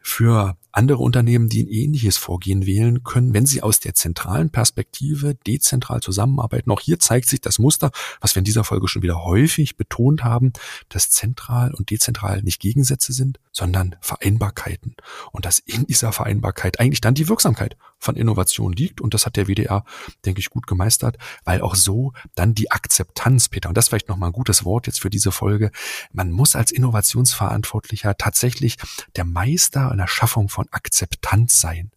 für 0.00 0.56
andere 0.72 0.98
Unternehmen, 0.98 1.48
die 1.48 1.64
ein 1.64 1.68
ähnliches 1.68 2.18
Vorgehen 2.18 2.66
wählen 2.66 3.02
können, 3.02 3.34
wenn 3.34 3.46
sie 3.46 3.62
aus 3.62 3.80
der 3.80 3.94
zentralen 3.94 4.50
Perspektive 4.50 5.34
dezentral 5.34 6.00
zusammenarbeiten. 6.00 6.70
Auch 6.70 6.80
hier 6.80 6.98
zeigt 6.98 7.28
sich 7.28 7.40
das 7.40 7.58
Muster, 7.58 7.90
was 8.20 8.34
wir 8.34 8.40
in 8.40 8.44
dieser 8.44 8.62
Folge 8.62 8.86
schon 8.86 9.02
wieder 9.02 9.24
häufig 9.24 9.76
betont 9.76 10.22
haben, 10.22 10.52
dass 10.88 11.10
zentral 11.10 11.74
und 11.74 11.90
dezentral 11.90 12.42
nicht 12.42 12.60
Gegensätze 12.60 13.12
sind, 13.12 13.40
sondern 13.52 13.96
Vereinbarkeiten 14.00 14.94
und 15.32 15.46
dass 15.46 15.58
in 15.58 15.86
dieser 15.86 16.12
Vereinbarkeit 16.12 16.75
eigentlich 16.80 17.00
dann 17.00 17.14
die 17.14 17.28
Wirksamkeit 17.28 17.76
von 17.98 18.16
Innovation 18.16 18.72
liegt. 18.72 19.00
Und 19.00 19.14
das 19.14 19.26
hat 19.26 19.36
der 19.36 19.46
WDR, 19.46 19.84
denke 20.24 20.40
ich, 20.40 20.50
gut 20.50 20.66
gemeistert, 20.66 21.16
weil 21.44 21.60
auch 21.60 21.74
so 21.74 22.12
dann 22.34 22.54
die 22.54 22.70
Akzeptanz, 22.70 23.48
Peter, 23.48 23.68
und 23.68 23.76
das 23.76 23.88
vielleicht 23.88 24.08
nochmal 24.08 24.30
ein 24.30 24.32
gutes 24.32 24.64
Wort 24.64 24.86
jetzt 24.86 25.00
für 25.00 25.10
diese 25.10 25.32
Folge, 25.32 25.70
man 26.12 26.30
muss 26.30 26.56
als 26.56 26.72
Innovationsverantwortlicher 26.72 28.16
tatsächlich 28.16 28.76
der 29.16 29.24
Meister 29.24 29.90
in 29.90 29.98
der 29.98 30.08
Schaffung 30.08 30.48
von 30.48 30.66
Akzeptanz 30.70 31.60
sein. 31.60 31.90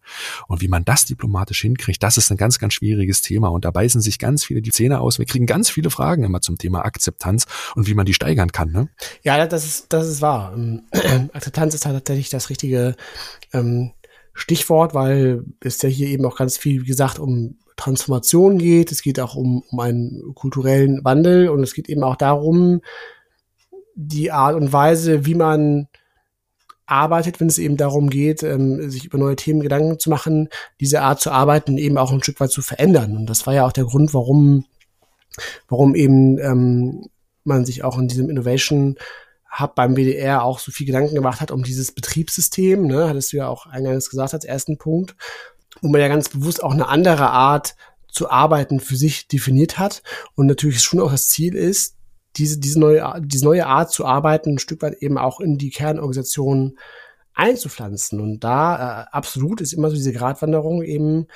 Und 0.48 0.60
wie 0.60 0.68
man 0.68 0.84
das 0.84 1.04
diplomatisch 1.04 1.60
hinkriegt, 1.62 2.02
das 2.02 2.16
ist 2.16 2.30
ein 2.30 2.36
ganz, 2.36 2.58
ganz 2.58 2.74
schwieriges 2.74 3.22
Thema. 3.22 3.48
Und 3.48 3.64
da 3.64 3.70
beißen 3.70 4.00
sich 4.00 4.18
ganz 4.18 4.44
viele 4.44 4.62
die 4.62 4.70
Zähne 4.70 5.00
aus. 5.00 5.18
Wir 5.18 5.26
kriegen 5.26 5.46
ganz 5.46 5.70
viele 5.70 5.90
Fragen 5.90 6.24
immer 6.24 6.40
zum 6.40 6.58
Thema 6.58 6.84
Akzeptanz 6.84 7.46
und 7.74 7.86
wie 7.86 7.94
man 7.94 8.06
die 8.06 8.14
steigern 8.14 8.52
kann. 8.52 8.70
Ne? 8.72 8.88
Ja, 9.22 9.46
das 9.46 9.64
ist, 9.64 9.92
das 9.92 10.08
ist 10.08 10.22
wahr. 10.22 10.52
Ähm, 10.54 10.82
Akzeptanz 11.32 11.74
ist 11.74 11.84
tatsächlich 11.84 12.30
das 12.30 12.50
richtige 12.50 12.96
ähm, 13.52 13.92
Stichwort, 14.32 14.94
weil 14.94 15.44
es 15.60 15.82
ja 15.82 15.88
hier 15.88 16.08
eben 16.08 16.24
auch 16.24 16.36
ganz 16.36 16.56
viel, 16.56 16.82
wie 16.82 16.86
gesagt, 16.86 17.18
um 17.18 17.58
Transformation 17.76 18.58
geht. 18.58 18.92
Es 18.92 19.02
geht 19.02 19.18
auch 19.20 19.34
um, 19.34 19.62
um 19.70 19.80
einen 19.80 20.34
kulturellen 20.34 21.04
Wandel 21.04 21.48
und 21.48 21.62
es 21.62 21.74
geht 21.74 21.88
eben 21.88 22.04
auch 22.04 22.16
darum, 22.16 22.80
die 23.94 24.30
Art 24.30 24.54
und 24.54 24.72
Weise, 24.72 25.26
wie 25.26 25.34
man 25.34 25.88
arbeitet, 26.86 27.40
wenn 27.40 27.48
es 27.48 27.58
eben 27.58 27.76
darum 27.76 28.10
geht, 28.10 28.42
ähm, 28.42 28.90
sich 28.90 29.04
über 29.04 29.18
neue 29.18 29.36
Themen 29.36 29.60
Gedanken 29.60 29.98
zu 29.98 30.10
machen, 30.10 30.48
diese 30.80 31.02
Art 31.02 31.20
zu 31.20 31.30
arbeiten 31.30 31.78
eben 31.78 31.96
auch 31.96 32.12
ein 32.12 32.22
Stück 32.22 32.40
weit 32.40 32.50
zu 32.50 32.62
verändern. 32.62 33.16
Und 33.16 33.26
das 33.26 33.46
war 33.46 33.54
ja 33.54 33.64
auch 33.64 33.72
der 33.72 33.84
Grund, 33.84 34.12
warum, 34.12 34.64
warum 35.68 35.94
eben 35.94 36.38
ähm, 36.38 37.06
man 37.44 37.64
sich 37.64 37.84
auch 37.84 37.98
in 37.98 38.08
diesem 38.08 38.28
Innovation 38.28 38.96
Hub 39.58 39.74
beim 39.74 39.96
WDR 39.96 40.44
auch 40.44 40.58
so 40.58 40.70
viel 40.70 40.86
Gedanken 40.86 41.14
gemacht 41.14 41.40
hat 41.40 41.50
um 41.50 41.62
dieses 41.62 41.92
Betriebssystem, 41.92 42.86
ne, 42.86 43.08
hattest 43.08 43.32
du 43.32 43.38
ja 43.38 43.48
auch 43.48 43.66
eingangs 43.66 44.10
gesagt 44.10 44.34
als 44.34 44.44
ersten 44.44 44.78
Punkt, 44.78 45.16
wo 45.80 45.88
man 45.88 46.00
ja 46.00 46.08
ganz 46.08 46.28
bewusst 46.28 46.62
auch 46.62 46.72
eine 46.72 46.88
andere 46.88 47.30
Art 47.30 47.74
zu 48.08 48.30
arbeiten 48.30 48.80
für 48.80 48.96
sich 48.96 49.28
definiert 49.28 49.78
hat 49.78 50.02
und 50.34 50.46
natürlich 50.46 50.80
schon 50.82 51.00
auch 51.00 51.10
das 51.10 51.28
Ziel 51.28 51.54
ist, 51.54 51.96
diese, 52.36 52.58
diese, 52.58 52.78
neue, 52.78 53.20
diese 53.24 53.44
neue 53.44 53.66
Art 53.66 53.90
zu 53.90 54.04
arbeiten 54.04 54.54
ein 54.54 54.58
Stück 54.58 54.82
weit 54.82 54.94
eben 55.02 55.18
auch 55.18 55.40
in 55.40 55.58
die 55.58 55.70
Kernorganisation 55.70 56.78
einzupflanzen. 57.34 58.20
Und 58.20 58.44
da 58.44 59.02
äh, 59.02 59.06
absolut 59.10 59.60
ist 59.60 59.72
immer 59.72 59.90
so 59.90 59.96
diese 59.96 60.12
Gratwanderung 60.12 60.82
eben 60.82 61.26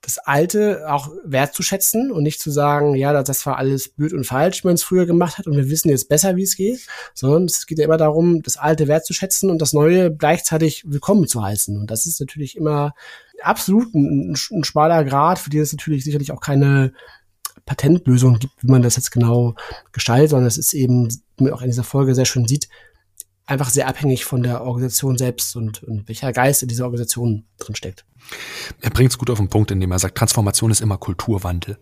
das 0.00 0.18
Alte 0.18 0.84
auch 0.88 1.10
wertzuschätzen 1.24 2.12
und 2.12 2.22
nicht 2.22 2.40
zu 2.40 2.50
sagen, 2.50 2.94
ja, 2.94 3.22
das 3.22 3.44
war 3.46 3.56
alles 3.56 3.88
blöd 3.88 4.12
und 4.12 4.24
falsch, 4.24 4.62
wie 4.62 4.68
man 4.68 4.74
es 4.74 4.84
früher 4.84 5.06
gemacht 5.06 5.38
hat 5.38 5.46
und 5.46 5.56
wir 5.56 5.68
wissen 5.68 5.88
jetzt 5.88 6.08
besser, 6.08 6.36
wie 6.36 6.44
es 6.44 6.56
geht, 6.56 6.86
sondern 7.14 7.44
es 7.44 7.66
geht 7.66 7.78
ja 7.78 7.84
immer 7.84 7.96
darum, 7.96 8.42
das 8.42 8.56
Alte 8.56 8.86
wertzuschätzen 8.86 9.50
und 9.50 9.60
das 9.60 9.72
Neue 9.72 10.14
gleichzeitig 10.14 10.84
willkommen 10.86 11.26
zu 11.26 11.42
heißen. 11.42 11.76
Und 11.76 11.90
das 11.90 12.06
ist 12.06 12.20
natürlich 12.20 12.56
immer 12.56 12.94
absolut 13.42 13.92
ein, 13.94 14.36
ein 14.52 14.64
schmaler 14.64 15.04
Grad, 15.04 15.38
für 15.38 15.50
den 15.50 15.62
es 15.62 15.72
natürlich 15.72 16.04
sicherlich 16.04 16.30
auch 16.30 16.40
keine 16.40 16.92
Patentlösung 17.66 18.38
gibt, 18.38 18.54
wie 18.62 18.70
man 18.70 18.82
das 18.82 18.96
jetzt 18.96 19.10
genau 19.10 19.54
gestaltet, 19.92 20.30
sondern 20.30 20.46
es 20.46 20.58
ist 20.58 20.74
eben, 20.74 21.08
wie 21.36 21.44
man 21.44 21.52
auch 21.52 21.62
in 21.62 21.68
dieser 21.68 21.84
Folge 21.84 22.14
sehr 22.14 22.24
schön 22.24 22.46
sieht, 22.46 22.68
einfach 23.46 23.70
sehr 23.70 23.88
abhängig 23.88 24.24
von 24.24 24.42
der 24.42 24.62
Organisation 24.62 25.18
selbst 25.18 25.56
und, 25.56 25.82
und 25.82 26.06
welcher 26.06 26.32
Geist 26.32 26.62
in 26.62 26.68
dieser 26.68 26.84
Organisation 26.84 27.46
drin 27.58 27.74
steckt. 27.74 28.04
Er 28.80 28.90
bringt 28.90 29.10
es 29.10 29.18
gut 29.18 29.30
auf 29.30 29.38
den 29.38 29.48
Punkt, 29.48 29.70
indem 29.70 29.92
er 29.92 29.98
sagt, 29.98 30.18
Transformation 30.18 30.70
ist 30.70 30.80
immer 30.80 30.98
Kulturwandel. 30.98 31.78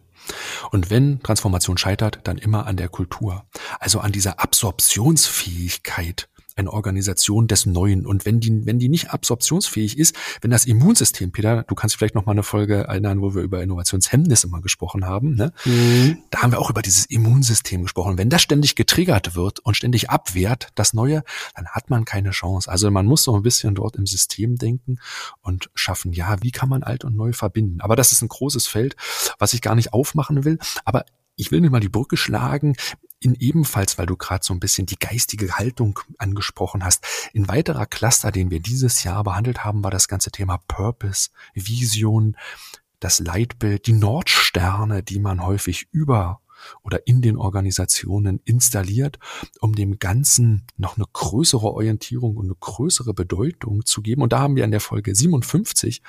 Und 0.71 0.91
wenn 0.91 1.23
Transformation 1.23 1.79
scheitert, 1.79 2.21
dann 2.25 2.39
immer 2.39 2.67
an 2.67 2.77
der 2.77 2.89
Kultur. 2.89 3.45
Also 3.79 4.01
an 4.01 4.13
dieser 4.13 4.41
Absorptionsfähigkeit 4.41 6.29
eine 6.57 6.73
Organisation 6.73 7.47
des 7.47 7.67
Neuen. 7.67 8.07
Und 8.07 8.25
wenn 8.25 8.41
die, 8.41 8.65
wenn 8.65 8.79
die 8.79 8.89
nicht 8.89 9.11
absorptionsfähig 9.11 9.99
ist, 9.99 10.17
wenn 10.41 10.51
das 10.51 10.65
Immunsystem, 10.65 11.31
Peter, 11.31 11.63
du 11.65 11.75
kannst 11.75 11.97
vielleicht 11.97 12.15
noch 12.15 12.25
mal 12.25 12.33
eine 12.33 12.43
Folge 12.43 12.85
erinnern, 12.89 13.21
wo 13.21 13.35
wir 13.35 13.43
über 13.43 13.63
Innovationshemmnisse 13.63 14.49
mal 14.49 14.63
gesprochen 14.63 15.05
haben, 15.05 15.35
ne? 15.35 15.53
Mhm. 15.65 16.19
Da 16.31 16.43
haben 16.43 16.53
wir 16.53 16.59
auch 16.59 16.71
über 16.71 16.83
dieses 16.83 17.07
Immunsystem 17.07 17.83
gesprochen. 17.83 18.17
Wenn 18.17 18.31
das 18.31 18.43
ständig 18.43 18.75
getriggert 18.75 19.35
wird 19.35 19.61
und 19.61 19.77
ständig 19.77 20.09
abwehrt, 20.09 20.69
das 20.75 20.95
Neue, 20.95 21.23
dann 21.55 21.69
hat 21.69 21.91
man 21.91 22.05
keine 22.07 22.31
Chance. 22.31 22.71
Also 22.71 22.91
man 22.91 23.07
muss 23.07 23.23
so 23.23 23.37
ein 23.37 23.43
bisschen 23.43 23.75
dort 23.75 23.97
im 23.97 24.07
System 24.07 24.57
denken 24.57 24.99
und 25.43 25.71
schaffen, 25.75 26.13
ja, 26.13 26.43
wie 26.43 26.53
kann 26.53 26.71
man 26.71 26.83
alt 26.83 27.05
und 27.05 27.17
neu 27.17 27.33
verbinden? 27.33 27.81
Aber 27.83 27.97
das 27.97 28.13
ist 28.13 28.23
ein 28.23 28.29
großes 28.29 28.67
Feld, 28.67 28.97
was 29.39 29.53
ich 29.53 29.61
gar 29.61 29.75
nicht 29.75 29.93
aufmachen 29.93 30.45
will. 30.45 30.59
Aber 30.85 31.05
ich 31.37 31.51
will 31.51 31.61
mir 31.61 31.71
mal 31.71 31.81
die 31.81 31.91
Brücke 31.91 32.17
schlagen 32.17 32.77
in 33.27 33.35
ebenfalls, 33.35 33.99
weil 33.99 34.07
du 34.07 34.17
gerade 34.17 34.45
so 34.45 34.55
ein 34.55 34.61
bisschen 34.61 34.87
die 34.87 34.99
geistige 34.99 35.59
Haltung 35.59 35.99
angesprochen 36.17 36.85
hast, 36.85 37.05
in 37.33 37.49
weiterer 37.49 37.85
Cluster, 37.85 38.31
den 38.31 38.51
wir 38.51 38.61
dieses 38.61 39.03
Jahr 39.03 39.25
behandelt 39.25 39.65
haben, 39.65 39.83
war 39.83 39.91
das 39.91 40.07
ganze 40.07 40.31
Thema 40.31 40.59
Purpose, 40.69 41.31
Vision, 41.53 42.37
das 43.01 43.19
Leitbild, 43.19 43.89
die 43.89 43.95
Nordsterne, 43.95 45.03
die 45.03 45.19
man 45.19 45.45
häufig 45.45 45.89
über 45.91 46.41
oder 46.83 47.07
in 47.07 47.21
den 47.21 47.37
Organisationen 47.37 48.41
installiert, 48.45 49.19
um 49.61 49.75
dem 49.75 49.99
Ganzen 49.99 50.63
noch 50.77 50.97
eine 50.97 51.07
größere 51.13 51.67
Orientierung 51.67 52.37
und 52.37 52.47
eine 52.47 52.57
größere 52.59 53.13
Bedeutung 53.13 53.85
zu 53.85 54.03
geben. 54.03 54.23
Und 54.23 54.33
da 54.33 54.39
haben 54.39 54.57
wir 54.57 54.65
in 54.65 54.71
der 54.71 54.81
Folge 54.81 55.15
57 55.15 56.01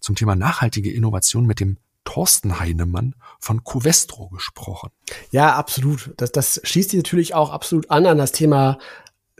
zum 0.00 0.16
Thema 0.16 0.36
nachhaltige 0.36 0.92
Innovation 0.92 1.46
mit 1.46 1.60
dem 1.60 1.78
Thorsten 2.08 2.58
Heinemann 2.58 3.14
von 3.38 3.64
Covestro 3.64 4.30
gesprochen. 4.30 4.88
Ja, 5.30 5.56
absolut. 5.56 6.14
Das, 6.16 6.32
das 6.32 6.58
schließt 6.64 6.88
sich 6.88 6.96
natürlich 6.96 7.34
auch 7.34 7.50
absolut 7.50 7.90
an 7.90 8.06
an 8.06 8.16
das 8.16 8.32
Thema 8.32 8.78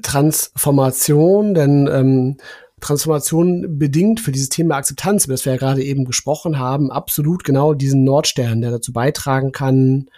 Transformation, 0.02 1.54
denn 1.54 1.88
ähm, 1.90 2.36
Transformation 2.82 3.78
bedingt 3.78 4.20
für 4.20 4.32
dieses 4.32 4.50
Thema 4.50 4.76
Akzeptanz, 4.76 5.24
über 5.24 5.32
das 5.32 5.46
wir 5.46 5.54
ja 5.54 5.58
gerade 5.58 5.82
eben 5.82 6.04
gesprochen 6.04 6.58
haben, 6.58 6.92
absolut 6.92 7.42
genau 7.42 7.72
diesen 7.72 8.04
Nordstern, 8.04 8.60
der 8.60 8.70
dazu 8.70 8.92
beitragen 8.92 9.50
kann, 9.52 10.10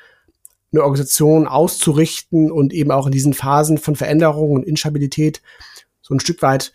eine 0.73 0.83
Organisation 0.83 1.47
auszurichten 1.47 2.51
und 2.51 2.73
eben 2.73 2.91
auch 2.91 3.07
in 3.07 3.13
diesen 3.13 3.33
Phasen 3.33 3.79
von 3.79 3.95
Veränderung 3.95 4.51
und 4.51 4.65
Instabilität 4.65 5.41
so 6.03 6.15
ein 6.15 6.21
Stück 6.21 6.43
weit 6.43 6.73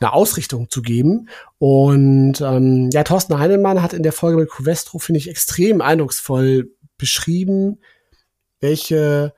eine 0.00 0.12
Ausrichtung 0.12 0.70
zu 0.70 0.82
geben. 0.82 1.28
Und 1.58 2.40
ähm, 2.40 2.90
ja, 2.92 3.04
Thorsten 3.04 3.38
Heinemann 3.38 3.82
hat 3.82 3.92
in 3.92 4.02
der 4.02 4.12
Folge 4.12 4.38
mit 4.38 4.50
Covestro, 4.50 4.98
finde 4.98 5.18
ich, 5.18 5.28
extrem 5.28 5.80
eindrucksvoll 5.80 6.70
beschrieben, 6.96 7.78
welche 8.60 9.34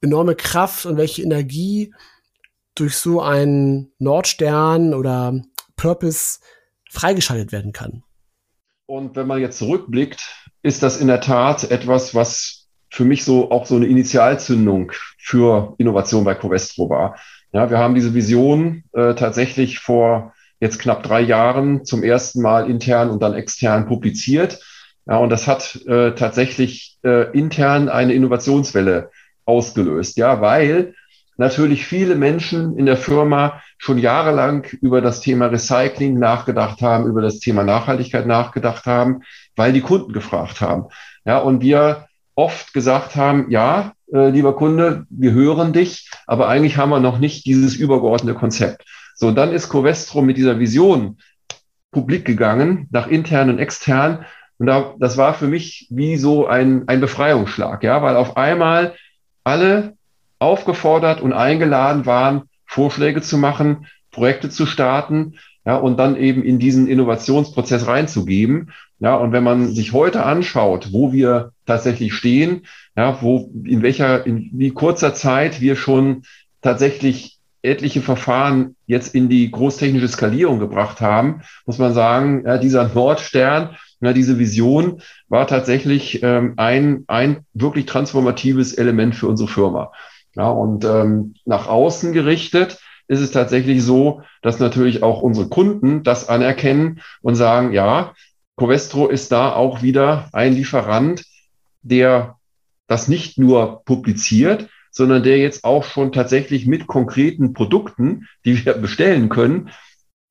enorme 0.00 0.34
Kraft 0.34 0.86
und 0.86 0.96
welche 0.96 1.22
Energie 1.22 1.92
durch 2.74 2.96
so 2.96 3.20
einen 3.20 3.92
Nordstern 3.98 4.94
oder 4.94 5.40
Purpose 5.76 6.40
freigeschaltet 6.90 7.52
werden 7.52 7.72
kann. 7.72 8.02
Und 8.86 9.16
wenn 9.16 9.26
man 9.26 9.40
jetzt 9.40 9.58
zurückblickt, 9.58 10.22
ist 10.62 10.82
das 10.82 10.98
in 11.00 11.08
der 11.08 11.20
Tat 11.20 11.70
etwas, 11.70 12.14
was 12.14 12.68
für 12.90 13.04
mich 13.04 13.24
so 13.24 13.50
auch 13.50 13.66
so 13.66 13.76
eine 13.76 13.86
Initialzündung 13.86 14.92
für 15.18 15.74
Innovation 15.78 16.24
bei 16.24 16.34
Covestro 16.34 16.88
war. 16.88 17.18
Ja, 17.52 17.70
wir 17.70 17.78
haben 17.78 17.94
diese 17.94 18.14
Vision 18.14 18.84
äh, 18.92 19.14
tatsächlich 19.14 19.78
vor 19.78 20.34
jetzt 20.60 20.78
knapp 20.78 21.02
drei 21.02 21.20
Jahren 21.20 21.84
zum 21.84 22.02
ersten 22.02 22.42
Mal 22.42 22.68
intern 22.70 23.10
und 23.10 23.22
dann 23.22 23.34
extern 23.34 23.86
publiziert. 23.86 24.60
Ja, 25.06 25.18
und 25.18 25.30
das 25.30 25.46
hat 25.46 25.76
äh, 25.86 26.12
tatsächlich 26.12 26.98
äh, 27.04 27.30
intern 27.36 27.88
eine 27.88 28.14
Innovationswelle 28.14 29.10
ausgelöst. 29.44 30.16
Ja, 30.16 30.40
weil 30.40 30.94
natürlich 31.36 31.86
viele 31.86 32.14
Menschen 32.14 32.76
in 32.76 32.86
der 32.86 32.96
Firma 32.96 33.62
schon 33.78 33.98
jahrelang 33.98 34.64
über 34.80 35.00
das 35.00 35.20
Thema 35.20 35.46
Recycling 35.46 36.18
nachgedacht 36.18 36.80
haben, 36.80 37.06
über 37.06 37.20
das 37.20 37.38
Thema 37.38 37.62
Nachhaltigkeit 37.62 38.26
nachgedacht 38.26 38.86
haben, 38.86 39.22
weil 39.54 39.72
die 39.72 39.82
Kunden 39.82 40.12
gefragt 40.12 40.60
haben. 40.60 40.86
Ja, 41.24 41.38
und 41.38 41.62
wir 41.62 42.06
oft 42.34 42.72
gesagt 42.72 43.16
haben, 43.16 43.50
ja, 43.50 43.92
äh, 44.12 44.30
lieber 44.30 44.54
Kunde, 44.54 45.06
wir 45.10 45.32
hören 45.32 45.72
dich, 45.72 46.10
aber 46.26 46.48
eigentlich 46.48 46.76
haben 46.76 46.90
wir 46.90 47.00
noch 47.00 47.18
nicht 47.18 47.46
dieses 47.46 47.74
übergeordnete 47.74 48.38
Konzept. 48.38 48.84
So, 49.14 49.30
dann 49.30 49.52
ist 49.52 49.68
Covestro 49.68 50.22
mit 50.22 50.36
dieser 50.36 50.58
Vision 50.58 51.18
publik 51.90 52.24
gegangen, 52.24 52.88
nach 52.90 53.06
intern 53.06 53.50
und 53.50 53.58
extern. 53.58 54.26
Und 54.58 54.66
da, 54.66 54.94
das 54.98 55.16
war 55.16 55.34
für 55.34 55.48
mich 55.48 55.86
wie 55.90 56.16
so 56.16 56.46
ein, 56.46 56.86
ein 56.88 57.00
Befreiungsschlag, 57.00 57.82
ja, 57.82 58.02
weil 58.02 58.16
auf 58.16 58.36
einmal 58.36 58.94
alle 59.44 59.94
aufgefordert 60.38 61.20
und 61.20 61.32
eingeladen 61.32 62.04
waren, 62.04 62.42
Vorschläge 62.66 63.22
zu 63.22 63.38
machen, 63.38 63.86
Projekte 64.10 64.50
zu 64.50 64.66
starten, 64.66 65.38
ja, 65.64 65.76
und 65.76 65.98
dann 65.98 66.16
eben 66.16 66.44
in 66.44 66.58
diesen 66.58 66.86
Innovationsprozess 66.86 67.86
reinzugeben. 67.86 68.72
Ja, 68.98 69.16
und 69.16 69.32
wenn 69.32 69.44
man 69.44 69.74
sich 69.74 69.92
heute 69.92 70.24
anschaut, 70.24 70.92
wo 70.92 71.12
wir 71.12 71.52
tatsächlich 71.66 72.14
stehen, 72.14 72.66
ja, 72.96 73.18
wo, 73.20 73.50
in 73.64 73.82
welcher, 73.82 74.26
in 74.26 74.50
wie 74.52 74.70
kurzer 74.70 75.14
Zeit 75.14 75.60
wir 75.60 75.76
schon 75.76 76.22
tatsächlich 76.62 77.38
etliche 77.62 78.00
Verfahren 78.00 78.76
jetzt 78.86 79.14
in 79.14 79.28
die 79.28 79.50
großtechnische 79.50 80.08
Skalierung 80.08 80.58
gebracht 80.58 81.00
haben, 81.00 81.42
muss 81.66 81.78
man 81.78 81.92
sagen, 81.92 82.44
ja, 82.46 82.58
dieser 82.58 82.88
Nordstern, 82.88 83.76
ja, 84.00 84.12
diese 84.12 84.38
Vision 84.38 85.02
war 85.28 85.46
tatsächlich 85.46 86.22
ähm, 86.22 86.54
ein, 86.56 87.04
ein 87.08 87.44
wirklich 87.54 87.86
transformatives 87.86 88.72
Element 88.74 89.14
für 89.14 89.26
unsere 89.26 89.48
Firma. 89.48 89.92
Ja, 90.34 90.48
und 90.48 90.84
ähm, 90.84 91.34
nach 91.44 91.66
außen 91.66 92.12
gerichtet 92.12 92.78
ist 93.08 93.20
es 93.20 93.30
tatsächlich 93.30 93.82
so, 93.82 94.22
dass 94.42 94.58
natürlich 94.58 95.02
auch 95.02 95.22
unsere 95.22 95.48
Kunden 95.48 96.02
das 96.02 96.28
anerkennen 96.28 97.00
und 97.22 97.36
sagen, 97.36 97.72
ja, 97.72 98.14
Covestro 98.56 99.08
ist 99.08 99.32
da 99.32 99.52
auch 99.52 99.82
wieder 99.82 100.28
ein 100.32 100.52
Lieferant, 100.52 101.24
der 101.82 102.35
das 102.86 103.08
nicht 103.08 103.38
nur 103.38 103.82
publiziert, 103.84 104.68
sondern 104.90 105.22
der 105.22 105.38
jetzt 105.38 105.64
auch 105.64 105.84
schon 105.84 106.12
tatsächlich 106.12 106.66
mit 106.66 106.86
konkreten 106.86 107.52
Produkten, 107.52 108.26
die 108.44 108.64
wir 108.64 108.74
bestellen 108.74 109.28
können, 109.28 109.70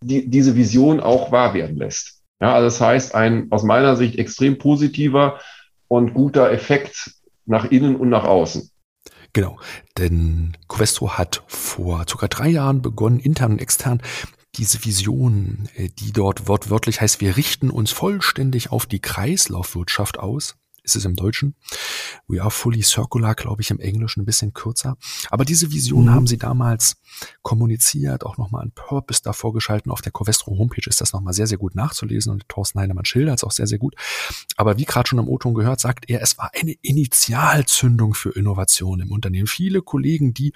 die, 0.02 0.30
diese 0.30 0.56
Vision 0.56 1.00
auch 1.00 1.32
wahr 1.32 1.54
werden 1.54 1.78
lässt. 1.78 2.22
Ja, 2.42 2.54
also 2.54 2.66
das 2.66 2.82
heißt, 2.82 3.16
ein 3.16 3.48
aus 3.52 3.64
meiner 3.64 3.96
Sicht 3.96 4.18
extrem 4.18 4.58
positiver 4.58 5.40
und 5.88 6.14
guter 6.14 6.52
Effekt 6.52 7.12
nach 7.46 7.66
innen 7.66 7.96
und 7.96 8.10
nach 8.10 8.24
außen. 8.26 8.70
Genau, 9.34 9.60
denn 9.98 10.58
Covestro 10.68 11.12
hat 11.12 11.44
vor 11.48 12.06
circa 12.08 12.28
drei 12.28 12.50
Jahren 12.50 12.82
begonnen, 12.82 13.20
intern 13.20 13.54
und 13.54 13.60
extern 13.60 14.02
diese 14.56 14.86
Vision, 14.86 15.70
äh, 15.76 15.90
die 15.90 16.12
dort 16.12 16.48
wortwörtlich 16.48 17.02
heißt, 17.02 17.22
wir 17.22 17.38
richten 17.38 17.70
uns 17.70 17.92
vollständig 17.92 18.72
auf 18.72 18.86
die 18.86 19.00
Kreislaufwirtschaft 19.00 20.20
aus, 20.20 20.56
ist 20.86 20.96
es 20.96 21.06
im 21.06 21.16
Deutschen. 21.16 21.56
We 22.28 22.42
are 22.42 22.52
fully 22.52 22.82
circular, 22.82 23.36
glaube 23.36 23.62
ich, 23.62 23.72
im 23.72 23.80
Englischen 23.80 24.22
ein 24.22 24.26
bisschen 24.26 24.54
kürzer. 24.54 24.98
Aber 25.30 25.44
diese 25.44 25.72
Vision 25.72 26.06
mhm. 26.06 26.12
haben 26.12 26.28
sie 26.28 26.38
damals 26.38 26.98
kommuniziert, 27.42 28.26
auch 28.26 28.38
nochmal 28.38 28.64
ein 28.64 28.72
Purpose 28.72 29.22
davor 29.24 29.54
geschalten. 29.54 29.92
Auf 29.92 30.02
der 30.02 30.12
Covestro 30.12 30.58
Homepage 30.58 30.88
ist 30.88 31.02
das 31.02 31.14
nochmal 31.14 31.34
sehr, 31.34 31.48
sehr 31.48 31.58
gut 31.58 31.76
nachzulesen 31.76 32.32
und 32.32 32.48
Thorsten 32.48 32.80
Heinemann 32.80 33.06
schildert 33.06 33.38
es 33.38 33.44
auch 33.44 33.52
sehr, 33.52 33.68
sehr 33.68 33.80
gut. 33.80 33.96
Aber 34.56 34.78
wie 34.78 34.86
gerade 34.86 35.08
schon 35.10 35.20
im 35.20 35.28
O-Ton 35.28 35.54
gehört, 35.54 35.80
sagt 35.80 36.10
er, 36.10 36.22
es 36.22 36.38
war 36.38 36.52
eine 36.54 36.74
Initialzündung 36.82 38.14
für 38.14 38.30
Innovation 38.30 39.00
im 39.00 39.12
Unternehmen. 39.12 39.48
Viele 39.48 39.82
Kollegen, 39.82 40.34
die 40.34 40.54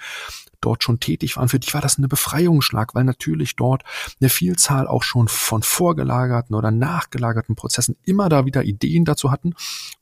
dort 0.60 0.84
schon 0.84 1.00
tätig 1.00 1.36
waren, 1.36 1.48
für 1.48 1.58
die 1.58 1.72
war 1.72 1.80
das 1.80 1.98
eine 1.98 2.08
Befreiungsschlag, 2.08 2.94
weil 2.94 3.04
natürlich 3.04 3.56
dort 3.56 3.82
eine 4.20 4.28
Vielzahl 4.28 4.86
auch 4.86 5.02
schon 5.02 5.28
von 5.28 5.62
vorgelagerten 5.62 6.54
oder 6.54 6.70
nachgelagerten 6.70 7.54
Prozessen 7.54 7.96
immer 8.04 8.28
da 8.28 8.44
wieder 8.44 8.64
Ideen 8.64 9.04
dazu 9.04 9.30
hatten. 9.30 9.54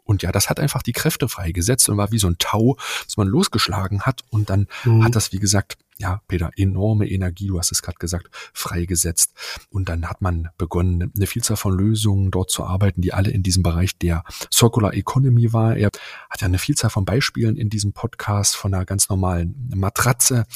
Und 0.09 0.23
ja, 0.23 0.33
das 0.33 0.49
hat 0.49 0.59
einfach 0.59 0.83
die 0.83 0.93
Kräfte 0.93 1.29
freigesetzt 1.29 1.89
und 1.91 1.99
war 1.99 2.11
wie 2.11 2.19
so 2.19 2.29
ein 2.29 2.37
Tau, 2.39 2.79
das 3.05 3.19
man 3.19 3.29
losgeschlagen 3.29 4.03
hat. 4.03 4.23
Und 4.31 4.49
dann 4.49 4.67
mhm. 4.85 5.05
hat 5.05 5.15
das, 5.15 5.33
wie 5.33 5.39
gesagt, 5.39 5.77
ja, 5.99 6.23
Peter, 6.29 6.51
enorme 6.57 7.11
Energie, 7.11 7.49
du 7.49 7.59
hast 7.59 7.73
es 7.73 7.83
gerade 7.83 7.99
gesagt, 7.99 8.29
freigesetzt. 8.55 9.35
Und 9.69 9.91
dann 9.91 10.09
hat 10.09 10.23
man 10.23 10.49
begonnen, 10.57 11.13
eine 11.15 11.27
Vielzahl 11.27 11.59
von 11.59 11.77
Lösungen 11.77 12.31
dort 12.31 12.51
zu 12.51 12.65
arbeiten, 12.65 13.03
die 13.03 13.13
alle 13.13 13.31
in 13.31 13.43
diesem 13.43 13.63
Bereich 13.63 13.99
der 13.99 14.25
Circular 14.51 14.95
Economy 14.95 15.53
war. 15.53 15.77
Er 15.77 15.91
hat 16.31 16.41
ja 16.41 16.47
eine 16.47 16.59
Vielzahl 16.59 16.89
von 16.89 17.05
Beispielen 17.05 17.57
in 17.57 17.69
diesem 17.69 17.93
Podcast 17.93 18.57
von 18.57 18.73
einer 18.73 18.87
ganz 18.87 19.11
normalen 19.11 19.71
Matratze, 19.75 20.47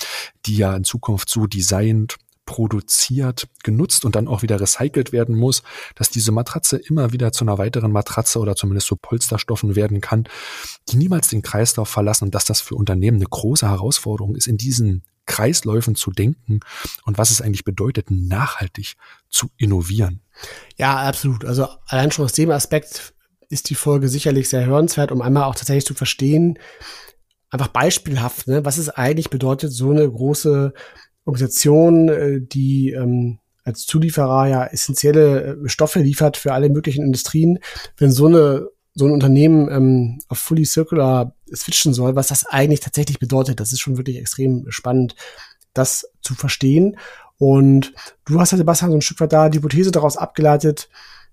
die 0.46 0.56
ja 0.56 0.74
in 0.74 0.84
Zukunft 0.84 1.28
so 1.28 1.46
designt 1.46 2.16
produziert, 2.44 3.48
genutzt 3.62 4.04
und 4.04 4.16
dann 4.16 4.28
auch 4.28 4.42
wieder 4.42 4.60
recycelt 4.60 5.12
werden 5.12 5.36
muss, 5.36 5.62
dass 5.94 6.10
diese 6.10 6.32
Matratze 6.32 6.76
immer 6.76 7.12
wieder 7.12 7.32
zu 7.32 7.44
einer 7.44 7.58
weiteren 7.58 7.92
Matratze 7.92 8.38
oder 8.38 8.56
zumindest 8.56 8.88
zu 8.88 8.96
Polsterstoffen 8.96 9.76
werden 9.76 10.00
kann, 10.00 10.24
die 10.88 10.96
niemals 10.96 11.28
den 11.28 11.42
Kreislauf 11.42 11.88
verlassen 11.88 12.24
und 12.24 12.34
dass 12.34 12.44
das 12.44 12.60
für 12.60 12.74
Unternehmen 12.74 13.18
eine 13.18 13.26
große 13.26 13.68
Herausforderung 13.68 14.34
ist, 14.34 14.48
in 14.48 14.56
diesen 14.56 15.04
Kreisläufen 15.26 15.94
zu 15.94 16.10
denken 16.10 16.60
und 17.04 17.16
was 17.16 17.30
es 17.30 17.40
eigentlich 17.40 17.64
bedeutet, 17.64 18.10
nachhaltig 18.10 18.94
zu 19.28 19.50
innovieren. 19.56 20.20
Ja, 20.76 20.96
absolut. 20.96 21.44
Also 21.44 21.68
allein 21.86 22.10
schon 22.10 22.24
aus 22.24 22.32
dem 22.32 22.50
Aspekt 22.50 23.14
ist 23.48 23.70
die 23.70 23.74
Folge 23.74 24.08
sicherlich 24.08 24.48
sehr 24.48 24.66
hörenswert, 24.66 25.12
um 25.12 25.22
einmal 25.22 25.44
auch 25.44 25.54
tatsächlich 25.54 25.86
zu 25.86 25.94
verstehen, 25.94 26.58
einfach 27.50 27.68
beispielhaft, 27.68 28.48
ne, 28.48 28.64
was 28.64 28.78
es 28.78 28.88
eigentlich 28.88 29.30
bedeutet, 29.30 29.72
so 29.72 29.90
eine 29.90 30.10
große 30.10 30.72
Organisation, 31.24 32.08
äh, 32.08 32.40
die 32.40 32.90
ähm, 32.90 33.38
als 33.64 33.86
Zulieferer 33.86 34.48
ja 34.48 34.64
essentielle 34.64 35.58
äh, 35.64 35.68
Stoffe 35.68 36.00
liefert 36.00 36.36
für 36.36 36.52
alle 36.52 36.68
möglichen 36.68 37.04
Industrien, 37.04 37.58
wenn 37.96 38.10
so 38.10 38.26
eine 38.26 38.68
so 38.94 39.06
ein 39.06 39.12
Unternehmen 39.12 39.70
ähm, 39.70 40.18
auf 40.28 40.38
Fully 40.38 40.66
Circular 40.66 41.34
switchen 41.54 41.94
soll, 41.94 42.14
was 42.14 42.28
das 42.28 42.44
eigentlich 42.44 42.80
tatsächlich 42.80 43.18
bedeutet. 43.18 43.58
Das 43.58 43.72
ist 43.72 43.80
schon 43.80 43.96
wirklich 43.96 44.18
extrem 44.18 44.66
spannend, 44.68 45.14
das 45.72 46.10
zu 46.20 46.34
verstehen. 46.34 46.98
Und 47.38 47.94
du 48.26 48.38
hast 48.38 48.52
ja, 48.52 48.58
Sebastian, 48.58 48.90
so 48.90 48.98
ein 48.98 49.02
Stück 49.02 49.20
weit 49.20 49.32
da 49.32 49.48
die 49.48 49.58
Hypothese 49.58 49.92
daraus 49.92 50.18
abgeleitet, 50.18 50.90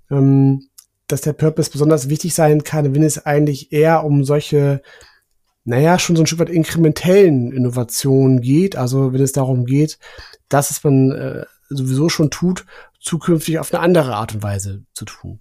ähm, 0.09 0.69
dass 1.07 1.21
der 1.21 1.33
Purpose 1.33 1.69
besonders 1.69 2.07
wichtig 2.07 2.33
sein 2.33 2.63
kann, 2.63 2.95
wenn 2.95 3.03
es 3.03 3.25
eigentlich 3.25 3.71
eher 3.73 4.05
um 4.05 4.23
solche 4.23 4.81
naja, 5.63 5.99
schon 5.99 6.15
so 6.15 6.23
ein 6.23 6.25
Stück 6.25 6.39
weit 6.39 6.49
inkrementellen 6.49 7.51
Innovationen 7.51 8.41
geht. 8.41 8.75
Also 8.75 9.13
wenn 9.13 9.21
es 9.21 9.33
darum 9.33 9.65
geht, 9.65 9.99
dass 10.47 10.71
es 10.71 10.83
man 10.83 11.11
äh, 11.11 11.45
sowieso 11.69 12.09
schon 12.09 12.31
tut, 12.31 12.65
zukünftig 12.99 13.59
auf 13.59 13.73
eine 13.73 13.81
andere 13.83 14.15
Art 14.15 14.33
und 14.33 14.43
Weise 14.43 14.83
zu 14.93 15.05
tun. 15.05 15.39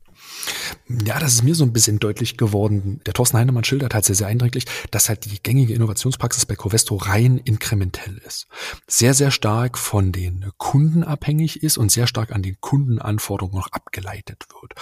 Ja, 0.89 1.19
das 1.19 1.35
ist 1.35 1.43
mir 1.43 1.55
so 1.55 1.65
ein 1.65 1.73
bisschen 1.73 1.99
deutlich 1.99 2.37
geworden. 2.37 3.01
Der 3.07 3.15
Thorsten 3.15 3.39
Heinemann 3.39 3.65
schildert 3.65 3.95
halt 3.95 4.05
sehr, 4.05 4.15
sehr 4.15 4.27
eindringlich, 4.27 4.65
dass 4.91 5.09
halt 5.09 5.25
die 5.25 5.43
gängige 5.43 5.75
Innovationspraxis 5.75 6.47
bei 6.47 6.57
Covesto 6.57 6.97
rein 6.97 7.39
inkrementell 7.39 8.19
ist. 8.27 8.47
Sehr, 8.87 9.15
sehr 9.15 9.31
stark 9.31 9.79
von 9.79 10.13
den 10.13 10.51
Kunden 10.57 11.05
abhängig 11.05 11.63
ist 11.63 11.79
und 11.79 11.93
sehr 11.93 12.07
stark 12.07 12.33
an 12.33 12.43
den 12.43 12.57
Kundenanforderungen 12.61 13.57
noch 13.57 13.73
abgeleitet 13.73 14.47
wird. 14.61 14.75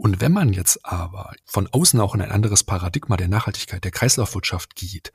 Und 0.00 0.20
wenn 0.20 0.30
man 0.30 0.52
jetzt 0.52 0.86
aber 0.86 1.34
von 1.44 1.66
außen 1.66 1.98
auch 1.98 2.14
in 2.14 2.22
ein 2.22 2.30
anderes 2.30 2.62
Paradigma 2.62 3.16
der 3.16 3.26
Nachhaltigkeit, 3.26 3.82
der 3.82 3.90
Kreislaufwirtschaft 3.90 4.76
geht, 4.76 5.12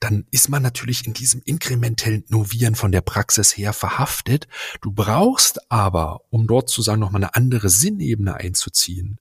dann 0.00 0.26
ist 0.32 0.48
man 0.48 0.62
natürlich 0.62 1.06
in 1.06 1.14
diesem 1.14 1.42
inkrementellen 1.44 2.24
Novieren 2.26 2.74
von 2.74 2.90
der 2.90 3.02
Praxis 3.02 3.56
her 3.56 3.72
verhaftet. 3.72 4.48
Du 4.80 4.90
brauchst 4.90 5.70
aber, 5.70 6.22
um 6.30 6.48
dort 6.48 6.68
zu 6.68 6.82
sagen, 6.82 7.00
nochmal 7.00 7.22
eine 7.22 7.36
andere 7.36 7.68
Sinnebene 7.68 8.34
einzuziehen, 8.34 9.20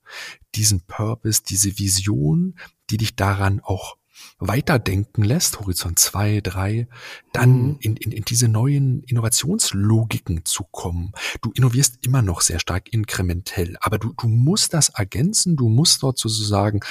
diesen 0.55 0.81
Purpose, 0.87 1.43
diese 1.47 1.77
Vision, 1.77 2.57
die 2.89 2.97
dich 2.97 3.15
daran 3.15 3.59
auch 3.59 3.97
weiterdenken 4.39 5.23
lässt, 5.23 5.59
Horizont 5.59 5.97
2, 5.97 6.41
3, 6.41 6.87
dann 7.31 7.49
mhm. 7.49 7.77
in, 7.79 7.97
in, 7.97 8.11
in 8.11 8.25
diese 8.25 8.47
neuen 8.47 9.03
Innovationslogiken 9.03 10.45
zu 10.45 10.65
kommen. 10.71 11.13
Du 11.41 11.51
innovierst 11.53 12.05
immer 12.05 12.21
noch 12.21 12.41
sehr 12.41 12.59
stark 12.59 12.91
inkrementell, 12.91 13.77
aber 13.79 13.97
du, 13.97 14.13
du 14.13 14.27
musst 14.27 14.73
das 14.73 14.89
ergänzen, 14.89 15.55
du 15.55 15.69
musst 15.69 16.03
dort 16.03 16.17
sozusagen 16.17 16.81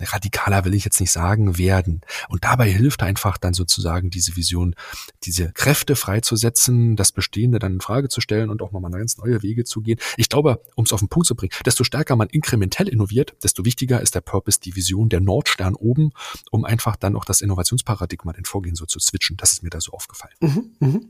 radikaler 0.00 0.64
will 0.64 0.74
ich 0.74 0.84
jetzt 0.84 1.00
nicht 1.00 1.12
sagen, 1.12 1.58
werden. 1.58 2.00
Und 2.28 2.44
dabei 2.44 2.70
hilft 2.70 3.02
einfach 3.02 3.38
dann 3.38 3.54
sozusagen 3.54 4.10
diese 4.10 4.36
Vision, 4.36 4.74
diese 5.24 5.52
Kräfte 5.52 5.96
freizusetzen, 5.96 6.96
das 6.96 7.12
Bestehende 7.12 7.58
dann 7.58 7.74
in 7.74 7.80
Frage 7.80 8.08
zu 8.08 8.20
stellen 8.20 8.50
und 8.50 8.62
auch 8.62 8.72
nochmal 8.72 8.90
ganz 8.90 9.18
neue 9.18 9.42
Wege 9.42 9.64
zu 9.64 9.80
gehen. 9.80 9.98
Ich 10.16 10.28
glaube, 10.28 10.62
um 10.74 10.84
es 10.84 10.92
auf 10.92 11.00
den 11.00 11.08
Punkt 11.08 11.26
zu 11.26 11.34
bringen, 11.34 11.52
desto 11.66 11.84
stärker 11.84 12.16
man 12.16 12.28
inkrementell 12.28 12.88
innoviert, 12.88 13.34
desto 13.42 13.64
wichtiger 13.64 14.00
ist 14.00 14.14
der 14.14 14.22
Purpose, 14.22 14.60
die 14.60 14.74
Vision, 14.76 15.08
der 15.08 15.20
Nordstern 15.20 15.74
oben, 15.74 16.12
um 16.50 16.64
einfach 16.72 16.96
dann 16.96 17.14
auch 17.14 17.24
das 17.24 17.40
Innovationsparadigma, 17.40 18.32
den 18.32 18.44
Vorgehen 18.44 18.74
so 18.74 18.86
zu 18.86 18.98
switchen. 18.98 19.36
Das 19.36 19.52
ist 19.52 19.62
mir 19.62 19.70
da 19.70 19.80
so 19.80 19.92
aufgefallen. 19.92 20.34
Mhm, 20.40 20.70
mh. 20.80 21.00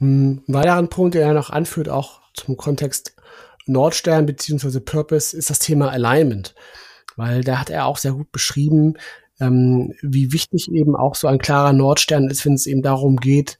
Ein 0.00 0.42
weiterer 0.46 0.86
Punkt, 0.86 1.14
der 1.14 1.26
er 1.26 1.34
noch 1.34 1.50
anführt, 1.50 1.88
auch 1.88 2.20
zum 2.34 2.56
Kontext 2.56 3.16
Nordstern 3.66 4.26
beziehungsweise 4.26 4.80
Purpose, 4.80 5.36
ist 5.36 5.50
das 5.50 5.58
Thema 5.58 5.90
Alignment 5.90 6.54
weil 7.18 7.42
da 7.42 7.58
hat 7.58 7.68
er 7.68 7.86
auch 7.86 7.98
sehr 7.98 8.12
gut 8.12 8.32
beschrieben, 8.32 8.94
ähm, 9.40 9.92
wie 10.00 10.32
wichtig 10.32 10.70
eben 10.72 10.96
auch 10.96 11.16
so 11.16 11.26
ein 11.26 11.38
klarer 11.38 11.72
Nordstern 11.72 12.30
ist, 12.30 12.46
wenn 12.46 12.54
es 12.54 12.66
eben 12.66 12.82
darum 12.82 13.16
geht, 13.16 13.58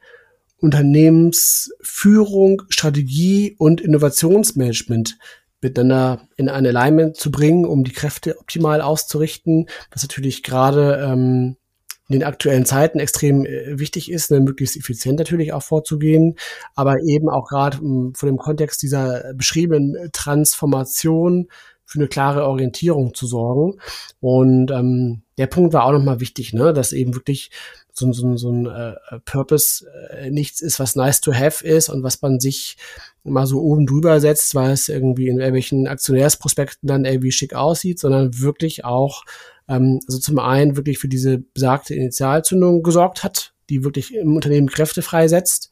Unternehmensführung, 0.60 2.62
Strategie 2.68 3.56
und 3.58 3.80
Innovationsmanagement 3.80 5.18
miteinander 5.60 6.28
in 6.36 6.48
ein 6.48 6.66
Alignment 6.66 7.16
zu 7.16 7.30
bringen, 7.30 7.64
um 7.64 7.84
die 7.84 7.92
Kräfte 7.92 8.38
optimal 8.38 8.80
auszurichten, 8.80 9.68
was 9.90 10.02
natürlich 10.02 10.42
gerade 10.42 11.02
ähm, 11.04 11.56
in 12.08 12.20
den 12.20 12.24
aktuellen 12.24 12.64
Zeiten 12.64 13.00
extrem 13.00 13.44
äh, 13.44 13.78
wichtig 13.78 14.10
ist, 14.10 14.30
ne, 14.30 14.40
möglichst 14.40 14.76
effizient 14.76 15.18
natürlich 15.18 15.52
auch 15.52 15.62
vorzugehen, 15.62 16.36
aber 16.74 16.96
eben 17.04 17.28
auch 17.28 17.46
gerade 17.48 17.78
ähm, 17.78 18.12
vor 18.14 18.28
dem 18.28 18.38
Kontext 18.38 18.82
dieser 18.82 19.34
beschriebenen 19.34 20.10
Transformation 20.12 21.48
für 21.84 21.98
eine 21.98 22.08
klare 22.08 22.46
Orientierung 22.46 23.14
zu 23.14 23.26
sorgen. 23.26 23.78
Und 24.20 24.70
ähm, 24.70 25.22
der 25.38 25.46
Punkt 25.46 25.72
war 25.72 25.84
auch 25.84 25.92
nochmal 25.92 26.20
wichtig, 26.20 26.52
ne, 26.52 26.72
dass 26.72 26.92
eben 26.92 27.14
wirklich 27.14 27.50
so, 27.98 28.12
so, 28.12 28.36
so 28.36 28.50
ein 28.50 28.66
äh, 28.66 28.94
Purpose 29.24 29.86
äh, 30.10 30.30
nichts 30.30 30.60
ist, 30.60 30.78
was 30.80 30.96
nice 30.96 31.20
to 31.20 31.32
have 31.32 31.64
ist 31.64 31.88
und 31.88 32.02
was 32.02 32.22
man 32.22 32.40
sich 32.40 32.76
mal 33.24 33.46
so 33.46 33.60
oben 33.60 33.86
drüber 33.86 34.20
setzt, 34.20 34.54
weil 34.54 34.72
es 34.72 34.88
irgendwie 34.88 35.28
in 35.28 35.38
irgendwelchen 35.38 35.86
Aktionärsprospekten 35.86 36.86
dann 36.86 37.04
irgendwie 37.04 37.32
schick 37.32 37.54
aussieht, 37.54 37.98
sondern 37.98 38.40
wirklich 38.40 38.84
auch, 38.84 39.24
ähm, 39.68 40.00
also 40.06 40.18
zum 40.18 40.38
einen 40.38 40.76
wirklich 40.76 40.98
für 40.98 41.08
diese 41.08 41.38
besagte 41.38 41.94
Initialzündung 41.94 42.82
gesorgt 42.82 43.24
hat, 43.24 43.52
die 43.68 43.84
wirklich 43.84 44.14
im 44.14 44.36
Unternehmen 44.36 44.68
Kräfte 44.68 45.02
freisetzt 45.02 45.70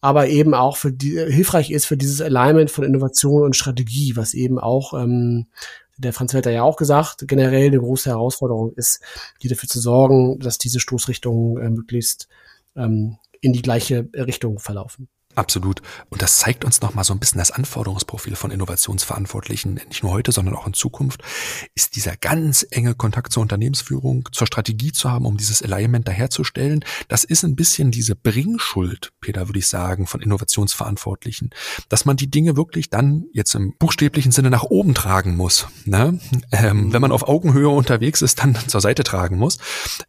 aber 0.00 0.28
eben 0.28 0.54
auch 0.54 0.76
für 0.76 0.92
die, 0.92 1.18
hilfreich 1.18 1.70
ist 1.70 1.86
für 1.86 1.96
dieses 1.96 2.20
Alignment 2.20 2.70
von 2.70 2.84
Innovation 2.84 3.42
und 3.42 3.56
Strategie, 3.56 4.14
was 4.16 4.34
eben 4.34 4.58
auch 4.58 4.94
ähm, 4.94 5.46
der 5.98 6.12
Franz 6.12 6.32
Welter 6.32 6.50
ja 6.50 6.62
auch 6.62 6.76
gesagt, 6.76 7.24
generell 7.26 7.66
eine 7.66 7.78
große 7.78 8.08
Herausforderung 8.08 8.72
ist, 8.74 9.02
die 9.42 9.48
dafür 9.48 9.68
zu 9.68 9.80
sorgen, 9.80 10.38
dass 10.38 10.58
diese 10.58 10.80
Stoßrichtungen 10.80 11.62
äh, 11.62 11.70
möglichst 11.70 12.28
ähm, 12.76 13.18
in 13.40 13.52
die 13.52 13.62
gleiche 13.62 14.08
Richtung 14.14 14.58
verlaufen. 14.58 15.08
Absolut. 15.38 15.82
Und 16.08 16.20
das 16.20 16.38
zeigt 16.38 16.64
uns 16.64 16.80
nochmal 16.80 17.04
so 17.04 17.12
ein 17.12 17.20
bisschen 17.20 17.38
das 17.38 17.52
Anforderungsprofil 17.52 18.34
von 18.34 18.50
Innovationsverantwortlichen, 18.50 19.74
nicht 19.88 20.02
nur 20.02 20.10
heute, 20.10 20.32
sondern 20.32 20.56
auch 20.56 20.66
in 20.66 20.74
Zukunft, 20.74 21.22
ist 21.76 21.94
dieser 21.94 22.16
ganz 22.16 22.66
enge 22.72 22.96
Kontakt 22.96 23.32
zur 23.32 23.42
Unternehmensführung, 23.42 24.28
zur 24.32 24.48
Strategie 24.48 24.90
zu 24.90 25.08
haben, 25.12 25.26
um 25.26 25.36
dieses 25.36 25.62
Alignment 25.62 26.08
daherzustellen. 26.08 26.84
Das 27.06 27.22
ist 27.22 27.44
ein 27.44 27.54
bisschen 27.54 27.92
diese 27.92 28.16
Bringschuld, 28.16 29.12
Peter, 29.20 29.48
würde 29.48 29.60
ich 29.60 29.68
sagen, 29.68 30.08
von 30.08 30.20
Innovationsverantwortlichen, 30.20 31.50
dass 31.88 32.04
man 32.04 32.16
die 32.16 32.30
Dinge 32.30 32.56
wirklich 32.56 32.90
dann 32.90 33.26
jetzt 33.32 33.54
im 33.54 33.74
buchstäblichen 33.78 34.32
Sinne 34.32 34.50
nach 34.50 34.64
oben 34.64 34.92
tragen 34.92 35.36
muss. 35.36 35.68
Ne? 35.84 36.18
Ähm, 36.50 36.92
wenn 36.92 37.00
man 37.00 37.12
auf 37.12 37.28
Augenhöhe 37.28 37.68
unterwegs 37.68 38.22
ist, 38.22 38.40
dann 38.40 38.56
zur 38.66 38.80
Seite 38.80 39.04
tragen 39.04 39.38
muss. 39.38 39.58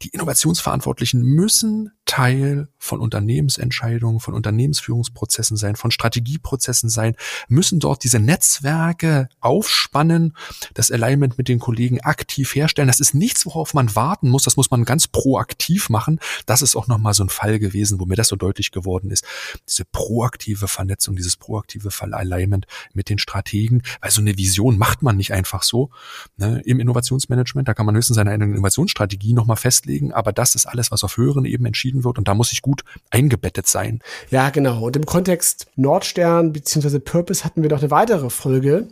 Die 0.02 0.10
Innovationsverantwortlichen 0.10 1.22
müssen 1.22 1.92
Teil 2.06 2.70
von 2.80 3.00
Unternehmensentscheidungen, 3.00 4.20
von 4.20 4.34
Unternehmensführungsprozessen 4.34 5.19
sein, 5.28 5.76
von 5.76 5.92
Strategieprozessen 5.92 6.90
sein, 6.90 7.16
müssen 7.48 7.80
dort 7.80 8.04
diese 8.04 8.20
Netzwerke 8.20 9.30
aufspannen, 9.40 10.36
das 10.74 10.92
Alignment 10.92 11.38
mit 11.38 11.48
den 11.48 11.60
Kollegen 11.60 12.02
aktiv 12.02 12.56
herstellen. 12.56 12.88
Das 12.88 13.00
ist 13.00 13.14
nichts, 13.14 13.46
worauf 13.46 13.74
man 13.74 13.96
warten 13.96 14.30
muss. 14.30 14.44
Das 14.44 14.58
muss 14.58 14.72
man 14.72 14.86
ganz 14.86 15.08
proaktiv 15.08 15.90
machen. 15.90 16.20
Das 16.46 16.62
ist 16.62 16.76
auch 16.76 16.88
nochmal 16.88 17.14
so 17.14 17.24
ein 17.24 17.30
Fall 17.30 17.60
gewesen, 17.60 18.00
wo 18.00 18.06
mir 18.06 18.16
das 18.16 18.28
so 18.30 18.36
deutlich 18.36 18.72
geworden 18.72 19.12
ist. 19.12 19.26
Diese 19.68 19.86
proaktive 19.86 20.68
Vernetzung, 20.68 21.16
dieses 21.16 21.38
proaktive 21.38 21.90
Alignment 22.12 22.66
mit 22.94 23.10
den 23.10 23.20
Strategen, 23.20 23.84
weil 24.02 24.12
so 24.12 24.22
eine 24.22 24.38
Vision 24.38 24.78
macht 24.78 25.02
man 25.02 25.18
nicht 25.18 25.34
einfach 25.34 25.64
so. 25.64 25.90
Ne? 26.38 26.62
Im 26.66 26.80
Innovationsmanagement, 26.80 27.68
da 27.68 27.74
kann 27.74 27.86
man 27.86 27.96
höchstens 27.96 28.16
seine 28.16 28.34
Innovationsstrategie 28.34 29.34
nochmal 29.34 29.58
festlegen, 29.58 30.14
aber 30.14 30.32
das 30.32 30.56
ist 30.56 30.66
alles, 30.66 30.92
was 30.92 31.04
auf 31.04 31.18
höheren 31.18 31.46
Ebenen 31.46 31.68
entschieden 31.68 32.04
wird 32.04 32.18
und 32.18 32.28
da 32.28 32.34
muss 32.34 32.52
ich 32.52 32.62
gut 32.62 32.84
eingebettet 33.10 33.68
sein. 33.68 34.00
Ja, 34.30 34.50
genau. 34.50 34.86
Und 34.86 34.96
im 35.00 35.06
Kontext 35.06 35.68
Nordstern 35.78 36.52
bzw. 36.52 37.00
Purpose 37.00 37.46
hatten 37.46 37.64
wir 37.64 37.70
noch 37.70 37.80
eine 37.80 37.92
weitere 37.92 38.30
Folge, 38.30 38.90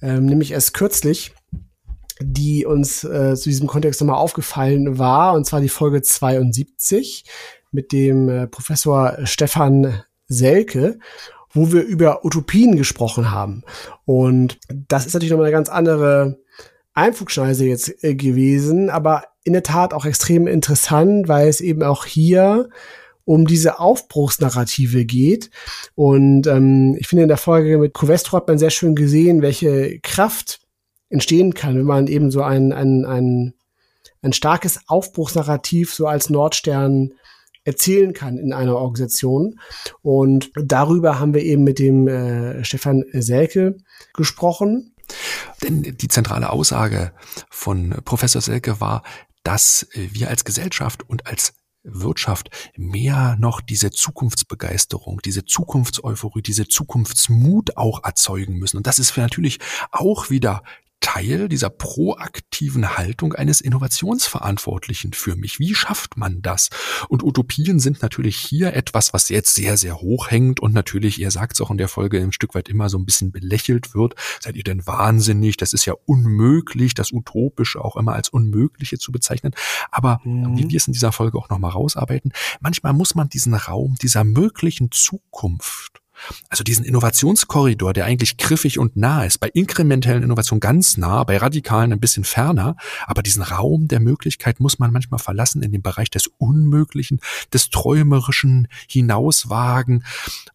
ähm, 0.00 0.26
nämlich 0.26 0.52
erst 0.52 0.72
kürzlich, 0.72 1.34
die 2.20 2.64
uns 2.64 3.02
äh, 3.02 3.34
zu 3.34 3.48
diesem 3.48 3.66
Kontext 3.66 4.00
nochmal 4.00 4.18
aufgefallen 4.18 4.98
war, 4.98 5.34
und 5.34 5.46
zwar 5.46 5.60
die 5.60 5.68
Folge 5.68 6.00
72 6.00 7.24
mit 7.72 7.90
dem 7.90 8.28
äh, 8.28 8.46
Professor 8.46 9.18
Stefan 9.24 10.04
Selke 10.28 10.98
wo 11.50 11.72
wir 11.72 11.82
über 11.82 12.24
Utopien 12.24 12.76
gesprochen 12.76 13.30
haben. 13.30 13.64
Und 14.04 14.58
das 14.70 15.06
ist 15.06 15.14
natürlich 15.14 15.30
nochmal 15.30 15.46
eine 15.46 15.56
ganz 15.56 15.70
andere 15.70 16.38
Einflugschneise 16.92 17.64
jetzt 17.64 18.04
äh, 18.04 18.14
gewesen, 18.14 18.90
aber 18.90 19.24
in 19.44 19.54
der 19.54 19.62
Tat 19.62 19.94
auch 19.94 20.04
extrem 20.04 20.46
interessant, 20.46 21.26
weil 21.26 21.48
es 21.48 21.62
eben 21.62 21.82
auch 21.82 22.04
hier 22.04 22.68
um 23.28 23.46
diese 23.46 23.78
Aufbruchsnarrative 23.78 25.04
geht. 25.04 25.50
Und 25.94 26.46
ähm, 26.46 26.96
ich 26.98 27.08
finde, 27.08 27.24
in 27.24 27.28
der 27.28 27.36
Folge 27.36 27.76
mit 27.76 27.92
Covestro 27.92 28.38
hat 28.38 28.48
man 28.48 28.56
sehr 28.56 28.70
schön 28.70 28.94
gesehen, 28.94 29.42
welche 29.42 30.00
Kraft 30.00 30.60
entstehen 31.10 31.52
kann, 31.52 31.76
wenn 31.76 31.84
man 31.84 32.06
eben 32.06 32.30
so 32.30 32.42
ein, 32.42 32.72
ein, 32.72 33.04
ein, 33.04 33.52
ein 34.22 34.32
starkes 34.32 34.80
Aufbruchsnarrativ 34.86 35.92
so 35.92 36.06
als 36.06 36.30
Nordstern 36.30 37.12
erzählen 37.64 38.14
kann 38.14 38.38
in 38.38 38.54
einer 38.54 38.76
Organisation. 38.76 39.60
Und 40.00 40.50
darüber 40.56 41.20
haben 41.20 41.34
wir 41.34 41.42
eben 41.42 41.64
mit 41.64 41.78
dem 41.78 42.08
äh, 42.08 42.64
Stefan 42.64 43.04
Selke 43.12 43.76
gesprochen. 44.14 44.94
Denn 45.62 45.82
die 45.82 46.08
zentrale 46.08 46.48
Aussage 46.48 47.12
von 47.50 47.94
Professor 48.06 48.40
Selke 48.40 48.80
war, 48.80 49.02
dass 49.42 49.86
wir 49.92 50.30
als 50.30 50.46
Gesellschaft 50.46 51.06
und 51.06 51.26
als 51.26 51.57
Wirtschaft 51.82 52.50
mehr 52.76 53.36
noch 53.38 53.60
diese 53.60 53.90
Zukunftsbegeisterung, 53.90 55.20
diese 55.24 55.44
Zukunftseuphorie, 55.44 56.42
diese 56.42 56.68
Zukunftsmut 56.68 57.76
auch 57.76 58.04
erzeugen 58.04 58.58
müssen. 58.58 58.78
Und 58.78 58.86
das 58.86 58.98
ist 58.98 59.16
natürlich 59.16 59.58
auch 59.90 60.30
wieder 60.30 60.62
Teil 61.00 61.48
dieser 61.48 61.70
proaktiven 61.70 62.96
Haltung 62.96 63.32
eines 63.32 63.60
Innovationsverantwortlichen 63.60 65.12
für 65.12 65.36
mich. 65.36 65.58
Wie 65.58 65.74
schafft 65.74 66.16
man 66.16 66.42
das? 66.42 66.70
Und 67.08 67.22
Utopien 67.22 67.78
sind 67.78 68.02
natürlich 68.02 68.36
hier 68.36 68.74
etwas, 68.74 69.12
was 69.12 69.28
jetzt 69.28 69.54
sehr, 69.54 69.76
sehr 69.76 70.00
hoch 70.00 70.30
hängt 70.30 70.60
und 70.60 70.74
natürlich, 70.74 71.20
ihr 71.20 71.30
sagt 71.30 71.54
es 71.54 71.60
auch 71.60 71.70
in 71.70 71.78
der 71.78 71.88
Folge, 71.88 72.20
ein 72.20 72.32
Stück 72.32 72.54
weit 72.54 72.68
immer 72.68 72.88
so 72.88 72.98
ein 72.98 73.04
bisschen 73.04 73.32
belächelt 73.32 73.94
wird. 73.94 74.14
Seid 74.40 74.56
ihr 74.56 74.64
denn 74.64 74.86
wahnsinnig? 74.86 75.56
Das 75.56 75.72
ist 75.72 75.84
ja 75.86 75.94
unmöglich, 76.06 76.94
das 76.94 77.12
Utopische 77.12 77.84
auch 77.84 77.96
immer 77.96 78.14
als 78.14 78.28
Unmögliche 78.28 78.98
zu 78.98 79.12
bezeichnen. 79.12 79.54
Aber 79.90 80.20
mhm. 80.24 80.58
wie 80.58 80.68
wir 80.68 80.76
es 80.76 80.86
in 80.86 80.92
dieser 80.92 81.12
Folge 81.12 81.38
auch 81.38 81.48
nochmal 81.48 81.72
rausarbeiten, 81.72 82.32
manchmal 82.60 82.92
muss 82.92 83.14
man 83.14 83.28
diesen 83.28 83.54
Raum 83.54 83.96
dieser 84.00 84.24
möglichen 84.24 84.90
Zukunft 84.90 86.00
also 86.48 86.64
diesen 86.64 86.84
Innovationskorridor, 86.84 87.92
der 87.92 88.04
eigentlich 88.04 88.36
griffig 88.36 88.78
und 88.78 88.96
nah 88.96 89.24
ist, 89.24 89.38
bei 89.38 89.48
inkrementellen 89.48 90.22
Innovationen 90.22 90.60
ganz 90.60 90.96
nah, 90.96 91.24
bei 91.24 91.36
radikalen 91.36 91.92
ein 91.92 92.00
bisschen 92.00 92.24
ferner, 92.24 92.76
aber 93.06 93.22
diesen 93.22 93.42
Raum 93.42 93.88
der 93.88 94.00
Möglichkeit 94.00 94.60
muss 94.60 94.78
man 94.78 94.92
manchmal 94.92 95.20
verlassen 95.20 95.62
in 95.62 95.72
den 95.72 95.82
Bereich 95.82 96.10
des 96.10 96.26
Unmöglichen, 96.38 97.20
des 97.52 97.70
Träumerischen 97.70 98.68
hinauswagen 98.88 100.04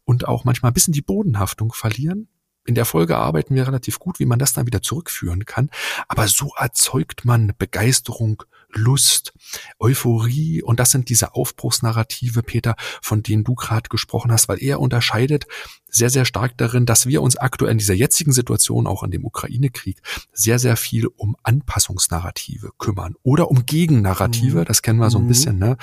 und 0.04 0.28
auch 0.28 0.44
manchmal 0.44 0.72
ein 0.72 0.74
bisschen 0.74 0.94
die 0.94 1.02
Bodenhaftung 1.02 1.74
verlieren. 1.74 2.28
In 2.66 2.76
der 2.76 2.86
Folge 2.86 3.18
arbeiten 3.18 3.56
wir 3.56 3.68
relativ 3.68 4.00
gut, 4.00 4.20
wie 4.20 4.26
man 4.26 4.40
das 4.40 4.54
dann 4.54 4.66
wieder 4.66 4.82
zurückführen 4.82 5.46
kann. 5.46 5.70
Aber 6.08 6.28
so 6.30 6.52
erzeugt 6.58 7.26
man 7.26 7.54
Begeisterung, 7.58 8.44
Lust, 8.76 9.34
Euphorie 9.80 10.62
und 10.62 10.80
das 10.80 10.92
sind 10.92 11.10
diese 11.10 11.36
Aufbruchsnarrative, 11.36 12.44
Peter, 12.44 12.76
von 13.02 13.24
denen 13.24 13.44
du 13.44 13.56
gerade 13.56 13.90
gesprochen 13.90 14.32
hast, 14.32 14.50
weil 14.50 14.62
er 14.62 14.80
unterscheidet 14.80 15.46
sehr, 15.88 16.10
sehr 16.10 16.26
stark 16.26 16.58
darin, 16.58 16.86
dass 16.86 17.06
wir 17.06 17.22
uns 17.22 17.38
aktuell 17.38 17.72
in 17.72 17.78
dieser 17.78 17.94
jetzigen 17.94 18.32
Situation, 18.32 18.88
auch 18.88 19.04
in 19.04 19.12
dem 19.12 19.26
Ukraine-Krieg, 19.26 20.02
sehr, 20.32 20.58
sehr 20.58 20.76
viel 20.76 21.08
um 21.08 21.36
Anpassungsnarrative 21.44 22.72
kümmern 22.80 23.16
oder 23.22 23.52
um 23.52 23.66
Gegennarrative, 23.66 24.62
mhm. 24.62 24.66
das 24.66 24.82
kennen 24.82 25.00
wir 25.00 25.12
so 25.12 25.20
ein 25.20 25.26
mhm. 25.26 25.28
bisschen, 25.28 25.60
ne? 25.60 25.78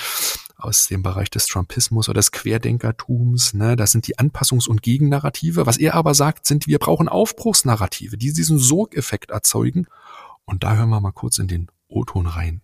aus 0.63 0.89
dem 0.89 1.03
Bereich 1.03 1.31
des 1.31 1.47
Trumpismus 1.47 2.09
oder 2.09 2.19
des 2.19 2.33
Querdenkertums. 2.33 3.55
Ne? 3.55 3.77
Das 3.77 3.93
sind 3.93 4.07
die 4.07 4.19
Anpassungs- 4.19 4.69
und 4.69 4.83
Gegennarrative. 4.83 5.67
Was 5.67 5.79
er 5.79 5.95
aber 5.95 6.15
sagt, 6.15 6.47
sind, 6.47 6.67
wir 6.67 6.79
brauchen 6.79 7.09
Aufbruchsnarrative, 7.09 8.17
die 8.17 8.33
diesen 8.33 8.59
Sogeffekt 8.59 9.31
erzeugen. 9.31 9.87
Und 10.45 10.63
da 10.63 10.77
hören 10.77 10.91
wir 10.91 11.01
mal 11.01 11.13
kurz 11.13 11.39
in 11.39 11.49
den 11.49 11.71
O-Ton 11.89 12.27
rein. 12.27 12.61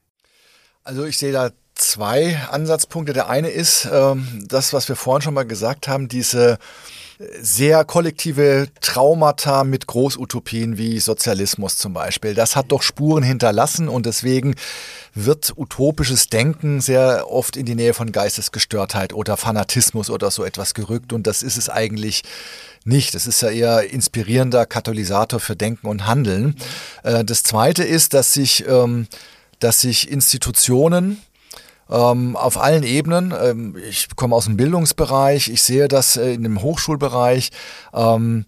Also 0.87 1.05
ich 1.05 1.19
sehe 1.19 1.33
da 1.33 1.51
zwei 1.75 2.41
Ansatzpunkte. 2.49 3.13
Der 3.13 3.29
eine 3.29 3.49
ist 3.49 3.89
ähm, 3.93 4.45
das, 4.47 4.73
was 4.73 4.89
wir 4.89 4.95
vorhin 4.95 5.21
schon 5.21 5.35
mal 5.35 5.45
gesagt 5.45 5.89
haben, 5.89 6.07
diese 6.07 6.59
sehr 7.41 7.85
kollektive 7.85 8.69
Traumata 8.81 9.65
mit 9.65 9.89
Großutopien 9.89 10.79
wie 10.79 11.01
Sozialismus 11.01 11.77
zum 11.77 11.93
Beispiel. 11.93 12.35
Das 12.35 12.55
hat 12.55 12.71
doch 12.71 12.83
Spuren 12.83 13.25
hinterlassen 13.25 13.89
und 13.89 14.07
deswegen 14.07 14.55
wird 15.13 15.55
utopisches 15.57 16.29
Denken 16.29 16.81
sehr 16.81 17.33
oft 17.33 17.57
in 17.57 17.67
die 17.67 17.75
Nähe 17.75 17.93
von 17.95 18.13
Geistesgestörtheit 18.13 19.13
oder 19.13 19.37
Fanatismus 19.37 20.09
oder 20.09 20.31
so 20.31 20.45
etwas 20.45 20.73
gerückt 20.73 21.13
und 21.13 21.27
das 21.27 21.43
ist 21.43 21.57
es 21.57 21.69
eigentlich 21.69 22.23
nicht. 22.85 23.13
Das 23.17 23.27
ist 23.27 23.41
ja 23.41 23.49
eher 23.49 23.91
inspirierender 23.91 24.67
Katalysator 24.67 25.41
für 25.41 25.57
Denken 25.57 25.89
und 25.89 26.07
Handeln. 26.07 26.55
Äh, 27.03 27.25
das 27.25 27.43
Zweite 27.43 27.83
ist, 27.83 28.15
dass 28.15 28.35
sich 28.35 28.65
ähm, 28.69 29.09
dass 29.59 29.81
sich 29.81 30.11
Institutionen 30.11 31.23
ähm, 31.89 32.37
auf 32.37 32.59
allen 32.59 32.83
Ebenen, 32.83 33.33
ähm, 33.41 33.77
ich 33.89 34.09
komme 34.17 34.35
aus 34.35 34.47
dem 34.47 34.57
Bildungsbereich, 34.57 35.49
ich 35.49 35.63
sehe 35.63 35.89
das 35.89 36.17
äh, 36.17 36.35
in 36.35 36.43
dem 36.43 36.63
Hochschulbereich, 36.63 37.51
ähm, 37.95 38.47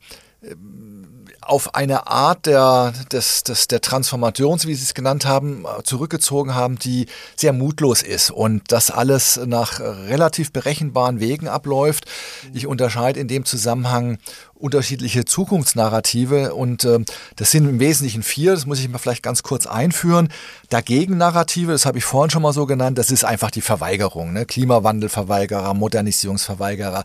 auf 1.48 1.74
eine 1.74 2.06
Art 2.09 2.44
der, 2.44 2.93
des, 3.10 3.43
des, 3.43 3.68
der 3.68 3.80
Transformation, 3.80 4.59
wie 4.64 4.74
Sie 4.74 4.82
es 4.82 4.93
genannt 4.93 5.24
haben, 5.24 5.64
zurückgezogen 5.82 6.55
haben, 6.55 6.78
die 6.78 7.06
sehr 7.36 7.55
mutlos 7.55 8.02
ist 8.02 8.30
und 8.30 8.70
das 8.70 8.90
alles 8.90 9.40
nach 9.47 9.80
relativ 9.80 10.52
berechenbaren 10.52 11.20
Wegen 11.20 11.48
abläuft. 11.48 12.05
Ich 12.52 12.66
unterscheide 12.66 13.18
in 13.18 13.28
dem 13.28 13.47
Zusammenhang 13.47 14.18
unterschiedliche 14.59 15.24
Zukunftsnarrative 15.24 16.55
und 16.55 16.85
äh, 16.85 17.01
das 17.36 17.51
sind 17.51 17.68
im 17.68 17.80
Wesentlichen 17.80 18.22
vier, 18.22 18.52
das 18.52 18.66
muss 18.66 18.80
ich 18.80 18.89
mal 18.89 18.98
vielleicht 18.98 19.22
ganz 19.22 19.43
kurz 19.43 19.66
einführen. 19.66 20.28
Dagegen 20.68 21.16
Narrative, 21.16 21.72
das 21.72 21.86
habe 21.86 21.98
ich 21.98 22.05
vorhin 22.05 22.30
schon 22.30 22.43
mal 22.43 22.52
so 22.52 22.66
genannt, 22.66 22.98
das 22.98 23.10
ist 23.10 23.24
einfach 23.24 23.51
die 23.51 23.60
Verweigerung, 23.60 24.32
ne? 24.32 24.47
Klimawandelverweigerer, 24.47 25.74
Modernisierungsverweigerer. 25.74 27.05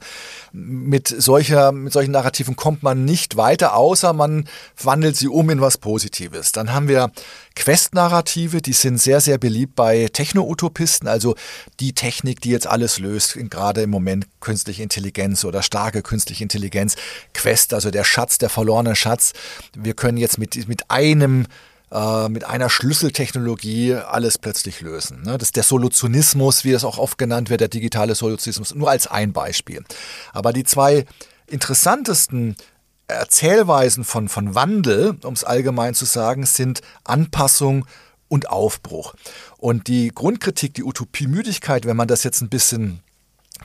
Mit, 0.52 1.08
solcher, 1.08 1.72
mit 1.72 1.94
solchen 1.94 2.12
Narrativen 2.12 2.56
kommt 2.56 2.84
man 2.84 3.06
nicht 3.06 3.38
weiter, 3.38 3.76
außer 3.76 4.14
man 4.14 4.48
wandelt 4.82 5.16
sie 5.16 5.28
um 5.28 5.50
in 5.50 5.62
was 5.62 5.78
Positives. 5.78 6.52
Dann 6.52 6.74
haben 6.74 6.88
wir 6.88 7.12
Quest-Narrative, 7.56 8.62
die 8.62 8.74
sind 8.74 9.00
sehr, 9.00 9.22
sehr 9.22 9.38
beliebt 9.38 9.76
bei 9.76 10.10
Techno-Utopisten, 10.12 11.08
also 11.08 11.36
die 11.80 11.94
Technik, 11.94 12.42
die 12.42 12.50
jetzt 12.50 12.68
alles 12.68 13.00
löst, 13.00 13.38
gerade 13.50 13.84
im 13.84 13.92
Moment 13.92 14.28
künstliche 14.40 14.82
Intelligenz 14.82 15.46
oder 15.46 15.62
starke 15.62 16.02
künstliche 16.02 16.44
Intelligenz. 16.44 16.96
Also 17.74 17.92
der 17.92 18.04
Schatz, 18.04 18.38
der 18.38 18.50
verlorene 18.50 18.96
Schatz. 18.96 19.34
Wir 19.76 19.94
können 19.94 20.18
jetzt 20.18 20.38
mit, 20.38 20.68
mit 20.68 20.90
einem 20.90 21.46
äh, 21.94 22.28
mit 22.28 22.44
einer 22.44 22.70
Schlüsseltechnologie 22.72 23.94
alles 23.94 24.40
plötzlich 24.40 24.82
lösen. 24.82 25.22
Ne? 25.22 25.38
Das 25.38 25.50
ist 25.50 25.56
der 25.56 25.64
Solutionismus, 25.64 26.64
wie 26.64 26.72
das 26.72 26.84
auch 26.84 26.98
oft 26.98 27.20
genannt 27.20 27.52
wird, 27.52 27.62
der 27.62 27.68
digitale 27.68 28.16
Solutionismus, 28.16 28.74
nur 28.74 28.90
als 28.90 29.06
ein 29.06 29.32
Beispiel. 29.32 29.84
Aber 30.32 30.54
die 30.54 30.64
zwei 30.64 31.06
interessantesten 31.46 32.56
Erzählweisen 33.08 34.06
von, 34.06 34.28
von 34.28 34.56
Wandel, 34.56 35.18
um 35.24 35.34
es 35.34 35.44
allgemein 35.44 35.94
zu 35.94 36.06
sagen, 36.06 36.48
sind 36.48 36.82
Anpassung 37.04 37.86
und 38.28 38.50
Aufbruch. 38.50 39.14
Und 39.58 39.88
die 39.88 40.08
Grundkritik, 40.08 40.74
die 40.74 40.84
Utopiemüdigkeit, 40.84 41.86
wenn 41.86 41.98
man 41.98 42.08
das 42.08 42.24
jetzt 42.24 42.42
ein 42.42 42.50
bisschen 42.50 43.02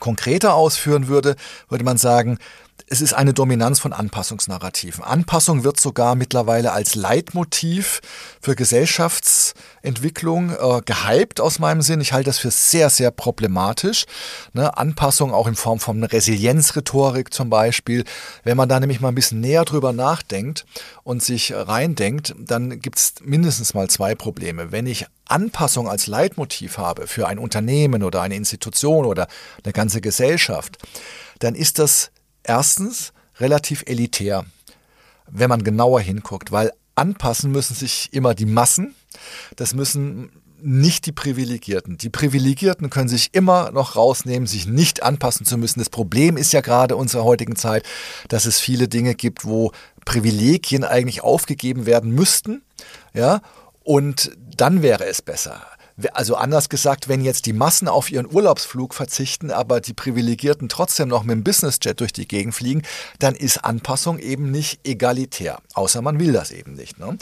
konkreter 0.00 0.52
ausführen 0.52 1.08
würde, 1.08 1.34
würde 1.70 1.84
man 1.84 1.96
sagen, 1.96 2.38
es 2.86 3.00
ist 3.00 3.12
eine 3.12 3.34
Dominanz 3.34 3.80
von 3.80 3.92
Anpassungsnarrativen. 3.92 5.04
Anpassung 5.04 5.64
wird 5.64 5.80
sogar 5.80 6.14
mittlerweile 6.14 6.72
als 6.72 6.94
Leitmotiv 6.94 8.00
für 8.40 8.54
Gesellschaftsentwicklung 8.54 10.50
äh, 10.50 10.80
gehypt 10.84 11.40
aus 11.40 11.58
meinem 11.58 11.82
Sinn. 11.82 12.00
Ich 12.00 12.12
halte 12.12 12.28
das 12.30 12.38
für 12.38 12.50
sehr, 12.50 12.90
sehr 12.90 13.10
problematisch. 13.10 14.06
Ne? 14.52 14.76
Anpassung 14.76 15.32
auch 15.34 15.46
in 15.46 15.56
Form 15.56 15.80
von 15.80 16.02
Resilienzrhetorik 16.04 17.32
zum 17.32 17.50
Beispiel. 17.50 18.04
Wenn 18.44 18.56
man 18.56 18.68
da 18.68 18.80
nämlich 18.80 19.00
mal 19.00 19.08
ein 19.08 19.14
bisschen 19.14 19.40
näher 19.40 19.64
drüber 19.64 19.92
nachdenkt 19.92 20.64
und 21.02 21.22
sich 21.22 21.52
reindenkt, 21.54 22.34
dann 22.38 22.80
gibt 22.80 22.98
es 22.98 23.14
mindestens 23.22 23.74
mal 23.74 23.90
zwei 23.90 24.14
Probleme. 24.14 24.72
Wenn 24.72 24.86
ich 24.86 25.06
Anpassung 25.26 25.88
als 25.88 26.06
Leitmotiv 26.06 26.78
habe 26.78 27.06
für 27.06 27.28
ein 27.28 27.38
Unternehmen 27.38 28.02
oder 28.02 28.22
eine 28.22 28.36
Institution 28.36 29.04
oder 29.04 29.28
eine 29.62 29.72
ganze 29.72 30.00
Gesellschaft, 30.00 30.78
dann 31.38 31.54
ist 31.54 31.78
das 31.78 32.10
erstens 32.42 33.12
relativ 33.38 33.84
elitär, 33.86 34.44
wenn 35.30 35.48
man 35.48 35.62
genauer 35.62 36.00
hinguckt, 36.00 36.52
weil 36.52 36.72
anpassen 36.94 37.52
müssen 37.52 37.74
sich 37.74 38.08
immer 38.12 38.34
die 38.34 38.46
Massen. 38.46 38.94
Das 39.56 39.74
müssen 39.74 40.30
nicht 40.60 41.06
die 41.06 41.12
Privilegierten. 41.12 41.98
Die 41.98 42.10
Privilegierten 42.10 42.90
können 42.90 43.08
sich 43.08 43.30
immer 43.32 43.70
noch 43.70 43.94
rausnehmen, 43.94 44.46
sich 44.46 44.66
nicht 44.66 45.02
anpassen 45.02 45.46
zu 45.46 45.56
müssen. 45.56 45.78
Das 45.78 45.90
Problem 45.90 46.36
ist 46.36 46.52
ja 46.52 46.60
gerade 46.60 46.96
unserer 46.96 47.24
heutigen 47.24 47.54
Zeit, 47.54 47.84
dass 48.28 48.44
es 48.44 48.58
viele 48.58 48.88
Dinge 48.88 49.14
gibt, 49.14 49.44
wo 49.44 49.72
Privilegien 50.04 50.82
eigentlich 50.82 51.22
aufgegeben 51.22 51.86
werden 51.86 52.10
müssten. 52.10 52.62
Ja, 53.14 53.40
und 53.84 54.32
dann 54.56 54.82
wäre 54.82 55.06
es 55.06 55.22
besser. 55.22 55.62
Also 56.12 56.36
anders 56.36 56.68
gesagt, 56.68 57.08
wenn 57.08 57.22
jetzt 57.22 57.46
die 57.46 57.52
Massen 57.52 57.88
auf 57.88 58.10
ihren 58.10 58.32
Urlaubsflug 58.32 58.94
verzichten, 58.94 59.50
aber 59.50 59.80
die 59.80 59.94
Privilegierten 59.94 60.68
trotzdem 60.68 61.08
noch 61.08 61.24
mit 61.24 61.34
dem 61.34 61.44
Businessjet 61.44 61.98
durch 62.00 62.12
die 62.12 62.28
Gegend 62.28 62.54
fliegen, 62.54 62.82
dann 63.18 63.34
ist 63.34 63.64
Anpassung 63.64 64.18
eben 64.18 64.50
nicht 64.50 64.86
egalitär. 64.86 65.58
Außer 65.74 66.00
man 66.00 66.20
will 66.20 66.32
das 66.32 66.52
eben 66.52 66.74
nicht. 66.74 66.98
Ne? 66.98 67.18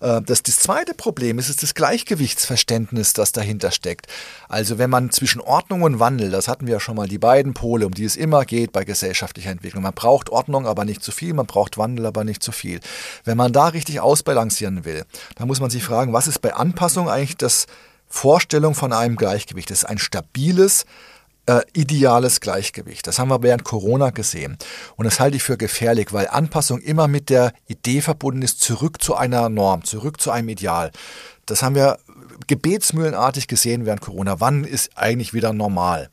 Äh, 0.00 0.22
das, 0.22 0.42
das 0.42 0.58
zweite 0.58 0.94
Problem 0.94 1.38
ist, 1.38 1.48
ist 1.48 1.62
das 1.62 1.74
Gleichgewichtsverständnis, 1.74 3.12
das 3.12 3.32
dahinter 3.32 3.70
steckt. 3.70 4.06
Also 4.48 4.78
wenn 4.78 4.90
man 4.90 5.10
zwischen 5.10 5.40
Ordnung 5.40 5.82
und 5.82 5.98
Wandel, 5.98 6.30
das 6.30 6.48
hatten 6.48 6.66
wir 6.66 6.74
ja 6.74 6.80
schon 6.80 6.96
mal, 6.96 7.08
die 7.08 7.18
beiden 7.18 7.54
Pole, 7.54 7.86
um 7.86 7.94
die 7.94 8.04
es 8.04 8.16
immer 8.16 8.44
geht 8.44 8.72
bei 8.72 8.84
gesellschaftlicher 8.84 9.50
Entwicklung. 9.50 9.82
Man 9.82 9.94
braucht 9.94 10.30
Ordnung, 10.30 10.66
aber 10.66 10.84
nicht 10.84 11.02
zu 11.02 11.12
viel, 11.12 11.34
man 11.34 11.46
braucht 11.46 11.78
Wandel, 11.78 12.06
aber 12.06 12.24
nicht 12.24 12.42
zu 12.42 12.52
viel. 12.52 12.80
Wenn 13.24 13.36
man 13.36 13.52
da 13.52 13.68
richtig 13.68 14.00
ausbalancieren 14.00 14.84
will, 14.84 15.04
dann 15.36 15.48
muss 15.48 15.60
man 15.60 15.70
sich 15.70 15.82
fragen, 15.82 16.12
was 16.12 16.26
ist 16.26 16.40
bei 16.40 16.54
Anpassung 16.54 17.08
eigentlich 17.08 17.36
das 17.36 17.66
Vorstellung 18.08 18.74
von 18.74 18.92
einem 18.92 19.16
Gleichgewicht. 19.16 19.70
Das 19.70 19.78
ist 19.78 19.84
ein 19.84 19.98
stabiles, 19.98 20.86
äh, 21.46 21.60
ideales 21.72 22.40
Gleichgewicht. 22.40 23.06
Das 23.06 23.18
haben 23.18 23.28
wir 23.28 23.42
während 23.42 23.64
Corona 23.64 24.10
gesehen. 24.10 24.58
Und 24.96 25.04
das 25.04 25.20
halte 25.20 25.36
ich 25.36 25.42
für 25.42 25.56
gefährlich, 25.56 26.12
weil 26.12 26.28
Anpassung 26.28 26.80
immer 26.80 27.08
mit 27.08 27.30
der 27.30 27.52
Idee 27.66 28.00
verbunden 28.00 28.42
ist, 28.42 28.60
zurück 28.60 29.02
zu 29.02 29.14
einer 29.14 29.48
Norm, 29.48 29.84
zurück 29.84 30.20
zu 30.20 30.30
einem 30.30 30.48
Ideal. 30.48 30.90
Das 31.46 31.62
haben 31.62 31.74
wir 31.74 31.98
gebetsmühlenartig 32.46 33.48
gesehen 33.48 33.86
während 33.86 34.00
Corona. 34.02 34.40
Wann 34.40 34.64
ist 34.64 34.96
eigentlich 34.96 35.32
wieder 35.32 35.52
normal? 35.52 36.10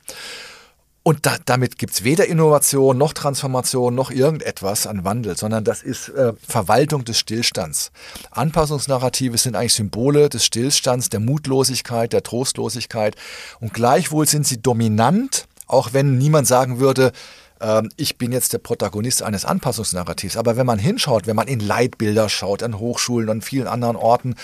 Und 1.06 1.24
da, 1.24 1.36
damit 1.44 1.78
gibt's 1.78 2.02
weder 2.02 2.26
Innovation 2.26 2.98
noch 2.98 3.12
Transformation 3.12 3.94
noch 3.94 4.10
irgendetwas 4.10 4.88
an 4.88 5.04
Wandel, 5.04 5.36
sondern 5.36 5.62
das 5.62 5.84
ist 5.84 6.08
äh, 6.08 6.32
Verwaltung 6.48 7.04
des 7.04 7.16
Stillstands. 7.20 7.92
Anpassungsnarrative 8.32 9.38
sind 9.38 9.54
eigentlich 9.54 9.74
Symbole 9.74 10.28
des 10.28 10.44
Stillstands, 10.44 11.08
der 11.08 11.20
Mutlosigkeit, 11.20 12.12
der 12.12 12.24
Trostlosigkeit. 12.24 13.14
Und 13.60 13.72
gleichwohl 13.72 14.26
sind 14.26 14.48
sie 14.48 14.60
dominant, 14.60 15.46
auch 15.68 15.92
wenn 15.92 16.18
niemand 16.18 16.48
sagen 16.48 16.80
würde, 16.80 17.12
ähm, 17.60 17.88
ich 17.96 18.18
bin 18.18 18.32
jetzt 18.32 18.52
der 18.52 18.58
Protagonist 18.58 19.22
eines 19.22 19.44
Anpassungsnarrativs. 19.44 20.36
Aber 20.36 20.56
wenn 20.56 20.66
man 20.66 20.80
hinschaut, 20.80 21.28
wenn 21.28 21.36
man 21.36 21.46
in 21.46 21.60
Leitbilder 21.60 22.28
schaut, 22.28 22.64
an 22.64 22.80
Hochschulen, 22.80 23.30
an 23.30 23.42
vielen 23.42 23.68
anderen 23.68 23.94
Orten, 23.94 24.34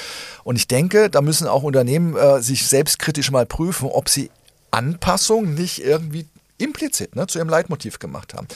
und 0.45 0.55
ich 0.55 0.69
denke, 0.69 1.11
da 1.11 1.23
müssen 1.23 1.49
auch 1.49 1.65
Unternehmen 1.65 2.15
äh, 2.15 2.41
sich 2.41 2.69
selbstkritisch 2.69 3.33
mal 3.33 3.47
prüfen, 3.47 3.89
ob 3.89 4.09
sie 4.09 4.31
Anpassung 4.71 5.55
nicht 5.55 5.85
irgendwie 5.85 6.29
implizit 6.63 7.17
ne, 7.17 7.27
zu 7.27 7.39
ihrem 7.39 7.49
Leitmotiv 7.49 7.99
gemacht 7.99 8.35
haben. 8.35 8.49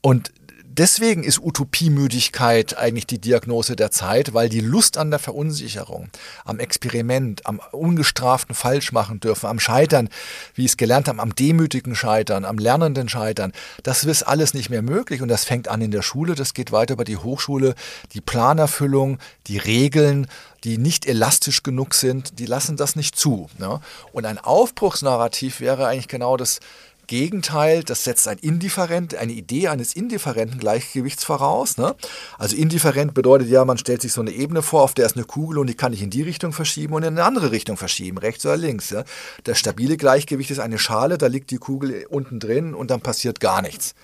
Und 0.00 0.32
deswegen 0.78 1.24
ist 1.24 1.40
Utopiemüdigkeit 1.40 2.76
eigentlich 2.76 3.06
die 3.06 3.20
Diagnose 3.20 3.76
der 3.76 3.90
Zeit, 3.90 4.34
weil 4.34 4.48
die 4.48 4.60
Lust 4.60 4.98
an 4.98 5.10
der 5.10 5.18
Verunsicherung, 5.18 6.08
am 6.44 6.58
Experiment, 6.58 7.46
am 7.46 7.60
ungestraften 7.72 8.54
Falschmachen 8.54 9.20
dürfen, 9.20 9.46
am 9.46 9.58
Scheitern, 9.58 10.08
wie 10.54 10.64
ich 10.64 10.72
es 10.72 10.76
gelernt 10.76 11.08
habe, 11.08 11.20
am 11.20 11.34
demütigen 11.34 11.94
Scheitern, 11.94 12.44
am 12.44 12.58
lernenden 12.58 13.08
Scheitern, 13.08 13.52
das 13.82 14.04
ist 14.04 14.22
alles 14.22 14.54
nicht 14.54 14.70
mehr 14.70 14.82
möglich 14.82 15.22
und 15.22 15.28
das 15.28 15.44
fängt 15.44 15.68
an 15.68 15.80
in 15.80 15.90
der 15.90 16.02
Schule, 16.02 16.34
das 16.34 16.54
geht 16.54 16.72
weiter 16.72 16.94
über 16.94 17.04
die 17.04 17.16
Hochschule, 17.16 17.74
die 18.12 18.20
Planerfüllung, 18.20 19.18
die 19.46 19.58
Regeln, 19.58 20.26
die 20.64 20.78
nicht 20.78 21.06
elastisch 21.06 21.62
genug 21.62 21.94
sind, 21.94 22.38
die 22.38 22.46
lassen 22.46 22.76
das 22.76 22.96
nicht 22.96 23.16
zu. 23.16 23.48
Ne? 23.58 23.80
Und 24.12 24.26
ein 24.26 24.38
Aufbruchsnarrativ 24.38 25.60
wäre 25.60 25.86
eigentlich 25.86 26.08
genau 26.08 26.36
das 26.36 26.60
Gegenteil, 27.06 27.82
das 27.82 28.04
setzt 28.04 28.28
ein 28.28 28.38
indifferent, 28.38 29.14
eine 29.14 29.32
Idee 29.32 29.68
eines 29.68 29.94
indifferenten 29.94 30.58
Gleichgewichts 30.58 31.24
voraus. 31.24 31.78
Ne? 31.78 31.94
Also 32.38 32.56
indifferent 32.56 33.14
bedeutet 33.14 33.48
ja, 33.48 33.64
man 33.64 33.78
stellt 33.78 34.02
sich 34.02 34.12
so 34.12 34.20
eine 34.20 34.32
Ebene 34.32 34.62
vor, 34.62 34.82
auf 34.82 34.94
der 34.94 35.06
ist 35.06 35.16
eine 35.16 35.24
Kugel 35.24 35.58
und 35.58 35.68
die 35.68 35.74
kann 35.74 35.92
ich 35.92 36.02
in 36.02 36.10
die 36.10 36.22
Richtung 36.22 36.52
verschieben 36.52 36.94
und 36.94 37.02
in 37.02 37.14
eine 37.14 37.24
andere 37.24 37.50
Richtung 37.50 37.76
verschieben, 37.76 38.18
rechts 38.18 38.44
oder 38.44 38.56
links. 38.56 38.90
Ja? 38.90 39.04
Das 39.44 39.58
stabile 39.58 39.96
Gleichgewicht 39.96 40.50
ist 40.50 40.58
eine 40.58 40.78
Schale, 40.78 41.18
da 41.18 41.26
liegt 41.26 41.50
die 41.50 41.58
Kugel 41.58 42.06
unten 42.08 42.40
drin 42.40 42.74
und 42.74 42.90
dann 42.90 43.00
passiert 43.00 43.40
gar 43.40 43.62
nichts. 43.62 43.94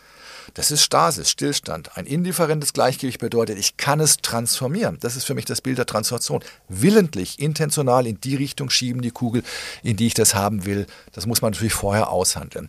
Das 0.54 0.70
ist 0.70 0.82
Stasis, 0.82 1.30
Stillstand. 1.30 1.96
Ein 1.96 2.06
indifferentes 2.06 2.72
Gleichgewicht 2.72 3.18
bedeutet, 3.18 3.58
ich 3.58 3.76
kann 3.76 4.00
es 4.00 4.18
transformieren. 4.18 4.98
Das 5.00 5.16
ist 5.16 5.24
für 5.24 5.34
mich 5.34 5.44
das 5.44 5.60
Bild 5.60 5.78
der 5.78 5.86
Transformation. 5.86 6.42
Willentlich, 6.68 7.38
intentional 7.38 8.06
in 8.06 8.20
die 8.20 8.36
Richtung 8.36 8.68
schieben, 8.68 9.02
die 9.02 9.10
Kugel, 9.10 9.42
in 9.82 9.96
die 9.96 10.06
ich 10.06 10.14
das 10.14 10.34
haben 10.34 10.64
will. 10.66 10.86
Das 11.12 11.26
muss 11.26 11.40
man 11.40 11.52
natürlich 11.52 11.72
vorher 11.72 12.10
aushandeln. 12.10 12.68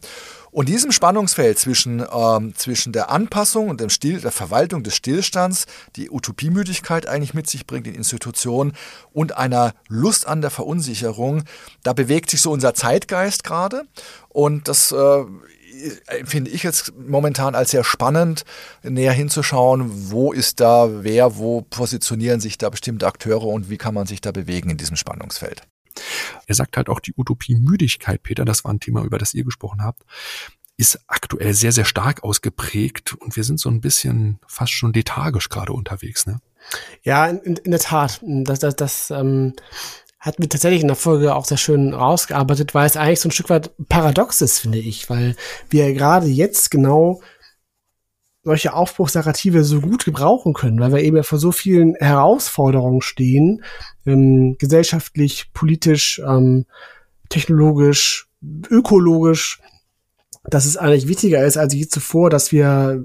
Und 0.53 0.69
diesem 0.69 0.91
Spannungsfeld 0.91 1.57
zwischen, 1.57 2.05
ähm, 2.13 2.53
zwischen 2.55 2.93
der 2.93 3.09
Anpassung 3.09 3.69
und 3.69 3.81
dem 3.81 3.89
Still, 3.89 4.21
der 4.21 4.31
Verwaltung 4.31 4.83
des 4.83 4.95
Stillstands, 4.95 5.65
die 5.95 6.11
Utopiemüdigkeit 6.11 7.07
eigentlich 7.07 7.33
mit 7.33 7.49
sich 7.49 7.65
bringt 7.65 7.87
in 7.87 7.95
Institutionen 7.95 8.73
und 9.13 9.35
einer 9.35 9.73
Lust 9.87 10.27
an 10.27 10.41
der 10.41 10.51
Verunsicherung, 10.51 11.43
da 11.81 11.93
bewegt 11.93 12.29
sich 12.29 12.39
so 12.39 12.51
unser 12.51 12.75
Zeitgeist 12.75 13.43
gerade. 13.43 13.85
Und 14.29 14.67
das 14.67 14.91
äh, 14.91 15.25
finde 16.25 16.51
ich 16.51 16.63
jetzt 16.63 16.93
momentan 16.95 17.55
als 17.55 17.71
sehr 17.71 17.83
spannend, 17.83 18.43
näher 18.83 19.13
hinzuschauen, 19.13 20.11
wo 20.11 20.31
ist 20.31 20.59
da 20.59 21.03
wer, 21.03 21.37
wo 21.37 21.61
positionieren 21.61 22.39
sich 22.39 22.57
da 22.57 22.69
bestimmte 22.69 23.07
Akteure 23.07 23.47
und 23.47 23.69
wie 23.69 23.77
kann 23.77 23.93
man 23.93 24.07
sich 24.07 24.21
da 24.21 24.31
bewegen 24.31 24.69
in 24.69 24.77
diesem 24.77 24.95
Spannungsfeld. 24.95 25.63
Er 26.47 26.55
sagt 26.55 26.77
halt 26.77 26.89
auch 26.89 26.99
die 26.99 27.13
Utopie-Müdigkeit, 27.15 28.23
Peter, 28.23 28.45
das 28.45 28.63
war 28.63 28.73
ein 28.73 28.79
Thema, 28.79 29.03
über 29.03 29.17
das 29.17 29.33
ihr 29.33 29.43
gesprochen 29.43 29.83
habt, 29.83 30.03
ist 30.75 30.99
aktuell 31.07 31.53
sehr, 31.53 31.71
sehr 31.71 31.85
stark 31.85 32.23
ausgeprägt 32.23 33.13
und 33.13 33.35
wir 33.35 33.43
sind 33.43 33.59
so 33.59 33.69
ein 33.69 33.81
bisschen 33.81 34.39
fast 34.47 34.71
schon 34.71 34.93
lethargisch 34.93 35.49
gerade 35.49 35.73
unterwegs, 35.73 36.25
ne? 36.25 36.39
Ja, 37.03 37.27
in, 37.27 37.57
in 37.57 37.71
der 37.71 37.79
Tat. 37.79 38.21
Das, 38.23 38.59
das, 38.59 38.75
das 38.75 39.11
ähm, 39.11 39.53
hat 40.23 40.39
mir 40.39 40.47
tatsächlich 40.47 40.81
in 40.81 40.87
der 40.87 40.95
Folge 40.95 41.35
auch 41.35 41.43
sehr 41.43 41.57
schön 41.57 41.93
rausgearbeitet, 41.93 42.73
weil 42.73 42.85
es 42.85 42.95
eigentlich 42.95 43.19
so 43.19 43.27
ein 43.27 43.33
Stück 43.33 43.49
weit 43.49 43.71
paradox 43.89 44.39
ist, 44.39 44.59
finde 44.59 44.77
ich, 44.77 45.09
weil 45.09 45.35
wir 45.69 45.93
gerade 45.93 46.27
jetzt 46.27 46.71
genau 46.71 47.19
solche 48.41 48.73
Aufbruchsnarrative 48.73 49.65
so 49.65 49.81
gut 49.81 50.05
gebrauchen 50.05 50.53
können, 50.53 50.79
weil 50.79 50.93
wir 50.93 51.01
eben 51.01 51.21
vor 51.25 51.39
so 51.39 51.51
vielen 51.51 51.95
Herausforderungen 51.95 53.01
stehen, 53.01 53.65
ähm, 54.05 54.55
gesellschaftlich, 54.59 55.51
politisch, 55.53 56.21
ähm, 56.25 56.67
technologisch, 57.27 58.29
ökologisch, 58.69 59.61
dass 60.45 60.65
es 60.65 60.77
eigentlich 60.77 61.09
wichtiger 61.09 61.45
ist 61.45 61.57
als 61.57 61.73
je 61.73 61.89
zuvor, 61.89 62.29
dass 62.29 62.53
wir 62.53 63.03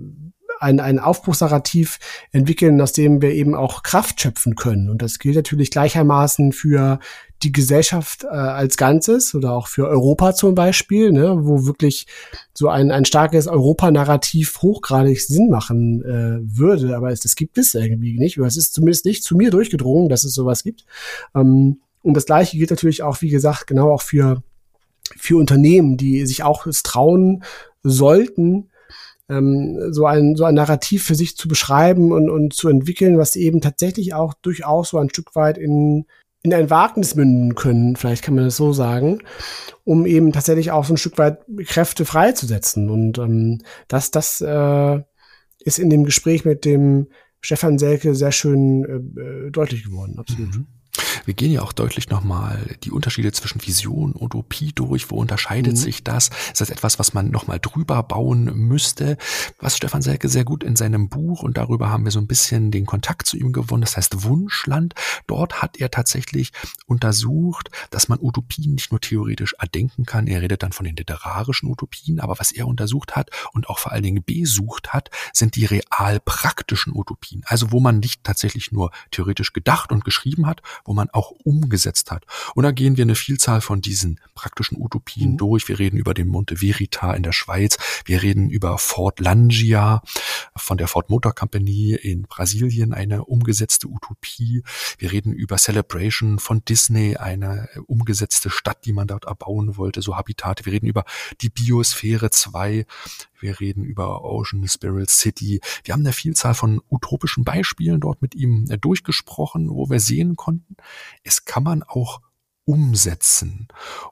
ein, 0.60 0.80
ein 0.80 0.98
Aufbruchsnarrativ 0.98 1.98
entwickeln, 2.32 2.80
aus 2.80 2.92
dem 2.92 3.22
wir 3.22 3.32
eben 3.32 3.54
auch 3.54 3.82
Kraft 3.82 4.20
schöpfen 4.20 4.54
können. 4.54 4.90
Und 4.90 5.02
das 5.02 5.18
gilt 5.18 5.36
natürlich 5.36 5.70
gleichermaßen 5.70 6.52
für 6.52 6.98
die 7.42 7.52
Gesellschaft 7.52 8.24
äh, 8.24 8.28
als 8.28 8.76
Ganzes 8.76 9.34
oder 9.34 9.52
auch 9.52 9.68
für 9.68 9.86
Europa 9.86 10.34
zum 10.34 10.54
Beispiel, 10.54 11.12
ne, 11.12 11.36
wo 11.40 11.66
wirklich 11.66 12.06
so 12.52 12.68
ein, 12.68 12.90
ein 12.90 13.04
starkes 13.04 13.46
Europa-Narrativ 13.46 14.60
hochgradig 14.60 15.20
Sinn 15.20 15.48
machen 15.48 16.02
äh, 16.02 16.40
würde. 16.42 16.96
Aber 16.96 17.10
es, 17.10 17.20
das 17.20 17.36
gibt 17.36 17.58
es 17.58 17.74
irgendwie 17.74 18.18
nicht. 18.18 18.38
Oder 18.38 18.48
es 18.48 18.56
ist 18.56 18.74
zumindest 18.74 19.04
nicht 19.04 19.22
zu 19.22 19.36
mir 19.36 19.50
durchgedrungen, 19.50 20.08
dass 20.08 20.24
es 20.24 20.34
sowas 20.34 20.64
gibt. 20.64 20.84
Ähm, 21.34 21.80
und 22.02 22.14
das 22.14 22.26
Gleiche 22.26 22.56
gilt 22.56 22.70
natürlich 22.70 23.02
auch, 23.02 23.22
wie 23.22 23.28
gesagt, 23.28 23.66
genau 23.66 23.92
auch 23.92 24.02
für 24.02 24.42
für 25.16 25.38
Unternehmen, 25.38 25.96
die 25.96 26.26
sich 26.26 26.42
auch 26.42 26.66
es 26.66 26.82
trauen 26.82 27.42
sollten, 27.82 28.67
ähm, 29.28 29.92
so 29.92 30.06
ein 30.06 30.36
so 30.36 30.44
ein 30.44 30.54
Narrativ 30.54 31.04
für 31.04 31.14
sich 31.14 31.36
zu 31.36 31.48
beschreiben 31.48 32.12
und, 32.12 32.30
und 32.30 32.54
zu 32.54 32.68
entwickeln, 32.68 33.18
was 33.18 33.36
eben 33.36 33.60
tatsächlich 33.60 34.14
auch 34.14 34.34
durchaus 34.34 34.90
so 34.90 34.98
ein 34.98 35.10
Stück 35.10 35.34
weit 35.34 35.58
in 35.58 36.06
in 36.42 36.54
ein 36.54 36.70
Wagnis 36.70 37.14
münden 37.14 37.54
können, 37.54 37.96
vielleicht 37.96 38.22
kann 38.22 38.34
man 38.34 38.44
das 38.44 38.56
so 38.56 38.72
sagen, 38.72 39.20
um 39.84 40.06
eben 40.06 40.32
tatsächlich 40.32 40.70
auch 40.70 40.84
so 40.84 40.94
ein 40.94 40.98
Stück 40.98 41.18
weit 41.18 41.40
Kräfte 41.66 42.04
freizusetzen. 42.04 42.88
Und 42.90 43.18
ähm, 43.18 43.62
das, 43.88 44.12
das 44.12 44.40
äh, 44.40 45.00
ist 45.58 45.78
in 45.78 45.90
dem 45.90 46.04
Gespräch 46.04 46.44
mit 46.44 46.64
dem 46.64 47.08
Stefan 47.40 47.78
Selke 47.78 48.14
sehr 48.14 48.32
schön 48.32 48.84
äh, 49.16 49.20
äh 49.20 49.50
deutlich 49.50 49.84
geworden, 49.84 50.18
absolut. 50.18 50.54
Mhm. 50.54 50.66
Wir 51.28 51.34
gehen 51.34 51.52
ja 51.52 51.60
auch 51.60 51.74
deutlich 51.74 52.08
nochmal 52.08 52.78
die 52.84 52.90
Unterschiede 52.90 53.32
zwischen 53.32 53.60
Vision 53.60 54.12
und 54.12 54.22
Utopie 54.22 54.72
durch. 54.72 55.10
Wo 55.10 55.16
unterscheidet 55.16 55.74
mhm. 55.74 55.76
sich 55.76 56.02
das? 56.02 56.30
Ist 56.50 56.62
das 56.62 56.70
etwas, 56.70 56.98
was 56.98 57.12
man 57.12 57.30
nochmal 57.30 57.60
drüber 57.60 58.02
bauen 58.02 58.44
müsste? 58.56 59.18
Was 59.60 59.76
Stefan 59.76 60.00
Selke 60.00 60.30
sehr 60.30 60.46
gut 60.46 60.64
in 60.64 60.74
seinem 60.74 61.10
Buch 61.10 61.42
und 61.42 61.58
darüber 61.58 61.90
haben 61.90 62.06
wir 62.06 62.12
so 62.12 62.18
ein 62.18 62.26
bisschen 62.26 62.70
den 62.70 62.86
Kontakt 62.86 63.26
zu 63.26 63.36
ihm 63.36 63.52
gewonnen. 63.52 63.82
Das 63.82 63.98
heißt 63.98 64.22
Wunschland. 64.22 64.94
Dort 65.26 65.60
hat 65.60 65.76
er 65.76 65.90
tatsächlich 65.90 66.52
untersucht, 66.86 67.68
dass 67.90 68.08
man 68.08 68.18
Utopien 68.22 68.72
nicht 68.72 68.90
nur 68.90 69.00
theoretisch 69.02 69.54
erdenken 69.58 70.06
kann. 70.06 70.28
Er 70.28 70.40
redet 70.40 70.62
dann 70.62 70.72
von 70.72 70.86
den 70.86 70.96
literarischen 70.96 71.68
Utopien, 71.68 72.20
aber 72.20 72.38
was 72.38 72.52
er 72.52 72.66
untersucht 72.66 73.16
hat 73.16 73.28
und 73.52 73.68
auch 73.68 73.78
vor 73.78 73.92
allen 73.92 74.02
Dingen 74.02 74.24
besucht 74.24 74.94
hat, 74.94 75.10
sind 75.34 75.56
die 75.56 75.66
real 75.66 76.20
praktischen 76.20 76.96
Utopien. 76.96 77.42
Also 77.44 77.70
wo 77.70 77.80
man 77.80 77.98
nicht 77.98 78.24
tatsächlich 78.24 78.72
nur 78.72 78.92
theoretisch 79.10 79.52
gedacht 79.52 79.92
und 79.92 80.06
geschrieben 80.06 80.46
hat, 80.46 80.62
wo 80.86 80.94
man 80.94 81.10
auch 81.18 81.32
umgesetzt 81.44 82.10
hat. 82.12 82.24
Und 82.54 82.62
da 82.62 82.70
gehen 82.70 82.96
wir 82.96 83.02
eine 83.02 83.16
Vielzahl 83.16 83.60
von 83.60 83.80
diesen 83.80 84.20
praktischen 84.34 84.80
Utopien 84.80 85.32
mhm. 85.32 85.36
durch. 85.36 85.68
Wir 85.68 85.78
reden 85.78 85.98
über 85.98 86.14
den 86.14 86.28
Monte 86.28 86.58
Verita 86.58 87.12
in 87.12 87.24
der 87.24 87.32
Schweiz. 87.32 87.76
Wir 88.04 88.22
reden 88.22 88.50
über 88.50 88.78
Ford 88.78 89.18
Langia 89.18 90.00
von 90.56 90.78
der 90.78 90.86
Ford 90.86 91.10
Motor 91.10 91.34
Company 91.34 91.94
in 91.94 92.22
Brasilien, 92.22 92.94
eine 92.94 93.24
umgesetzte 93.24 93.88
Utopie. 93.88 94.62
Wir 94.98 95.10
reden 95.10 95.32
über 95.32 95.56
Celebration 95.56 96.38
von 96.38 96.64
Disney, 96.64 97.16
eine 97.16 97.68
umgesetzte 97.86 98.48
Stadt, 98.48 98.84
die 98.84 98.92
man 98.92 99.08
dort 99.08 99.24
erbauen 99.24 99.76
wollte, 99.76 100.00
so 100.02 100.16
Habitate. 100.16 100.64
Wir 100.64 100.72
reden 100.72 100.86
über 100.86 101.04
die 101.40 101.50
Biosphäre 101.50 102.30
2. 102.30 102.86
Wir 103.40 103.60
reden 103.60 103.84
über 103.84 104.24
Ocean 104.24 104.66
Spiral 104.66 105.08
City. 105.08 105.60
Wir 105.84 105.94
haben 105.94 106.00
eine 106.00 106.12
Vielzahl 106.12 106.54
von 106.54 106.80
utopischen 106.90 107.44
Beispielen 107.44 108.00
dort 108.00 108.22
mit 108.22 108.34
ihm 108.34 108.66
äh, 108.68 108.78
durchgesprochen, 108.78 109.70
wo 109.70 109.88
wir 109.88 110.00
sehen 110.00 110.36
konnten, 110.36 110.76
es 111.22 111.44
kann 111.44 111.62
man 111.62 111.82
auch 111.82 112.20
umsetzen. 112.68 113.66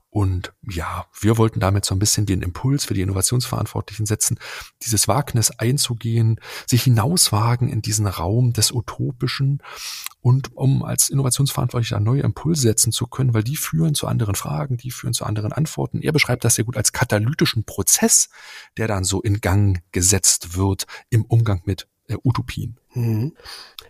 Und 0.09 0.55
ja, 0.67 1.05
wir 1.21 1.37
wollten 1.37 1.61
damit 1.61 1.85
so 1.85 1.95
ein 1.95 1.99
bisschen 1.99 2.25
den 2.25 2.41
Impuls 2.41 2.87
für 2.87 2.95
die 2.95 3.03
Innovationsverantwortlichen 3.03 4.07
setzen, 4.07 4.39
dieses 4.81 5.09
Wagnis 5.09 5.51
einzugehen, 5.51 6.41
sich 6.67 6.85
hinauswagen 6.85 7.69
in 7.69 7.83
diesen 7.83 8.07
Raum 8.07 8.55
des 8.55 8.73
Utopischen 8.73 9.63
und 10.23 10.57
um 10.57 10.83
als 10.83 11.11
Innovationsverantwortlicher 11.11 12.01
neue 12.01 12.23
Impulse 12.23 12.63
setzen 12.63 12.93
zu 12.93 13.07
können, 13.07 13.35
weil 13.35 13.45
die 13.45 13.57
führen 13.57 13.95
zu 13.95 14.07
anderen 14.07 14.37
Fragen, 14.37 14.79
die 14.79 14.91
führen 14.91 15.13
zu 15.13 15.27
anderen 15.27 15.53
Antworten. 15.53 16.01
Er 16.01 16.13
beschreibt 16.13 16.43
das 16.43 16.55
sehr 16.55 16.65
gut 16.65 16.79
als 16.79 16.93
katalytischen 16.93 17.65
Prozess, 17.65 18.31
der 18.79 18.89
dann 18.89 19.05
so 19.05 19.21
in 19.21 19.43
Gang 19.43 19.83
gesetzt 19.93 20.57
wird 20.57 20.87
im 21.11 21.27
Umgang 21.27 21.61
mit 21.67 21.89
äh, 22.09 22.17
Utopien. 22.25 22.79
Mhm. 22.95 23.37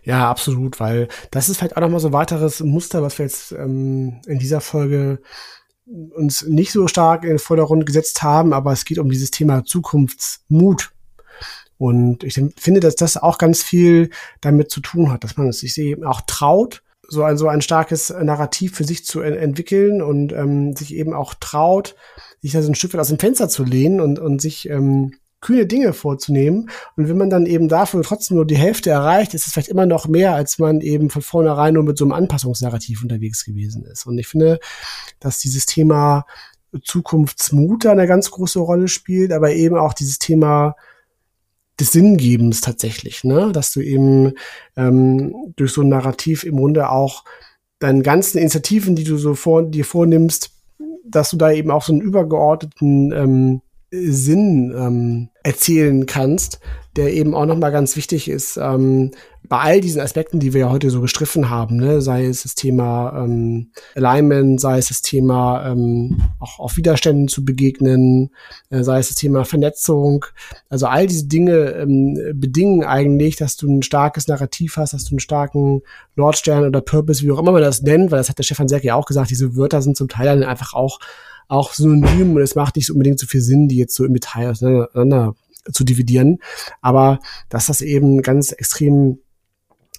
Ja, 0.07 0.29
absolut, 0.29 0.79
weil 0.79 1.09
das 1.31 1.49
ist 1.49 1.57
vielleicht 1.57 1.75
auch 1.75 1.81
nochmal 1.81 1.99
so 1.99 2.07
ein 2.07 2.13
weiteres 2.13 2.61
Muster, 2.61 3.01
was 3.01 3.19
wir 3.19 3.25
jetzt 3.25 3.51
ähm, 3.51 4.21
in 4.25 4.39
dieser 4.39 4.61
Folge 4.61 5.19
uns 5.85 6.43
nicht 6.43 6.71
so 6.71 6.87
stark 6.87 7.23
in 7.23 7.31
den 7.31 7.39
Vordergrund 7.39 7.85
gesetzt 7.85 8.23
haben, 8.23 8.53
aber 8.53 8.71
es 8.71 8.85
geht 8.85 8.99
um 8.99 9.09
dieses 9.09 9.31
Thema 9.31 9.65
Zukunftsmut. 9.65 10.93
Und 11.77 12.23
ich 12.23 12.41
finde, 12.57 12.79
dass 12.79 12.95
das 12.95 13.17
auch 13.17 13.37
ganz 13.37 13.61
viel 13.63 14.09
damit 14.39 14.71
zu 14.71 14.79
tun 14.79 15.11
hat, 15.11 15.25
dass 15.25 15.35
man 15.35 15.49
es 15.49 15.59
sich 15.59 15.77
eben 15.77 16.05
auch 16.05 16.21
traut, 16.25 16.83
so 17.09 17.23
ein, 17.23 17.37
so 17.37 17.49
ein 17.49 17.61
starkes 17.61 18.09
Narrativ 18.09 18.75
für 18.75 18.85
sich 18.85 19.03
zu 19.03 19.19
entwickeln 19.19 20.01
und 20.01 20.31
ähm, 20.31 20.73
sich 20.73 20.95
eben 20.95 21.13
auch 21.13 21.33
traut, 21.33 21.97
sich 22.41 22.53
da 22.53 22.61
so 22.61 22.71
ein 22.71 22.75
Stück 22.75 22.93
weit 22.93 23.01
aus 23.01 23.09
dem 23.09 23.19
Fenster 23.19 23.49
zu 23.49 23.65
lehnen 23.65 23.99
und, 23.99 24.19
und 24.19 24.41
sich 24.41 24.69
ähm, 24.69 25.15
kühne 25.41 25.67
Dinge 25.67 25.93
vorzunehmen. 25.93 26.69
Und 26.95 27.09
wenn 27.09 27.17
man 27.17 27.29
dann 27.29 27.45
eben 27.45 27.67
dafür 27.67 28.01
trotzdem 28.03 28.37
nur 28.37 28.45
die 28.45 28.57
Hälfte 28.57 28.89
erreicht, 28.89 29.33
ist 29.33 29.45
es 29.45 29.53
vielleicht 29.53 29.69
immer 29.69 29.85
noch 29.85 30.07
mehr, 30.07 30.33
als 30.33 30.57
man 30.57 30.81
eben 30.81 31.09
von 31.09 31.21
vornherein 31.21 31.75
nur 31.75 31.83
mit 31.83 31.97
so 31.97 32.05
einem 32.05 32.13
Anpassungsnarrativ 32.13 33.03
unterwegs 33.03 33.45
gewesen 33.45 33.85
ist. 33.85 34.05
Und 34.05 34.17
ich 34.17 34.27
finde, 34.27 34.59
dass 35.19 35.39
dieses 35.39 35.65
Thema 35.65 36.25
Zukunftsmut 36.83 37.85
eine 37.85 38.07
ganz 38.07 38.31
große 38.31 38.59
Rolle 38.59 38.87
spielt, 38.87 39.31
aber 39.31 39.53
eben 39.53 39.77
auch 39.77 39.93
dieses 39.93 40.19
Thema 40.19 40.75
des 41.79 41.91
Sinngebens 41.91 42.61
tatsächlich, 42.61 43.23
ne? 43.23 43.51
Dass 43.51 43.71
du 43.71 43.81
eben 43.81 44.33
ähm, 44.75 45.53
durch 45.55 45.71
so 45.71 45.81
ein 45.81 45.89
Narrativ 45.89 46.43
im 46.43 46.57
Grunde 46.57 46.89
auch 46.89 47.23
deinen 47.79 48.01
ganzen 48.01 48.39
Initiativen, 48.39 48.95
die 48.95 49.03
du 49.03 49.17
so 49.17 49.35
vor 49.35 49.63
dir 49.63 49.85
vornimmst, 49.85 50.51
dass 51.05 51.29
du 51.29 51.37
da 51.37 51.51
eben 51.51 51.69
auch 51.69 51.83
so 51.83 51.93
einen 51.93 52.01
übergeordneten 52.01 53.11
ähm, 53.11 53.61
Sinn 53.91 54.73
ähm, 54.77 55.29
erzählen 55.43 56.05
kannst, 56.05 56.59
der 56.97 57.13
eben 57.13 57.33
auch 57.33 57.45
nochmal 57.45 57.71
ganz 57.71 57.95
wichtig 57.95 58.27
ist, 58.27 58.57
ähm, 58.57 59.11
bei 59.47 59.59
all 59.59 59.79
diesen 59.79 60.01
Aspekten, 60.01 60.39
die 60.39 60.53
wir 60.53 60.61
ja 60.61 60.69
heute 60.69 60.89
so 60.89 60.99
gestriffen 60.99 61.49
haben, 61.49 61.77
ne, 61.77 62.01
sei 62.01 62.25
es 62.25 62.43
das 62.43 62.55
Thema 62.55 63.23
ähm, 63.23 63.71
Alignment, 63.95 64.59
sei 64.59 64.77
es 64.77 64.89
das 64.89 65.01
Thema 65.01 65.71
ähm, 65.71 66.21
auch 66.39 66.59
auf 66.59 66.75
Widerständen 66.75 67.29
zu 67.29 67.45
begegnen, 67.45 68.31
äh, 68.71 68.83
sei 68.83 68.99
es 68.99 69.07
das 69.07 69.15
Thema 69.15 69.45
Vernetzung, 69.45 70.25
also 70.69 70.87
all 70.87 71.07
diese 71.07 71.27
Dinge 71.27 71.71
ähm, 71.75 72.19
bedingen 72.33 72.83
eigentlich, 72.83 73.37
dass 73.37 73.55
du 73.55 73.69
ein 73.69 73.83
starkes 73.83 74.27
Narrativ 74.27 74.75
hast, 74.75 74.93
dass 74.93 75.05
du 75.05 75.11
einen 75.11 75.19
starken 75.19 75.81
Nordstern 76.15 76.65
oder 76.65 76.81
Purpose, 76.81 77.23
wie 77.23 77.31
auch 77.31 77.39
immer 77.39 77.53
man 77.53 77.61
das 77.61 77.81
nennt, 77.81 78.11
weil 78.11 78.17
das 78.17 78.29
hat 78.29 78.39
der 78.39 78.43
Stefan 78.43 78.67
Serki 78.67 78.91
auch 78.91 79.05
gesagt, 79.05 79.29
diese 79.29 79.55
Wörter 79.55 79.81
sind 79.81 79.95
zum 79.95 80.09
Teil 80.09 80.25
dann 80.25 80.43
einfach 80.43 80.73
auch 80.73 80.99
auch 81.47 81.73
synonym 81.73 82.35
und 82.35 82.41
es 82.41 82.55
macht 82.55 82.75
nicht 82.75 82.91
unbedingt 82.91 83.19
so 83.19 83.27
viel 83.27 83.41
Sinn, 83.41 83.67
die 83.67 83.77
jetzt 83.77 83.95
so 83.95 84.05
im 84.05 84.13
Detail 84.13 84.51
auseinander 84.51 85.35
zu 85.71 85.83
dividieren. 85.83 86.39
Aber 86.81 87.19
dass 87.49 87.67
das 87.67 87.81
eben 87.81 88.21
ganz 88.21 88.51
extrem, 88.51 89.19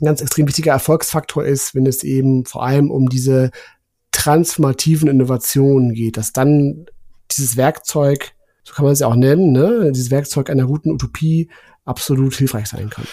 ganz 0.01 0.20
extrem 0.20 0.47
wichtiger 0.47 0.73
Erfolgsfaktor 0.73 1.45
ist, 1.45 1.75
wenn 1.75 1.87
es 1.87 2.05
eben 2.05 2.45
vor 2.45 2.65
allem 2.65 2.91
um 2.91 3.09
diese 3.09 3.51
transformativen 4.12 5.09
Innovationen 5.09 5.95
geht, 5.95 6.16
dass 6.16 6.33
dann 6.33 6.87
dieses 7.31 7.57
Werkzeug, 7.57 8.33
so 8.65 8.75
kann 8.75 8.85
man 8.85 8.93
es 8.93 9.01
ja 9.01 9.07
auch 9.07 9.16
nennen, 9.16 9.53
ne, 9.53 9.93
dieses 9.93 10.11
Werkzeug 10.11 10.51
einer 10.51 10.66
guten 10.66 10.91
Utopie 10.91 11.49
absolut 11.85 12.35
hilfreich 12.35 12.69
sein 12.69 12.91
kann. 12.91 13.07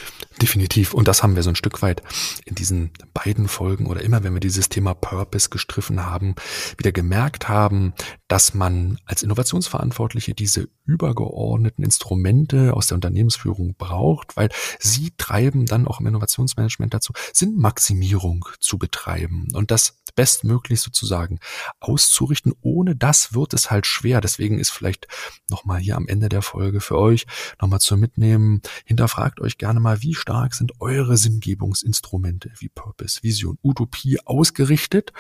Definitiv. 0.46 0.94
Und 0.94 1.08
das 1.08 1.24
haben 1.24 1.36
wir 1.36 1.42
so 1.42 1.50
ein 1.50 1.56
Stück 1.56 1.82
weit 1.82 2.04
in 2.46 2.54
diesen 2.54 2.92
beiden 3.16 3.48
Folgen 3.48 3.88
oder 3.88 4.02
immer, 4.02 4.24
wenn 4.24 4.36
wir 4.36 4.40
dieses 4.40 4.70
Thema 4.70 4.94
Purpose 4.94 5.50
gestriffen 5.50 6.06
haben, 6.06 6.36
wieder 6.78 6.92
gemerkt 6.92 7.50
haben, 7.50 7.96
dass 8.28 8.54
man 8.54 9.00
als 9.06 9.24
Innovationsverantwortliche 9.24 10.36
diese 10.36 10.70
übergeordneten 10.86 11.84
Instrumente 11.84 12.76
aus 12.76 12.86
der 12.86 12.96
Unternehmensführung 12.96 13.74
braucht, 13.76 14.38
weil 14.38 14.50
sie 14.80 15.14
treiben 15.18 15.66
dann 15.66 15.88
auch 15.88 16.00
im 16.00 16.06
Innovationsmanagement 16.06 16.94
dazu, 16.94 17.12
Sinnmaximierung 17.34 18.46
zu 18.60 18.78
betreiben 18.78 19.48
und 19.54 19.72
das 19.72 19.98
bestmöglich 20.16 20.80
sozusagen 20.82 21.40
auszurichten. 21.80 22.54
Ohne 22.62 22.96
das 22.96 23.34
wird 23.34 23.54
es 23.54 23.72
halt 23.72 23.86
schwer. 23.88 24.22
Deswegen 24.22 24.60
ist 24.60 24.70
vielleicht 24.70 25.08
nochmal 25.50 25.80
hier 25.80 25.98
am 25.98 26.08
Ende 26.08 26.30
der 26.30 26.42
Folge 26.42 26.82
für 26.82 26.98
euch 26.98 27.26
nochmal 27.60 27.80
zu 27.80 27.98
mitnehmen, 27.98 28.62
hinterfragt 28.86 29.42
euch 29.42 29.58
gerne 29.58 29.80
mal, 29.80 30.02
wie 30.02 30.16
stark 30.36 30.54
sind 30.54 30.74
eure 30.82 31.16
Sinngebungsinstrumente 31.16 32.52
wie 32.60 32.68
Purpose, 32.68 33.24
Vision, 33.24 33.58
Utopie 33.64 34.20
ausgerichtet 34.26 35.14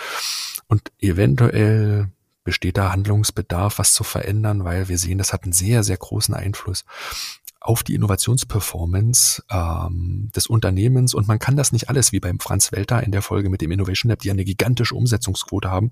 und 0.68 0.92
eventuell 1.00 2.10
besteht 2.44 2.76
da 2.76 2.92
Handlungsbedarf, 2.92 3.80
was 3.80 3.94
zu 3.94 4.04
verändern, 4.04 4.66
weil 4.66 4.90
wir 4.90 4.98
sehen, 4.98 5.18
das 5.18 5.32
hat 5.32 5.44
einen 5.44 5.54
sehr, 5.54 5.84
sehr 5.84 5.96
großen 5.96 6.36
Einfluss 6.36 6.84
auf 7.66 7.82
die 7.84 7.96
Innovationsperformance 7.96 9.44
ähm, 9.50 10.30
des 10.36 10.48
Unternehmens. 10.48 11.16
Und 11.16 11.28
man 11.28 11.40
kann 11.40 11.58
das 11.58 11.72
nicht 11.72 11.90
alles 11.90 12.12
wie 12.12 12.20
beim 12.20 12.40
Franz 12.40 12.72
Welter 12.72 13.02
in 13.04 13.12
der 13.12 13.24
Folge 13.24 13.50
mit 13.50 13.62
dem 13.62 13.72
Innovation 13.72 14.12
Lab, 14.12 14.20
die 14.20 14.30
eine 14.30 14.46
gigantische 14.46 14.94
Umsetzungsquote 14.94 15.72
haben, 15.72 15.92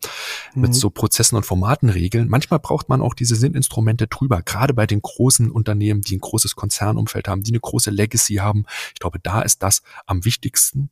mhm. 0.53 0.61
mit 0.61 0.75
so 0.75 0.91
Prozessen 0.91 1.35
und 1.35 1.45
Formaten 1.45 1.89
regeln. 1.89 2.29
Manchmal 2.29 2.59
braucht 2.59 2.89
man 2.89 3.01
auch 3.01 3.15
diese 3.15 3.35
Sinninstrumente 3.35 4.07
drüber, 4.07 4.43
gerade 4.43 4.75
bei 4.75 4.85
den 4.85 5.01
großen 5.01 5.49
Unternehmen, 5.49 6.01
die 6.01 6.15
ein 6.15 6.21
großes 6.21 6.55
Konzernumfeld 6.55 7.27
haben, 7.27 7.41
die 7.41 7.51
eine 7.51 7.59
große 7.59 7.89
Legacy 7.89 8.35
haben. 8.35 8.65
Ich 8.93 8.99
glaube, 8.99 9.19
da 9.19 9.41
ist 9.41 9.63
das 9.63 9.81
am 10.05 10.25
wichtigsten, 10.25 10.91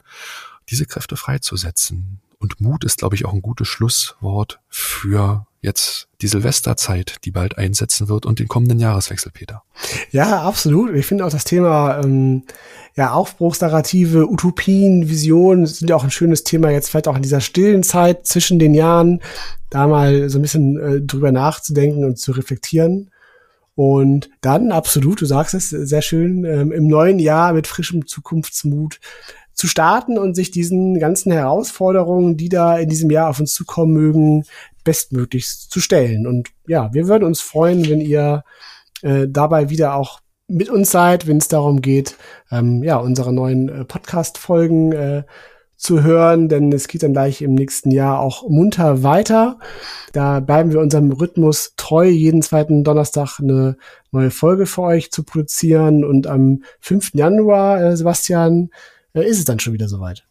diese 0.70 0.88
Kräfte 0.88 1.16
freizusetzen. 1.16 2.22
Und 2.40 2.60
Mut 2.60 2.84
ist, 2.84 2.98
glaube 2.98 3.16
ich, 3.16 3.26
auch 3.26 3.34
ein 3.34 3.44
gutes 3.44 3.68
Schlusswort 3.68 4.60
für 4.68 5.45
jetzt 5.62 6.08
die 6.22 6.28
Silvesterzeit, 6.28 7.18
die 7.24 7.32
bald 7.32 7.58
einsetzen 7.58 8.10
wird 8.10 8.26
und 8.26 8.40
den 8.40 8.48
kommenden 8.48 8.80
Jahreswechsel, 8.80 9.32
Peter. 9.32 9.64
Ja, 10.12 10.42
absolut. 10.42 10.96
Ich 10.96 11.06
finde 11.06 11.26
auch 11.26 11.30
das 11.30 11.44
Thema 11.44 12.02
ähm, 12.04 12.44
ja, 12.96 13.14
Aufbruchsnarrative, 13.14 14.30
Utopien, 14.30 15.08
Visionen 15.08 15.66
sind 15.66 15.90
ja 15.90 15.96
auch 15.96 16.04
ein 16.04 16.12
schönes 16.12 16.44
Thema 16.44 16.72
jetzt 16.72 16.90
vielleicht 16.90 17.08
auch 17.08 17.16
in 17.16 17.22
dieser 17.22 17.42
stillen 17.42 17.84
Zeit 17.84 18.26
zwischen 18.26 18.60
den 18.60 18.74
Jahren, 18.74 19.22
da 19.70 19.88
mal 19.88 20.30
so 20.30 20.40
ein 20.40 20.42
bisschen 20.42 20.78
äh, 20.80 21.02
drüber 21.02 21.32
nachzudenken 21.32 22.04
und 22.04 22.18
zu 22.18 22.32
reflektieren. 22.32 23.12
Und 23.76 24.30
dann 24.42 24.72
absolut, 24.72 25.22
du 25.22 25.26
sagst 25.26 25.54
es 25.54 25.70
sehr 25.70 26.02
schön, 26.02 26.44
ähm, 26.44 26.72
im 26.72 26.88
neuen 26.88 27.20
Jahr 27.20 27.54
mit 27.54 27.68
frischem 27.68 28.06
Zukunftsmut 28.06 29.00
zu 29.54 29.68
starten 29.68 30.18
und 30.18 30.36
sich 30.36 30.52
diesen 30.52 31.00
ganzen 31.00 31.32
Herausforderungen, 31.32 32.36
die 32.36 32.50
da 32.50 32.78
in 32.78 32.90
diesem 32.90 33.10
Jahr 33.10 33.30
auf 33.30 33.40
uns 33.40 33.54
zukommen 33.54 33.94
mögen, 33.94 34.44
bestmöglichst 34.84 35.72
zu 35.72 35.80
stellen. 35.80 36.28
Und 36.28 36.49
ja, 36.68 36.94
wir 36.94 37.08
würden 37.08 37.24
uns 37.24 37.41
freuen, 37.41 37.88
wenn 37.90 38.02
ihr 38.02 38.44
äh, 39.02 39.28
dabei 39.28 39.70
wieder 39.70 39.95
auch 39.95 40.20
mit 40.48 40.70
uns 40.70 40.91
seid, 40.91 41.28
wenn 41.28 41.38
es 41.38 41.48
darum 41.48 41.82
geht, 41.82 42.18
ähm, 42.52 42.84
ja, 42.84 42.98
unsere 42.98 43.34
neuen 43.34 43.70
äh, 43.70 43.86
Podcast-Folgen 43.86 44.91
äh, 44.91 45.24
zu 45.82 46.03
hören, 46.03 46.48
denn 46.48 46.72
es 46.72 46.88
geht 46.88 47.02
dann 47.02 47.14
gleich 47.14 47.41
im 47.41 47.56
nächsten 47.56 47.90
Jahr 47.90 48.20
auch 48.20 48.48
munter 48.48 49.02
weiter. 49.02 49.58
Da 50.14 50.40
bleiben 50.40 50.72
wir 50.72 50.80
unserem 50.80 51.12
Rhythmus 51.12 51.74
treu, 51.76 52.08
jeden 52.08 52.44
zweiten 52.44 52.84
Donnerstag 52.84 53.40
eine 53.40 53.78
neue 54.12 54.30
Folge 54.30 54.68
für 54.68 54.84
euch 54.84 55.12
zu 55.12 55.24
produzieren. 55.24 56.06
Und 56.06 56.28
am 56.28 56.64
5. 56.82 57.16
Januar, 57.16 57.82
äh, 57.82 57.98
Sebastian, 57.98 58.70
äh, 59.14 59.28
ist 59.28 59.40
es 59.40 59.45
dann 59.45 59.60
schon 59.60 59.74
wieder 59.74 59.88
soweit. 59.88 60.24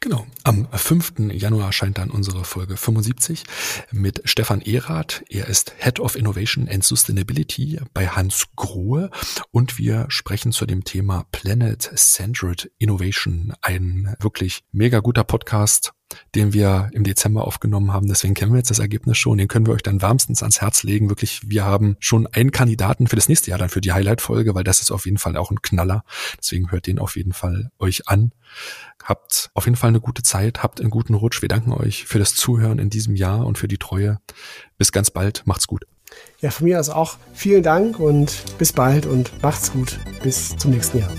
Genau. 0.00 0.26
Am 0.44 0.68
5. 0.70 1.32
Januar 1.32 1.66
erscheint 1.66 1.98
dann 1.98 2.10
unsere 2.10 2.44
Folge 2.44 2.76
75 2.76 3.44
mit 3.90 4.22
Stefan 4.24 4.60
Erath. 4.60 5.24
Er 5.28 5.48
ist 5.48 5.74
Head 5.78 5.98
of 5.98 6.14
Innovation 6.14 6.68
and 6.68 6.84
Sustainability 6.84 7.80
bei 7.92 8.06
Hans 8.08 8.46
Grohe 8.54 9.10
und 9.50 9.78
wir 9.78 10.06
sprechen 10.08 10.52
zu 10.52 10.66
dem 10.66 10.84
Thema 10.84 11.26
Planet 11.32 11.90
Centered 11.96 12.70
Innovation. 12.78 13.54
Ein 13.62 14.14
wirklich 14.20 14.62
mega 14.70 15.00
guter 15.00 15.24
Podcast 15.24 15.92
den 16.36 16.52
wir 16.52 16.90
im 16.92 17.02
Dezember 17.02 17.46
aufgenommen 17.46 17.92
haben. 17.92 18.06
Deswegen 18.06 18.34
kennen 18.34 18.52
wir 18.52 18.58
jetzt 18.58 18.70
das 18.70 18.78
Ergebnis 18.78 19.16
schon. 19.18 19.38
Den 19.38 19.48
können 19.48 19.66
wir 19.66 19.74
euch 19.74 19.82
dann 19.82 20.02
wärmstens 20.02 20.42
ans 20.42 20.60
Herz 20.60 20.82
legen. 20.82 21.08
Wirklich, 21.08 21.40
wir 21.44 21.64
haben 21.64 21.96
schon 21.98 22.26
einen 22.26 22.52
Kandidaten 22.52 23.06
für 23.06 23.16
das 23.16 23.28
nächste 23.28 23.50
Jahr 23.50 23.58
dann 23.58 23.70
für 23.70 23.80
die 23.80 23.92
Highlight-Folge, 23.92 24.54
weil 24.54 24.64
das 24.64 24.80
ist 24.80 24.90
auf 24.90 25.06
jeden 25.06 25.18
Fall 25.18 25.36
auch 25.36 25.50
ein 25.50 25.62
Knaller. 25.62 26.04
Deswegen 26.38 26.70
hört 26.70 26.86
den 26.86 26.98
auf 26.98 27.16
jeden 27.16 27.32
Fall 27.32 27.70
euch 27.78 28.08
an. 28.08 28.32
Habt 29.02 29.50
auf 29.54 29.64
jeden 29.64 29.76
Fall 29.76 29.88
eine 29.88 30.00
gute 30.00 30.22
Zeit, 30.22 30.62
habt 30.62 30.80
einen 30.80 30.90
guten 30.90 31.14
Rutsch. 31.14 31.40
Wir 31.42 31.48
danken 31.48 31.72
euch 31.72 32.04
für 32.04 32.18
das 32.18 32.34
Zuhören 32.34 32.78
in 32.78 32.90
diesem 32.90 33.16
Jahr 33.16 33.46
und 33.46 33.56
für 33.56 33.68
die 33.68 33.78
Treue. 33.78 34.20
Bis 34.78 34.92
ganz 34.92 35.10
bald. 35.10 35.42
Macht's 35.46 35.66
gut. 35.66 35.84
Ja, 36.40 36.50
von 36.50 36.66
mir 36.66 36.78
aus 36.78 36.90
auch 36.90 37.16
vielen 37.34 37.62
Dank 37.62 37.98
und 37.98 38.44
bis 38.58 38.72
bald 38.72 39.06
und 39.06 39.42
macht's 39.42 39.72
gut. 39.72 39.98
Bis 40.22 40.56
zum 40.56 40.70
nächsten 40.70 40.98
Jahr. 40.98 41.10